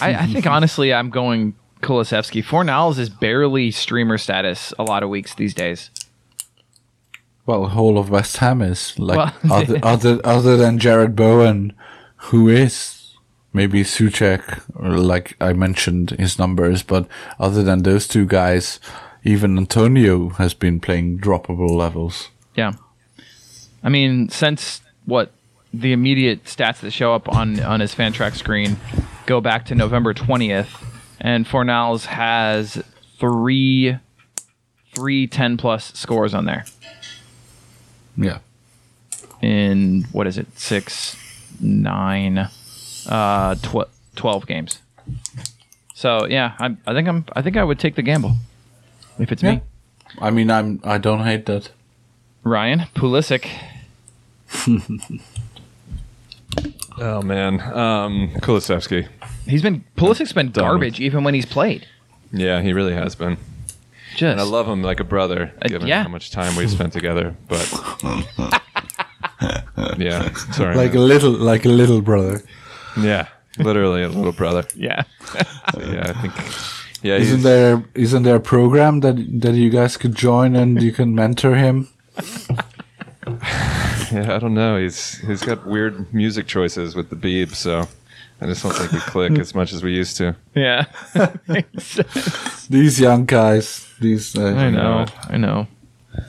I, 0.00 0.14
I 0.14 0.26
think 0.26 0.46
honestly, 0.56 0.92
I'm 0.92 1.10
going 1.10 1.54
Kulusevski. 1.82 2.42
Fornals 2.42 2.98
is 2.98 3.08
barely 3.10 3.70
streamer 3.70 4.18
status 4.18 4.72
a 4.78 4.82
lot 4.82 5.02
of 5.02 5.08
weeks 5.10 5.34
these 5.34 5.54
days. 5.54 5.90
Well, 7.46 7.66
whole 7.66 7.98
of 7.98 8.08
West 8.10 8.38
Ham 8.38 8.62
is 8.62 8.98
like 8.98 9.18
Well- 9.18 9.34
other, 9.52 9.78
other 9.82 10.20
other 10.24 10.56
than 10.56 10.78
Jarrod 10.78 11.14
Bowen, 11.14 11.72
who 12.16 12.48
is 12.48 13.12
maybe 13.52 13.82
Soucek, 13.82 14.62
or 14.74 14.98
like 14.98 15.36
I 15.40 15.52
mentioned 15.52 16.10
his 16.10 16.38
numbers, 16.38 16.82
but 16.82 17.06
other 17.38 17.62
than 17.62 17.82
those 17.82 18.08
two 18.08 18.26
guys, 18.26 18.80
even 19.24 19.56
Antonio 19.56 20.30
has 20.30 20.54
been 20.54 20.80
playing 20.80 21.18
droppable 21.18 21.70
levels. 21.70 22.30
Yeah. 22.54 22.72
I 23.82 23.88
mean, 23.88 24.28
since 24.28 24.80
what 25.04 25.32
the 25.72 25.92
immediate 25.92 26.44
stats 26.44 26.80
that 26.80 26.92
show 26.92 27.14
up 27.14 27.28
on 27.28 27.60
on 27.60 27.80
his 27.80 27.94
Fantrax 27.94 28.36
screen 28.36 28.76
go 29.26 29.40
back 29.40 29.66
to 29.66 29.74
November 29.74 30.14
20th, 30.14 30.82
and 31.20 31.46
Fornals 31.46 32.06
has 32.06 32.82
three 33.18 33.96
three 34.94 35.26
10 35.26 35.56
plus 35.56 35.92
scores 35.94 36.34
on 36.34 36.44
there 36.44 36.64
Yeah, 38.16 38.38
in 39.42 40.04
what 40.12 40.26
is 40.26 40.38
it 40.38 40.46
six 40.58 41.16
nine 41.60 42.48
uh 43.08 43.54
tw- 43.56 43.88
12 44.16 44.46
games 44.46 44.80
so 45.94 46.26
yeah 46.26 46.54
I, 46.58 46.76
I 46.86 46.92
think 46.94 47.06
i'm 47.08 47.24
i 47.34 47.42
think 47.42 47.56
i 47.56 47.62
would 47.64 47.78
take 47.78 47.94
the 47.96 48.02
gamble 48.02 48.36
if 49.18 49.30
it's 49.32 49.42
Yeah. 49.42 49.56
me 49.56 49.60
I 50.20 50.30
mean 50.30 50.50
I'm 50.50 50.80
I 50.84 50.98
don't 50.98 51.22
hate 51.24 51.46
that. 51.46 51.70
ryan 52.44 52.80
pulisic 52.94 53.46
Oh 56.96 57.22
man, 57.22 57.60
um, 57.60 58.30
Kulusevski. 58.40 59.08
he's 59.46 59.62
been 59.62 59.84
pulisic's 59.96 60.32
been 60.32 60.50
garbage 60.50 61.00
even 61.00 61.24
when 61.24 61.34
he's 61.34 61.46
played 61.46 61.86
Yeah, 62.32 62.62
he 62.62 62.72
really 62.72 62.94
has 62.94 63.14
been. 63.16 63.36
Just 64.14 64.22
And 64.32 64.40
I 64.40 64.44
love 64.44 64.66
him 64.68 64.82
like 64.82 65.00
a 65.00 65.04
brother, 65.04 65.52
Uh, 65.62 65.68
given 65.68 65.88
yeah. 65.88 66.02
how 66.02 66.08
much 66.08 66.30
time 66.30 66.56
we've 66.56 66.70
spent 66.70 66.92
together. 66.92 67.34
But 67.48 67.66
yeah, 69.98 70.32
sorry. 70.52 70.76
Like 70.76 70.94
a 70.94 71.00
little 71.00 71.32
like 71.32 71.64
a 71.64 71.68
little 71.70 72.00
brother. 72.00 72.42
yeah, 73.00 73.28
literally 73.58 74.02
a 74.02 74.08
little 74.08 74.32
brother. 74.32 74.64
yeah 74.76 75.02
So, 75.72 75.80
yeah, 75.80 76.10
I 76.10 76.12
think. 76.20 76.34
Yeah, 77.02 77.16
Isn't 77.18 77.42
there 77.42 77.82
isn't 77.94 78.22
there 78.22 78.36
a 78.36 78.40
program 78.40 79.00
that 79.00 79.16
that 79.42 79.54
you 79.54 79.68
guys 79.70 79.96
could 79.98 80.14
join 80.14 80.56
and 80.56 80.80
you 80.82 80.90
can 80.92 81.14
mentor 81.14 81.54
him? 81.54 81.88
yeah, 84.12 84.34
I 84.34 84.38
don't 84.38 84.54
know. 84.54 84.78
He's 84.78 85.18
he's 85.26 85.42
got 85.42 85.66
weird 85.66 86.12
music 86.14 86.46
choices 86.46 86.94
with 86.94 87.10
the 87.10 87.16
Beeb, 87.16 87.54
so 87.54 87.86
I 88.40 88.46
just 88.46 88.62
don't 88.62 88.72
think 88.74 88.92
we 88.92 89.00
click 89.00 89.38
as 89.38 89.54
much 89.54 89.72
as 89.74 89.82
we 89.82 89.92
used 89.92 90.16
to. 90.16 90.34
yeah 90.54 90.86
These 92.70 93.00
young 93.00 93.26
guys, 93.26 93.83
these 94.04 94.36
uh, 94.36 94.54
i 94.54 94.70
know 94.70 95.06
i 95.28 95.36
know. 95.36 95.66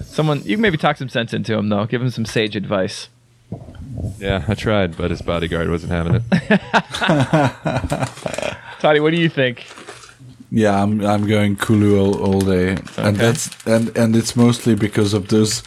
Someone 0.03 0.41
you 0.43 0.55
can 0.55 0.61
maybe 0.61 0.77
talk 0.77 0.97
some 0.97 1.09
sense 1.09 1.33
into 1.33 1.53
him 1.53 1.69
though. 1.69 1.85
Give 1.85 2.01
him 2.01 2.09
some 2.09 2.25
sage 2.25 2.55
advice. 2.55 3.09
Yeah, 4.17 4.43
I 4.47 4.55
tried, 4.55 4.97
but 4.97 5.11
his 5.11 5.21
bodyguard 5.21 5.69
wasn't 5.69 5.91
having 5.91 6.15
it. 6.15 6.23
toddy 8.79 8.99
what 8.99 9.11
do 9.11 9.17
you 9.17 9.29
think? 9.29 9.65
Yeah, 10.51 10.81
I'm 10.81 11.05
I'm 11.05 11.27
going 11.27 11.55
Kulu 11.55 11.99
all, 11.99 12.21
all 12.21 12.39
day, 12.41 12.77
and 12.97 13.17
that's 13.17 13.49
and 13.65 13.95
and 13.97 14.15
it's 14.15 14.35
mostly 14.35 14.75
because 14.75 15.13
of 15.13 15.27
those 15.27 15.63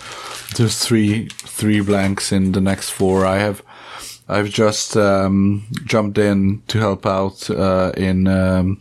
those 0.57 0.79
three 0.79 1.29
three 1.29 1.81
blanks 1.81 2.33
in 2.33 2.53
the 2.53 2.61
next 2.61 2.91
four. 2.91 3.27
I 3.27 3.39
have 3.39 3.63
I've 4.29 4.51
just 4.51 4.97
um, 4.97 5.67
jumped 5.85 6.19
in 6.19 6.63
to 6.69 6.79
help 6.79 7.07
out 7.07 7.49
uh, 7.49 7.93
in 7.97 8.29
um, 8.29 8.79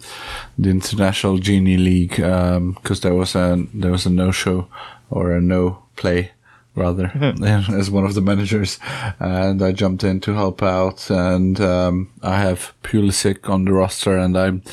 the 0.57 0.69
International 0.69 1.38
Genie 1.38 1.78
League 1.78 2.18
because 2.18 2.99
there 3.02 3.15
was 3.15 3.34
a 3.34 3.65
there 3.74 3.91
was 3.91 4.06
a 4.06 4.10
no 4.10 4.32
show 4.32 4.68
or 5.10 5.32
a 5.32 5.41
no 5.41 5.84
play 5.95 6.32
rather 6.76 7.11
as 7.69 7.90
one 7.90 8.03
of 8.03 8.14
the 8.14 8.22
managers. 8.22 8.78
And 9.19 9.61
I 9.61 9.72
jumped 9.72 10.03
in 10.03 10.19
to 10.22 10.34
help 10.34 10.61
out 10.61 11.10
and 11.10 11.60
um, 11.61 12.11
I 12.22 12.41
have 12.41 12.74
Pulisic 12.84 13.49
on 13.49 13.64
the 13.64 13.72
roster 13.72 14.18
and 14.18 14.38
I'm 14.38 14.64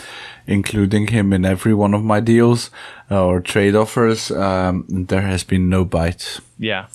including 0.47 1.07
him 1.07 1.33
in 1.33 1.45
every 1.45 1.73
one 1.73 1.95
of 1.95 2.03
my 2.03 2.19
deals 2.19 2.71
or 3.09 3.41
trade 3.41 3.77
offers. 3.77 4.33
Um, 4.33 4.85
there 4.89 5.23
has 5.23 5.45
been 5.45 5.69
no 5.69 5.85
bite 5.85 6.41
yeah. 6.59 6.87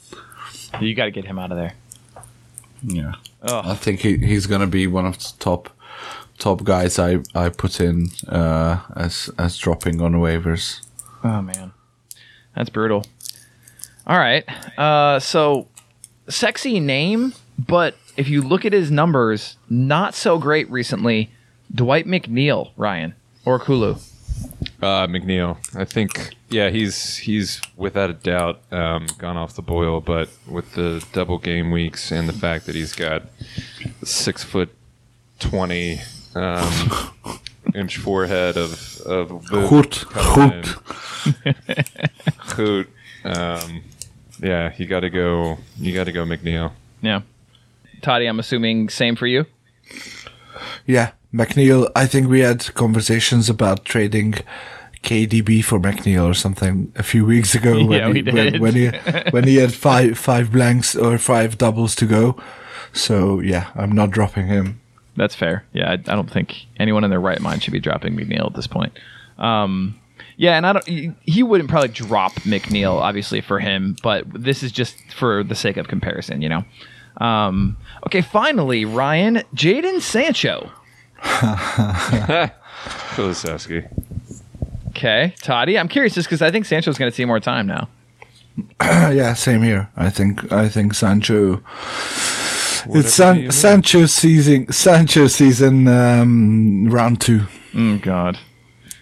You 0.82 0.94
got 0.94 1.06
to 1.06 1.12
get 1.12 1.26
him 1.26 1.40
out 1.40 1.52
of 1.52 1.58
there. 1.58 1.74
Yeah 2.84 3.14
oh 3.44 3.62
I 3.64 3.76
think 3.76 4.02
he, 4.02 4.18
he's 4.18 4.48
gonna 4.48 4.68
be 4.68 4.88
one 4.88 5.06
of 5.06 5.18
the 5.18 5.34
top 5.40 5.70
top 6.38 6.64
guys 6.64 6.98
I, 7.00 7.20
I 7.36 7.50
put 7.50 7.80
in 7.80 8.10
uh, 8.28 8.80
as 8.96 9.30
as 9.38 9.58
dropping 9.58 10.02
on 10.02 10.14
waivers 10.14 10.82
Oh 11.24 11.42
man, 11.42 11.74
that's 12.56 12.70
brutal. 12.70 13.06
All 14.08 14.18
right, 14.18 14.44
uh, 14.80 15.20
so 15.20 15.68
sexy 16.30 16.80
name, 16.80 17.34
but 17.58 17.96
if 18.16 18.30
you 18.30 18.42
look 18.42 18.66
at 18.66 18.74
his 18.74 18.90
numbers, 18.90 19.58
not 19.70 20.16
so 20.16 20.38
great 20.38 20.70
recently. 20.72 21.32
Dwight 21.74 22.08
McNeil, 22.08 22.72
Ryan 22.78 23.14
or 23.46 23.60
Kulu. 23.60 23.96
Uh, 24.82 25.08
McNeil, 25.08 25.58
I 25.76 25.84
think, 25.84 26.36
yeah, 26.50 26.70
he's 26.70 27.18
he's 27.18 27.62
without 27.76 28.10
a 28.10 28.14
doubt 28.14 28.62
um, 28.72 29.08
gone 29.18 29.36
off 29.36 29.56
the 29.56 29.62
boil. 29.62 30.00
But 30.00 30.30
with 30.48 30.74
the 30.76 31.06
double 31.12 31.38
game 31.38 31.70
weeks 31.72 32.12
and 32.12 32.30
the 32.30 32.34
fact 32.34 32.66
that 32.66 32.76
he's 32.76 32.94
got 32.94 33.24
six 34.04 34.42
foot 34.44 34.70
twenty 35.40 36.00
um, 36.34 37.12
inch 37.76 37.98
forehead 37.98 38.56
of 38.56 39.02
of 39.02 39.46
boot 39.50 39.70
Goed, 39.70 39.92
coming 40.10 40.64
goed. 40.64 40.76
in. 41.46 41.56
Goed. 42.56 42.88
Um, 43.26 43.84
yeah, 44.42 44.74
you 44.78 44.86
got 44.86 45.02
to 45.02 45.10
go. 45.10 45.58
You 45.78 45.94
got 45.94 46.06
to 46.06 46.14
go 46.14 46.24
McNeil. 46.24 46.72
Yeah, 47.02 47.22
Toddy, 48.02 48.28
I'm 48.28 48.40
assuming 48.40 48.88
same 48.88 49.18
for 49.18 49.28
you. 49.28 49.46
Yeah, 50.86 51.12
McNeil. 51.34 51.90
I 51.96 52.06
think 52.08 52.28
we 52.28 52.40
had 52.42 52.74
conversations 52.76 53.50
about 53.50 53.86
trading 53.86 54.36
KDB 55.04 55.64
for 55.64 55.80
McNeil 55.80 56.30
or 56.30 56.34
something 56.34 56.92
a 56.96 57.04
few 57.04 57.26
weeks 57.26 57.56
ago. 57.56 57.74
when 57.86 57.92
Yeah, 57.92 58.14
he, 58.14 58.22
when- 58.24 58.36
did. 58.52 58.60
When, 58.62 58.74
he 58.76 58.88
when 59.32 59.44
he 59.46 59.56
had 59.58 59.74
five 59.74 60.18
five 60.18 60.52
blanks 60.52 60.96
or 60.96 61.18
five 61.18 61.58
doubles 61.58 61.96
to 61.96 62.06
go. 62.06 62.36
So 62.94 63.40
yeah, 63.40 63.70
I'm 63.76 63.92
not 63.92 64.12
dropping 64.12 64.48
him. 64.48 64.82
That's 65.16 65.36
fair. 65.36 65.66
Yeah, 65.74 65.90
I, 65.90 65.94
I 65.94 65.98
don't 66.16 66.30
think 66.32 66.66
anyone 66.80 67.04
in 67.04 67.10
their 67.10 67.20
right 67.20 67.42
mind 67.42 67.62
should 67.64 67.74
be 67.74 67.80
dropping 67.80 68.16
McNeil 68.16 68.48
at 68.48 68.56
this 68.56 68.68
point. 68.68 68.98
Um, 69.38 70.00
yeah, 70.38 70.56
and 70.56 70.66
I 70.66 70.74
don't. 70.74 70.88
He, 70.88 71.12
he 71.24 71.44
wouldn't 71.44 71.70
probably 71.70 71.90
drop 71.90 72.34
McNeil, 72.42 72.94
obviously, 72.94 73.42
for 73.42 73.60
him, 73.60 73.98
but 74.02 74.26
this 74.34 74.64
is 74.64 74.72
just 74.72 74.96
for 75.14 75.44
the 75.44 75.56
sake 75.56 75.76
of 75.78 75.88
comparison, 75.90 76.42
you 76.42 76.48
know. 76.50 76.64
Um, 77.18 77.76
okay, 78.08 78.22
finally, 78.22 78.86
Ryan, 78.86 79.44
Jadon 79.54 80.00
Sancho. 80.00 80.72
Kulusevski. 83.16 83.88
Okay, 84.90 85.34
Toddy. 85.42 85.78
I'm 85.78 85.88
curious 85.88 86.14
just 86.14 86.28
because 86.28 86.42
I 86.42 86.52
think 86.52 86.66
Sancho's 86.66 86.98
going 86.98 87.12
to 87.12 87.16
see 87.16 87.26
more 87.26 87.40
time 87.40 87.68
now. 87.68 87.88
yeah, 88.82 89.34
same 89.34 89.64
here. 89.64 89.90
I 89.96 90.10
think 90.10 90.52
I 90.52 90.68
think 90.68 90.94
Sancho. 90.94 91.58
Whatever 92.86 93.00
it's 93.00 93.14
San, 93.14 93.52
Sancho 93.52 94.06
season. 94.06 94.72
Sancho 94.72 95.28
season 95.28 95.88
um, 95.88 96.90
round 96.90 97.22
two. 97.22 97.46
Oh 97.76 97.98
God. 97.98 98.40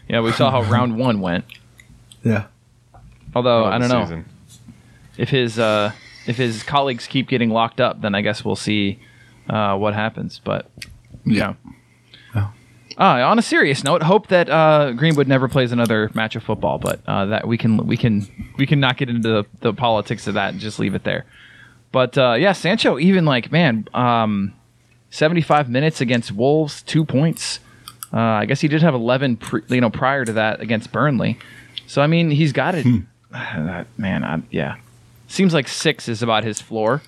Yeah, 0.07 0.21
we 0.21 0.31
saw 0.31 0.51
how 0.51 0.63
round 0.71 0.97
one 0.97 1.19
went. 1.19 1.45
Yeah. 2.23 2.45
Although 3.35 3.65
of 3.65 3.73
I 3.73 3.77
don't 3.77 3.89
know 3.89 4.03
season. 4.03 4.25
if 5.17 5.29
his 5.29 5.59
uh, 5.59 5.91
if 6.25 6.37
his 6.37 6.63
colleagues 6.63 7.07
keep 7.07 7.27
getting 7.27 7.49
locked 7.49 7.79
up, 7.79 8.01
then 8.01 8.15
I 8.15 8.21
guess 8.21 8.43
we'll 8.43 8.55
see 8.55 8.99
uh, 9.49 9.77
what 9.77 9.93
happens. 9.93 10.39
But 10.43 10.69
yeah. 11.25 11.53
Yeah. 11.65 11.71
Uh, 12.99 13.21
on 13.23 13.37
a 13.37 13.43
serious 13.43 13.83
note, 13.83 14.01
hope 14.01 14.27
that 14.27 14.49
uh, 14.49 14.91
Greenwood 14.93 15.27
never 15.27 15.47
plays 15.47 15.71
another 15.71 16.09
match 16.15 16.35
of 16.35 16.41
football. 16.41 16.79
But 16.79 16.99
uh, 17.05 17.25
that 17.27 17.47
we 17.47 17.57
can 17.57 17.85
we 17.85 17.95
can 17.95 18.27
we 18.57 18.65
can 18.65 18.79
not 18.79 18.97
get 18.97 19.09
into 19.09 19.29
the, 19.29 19.45
the 19.59 19.73
politics 19.73 20.25
of 20.25 20.33
that 20.33 20.53
and 20.53 20.59
just 20.59 20.79
leave 20.79 20.95
it 20.95 21.03
there. 21.03 21.25
But 21.91 22.17
uh, 22.17 22.33
yeah, 22.33 22.53
Sancho 22.53 22.97
even 22.97 23.23
like 23.23 23.51
man, 23.51 23.87
um, 23.93 24.53
seventy 25.11 25.41
five 25.41 25.69
minutes 25.69 26.01
against 26.01 26.31
Wolves, 26.31 26.81
two 26.81 27.05
points. 27.05 27.59
Uh, 28.11 28.17
I 28.19 28.45
guess 28.45 28.61
he 28.61 28.67
did 28.67 28.81
have 28.81 28.95
eleven, 28.95 29.37
pre- 29.37 29.61
you 29.67 29.81
know, 29.81 29.91
prior 29.91 30.25
to 30.25 30.33
that 30.33 30.59
against 30.59 30.91
Burnley. 30.91 31.37
So 31.85 32.01
I 32.01 32.07
mean, 32.07 32.31
he's 32.31 32.51
got 32.51 32.75
it. 32.75 32.85
Uh, 33.29 33.83
man, 33.97 34.23
I, 34.23 34.41
yeah, 34.51 34.77
seems 35.27 35.53
like 35.53 35.67
six 35.67 36.07
is 36.07 36.23
about 36.23 36.45
his 36.45 36.61
floor. 36.61 37.01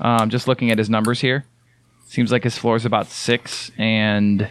Um, 0.00 0.28
just 0.28 0.48
looking 0.48 0.72
at 0.72 0.78
his 0.78 0.90
numbers 0.90 1.20
here, 1.20 1.46
seems 2.06 2.32
like 2.32 2.42
his 2.42 2.58
floor 2.58 2.74
is 2.74 2.84
about 2.84 3.06
six, 3.06 3.70
and 3.78 4.48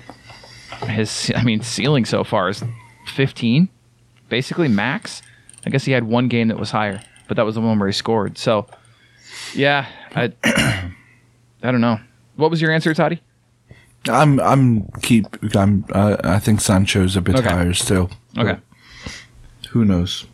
his 0.88 1.32
I 1.36 1.44
mean 1.44 1.62
ceiling 1.62 2.06
so 2.06 2.24
far 2.24 2.50
is 2.50 2.64
fifteen, 3.08 3.70
basically 4.30 4.68
max. 4.68 5.22
I 5.66 5.70
guess 5.70 5.86
he 5.86 5.92
had 5.94 6.04
one 6.04 6.28
game 6.28 6.50
that 6.50 6.60
was 6.60 6.72
higher, 6.72 7.02
but 7.28 7.38
that 7.38 7.46
was 7.46 7.56
the 7.56 7.62
one 7.62 7.80
where 7.80 7.88
he 7.88 7.94
scored. 7.94 8.38
So, 8.38 8.68
yeah, 9.54 9.88
I 10.16 10.34
I 10.44 11.72
don't 11.72 11.82
know. 11.82 12.00
What 12.36 12.52
was 12.52 12.62
your 12.62 12.72
answer, 12.72 12.94
Toddy? 12.94 13.22
I'm 14.10 14.40
I'm 14.42 14.88
keep 15.02 15.26
I'm 15.56 15.86
uh, 15.94 16.18
I 16.24 16.40
think 16.40 16.60
Sancho's 16.60 17.16
a 17.16 17.22
bit 17.22 17.36
Okay. 17.38 17.48
higher 17.48 17.74
still. 17.74 18.10
Okay. 18.38 18.60
Who 19.70 19.86
knows? 19.86 20.26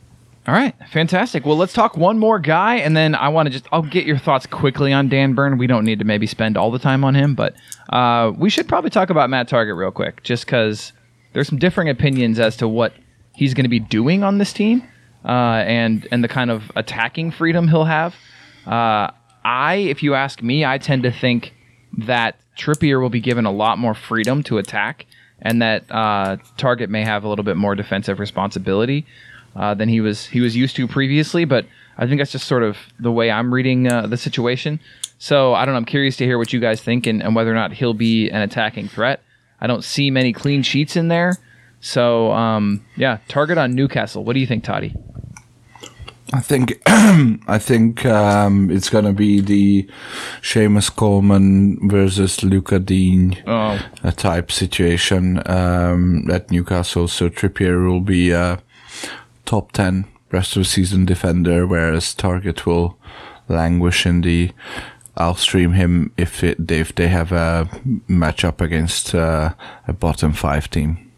All 0.48 0.54
right, 0.54 0.74
fantastic. 0.90 1.46
Well, 1.46 1.58
let's 1.58 1.74
talk 1.74 1.98
one 1.98 2.18
more 2.18 2.40
guy, 2.40 2.78
and 2.78 2.96
then 2.96 3.14
I 3.14 3.30
want 3.30 3.48
to 3.48 3.52
just 3.52 3.68
I'll 3.72 3.84
get 3.84 4.06
your 4.06 4.18
thoughts 4.18 4.46
quickly 4.46 4.94
on 4.94 5.10
Dan 5.10 5.34
Burn. 5.34 5.58
We 5.58 5.68
don't 5.68 5.86
need 5.86 6.00
to 6.00 6.06
maybe 6.06 6.26
spend 6.26 6.58
all 6.58 6.72
the 6.72 6.80
time 6.80 7.04
on 7.04 7.14
him, 7.14 7.36
but 7.36 7.54
uh, 7.90 8.32
we 8.36 8.50
should 8.50 8.68
probably 8.68 8.90
talk 8.90 9.10
about 9.10 9.30
Matt 9.30 9.50
Targett 9.50 9.78
real 9.78 9.92
quick, 9.92 10.24
just 10.24 10.46
because 10.46 10.94
there's 11.34 11.48
some 11.48 11.60
differing 11.60 11.90
opinions 11.90 12.40
as 12.40 12.58
to 12.58 12.68
what 12.68 12.94
he's 13.36 13.54
going 13.54 13.66
to 13.66 13.70
be 13.70 13.80
doing 13.80 14.24
on 14.24 14.38
this 14.38 14.54
team, 14.54 14.82
uh, 15.26 15.28
and 15.68 16.08
and 16.10 16.24
the 16.24 16.28
kind 16.30 16.50
of 16.50 16.72
attacking 16.76 17.32
freedom 17.32 17.68
he'll 17.68 17.86
have. 17.86 18.16
Uh, 18.66 19.12
I, 19.44 19.76
if 19.76 20.02
you 20.02 20.16
ask 20.16 20.42
me, 20.42 20.66
I 20.66 20.78
tend 20.78 21.04
to 21.04 21.12
think 21.12 21.54
that 21.98 22.40
Trippier 22.58 23.02
will 23.02 23.10
be 23.10 23.22
given 23.22 23.46
a 23.46 23.52
lot 23.52 23.78
more 23.78 23.94
freedom 23.94 24.42
to 24.44 24.58
attack, 24.58 25.06
and 25.42 25.62
that 25.62 25.84
uh, 25.92 26.38
Targett 26.58 26.90
may 26.90 27.04
have 27.04 27.24
a 27.24 27.30
little 27.30 27.46
bit 27.46 27.58
more 27.58 27.76
defensive 27.76 28.20
responsibility 28.20 29.06
uh, 29.56 29.74
than 29.74 29.90
he 29.90 30.02
was 30.02 30.28
he 30.28 30.42
was 30.42 30.56
used 30.56 30.76
to 30.78 30.88
previously. 30.88 31.46
But 31.46 31.66
I 31.98 32.08
think 32.08 32.20
that's 32.20 32.32
just 32.32 32.48
sort 32.48 32.64
of 32.64 32.78
the 33.00 33.12
way 33.12 33.32
I'm 33.32 33.54
reading 33.54 33.92
uh, 33.92 34.08
the 34.08 34.18
situation. 34.18 34.80
So 35.18 35.54
I 35.54 35.66
don't 35.66 35.74
know. 35.74 35.80
I'm 35.80 35.86
curious 35.86 36.16
to 36.18 36.26
hear 36.26 36.38
what 36.38 36.54
you 36.54 36.60
guys 36.60 36.82
think 36.82 37.06
and, 37.06 37.22
and 37.22 37.36
whether 37.36 37.52
or 37.52 37.56
not 37.56 37.74
he'll 37.74 37.94
be 37.94 38.30
an 38.30 38.42
attacking 38.42 38.88
threat. 38.88 39.22
I 39.60 39.68
don't 39.68 39.84
see 39.84 40.10
many 40.10 40.32
clean 40.32 40.64
sheets 40.64 40.96
in 40.96 41.10
there. 41.10 41.34
So 41.82 42.32
um, 42.32 42.86
yeah, 42.96 43.20
Targett 43.28 43.58
on 43.58 43.76
Newcastle. 43.76 44.24
What 44.24 44.34
do 44.34 44.40
you 44.40 44.48
think, 44.48 44.64
Toddy? 44.64 44.96
I 46.32 46.42
think 46.42 46.82
I 46.86 47.58
think 47.58 48.06
um, 48.06 48.70
it's 48.70 48.90
gonna 48.90 49.14
be 49.14 49.42
the 49.42 49.90
Seamus 50.42 50.96
Coleman 50.96 51.90
versus 51.90 52.44
Luca 52.44 52.80
Dean 52.80 53.42
Oh, 53.48 53.80
a 54.04 54.12
type 54.12 54.52
situation 54.52 55.42
um, 55.48 56.30
at 56.30 56.52
Newcastle. 56.52 57.08
So 57.08 57.30
Trippier 57.30 57.88
will 57.90 58.02
be 58.02 58.32
a 58.32 58.62
top 59.50 59.72
ten 59.72 60.06
rest 60.32 60.56
of 60.56 60.62
the 60.62 60.66
season 60.66 61.06
defender, 61.06 61.66
whereas 61.66 62.14
Targett 62.14 62.66
will 62.66 62.98
languish 63.48 64.06
in 64.06 64.22
the. 64.22 64.52
I'll 65.18 65.36
stream 65.36 65.74
him 65.74 66.14
if 66.18 66.44
it 66.44 66.72
if 66.72 66.94
they 66.96 67.08
have 67.08 67.32
a 67.32 67.68
matchup 68.08 68.62
against 68.62 69.14
uh, 69.14 69.54
a 69.88 69.94
bottom 69.94 70.34
five 70.34 70.70
team. 70.70 71.12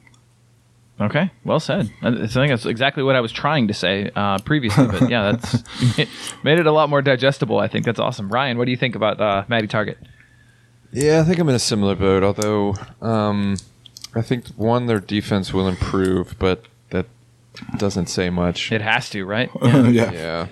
okay. 1.00 1.30
Well 1.44 1.60
said. 1.60 1.92
I 2.02 2.08
I 2.08 2.28
think 2.28 2.50
that's 2.50 2.66
exactly 2.66 3.04
what 3.04 3.16
I 3.16 3.22
was 3.22 3.32
trying 3.32 3.68
to 3.68 3.74
say 3.74 4.10
uh, 4.16 4.40
previously. 4.40 4.88
But 4.88 5.10
yeah, 5.10 5.32
that's 5.32 5.64
made 6.44 6.58
it 6.58 6.66
a 6.66 6.72
lot 6.72 6.90
more 6.90 7.02
digestible. 7.02 7.60
I 7.60 7.68
think 7.68 7.86
that's 7.86 8.00
awesome. 8.00 8.30
Ryan, 8.30 8.58
what 8.58 8.66
do 8.66 8.72
you 8.72 8.78
think 8.78 8.96
about 8.96 9.20
uh, 9.22 9.44
Matty 9.50 9.68
Targett? 9.68 9.98
Yeah, 10.94 11.22
I 11.22 11.24
think 11.24 11.38
I'm 11.40 11.50
in 11.50 11.56
a 11.56 11.60
similar 11.60 11.96
boat. 11.96 12.24
Although, 12.24 12.76
um, 13.02 13.58
I 14.16 14.22
think 14.22 14.48
one, 14.56 14.88
their 14.88 15.00
defense 15.00 15.54
will 15.54 15.68
improve, 15.68 16.36
but 16.40 16.66
that 16.66 16.71
doesn't 17.78 18.08
say 18.08 18.30
much. 18.30 18.72
It 18.72 18.82
has 18.82 19.10
to, 19.12 19.26
right? 19.26 19.50
yeah. 19.62 20.12
Yeah. 20.12 20.48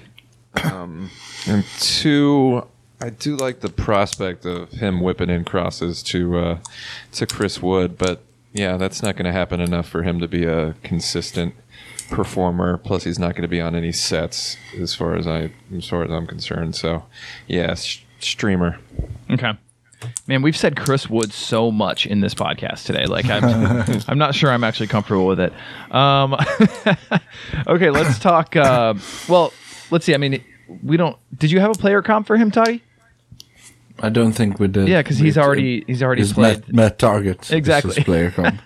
Um, 0.64 1.10
and 1.48 1.64
two, 1.80 2.66
I 3.02 3.10
do 3.10 3.36
like 3.36 3.62
the 3.62 3.70
prospect 3.70 4.46
of 4.46 4.72
him 4.72 5.00
whipping 5.02 5.30
in 5.30 5.46
crosses 5.46 6.04
to 6.04 6.38
uh, 6.38 6.58
to 7.14 7.28
Chris 7.28 7.62
Wood, 7.62 7.98
but 7.98 8.22
yeah, 8.52 8.78
that's 8.78 9.02
not 9.04 9.16
going 9.16 9.26
to 9.26 9.32
happen 9.32 9.62
enough 9.62 9.88
for 9.88 10.04
him 10.04 10.20
to 10.20 10.28
be 10.28 10.44
a 10.46 10.74
consistent 10.84 11.54
performer. 12.10 12.78
Plus, 12.78 13.04
he's 13.04 13.20
not 13.20 13.34
going 13.34 13.44
to 13.44 13.48
be 13.48 13.62
on 13.62 13.76
any 13.76 13.92
sets 13.92 14.58
as 14.78 14.96
far 14.96 15.16
as 15.16 15.28
I 15.28 15.52
as 15.76 15.88
far 15.88 16.04
as 16.04 16.12
I'm 16.12 16.28
concerned. 16.28 16.76
So, 16.76 17.04
yeah, 17.48 17.76
sh- 17.76 18.04
streamer. 18.20 18.80
Okay. 19.30 19.54
Man, 20.28 20.42
we've 20.42 20.56
said 20.56 20.78
Chris 20.78 21.10
Wood 21.10 21.34
so 21.34 21.72
much 21.72 22.06
in 22.06 22.22
this 22.22 22.34
podcast 22.34 22.86
today. 22.86 23.06
Like, 23.06 23.26
I'm, 23.26 24.02
I'm 24.08 24.18
not 24.18 24.34
sure 24.36 24.50
I'm 24.52 24.64
actually 24.64 24.88
comfortable 24.88 25.26
with 25.26 25.40
it. 25.40 25.54
Um, 25.94 26.36
okay, 27.68 27.90
let's 27.90 28.20
talk. 28.20 28.56
Uh, 28.56 28.94
well, 29.28 29.52
let's 29.92 30.06
see. 30.06 30.14
I 30.14 30.18
mean, 30.18 30.44
we 30.84 30.98
don't. 30.98 31.18
Did 31.38 31.52
you 31.52 31.60
have 31.60 31.72
a 31.72 31.74
player 31.74 32.02
comp 32.02 32.28
for 32.28 32.38
him, 32.38 32.52
Toddy? 32.52 32.84
I 34.02 34.10
don't 34.10 34.34
think 34.34 34.60
we 34.60 34.68
did. 34.68 34.88
Yeah, 34.88 35.02
because 35.02 35.18
he's 35.18 35.38
already 35.38 35.84
he's 35.86 36.02
already 36.02 36.22
his 36.22 36.34
played. 36.34 36.60
Met, 36.68 36.74
Met 36.74 37.00
Targett 37.00 37.44
is 37.44 37.52
Exactly. 37.52 37.96
his 37.96 38.04
player 38.04 38.32
comp. 38.32 38.62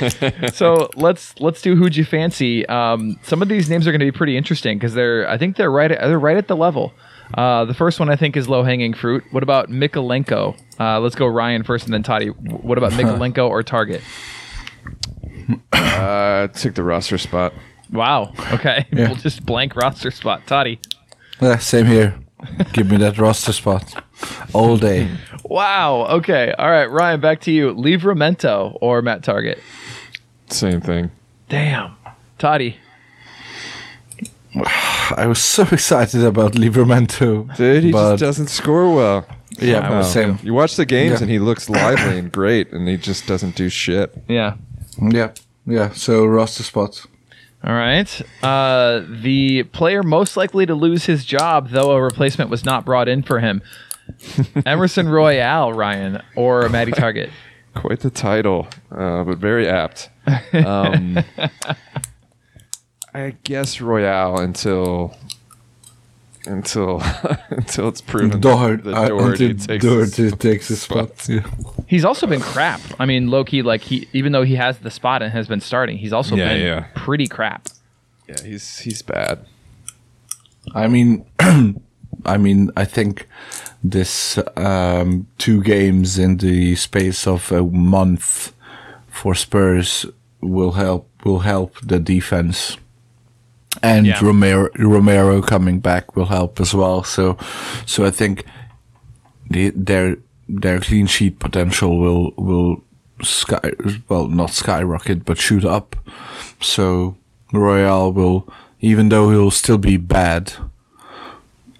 so 0.54 0.88
let's 0.96 1.38
let's 1.40 1.60
do 1.60 1.76
who'd 1.76 1.94
you 1.96 2.04
fancy. 2.04 2.66
Um, 2.66 3.18
some 3.22 3.42
of 3.42 3.48
these 3.48 3.68
names 3.68 3.86
are 3.86 3.92
going 3.92 4.00
to 4.00 4.06
be 4.06 4.12
pretty 4.12 4.36
interesting 4.36 4.78
because 4.78 4.94
they're 4.94 5.28
I 5.28 5.36
think 5.36 5.56
they're 5.56 5.70
right 5.70 5.92
at, 5.92 6.00
they're 6.00 6.18
right 6.18 6.36
at 6.36 6.48
the 6.48 6.56
level. 6.56 6.94
Uh, 7.32 7.64
the 7.64 7.74
first 7.74 7.98
one 7.98 8.10
I 8.10 8.16
think 8.16 8.36
is 8.36 8.48
low 8.48 8.62
hanging 8.62 8.94
fruit. 8.94 9.24
What 9.30 9.42
about 9.42 9.70
Mikolenko? 9.70 10.56
Uh, 10.78 11.00
let's 11.00 11.14
go 11.14 11.26
Ryan 11.26 11.62
first 11.62 11.84
and 11.86 11.94
then 11.94 12.02
Toddy. 12.02 12.28
What 12.28 12.78
about 12.78 12.92
Mikolenko 12.98 13.48
or 13.48 13.62
Targett? 13.62 14.02
Uh, 15.72 16.48
took 16.48 16.74
the 16.74 16.82
roster 16.82 17.18
spot. 17.18 17.52
Wow. 17.92 18.32
Okay. 18.52 18.86
We'll 18.92 19.14
just 19.16 19.44
blank 19.46 19.76
roster 19.76 20.10
spot. 20.10 20.46
Toddy. 20.46 20.80
yeah, 21.40 21.58
same 21.58 21.86
here. 21.86 22.18
Give 22.72 22.90
me 22.90 22.96
that 22.98 23.18
roster 23.18 23.52
spot 23.52 24.02
all 24.52 24.76
day. 24.76 25.08
Wow. 25.44 26.06
Okay. 26.06 26.52
All 26.58 26.70
right, 26.70 26.86
Ryan. 26.86 27.20
Back 27.20 27.40
to 27.42 27.52
you. 27.52 27.72
Livramento 27.74 28.76
or 28.80 29.02
Matt 29.02 29.22
Targett. 29.22 29.58
Same 30.48 30.80
thing. 30.80 31.10
Damn. 31.48 31.96
Toddy. 32.38 32.76
I 35.16 35.26
was 35.26 35.42
so 35.42 35.62
excited 35.72 36.24
about 36.24 36.52
Livramento. 36.52 37.54
Dude, 37.56 37.84
he 37.84 37.92
just 37.92 38.20
doesn't 38.20 38.48
score 38.48 38.94
well. 38.94 39.26
yeah, 39.58 39.88
I 39.88 39.98
was 39.98 40.12
same. 40.12 40.38
You 40.42 40.54
watch 40.54 40.76
the 40.76 40.86
games 40.86 41.12
Yeah. 41.14 41.22
and 41.22 41.30
he 41.30 41.38
looks 41.38 41.68
lively 41.70 42.18
and 42.18 42.30
great, 42.32 42.72
and 42.72 42.88
he 42.88 42.96
just 42.96 43.26
doesn't 43.26 43.54
do 43.56 43.68
shit. 43.68 44.14
Yeah. 44.28 44.56
Yeah, 45.00 45.32
yeah. 45.66 45.90
So 45.92 46.24
roster 46.26 46.62
spot. 46.62 47.04
All 47.64 47.72
right. 47.74 48.20
Uh, 48.42 49.02
the 49.08 49.62
player 49.64 50.02
most 50.02 50.36
likely 50.36 50.66
to 50.66 50.74
lose 50.74 51.06
his 51.06 51.24
job, 51.24 51.70
though 51.70 51.92
a 51.92 52.02
replacement 52.02 52.50
was 52.50 52.64
not 52.64 52.84
brought 52.84 53.08
in 53.08 53.22
for 53.22 53.40
him. 53.40 53.62
Emerson 54.66 55.08
Royal, 55.08 55.72
Ryan, 55.72 56.20
or 56.36 56.68
Matty 56.68 56.92
Targett. 56.92 57.30
Quite 57.74 58.00
the 58.00 58.10
title, 58.10 58.68
uh, 58.92 59.24
but 59.24 59.38
very 59.38 59.66
apt. 59.68 60.10
Um, 60.52 61.18
I 63.14 63.34
guess 63.44 63.80
Royal 63.80 64.38
until 64.40 65.16
until 66.46 67.00
until 67.50 67.88
it's 67.88 68.00
proven 68.00 68.40
Doherty, 68.40 68.82
that 68.82 68.94
uh, 68.94 69.08
Doherty 69.08 69.50
until 69.50 69.66
takes 69.66 69.84
Doherty 69.84 70.22
his 70.24 70.32
takes 70.34 70.68
his 70.68 70.82
spot. 70.82 71.28
Yeah. 71.28 71.46
He's 71.86 72.04
also 72.04 72.26
been 72.26 72.40
crap. 72.40 72.80
I 72.98 73.06
mean, 73.06 73.28
low 73.30 73.44
key, 73.44 73.62
like 73.62 73.82
he, 73.82 74.08
even 74.12 74.32
though 74.32 74.42
he 74.42 74.56
has 74.56 74.78
the 74.78 74.90
spot 74.90 75.22
and 75.22 75.32
has 75.32 75.46
been 75.48 75.60
starting, 75.60 75.96
he's 75.98 76.12
also 76.12 76.34
Yeah, 76.36 76.48
been 76.48 76.62
yeah. 76.62 76.86
pretty 76.94 77.26
crap. 77.26 77.68
Yeah, 78.28 78.42
he's 78.42 78.78
he's 78.78 79.02
bad. 79.02 79.44
I 80.74 80.88
mean, 80.88 81.24
I 82.26 82.36
mean, 82.38 82.70
I 82.76 82.84
think 82.84 83.28
this 83.82 84.38
um, 84.56 85.26
two 85.38 85.62
games 85.62 86.18
in 86.18 86.38
the 86.38 86.74
space 86.74 87.26
of 87.26 87.52
a 87.52 87.62
month 87.62 88.52
for 89.08 89.34
Spurs 89.34 90.06
will 90.40 90.72
help 90.72 91.08
will 91.24 91.40
help 91.40 91.78
the 91.82 91.98
defense, 92.00 92.76
and 93.82 94.06
Yeah. 94.06 94.20
Romero 94.22 94.68
Romero 94.78 95.42
coming 95.42 95.80
back 95.80 96.16
will 96.16 96.26
help 96.26 96.60
as 96.60 96.74
well. 96.74 97.02
So, 97.04 97.36
so 97.86 98.04
I 98.04 98.10
think 98.10 98.44
the, 99.50 99.70
their 99.70 100.16
their 100.48 100.80
clean 100.80 101.06
sheet 101.06 101.38
potential 101.38 101.98
will 101.98 102.32
will 102.36 102.82
sky 103.22 103.72
well 104.08 104.28
not 104.28 104.50
skyrocket 104.50 105.24
but 105.24 105.38
shoot 105.38 105.64
up. 105.64 105.96
So 106.60 107.16
Royal 107.52 108.12
will, 108.12 108.46
even 108.80 109.08
though 109.08 109.30
he'll 109.30 109.50
still 109.50 109.78
be 109.78 109.96
bad, 109.96 110.52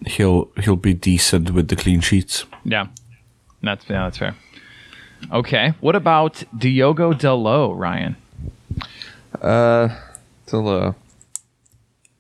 he'll 0.07 0.51
he'll 0.63 0.77
be 0.77 0.95
decent 0.95 1.51
with 1.51 1.69
the 1.69 1.77
clean 1.77 2.01
sheets. 2.01 2.45
Yeah, 2.65 2.87
that's 3.63 3.85
yeah, 3.89 4.05
that's 4.05 4.19
fair. 4.19 4.35
Okay, 5.33 5.73
what 5.81 5.97
about 5.97 6.43
Diogo 6.57 7.13
Dalot, 7.15 7.79
Ryan? 7.79 8.17
Uh, 9.41 9.89
till 10.47 10.69
uh, 10.69 10.93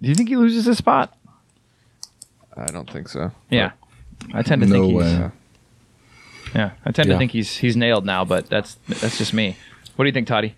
Do 0.05 0.10
you 0.10 0.14
think 0.14 0.28
he 0.28 0.36
loses 0.36 0.66
his 0.66 0.76
spot? 0.76 1.16
I 2.56 2.66
don't 2.66 2.89
think 2.90 3.09
so. 3.09 3.31
Yeah, 3.51 3.72
I 4.35 4.43
tend 4.43 4.60
to 4.62 4.68
No 4.68 4.82
think 4.82 4.93
he's. 5.02 5.18
way. 5.18 5.31
Yeah, 6.55 6.70
I 6.85 6.90
tend 6.93 7.09
to 7.09 7.16
think 7.16 7.32
he's 7.32 7.56
he's 7.56 7.74
nailed 7.74 8.05
now, 8.05 8.24
but 8.26 8.51
that's 8.51 8.76
that's 8.86 9.16
just 9.16 9.32
me. 9.32 9.56
What 9.97 10.05
do 10.05 10.09
you 10.09 10.12
think, 10.12 10.28
Toddy? 10.28 10.56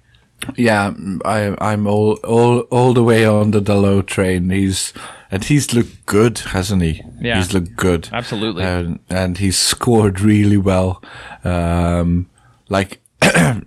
Yeah, 0.56 0.93
I 1.24 1.55
I'm 1.60 1.86
all 1.86 2.14
all 2.24 2.60
all 2.73 2.93
the 2.93 3.05
way 3.05 3.24
on 3.24 3.52
the 3.52 3.60
Dalot 3.60 4.06
train. 4.06 4.51
He's 4.51 4.93
and 5.31 5.44
he's 5.44 5.73
looked 5.73 6.05
good, 6.06 6.39
hasn't 6.39 6.82
he? 6.82 7.02
Yeah. 7.20 7.36
he's 7.36 7.55
looked 7.55 7.77
good. 7.77 8.09
Absolutely. 8.12 8.64
and 8.64 8.98
and 9.09 9.39
he's 9.39 9.56
scored 9.56 10.20
really 10.20 10.56
well, 10.59 11.01
um, 11.44 12.27
like 12.68 13.01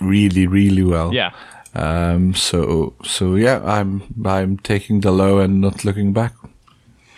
really 0.00 0.46
really 0.46 0.82
well. 0.82 1.12
Yeah, 1.14 1.32
Um. 1.74 2.34
So 2.34 2.94
so 3.04 3.34
yeah, 3.34 3.60
I'm 3.64 4.02
I'm 4.24 4.58
taking 4.58 5.00
Dalot 5.00 5.44
and 5.44 5.60
not 5.60 5.84
looking 5.84 6.12
back. 6.12 6.34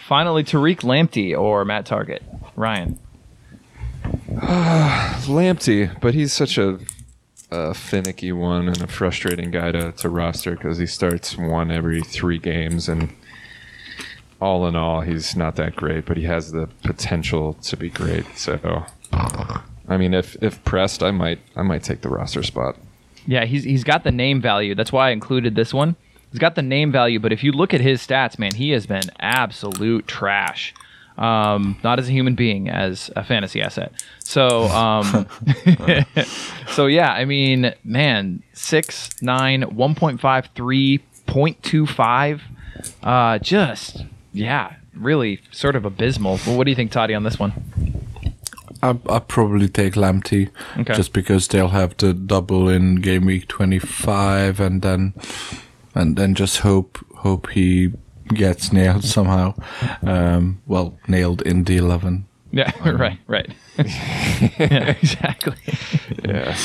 finally, 0.07 0.45
Tariq 0.45 0.81
Lamptey 0.83 1.37
or 1.39 1.65
Matt 1.65 1.87
Targett, 1.87 2.23
Ryan. 2.57 2.99
Lamptey, 5.27 5.99
but 6.01 6.15
he's 6.15 6.33
such 6.33 6.59
a, 6.59 6.79
a 7.51 7.73
finicky 7.75 8.33
one 8.33 8.69
and 8.69 8.83
a 8.83 8.87
frustrating 8.87 9.51
guy 9.51 9.73
to, 9.73 9.93
to 9.93 10.09
roster 10.09 10.53
because 10.53 10.79
he 10.79 10.87
starts 10.87 11.37
one 11.39 11.71
every 11.71 12.03
three 12.03 12.39
games, 12.39 12.89
and 12.89 13.13
all 14.41 14.67
in 14.67 14.77
all, 14.77 15.01
he's 15.01 15.35
not 15.37 15.57
that 15.57 15.75
great, 15.77 16.05
but 16.05 16.17
he 16.17 16.25
has 16.25 16.53
the 16.53 16.69
potential 16.83 17.55
to 17.55 17.77
be 17.77 17.89
great. 17.89 18.27
So, 18.37 18.85
I 19.89 19.97
mean, 19.97 20.15
if 20.15 20.37
if 20.43 20.63
pressed, 20.65 21.03
I 21.03 21.11
might 21.11 21.39
I 21.57 21.63
might 21.63 21.83
take 21.83 22.03
the 22.03 22.09
roster 22.11 22.43
spot. 22.43 22.77
Yeah, 23.27 23.45
he's 23.45 23.65
he's 23.65 23.85
got 23.85 24.05
the 24.05 24.13
name 24.13 24.41
value. 24.41 24.75
That's 24.75 24.93
why 24.93 25.09
I 25.09 25.11
included 25.13 25.55
this 25.55 25.73
one. 25.73 25.97
He's 26.31 26.41
got 26.41 26.57
the 26.57 26.63
name 26.63 26.91
value, 26.91 27.21
but 27.21 27.33
if 27.33 27.45
you 27.45 27.53
look 27.53 27.73
at 27.73 27.81
his 27.81 28.05
stats, 28.05 28.39
man, 28.39 28.55
he 28.55 28.71
has 28.71 28.87
been 28.87 29.05
absolute 29.21 30.09
trash. 30.09 30.75
Um, 31.17 31.79
not 31.85 32.01
as 32.01 32.09
a 32.09 32.11
human 32.11 32.35
being, 32.35 32.69
as 32.69 33.09
a 33.15 33.23
fantasy 33.23 33.63
asset. 33.63 33.93
So, 34.19 34.65
um, 34.65 35.29
so 36.69 36.87
yeah, 36.87 37.13
I 37.13 37.25
mean, 37.25 37.73
man, 37.85 38.43
six 38.53 39.11
nine, 39.23 39.63
one 39.63 39.95
point 39.95 40.21
five 40.21 40.49
three, 40.57 40.99
point 41.27 41.63
two 41.63 41.87
five, 41.87 42.43
uh, 43.03 43.39
just 43.39 44.05
yeah, 44.33 44.75
really 44.93 45.41
sort 45.53 45.77
of 45.77 45.85
abysmal. 45.85 46.41
Well, 46.47 46.57
what 46.57 46.65
do 46.65 46.71
you 46.71 46.77
think, 46.77 46.91
Toddy, 46.91 47.15
on 47.15 47.23
this 47.23 47.39
one? 47.39 47.94
I 48.91 49.17
I 49.17 49.19
probably 49.21 49.69
take 49.69 49.95
Lamptey 49.97 50.51
Okay. 50.81 50.95
just 50.95 51.13
because 51.13 51.49
they'll 51.49 51.69
have 51.69 51.97
the 51.97 52.13
double 52.15 52.69
in 52.69 52.97
game 52.97 53.27
week 53.27 53.49
25 53.49 54.61
and 54.61 54.83
then 54.83 55.15
and 55.95 56.17
then 56.17 56.35
just 56.35 56.59
hope 56.59 56.99
hope 57.17 57.51
he 57.51 57.93
gets 58.35 58.73
nailed 58.73 59.05
somehow. 59.05 59.55
Um, 60.03 60.61
well, 60.67 60.99
nailed 61.09 61.43
in 61.43 61.65
the 61.65 61.77
11. 61.77 62.25
Yeah, 62.53 62.71
right, 62.85 63.19
right. 63.27 63.53
yeah, 63.79 64.95
exactly. 65.03 65.57
Yeah, 66.25 66.57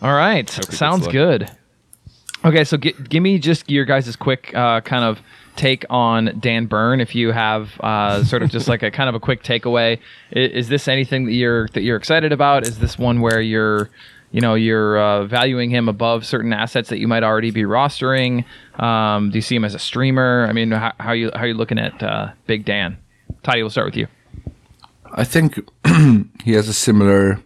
All 0.00 0.14
right, 0.14 0.48
sounds 0.48 1.06
good. 1.08 1.50
Okay, 2.44 2.64
so 2.64 2.76
gi- 2.76 2.94
give 3.08 3.22
me 3.22 3.38
just 3.38 3.68
your 3.70 3.84
guys' 3.84 4.14
quick 4.16 4.52
uh, 4.54 4.80
kind 4.82 5.04
of 5.04 5.20
take 5.56 5.84
on 5.90 6.38
Dan 6.38 6.66
Burn. 6.66 7.00
If 7.00 7.14
you 7.14 7.32
have 7.32 7.78
uh, 7.80 8.24
sort 8.24 8.42
of 8.42 8.50
just 8.50 8.68
like 8.68 8.82
a 8.82 8.90
kind 8.90 9.08
of 9.08 9.14
a 9.14 9.20
quick 9.20 9.42
takeaway, 9.42 9.98
I- 10.34 10.38
is 10.38 10.68
this 10.68 10.88
anything 10.88 11.26
that 11.26 11.32
you're 11.32 11.68
that 11.68 11.82
you're 11.82 11.96
excited 11.96 12.32
about? 12.32 12.66
Is 12.66 12.78
this 12.78 12.98
one 12.98 13.20
where 13.20 13.40
you're, 13.40 13.90
you 14.32 14.40
know, 14.40 14.54
you're 14.54 14.98
uh, 14.98 15.24
valuing 15.24 15.70
him 15.70 15.88
above 15.88 16.24
certain 16.26 16.52
assets 16.52 16.88
that 16.90 16.98
you 16.98 17.08
might 17.08 17.22
already 17.24 17.50
be 17.50 17.62
rostering? 17.62 18.44
Um, 18.80 19.30
do 19.30 19.38
you 19.38 19.42
see 19.42 19.56
him 19.56 19.64
as 19.64 19.74
a 19.74 19.78
streamer? 19.78 20.46
I 20.48 20.52
mean, 20.52 20.70
how, 20.72 20.92
how 21.00 21.12
you 21.12 21.30
how 21.34 21.44
you 21.44 21.54
looking 21.54 21.78
at 21.78 22.02
uh, 22.02 22.32
Big 22.46 22.64
Dan? 22.64 22.98
Toddy, 23.42 23.62
we'll 23.62 23.70
start 23.70 23.86
with 23.86 23.96
you. 23.96 24.06
I 25.12 25.24
think 25.24 25.58
he 26.44 26.52
has 26.52 26.68
a 26.68 26.74
similar 26.74 27.40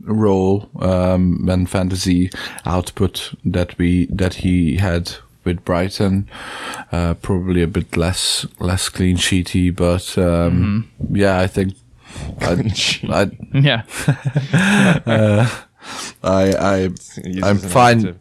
role 0.00 0.68
um, 0.80 1.48
and 1.48 1.70
fantasy 1.70 2.30
output 2.66 3.32
that 3.44 3.78
we 3.78 4.06
that 4.06 4.34
he 4.34 4.76
had 4.76 5.12
with 5.44 5.64
Brighton. 5.64 6.28
Uh, 6.92 7.14
probably 7.14 7.62
a 7.62 7.66
bit 7.66 7.96
less 7.96 8.46
less 8.58 8.88
clean 8.88 9.16
sheety, 9.16 9.74
but 9.74 10.16
um, 10.18 10.90
yeah, 11.10 11.38
I 11.40 11.46
think 11.46 11.74
I, 12.40 12.72
I 13.08 13.30
Yeah, 13.54 13.82
I 16.22 16.92
He 17.22 17.30
uses 17.30 17.42
I'm 17.42 17.58
fine. 17.58 18.20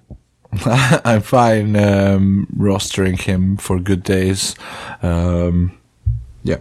I 0.66 1.02
I'm 1.06 1.22
fine 1.22 1.76
um, 1.76 2.48
rostering 2.56 3.20
him 3.20 3.58
for 3.58 3.80
good 3.80 4.04
days. 4.04 4.56
Um, 5.02 5.78
yeah, 6.44 6.60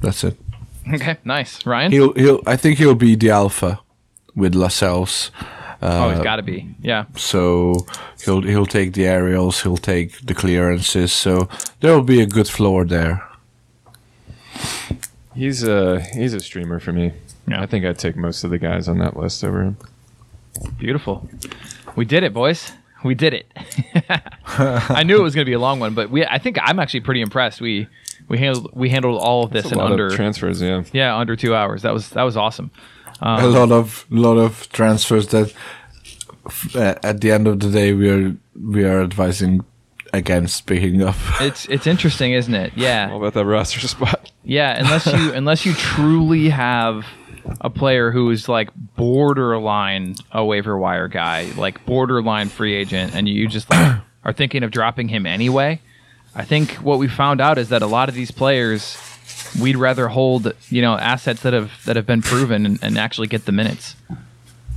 that's 0.00 0.24
it. 0.24 0.36
okay, 0.92 1.16
nice, 1.24 1.64
Ryan. 1.66 1.92
He'll 1.92 2.12
he'll. 2.14 2.40
I 2.46 2.56
think 2.56 2.78
he'll 2.78 2.94
be 2.94 3.16
the 3.16 3.30
alpha 3.30 3.80
with 4.34 4.54
Lascelles. 4.54 5.30
Oh, 5.82 6.10
it's 6.10 6.22
got 6.22 6.36
to 6.36 6.42
be. 6.42 6.74
Yeah, 6.80 7.04
so 7.16 7.86
he'll 8.24 8.42
he'll 8.42 8.66
take 8.66 8.92
the 8.94 9.06
aerials. 9.06 9.62
He'll 9.62 9.76
take 9.76 10.20
the 10.20 10.34
clearances. 10.34 11.12
So 11.12 11.48
there 11.80 11.94
will 11.94 12.04
be 12.04 12.20
a 12.20 12.26
good 12.26 12.48
floor 12.48 12.84
there. 12.84 13.26
He's 15.34 15.62
a 15.62 16.00
he's 16.00 16.34
a 16.34 16.40
streamer 16.40 16.78
for 16.78 16.92
me. 16.92 17.12
Yeah. 17.48 17.62
I 17.62 17.66
think 17.66 17.84
I'd 17.84 17.98
take 17.98 18.16
most 18.16 18.44
of 18.44 18.50
the 18.50 18.58
guys 18.58 18.88
on 18.88 18.98
that 18.98 19.16
list 19.16 19.42
over 19.42 19.62
him. 19.62 19.76
Beautiful. 20.78 21.28
We 21.96 22.04
did 22.04 22.22
it, 22.22 22.32
boys. 22.32 22.72
We 23.04 23.14
did 23.14 23.34
it. 23.34 23.46
I 24.46 25.02
knew 25.02 25.16
it 25.18 25.22
was 25.22 25.34
going 25.34 25.44
to 25.44 25.50
be 25.50 25.54
a 25.54 25.58
long 25.58 25.80
one, 25.80 25.94
but 25.94 26.10
we 26.10 26.24
I 26.24 26.38
think 26.38 26.58
I'm 26.60 26.78
actually 26.78 27.00
pretty 27.00 27.20
impressed. 27.20 27.60
We 27.60 27.88
we 28.28 28.38
handled 28.38 28.70
we 28.74 28.90
handled 28.90 29.20
all 29.20 29.44
of 29.44 29.50
this 29.50 29.64
It's 29.64 29.72
a 29.72 29.74
in 29.74 29.80
lot 29.80 29.90
under 29.90 30.06
of 30.06 30.14
transfers, 30.14 30.62
yeah. 30.62 30.84
yeah, 30.92 31.16
under 31.16 31.34
2 31.34 31.54
hours. 31.54 31.82
That 31.82 31.92
was 31.92 32.10
that 32.10 32.22
was 32.22 32.36
awesome. 32.36 32.70
A 33.22 33.46
lot 33.46 33.70
of 33.72 34.04
lot 34.10 34.36
of 34.36 34.68
transfers 34.72 35.28
that 35.28 35.52
f- 36.46 36.74
uh, 36.76 36.94
at 37.02 37.20
the 37.20 37.30
end 37.30 37.46
of 37.46 37.60
the 37.60 37.70
day 37.70 37.92
we 37.92 38.10
are 38.10 38.34
we 38.60 38.84
are 38.84 39.00
advising 39.02 39.64
against 40.12 40.66
picking 40.66 41.02
up. 41.02 41.16
It's 41.40 41.66
it's 41.66 41.86
interesting, 41.86 42.32
isn't 42.32 42.54
it? 42.54 42.72
All 42.76 42.82
Yeah. 42.82 43.16
about 43.16 43.34
that 43.34 43.46
roster 43.46 43.80
spot. 43.96 44.30
Yeah, 44.44 44.78
unless 44.78 45.06
you 45.06 45.32
unless 45.40 45.64
you 45.66 45.72
truly 45.74 46.48
have 46.50 47.06
a 47.60 47.70
player 47.70 48.10
who 48.12 48.30
is 48.30 48.48
like 48.48 48.70
borderline 48.96 50.14
a 50.32 50.44
waiver 50.44 50.76
wire 50.78 51.08
guy, 51.08 51.50
like 51.56 51.84
borderline 51.86 52.48
free 52.48 52.74
agent 52.74 53.14
and 53.14 53.28
you 53.28 53.48
just 53.48 53.70
like 53.70 53.98
are 54.24 54.32
thinking 54.32 54.62
of 54.62 54.70
dropping 54.70 55.08
him 55.08 55.26
anyway. 55.26 55.80
I 56.34 56.44
think 56.44 56.72
what 56.74 56.98
we 56.98 57.08
found 57.08 57.40
out 57.40 57.58
is 57.58 57.68
that 57.68 57.82
a 57.82 57.86
lot 57.86 58.08
of 58.08 58.14
these 58.14 58.30
players 58.30 58.96
we'd 59.60 59.76
rather 59.76 60.08
hold, 60.08 60.52
you 60.70 60.82
know, 60.82 60.94
assets 60.96 61.42
that 61.42 61.52
have 61.52 61.70
that 61.84 61.96
have 61.96 62.06
been 62.06 62.22
proven 62.22 62.66
and, 62.66 62.78
and 62.82 62.98
actually 62.98 63.28
get 63.28 63.44
the 63.44 63.52
minutes. 63.52 63.94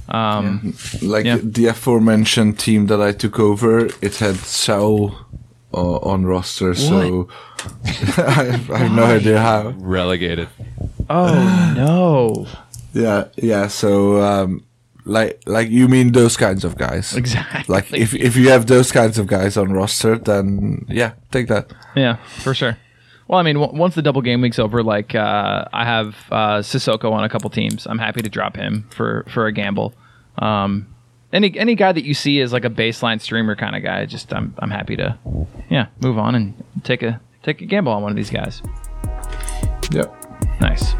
Um, 0.09 0.75
like 1.01 1.25
Yeah. 1.25 1.39
the 1.41 1.67
aforementioned 1.67 2.59
team 2.59 2.87
that 2.87 3.01
I 3.01 3.11
took 3.11 3.39
over, 3.39 3.87
it 4.01 4.17
had 4.19 4.35
Saul 4.35 5.15
uh, 5.73 5.97
on 5.97 6.25
roster, 6.25 6.75
so 6.75 7.27
I, 8.17 8.61
I 8.73 8.77
have 8.77 8.91
no 8.91 9.03
idea 9.05 9.39
how. 9.39 9.69
Relegated. 9.79 10.47
Oh 11.09 11.73
no! 11.75 12.47
Yeah, 12.93 13.25
yeah. 13.35 13.67
So, 13.67 14.21
um, 14.21 14.63
like, 15.05 15.41
like 15.47 15.69
you 15.69 15.87
mean 15.87 16.11
those 16.11 16.37
kinds 16.37 16.63
of 16.63 16.77
guys? 16.77 17.15
Exactly. 17.15 17.63
Like, 17.67 17.91
if 17.91 18.13
if 18.13 18.35
you 18.35 18.49
have 18.51 18.67
those 18.67 18.91
kinds 18.91 19.17
of 19.17 19.25
guys 19.27 19.57
on 19.57 19.73
roster, 19.73 20.17
then 20.17 20.85
yeah, 20.87 21.13
take 21.31 21.47
that. 21.47 21.71
Yeah, 21.95 22.17
for 22.43 22.53
sure. 22.53 22.77
Well, 23.27 23.39
I 23.39 23.43
mean, 23.43 23.55
w- 23.59 23.79
once 23.79 23.95
the 23.95 24.01
double 24.01 24.21
game 24.21 24.41
week's 24.41 24.59
over, 24.59 24.83
like 24.83 25.15
uh, 25.15 25.65
I 25.73 25.83
have 25.83 26.15
uh, 26.31 26.57
Sissoko 26.59 27.11
on 27.11 27.23
a 27.23 27.29
couple 27.29 27.49
teams. 27.49 27.87
I'm 27.87 27.97
happy 27.99 28.21
to 28.21 28.29
drop 28.29 28.55
him 28.55 28.87
for 28.91 29.25
for 29.27 29.47
a 29.47 29.51
gamble. 29.51 29.93
Um, 30.37 30.87
any 31.33 31.57
any 31.57 31.75
guy 31.75 31.91
that 31.91 32.05
you 32.05 32.13
see 32.13 32.39
is 32.39 32.53
like 32.53 32.65
a 32.65 32.69
baseline 32.69 33.19
streamer 33.19 33.55
kind 33.55 33.75
of 33.75 33.83
guy, 33.83 34.05
just 34.05 34.31
I'm 34.33 34.53
I'm 34.59 34.69
happy 34.69 34.95
to, 34.97 35.17
yeah, 35.69 35.87
move 36.01 36.17
on 36.19 36.35
and 36.35 36.53
take 36.83 37.01
a 37.03 37.19
take 37.43 37.61
a 37.61 37.65
gamble 37.65 37.91
on 37.93 38.01
one 38.03 38.11
of 38.11 38.15
these 38.15 38.29
guys. 38.29 38.61
Yep. 39.91 40.13
Nice. 40.61 40.93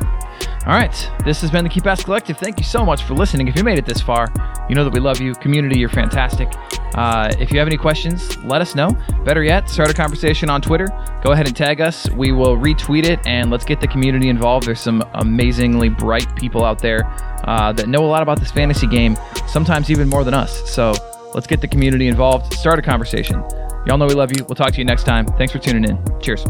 All 0.66 0.74
right, 0.74 1.12
this 1.24 1.42
has 1.42 1.52
been 1.52 1.64
the 1.64 1.70
Key 1.70 1.80
Pass 1.80 2.04
Collective. 2.04 2.40
Thank 2.40 2.58
you 2.58 2.64
so 2.64 2.84
much 2.84 3.04
for 3.04 3.14
listening. 3.14 3.48
If 3.48 3.56
you 3.56 3.64
made 3.64 3.78
it 3.78 3.86
this 3.86 4.02
far, 4.02 4.34
you 4.68 4.74
know 4.74 4.84
that 4.84 4.92
we 4.92 5.00
love 5.00 5.22
you. 5.22 5.36
Community, 5.36 5.78
you're 5.78 5.90
fantastic. 5.90 6.52
Uh, 6.96 7.32
if 7.38 7.52
you 7.52 7.60
have 7.60 7.68
any 7.68 7.78
questions, 7.78 8.36
let 8.44 8.62
us 8.62 8.74
know. 8.74 8.90
Better 9.24 9.44
yet, 9.44 9.70
start 9.70 9.92
a 9.92 9.94
conversation 9.94 10.50
on 10.50 10.64
Twitter. 10.64 10.88
Go 11.24 11.34
ahead 11.34 11.46
and 11.46 11.56
tag 11.56 11.82
us. 11.82 12.10
We 12.10 12.32
will 12.32 12.58
retweet 12.58 13.04
it, 13.04 13.20
and 13.28 13.52
let's 13.52 13.64
get 13.64 13.80
the 13.80 13.88
community 13.88 14.28
involved. 14.28 14.66
There's 14.66 14.80
some 14.80 15.04
amazingly 15.14 15.90
bright 15.90 16.36
people 16.36 16.66
out 16.66 16.80
there 16.80 17.06
uh, 17.44 17.72
that 17.74 17.88
know 17.88 18.04
a 18.04 18.10
lot 18.10 18.24
about 18.24 18.40
this 18.40 18.50
fantasy 18.50 18.88
game, 18.88 19.16
sometimes 19.46 19.92
even 19.92 20.10
more 20.10 20.24
than 20.24 20.34
us. 20.34 20.68
So 20.68 20.96
let's 21.36 21.46
get 21.46 21.62
the 21.62 21.68
community 21.68 22.08
involved. 22.08 22.52
Start 22.54 22.80
a 22.80 22.82
conversation. 22.82 23.44
Y'all 23.86 24.00
know 24.00 24.08
we 24.08 24.16
love 24.16 24.36
you. 24.36 24.44
We'll 24.46 24.56
talk 24.56 24.72
to 24.72 24.80
you 24.80 24.86
next 24.86 25.04
time. 25.04 25.28
Thanks 25.28 25.54
for 25.54 25.60
tuning 25.60 25.84
in. 25.84 26.04
Cheers. 26.22 26.44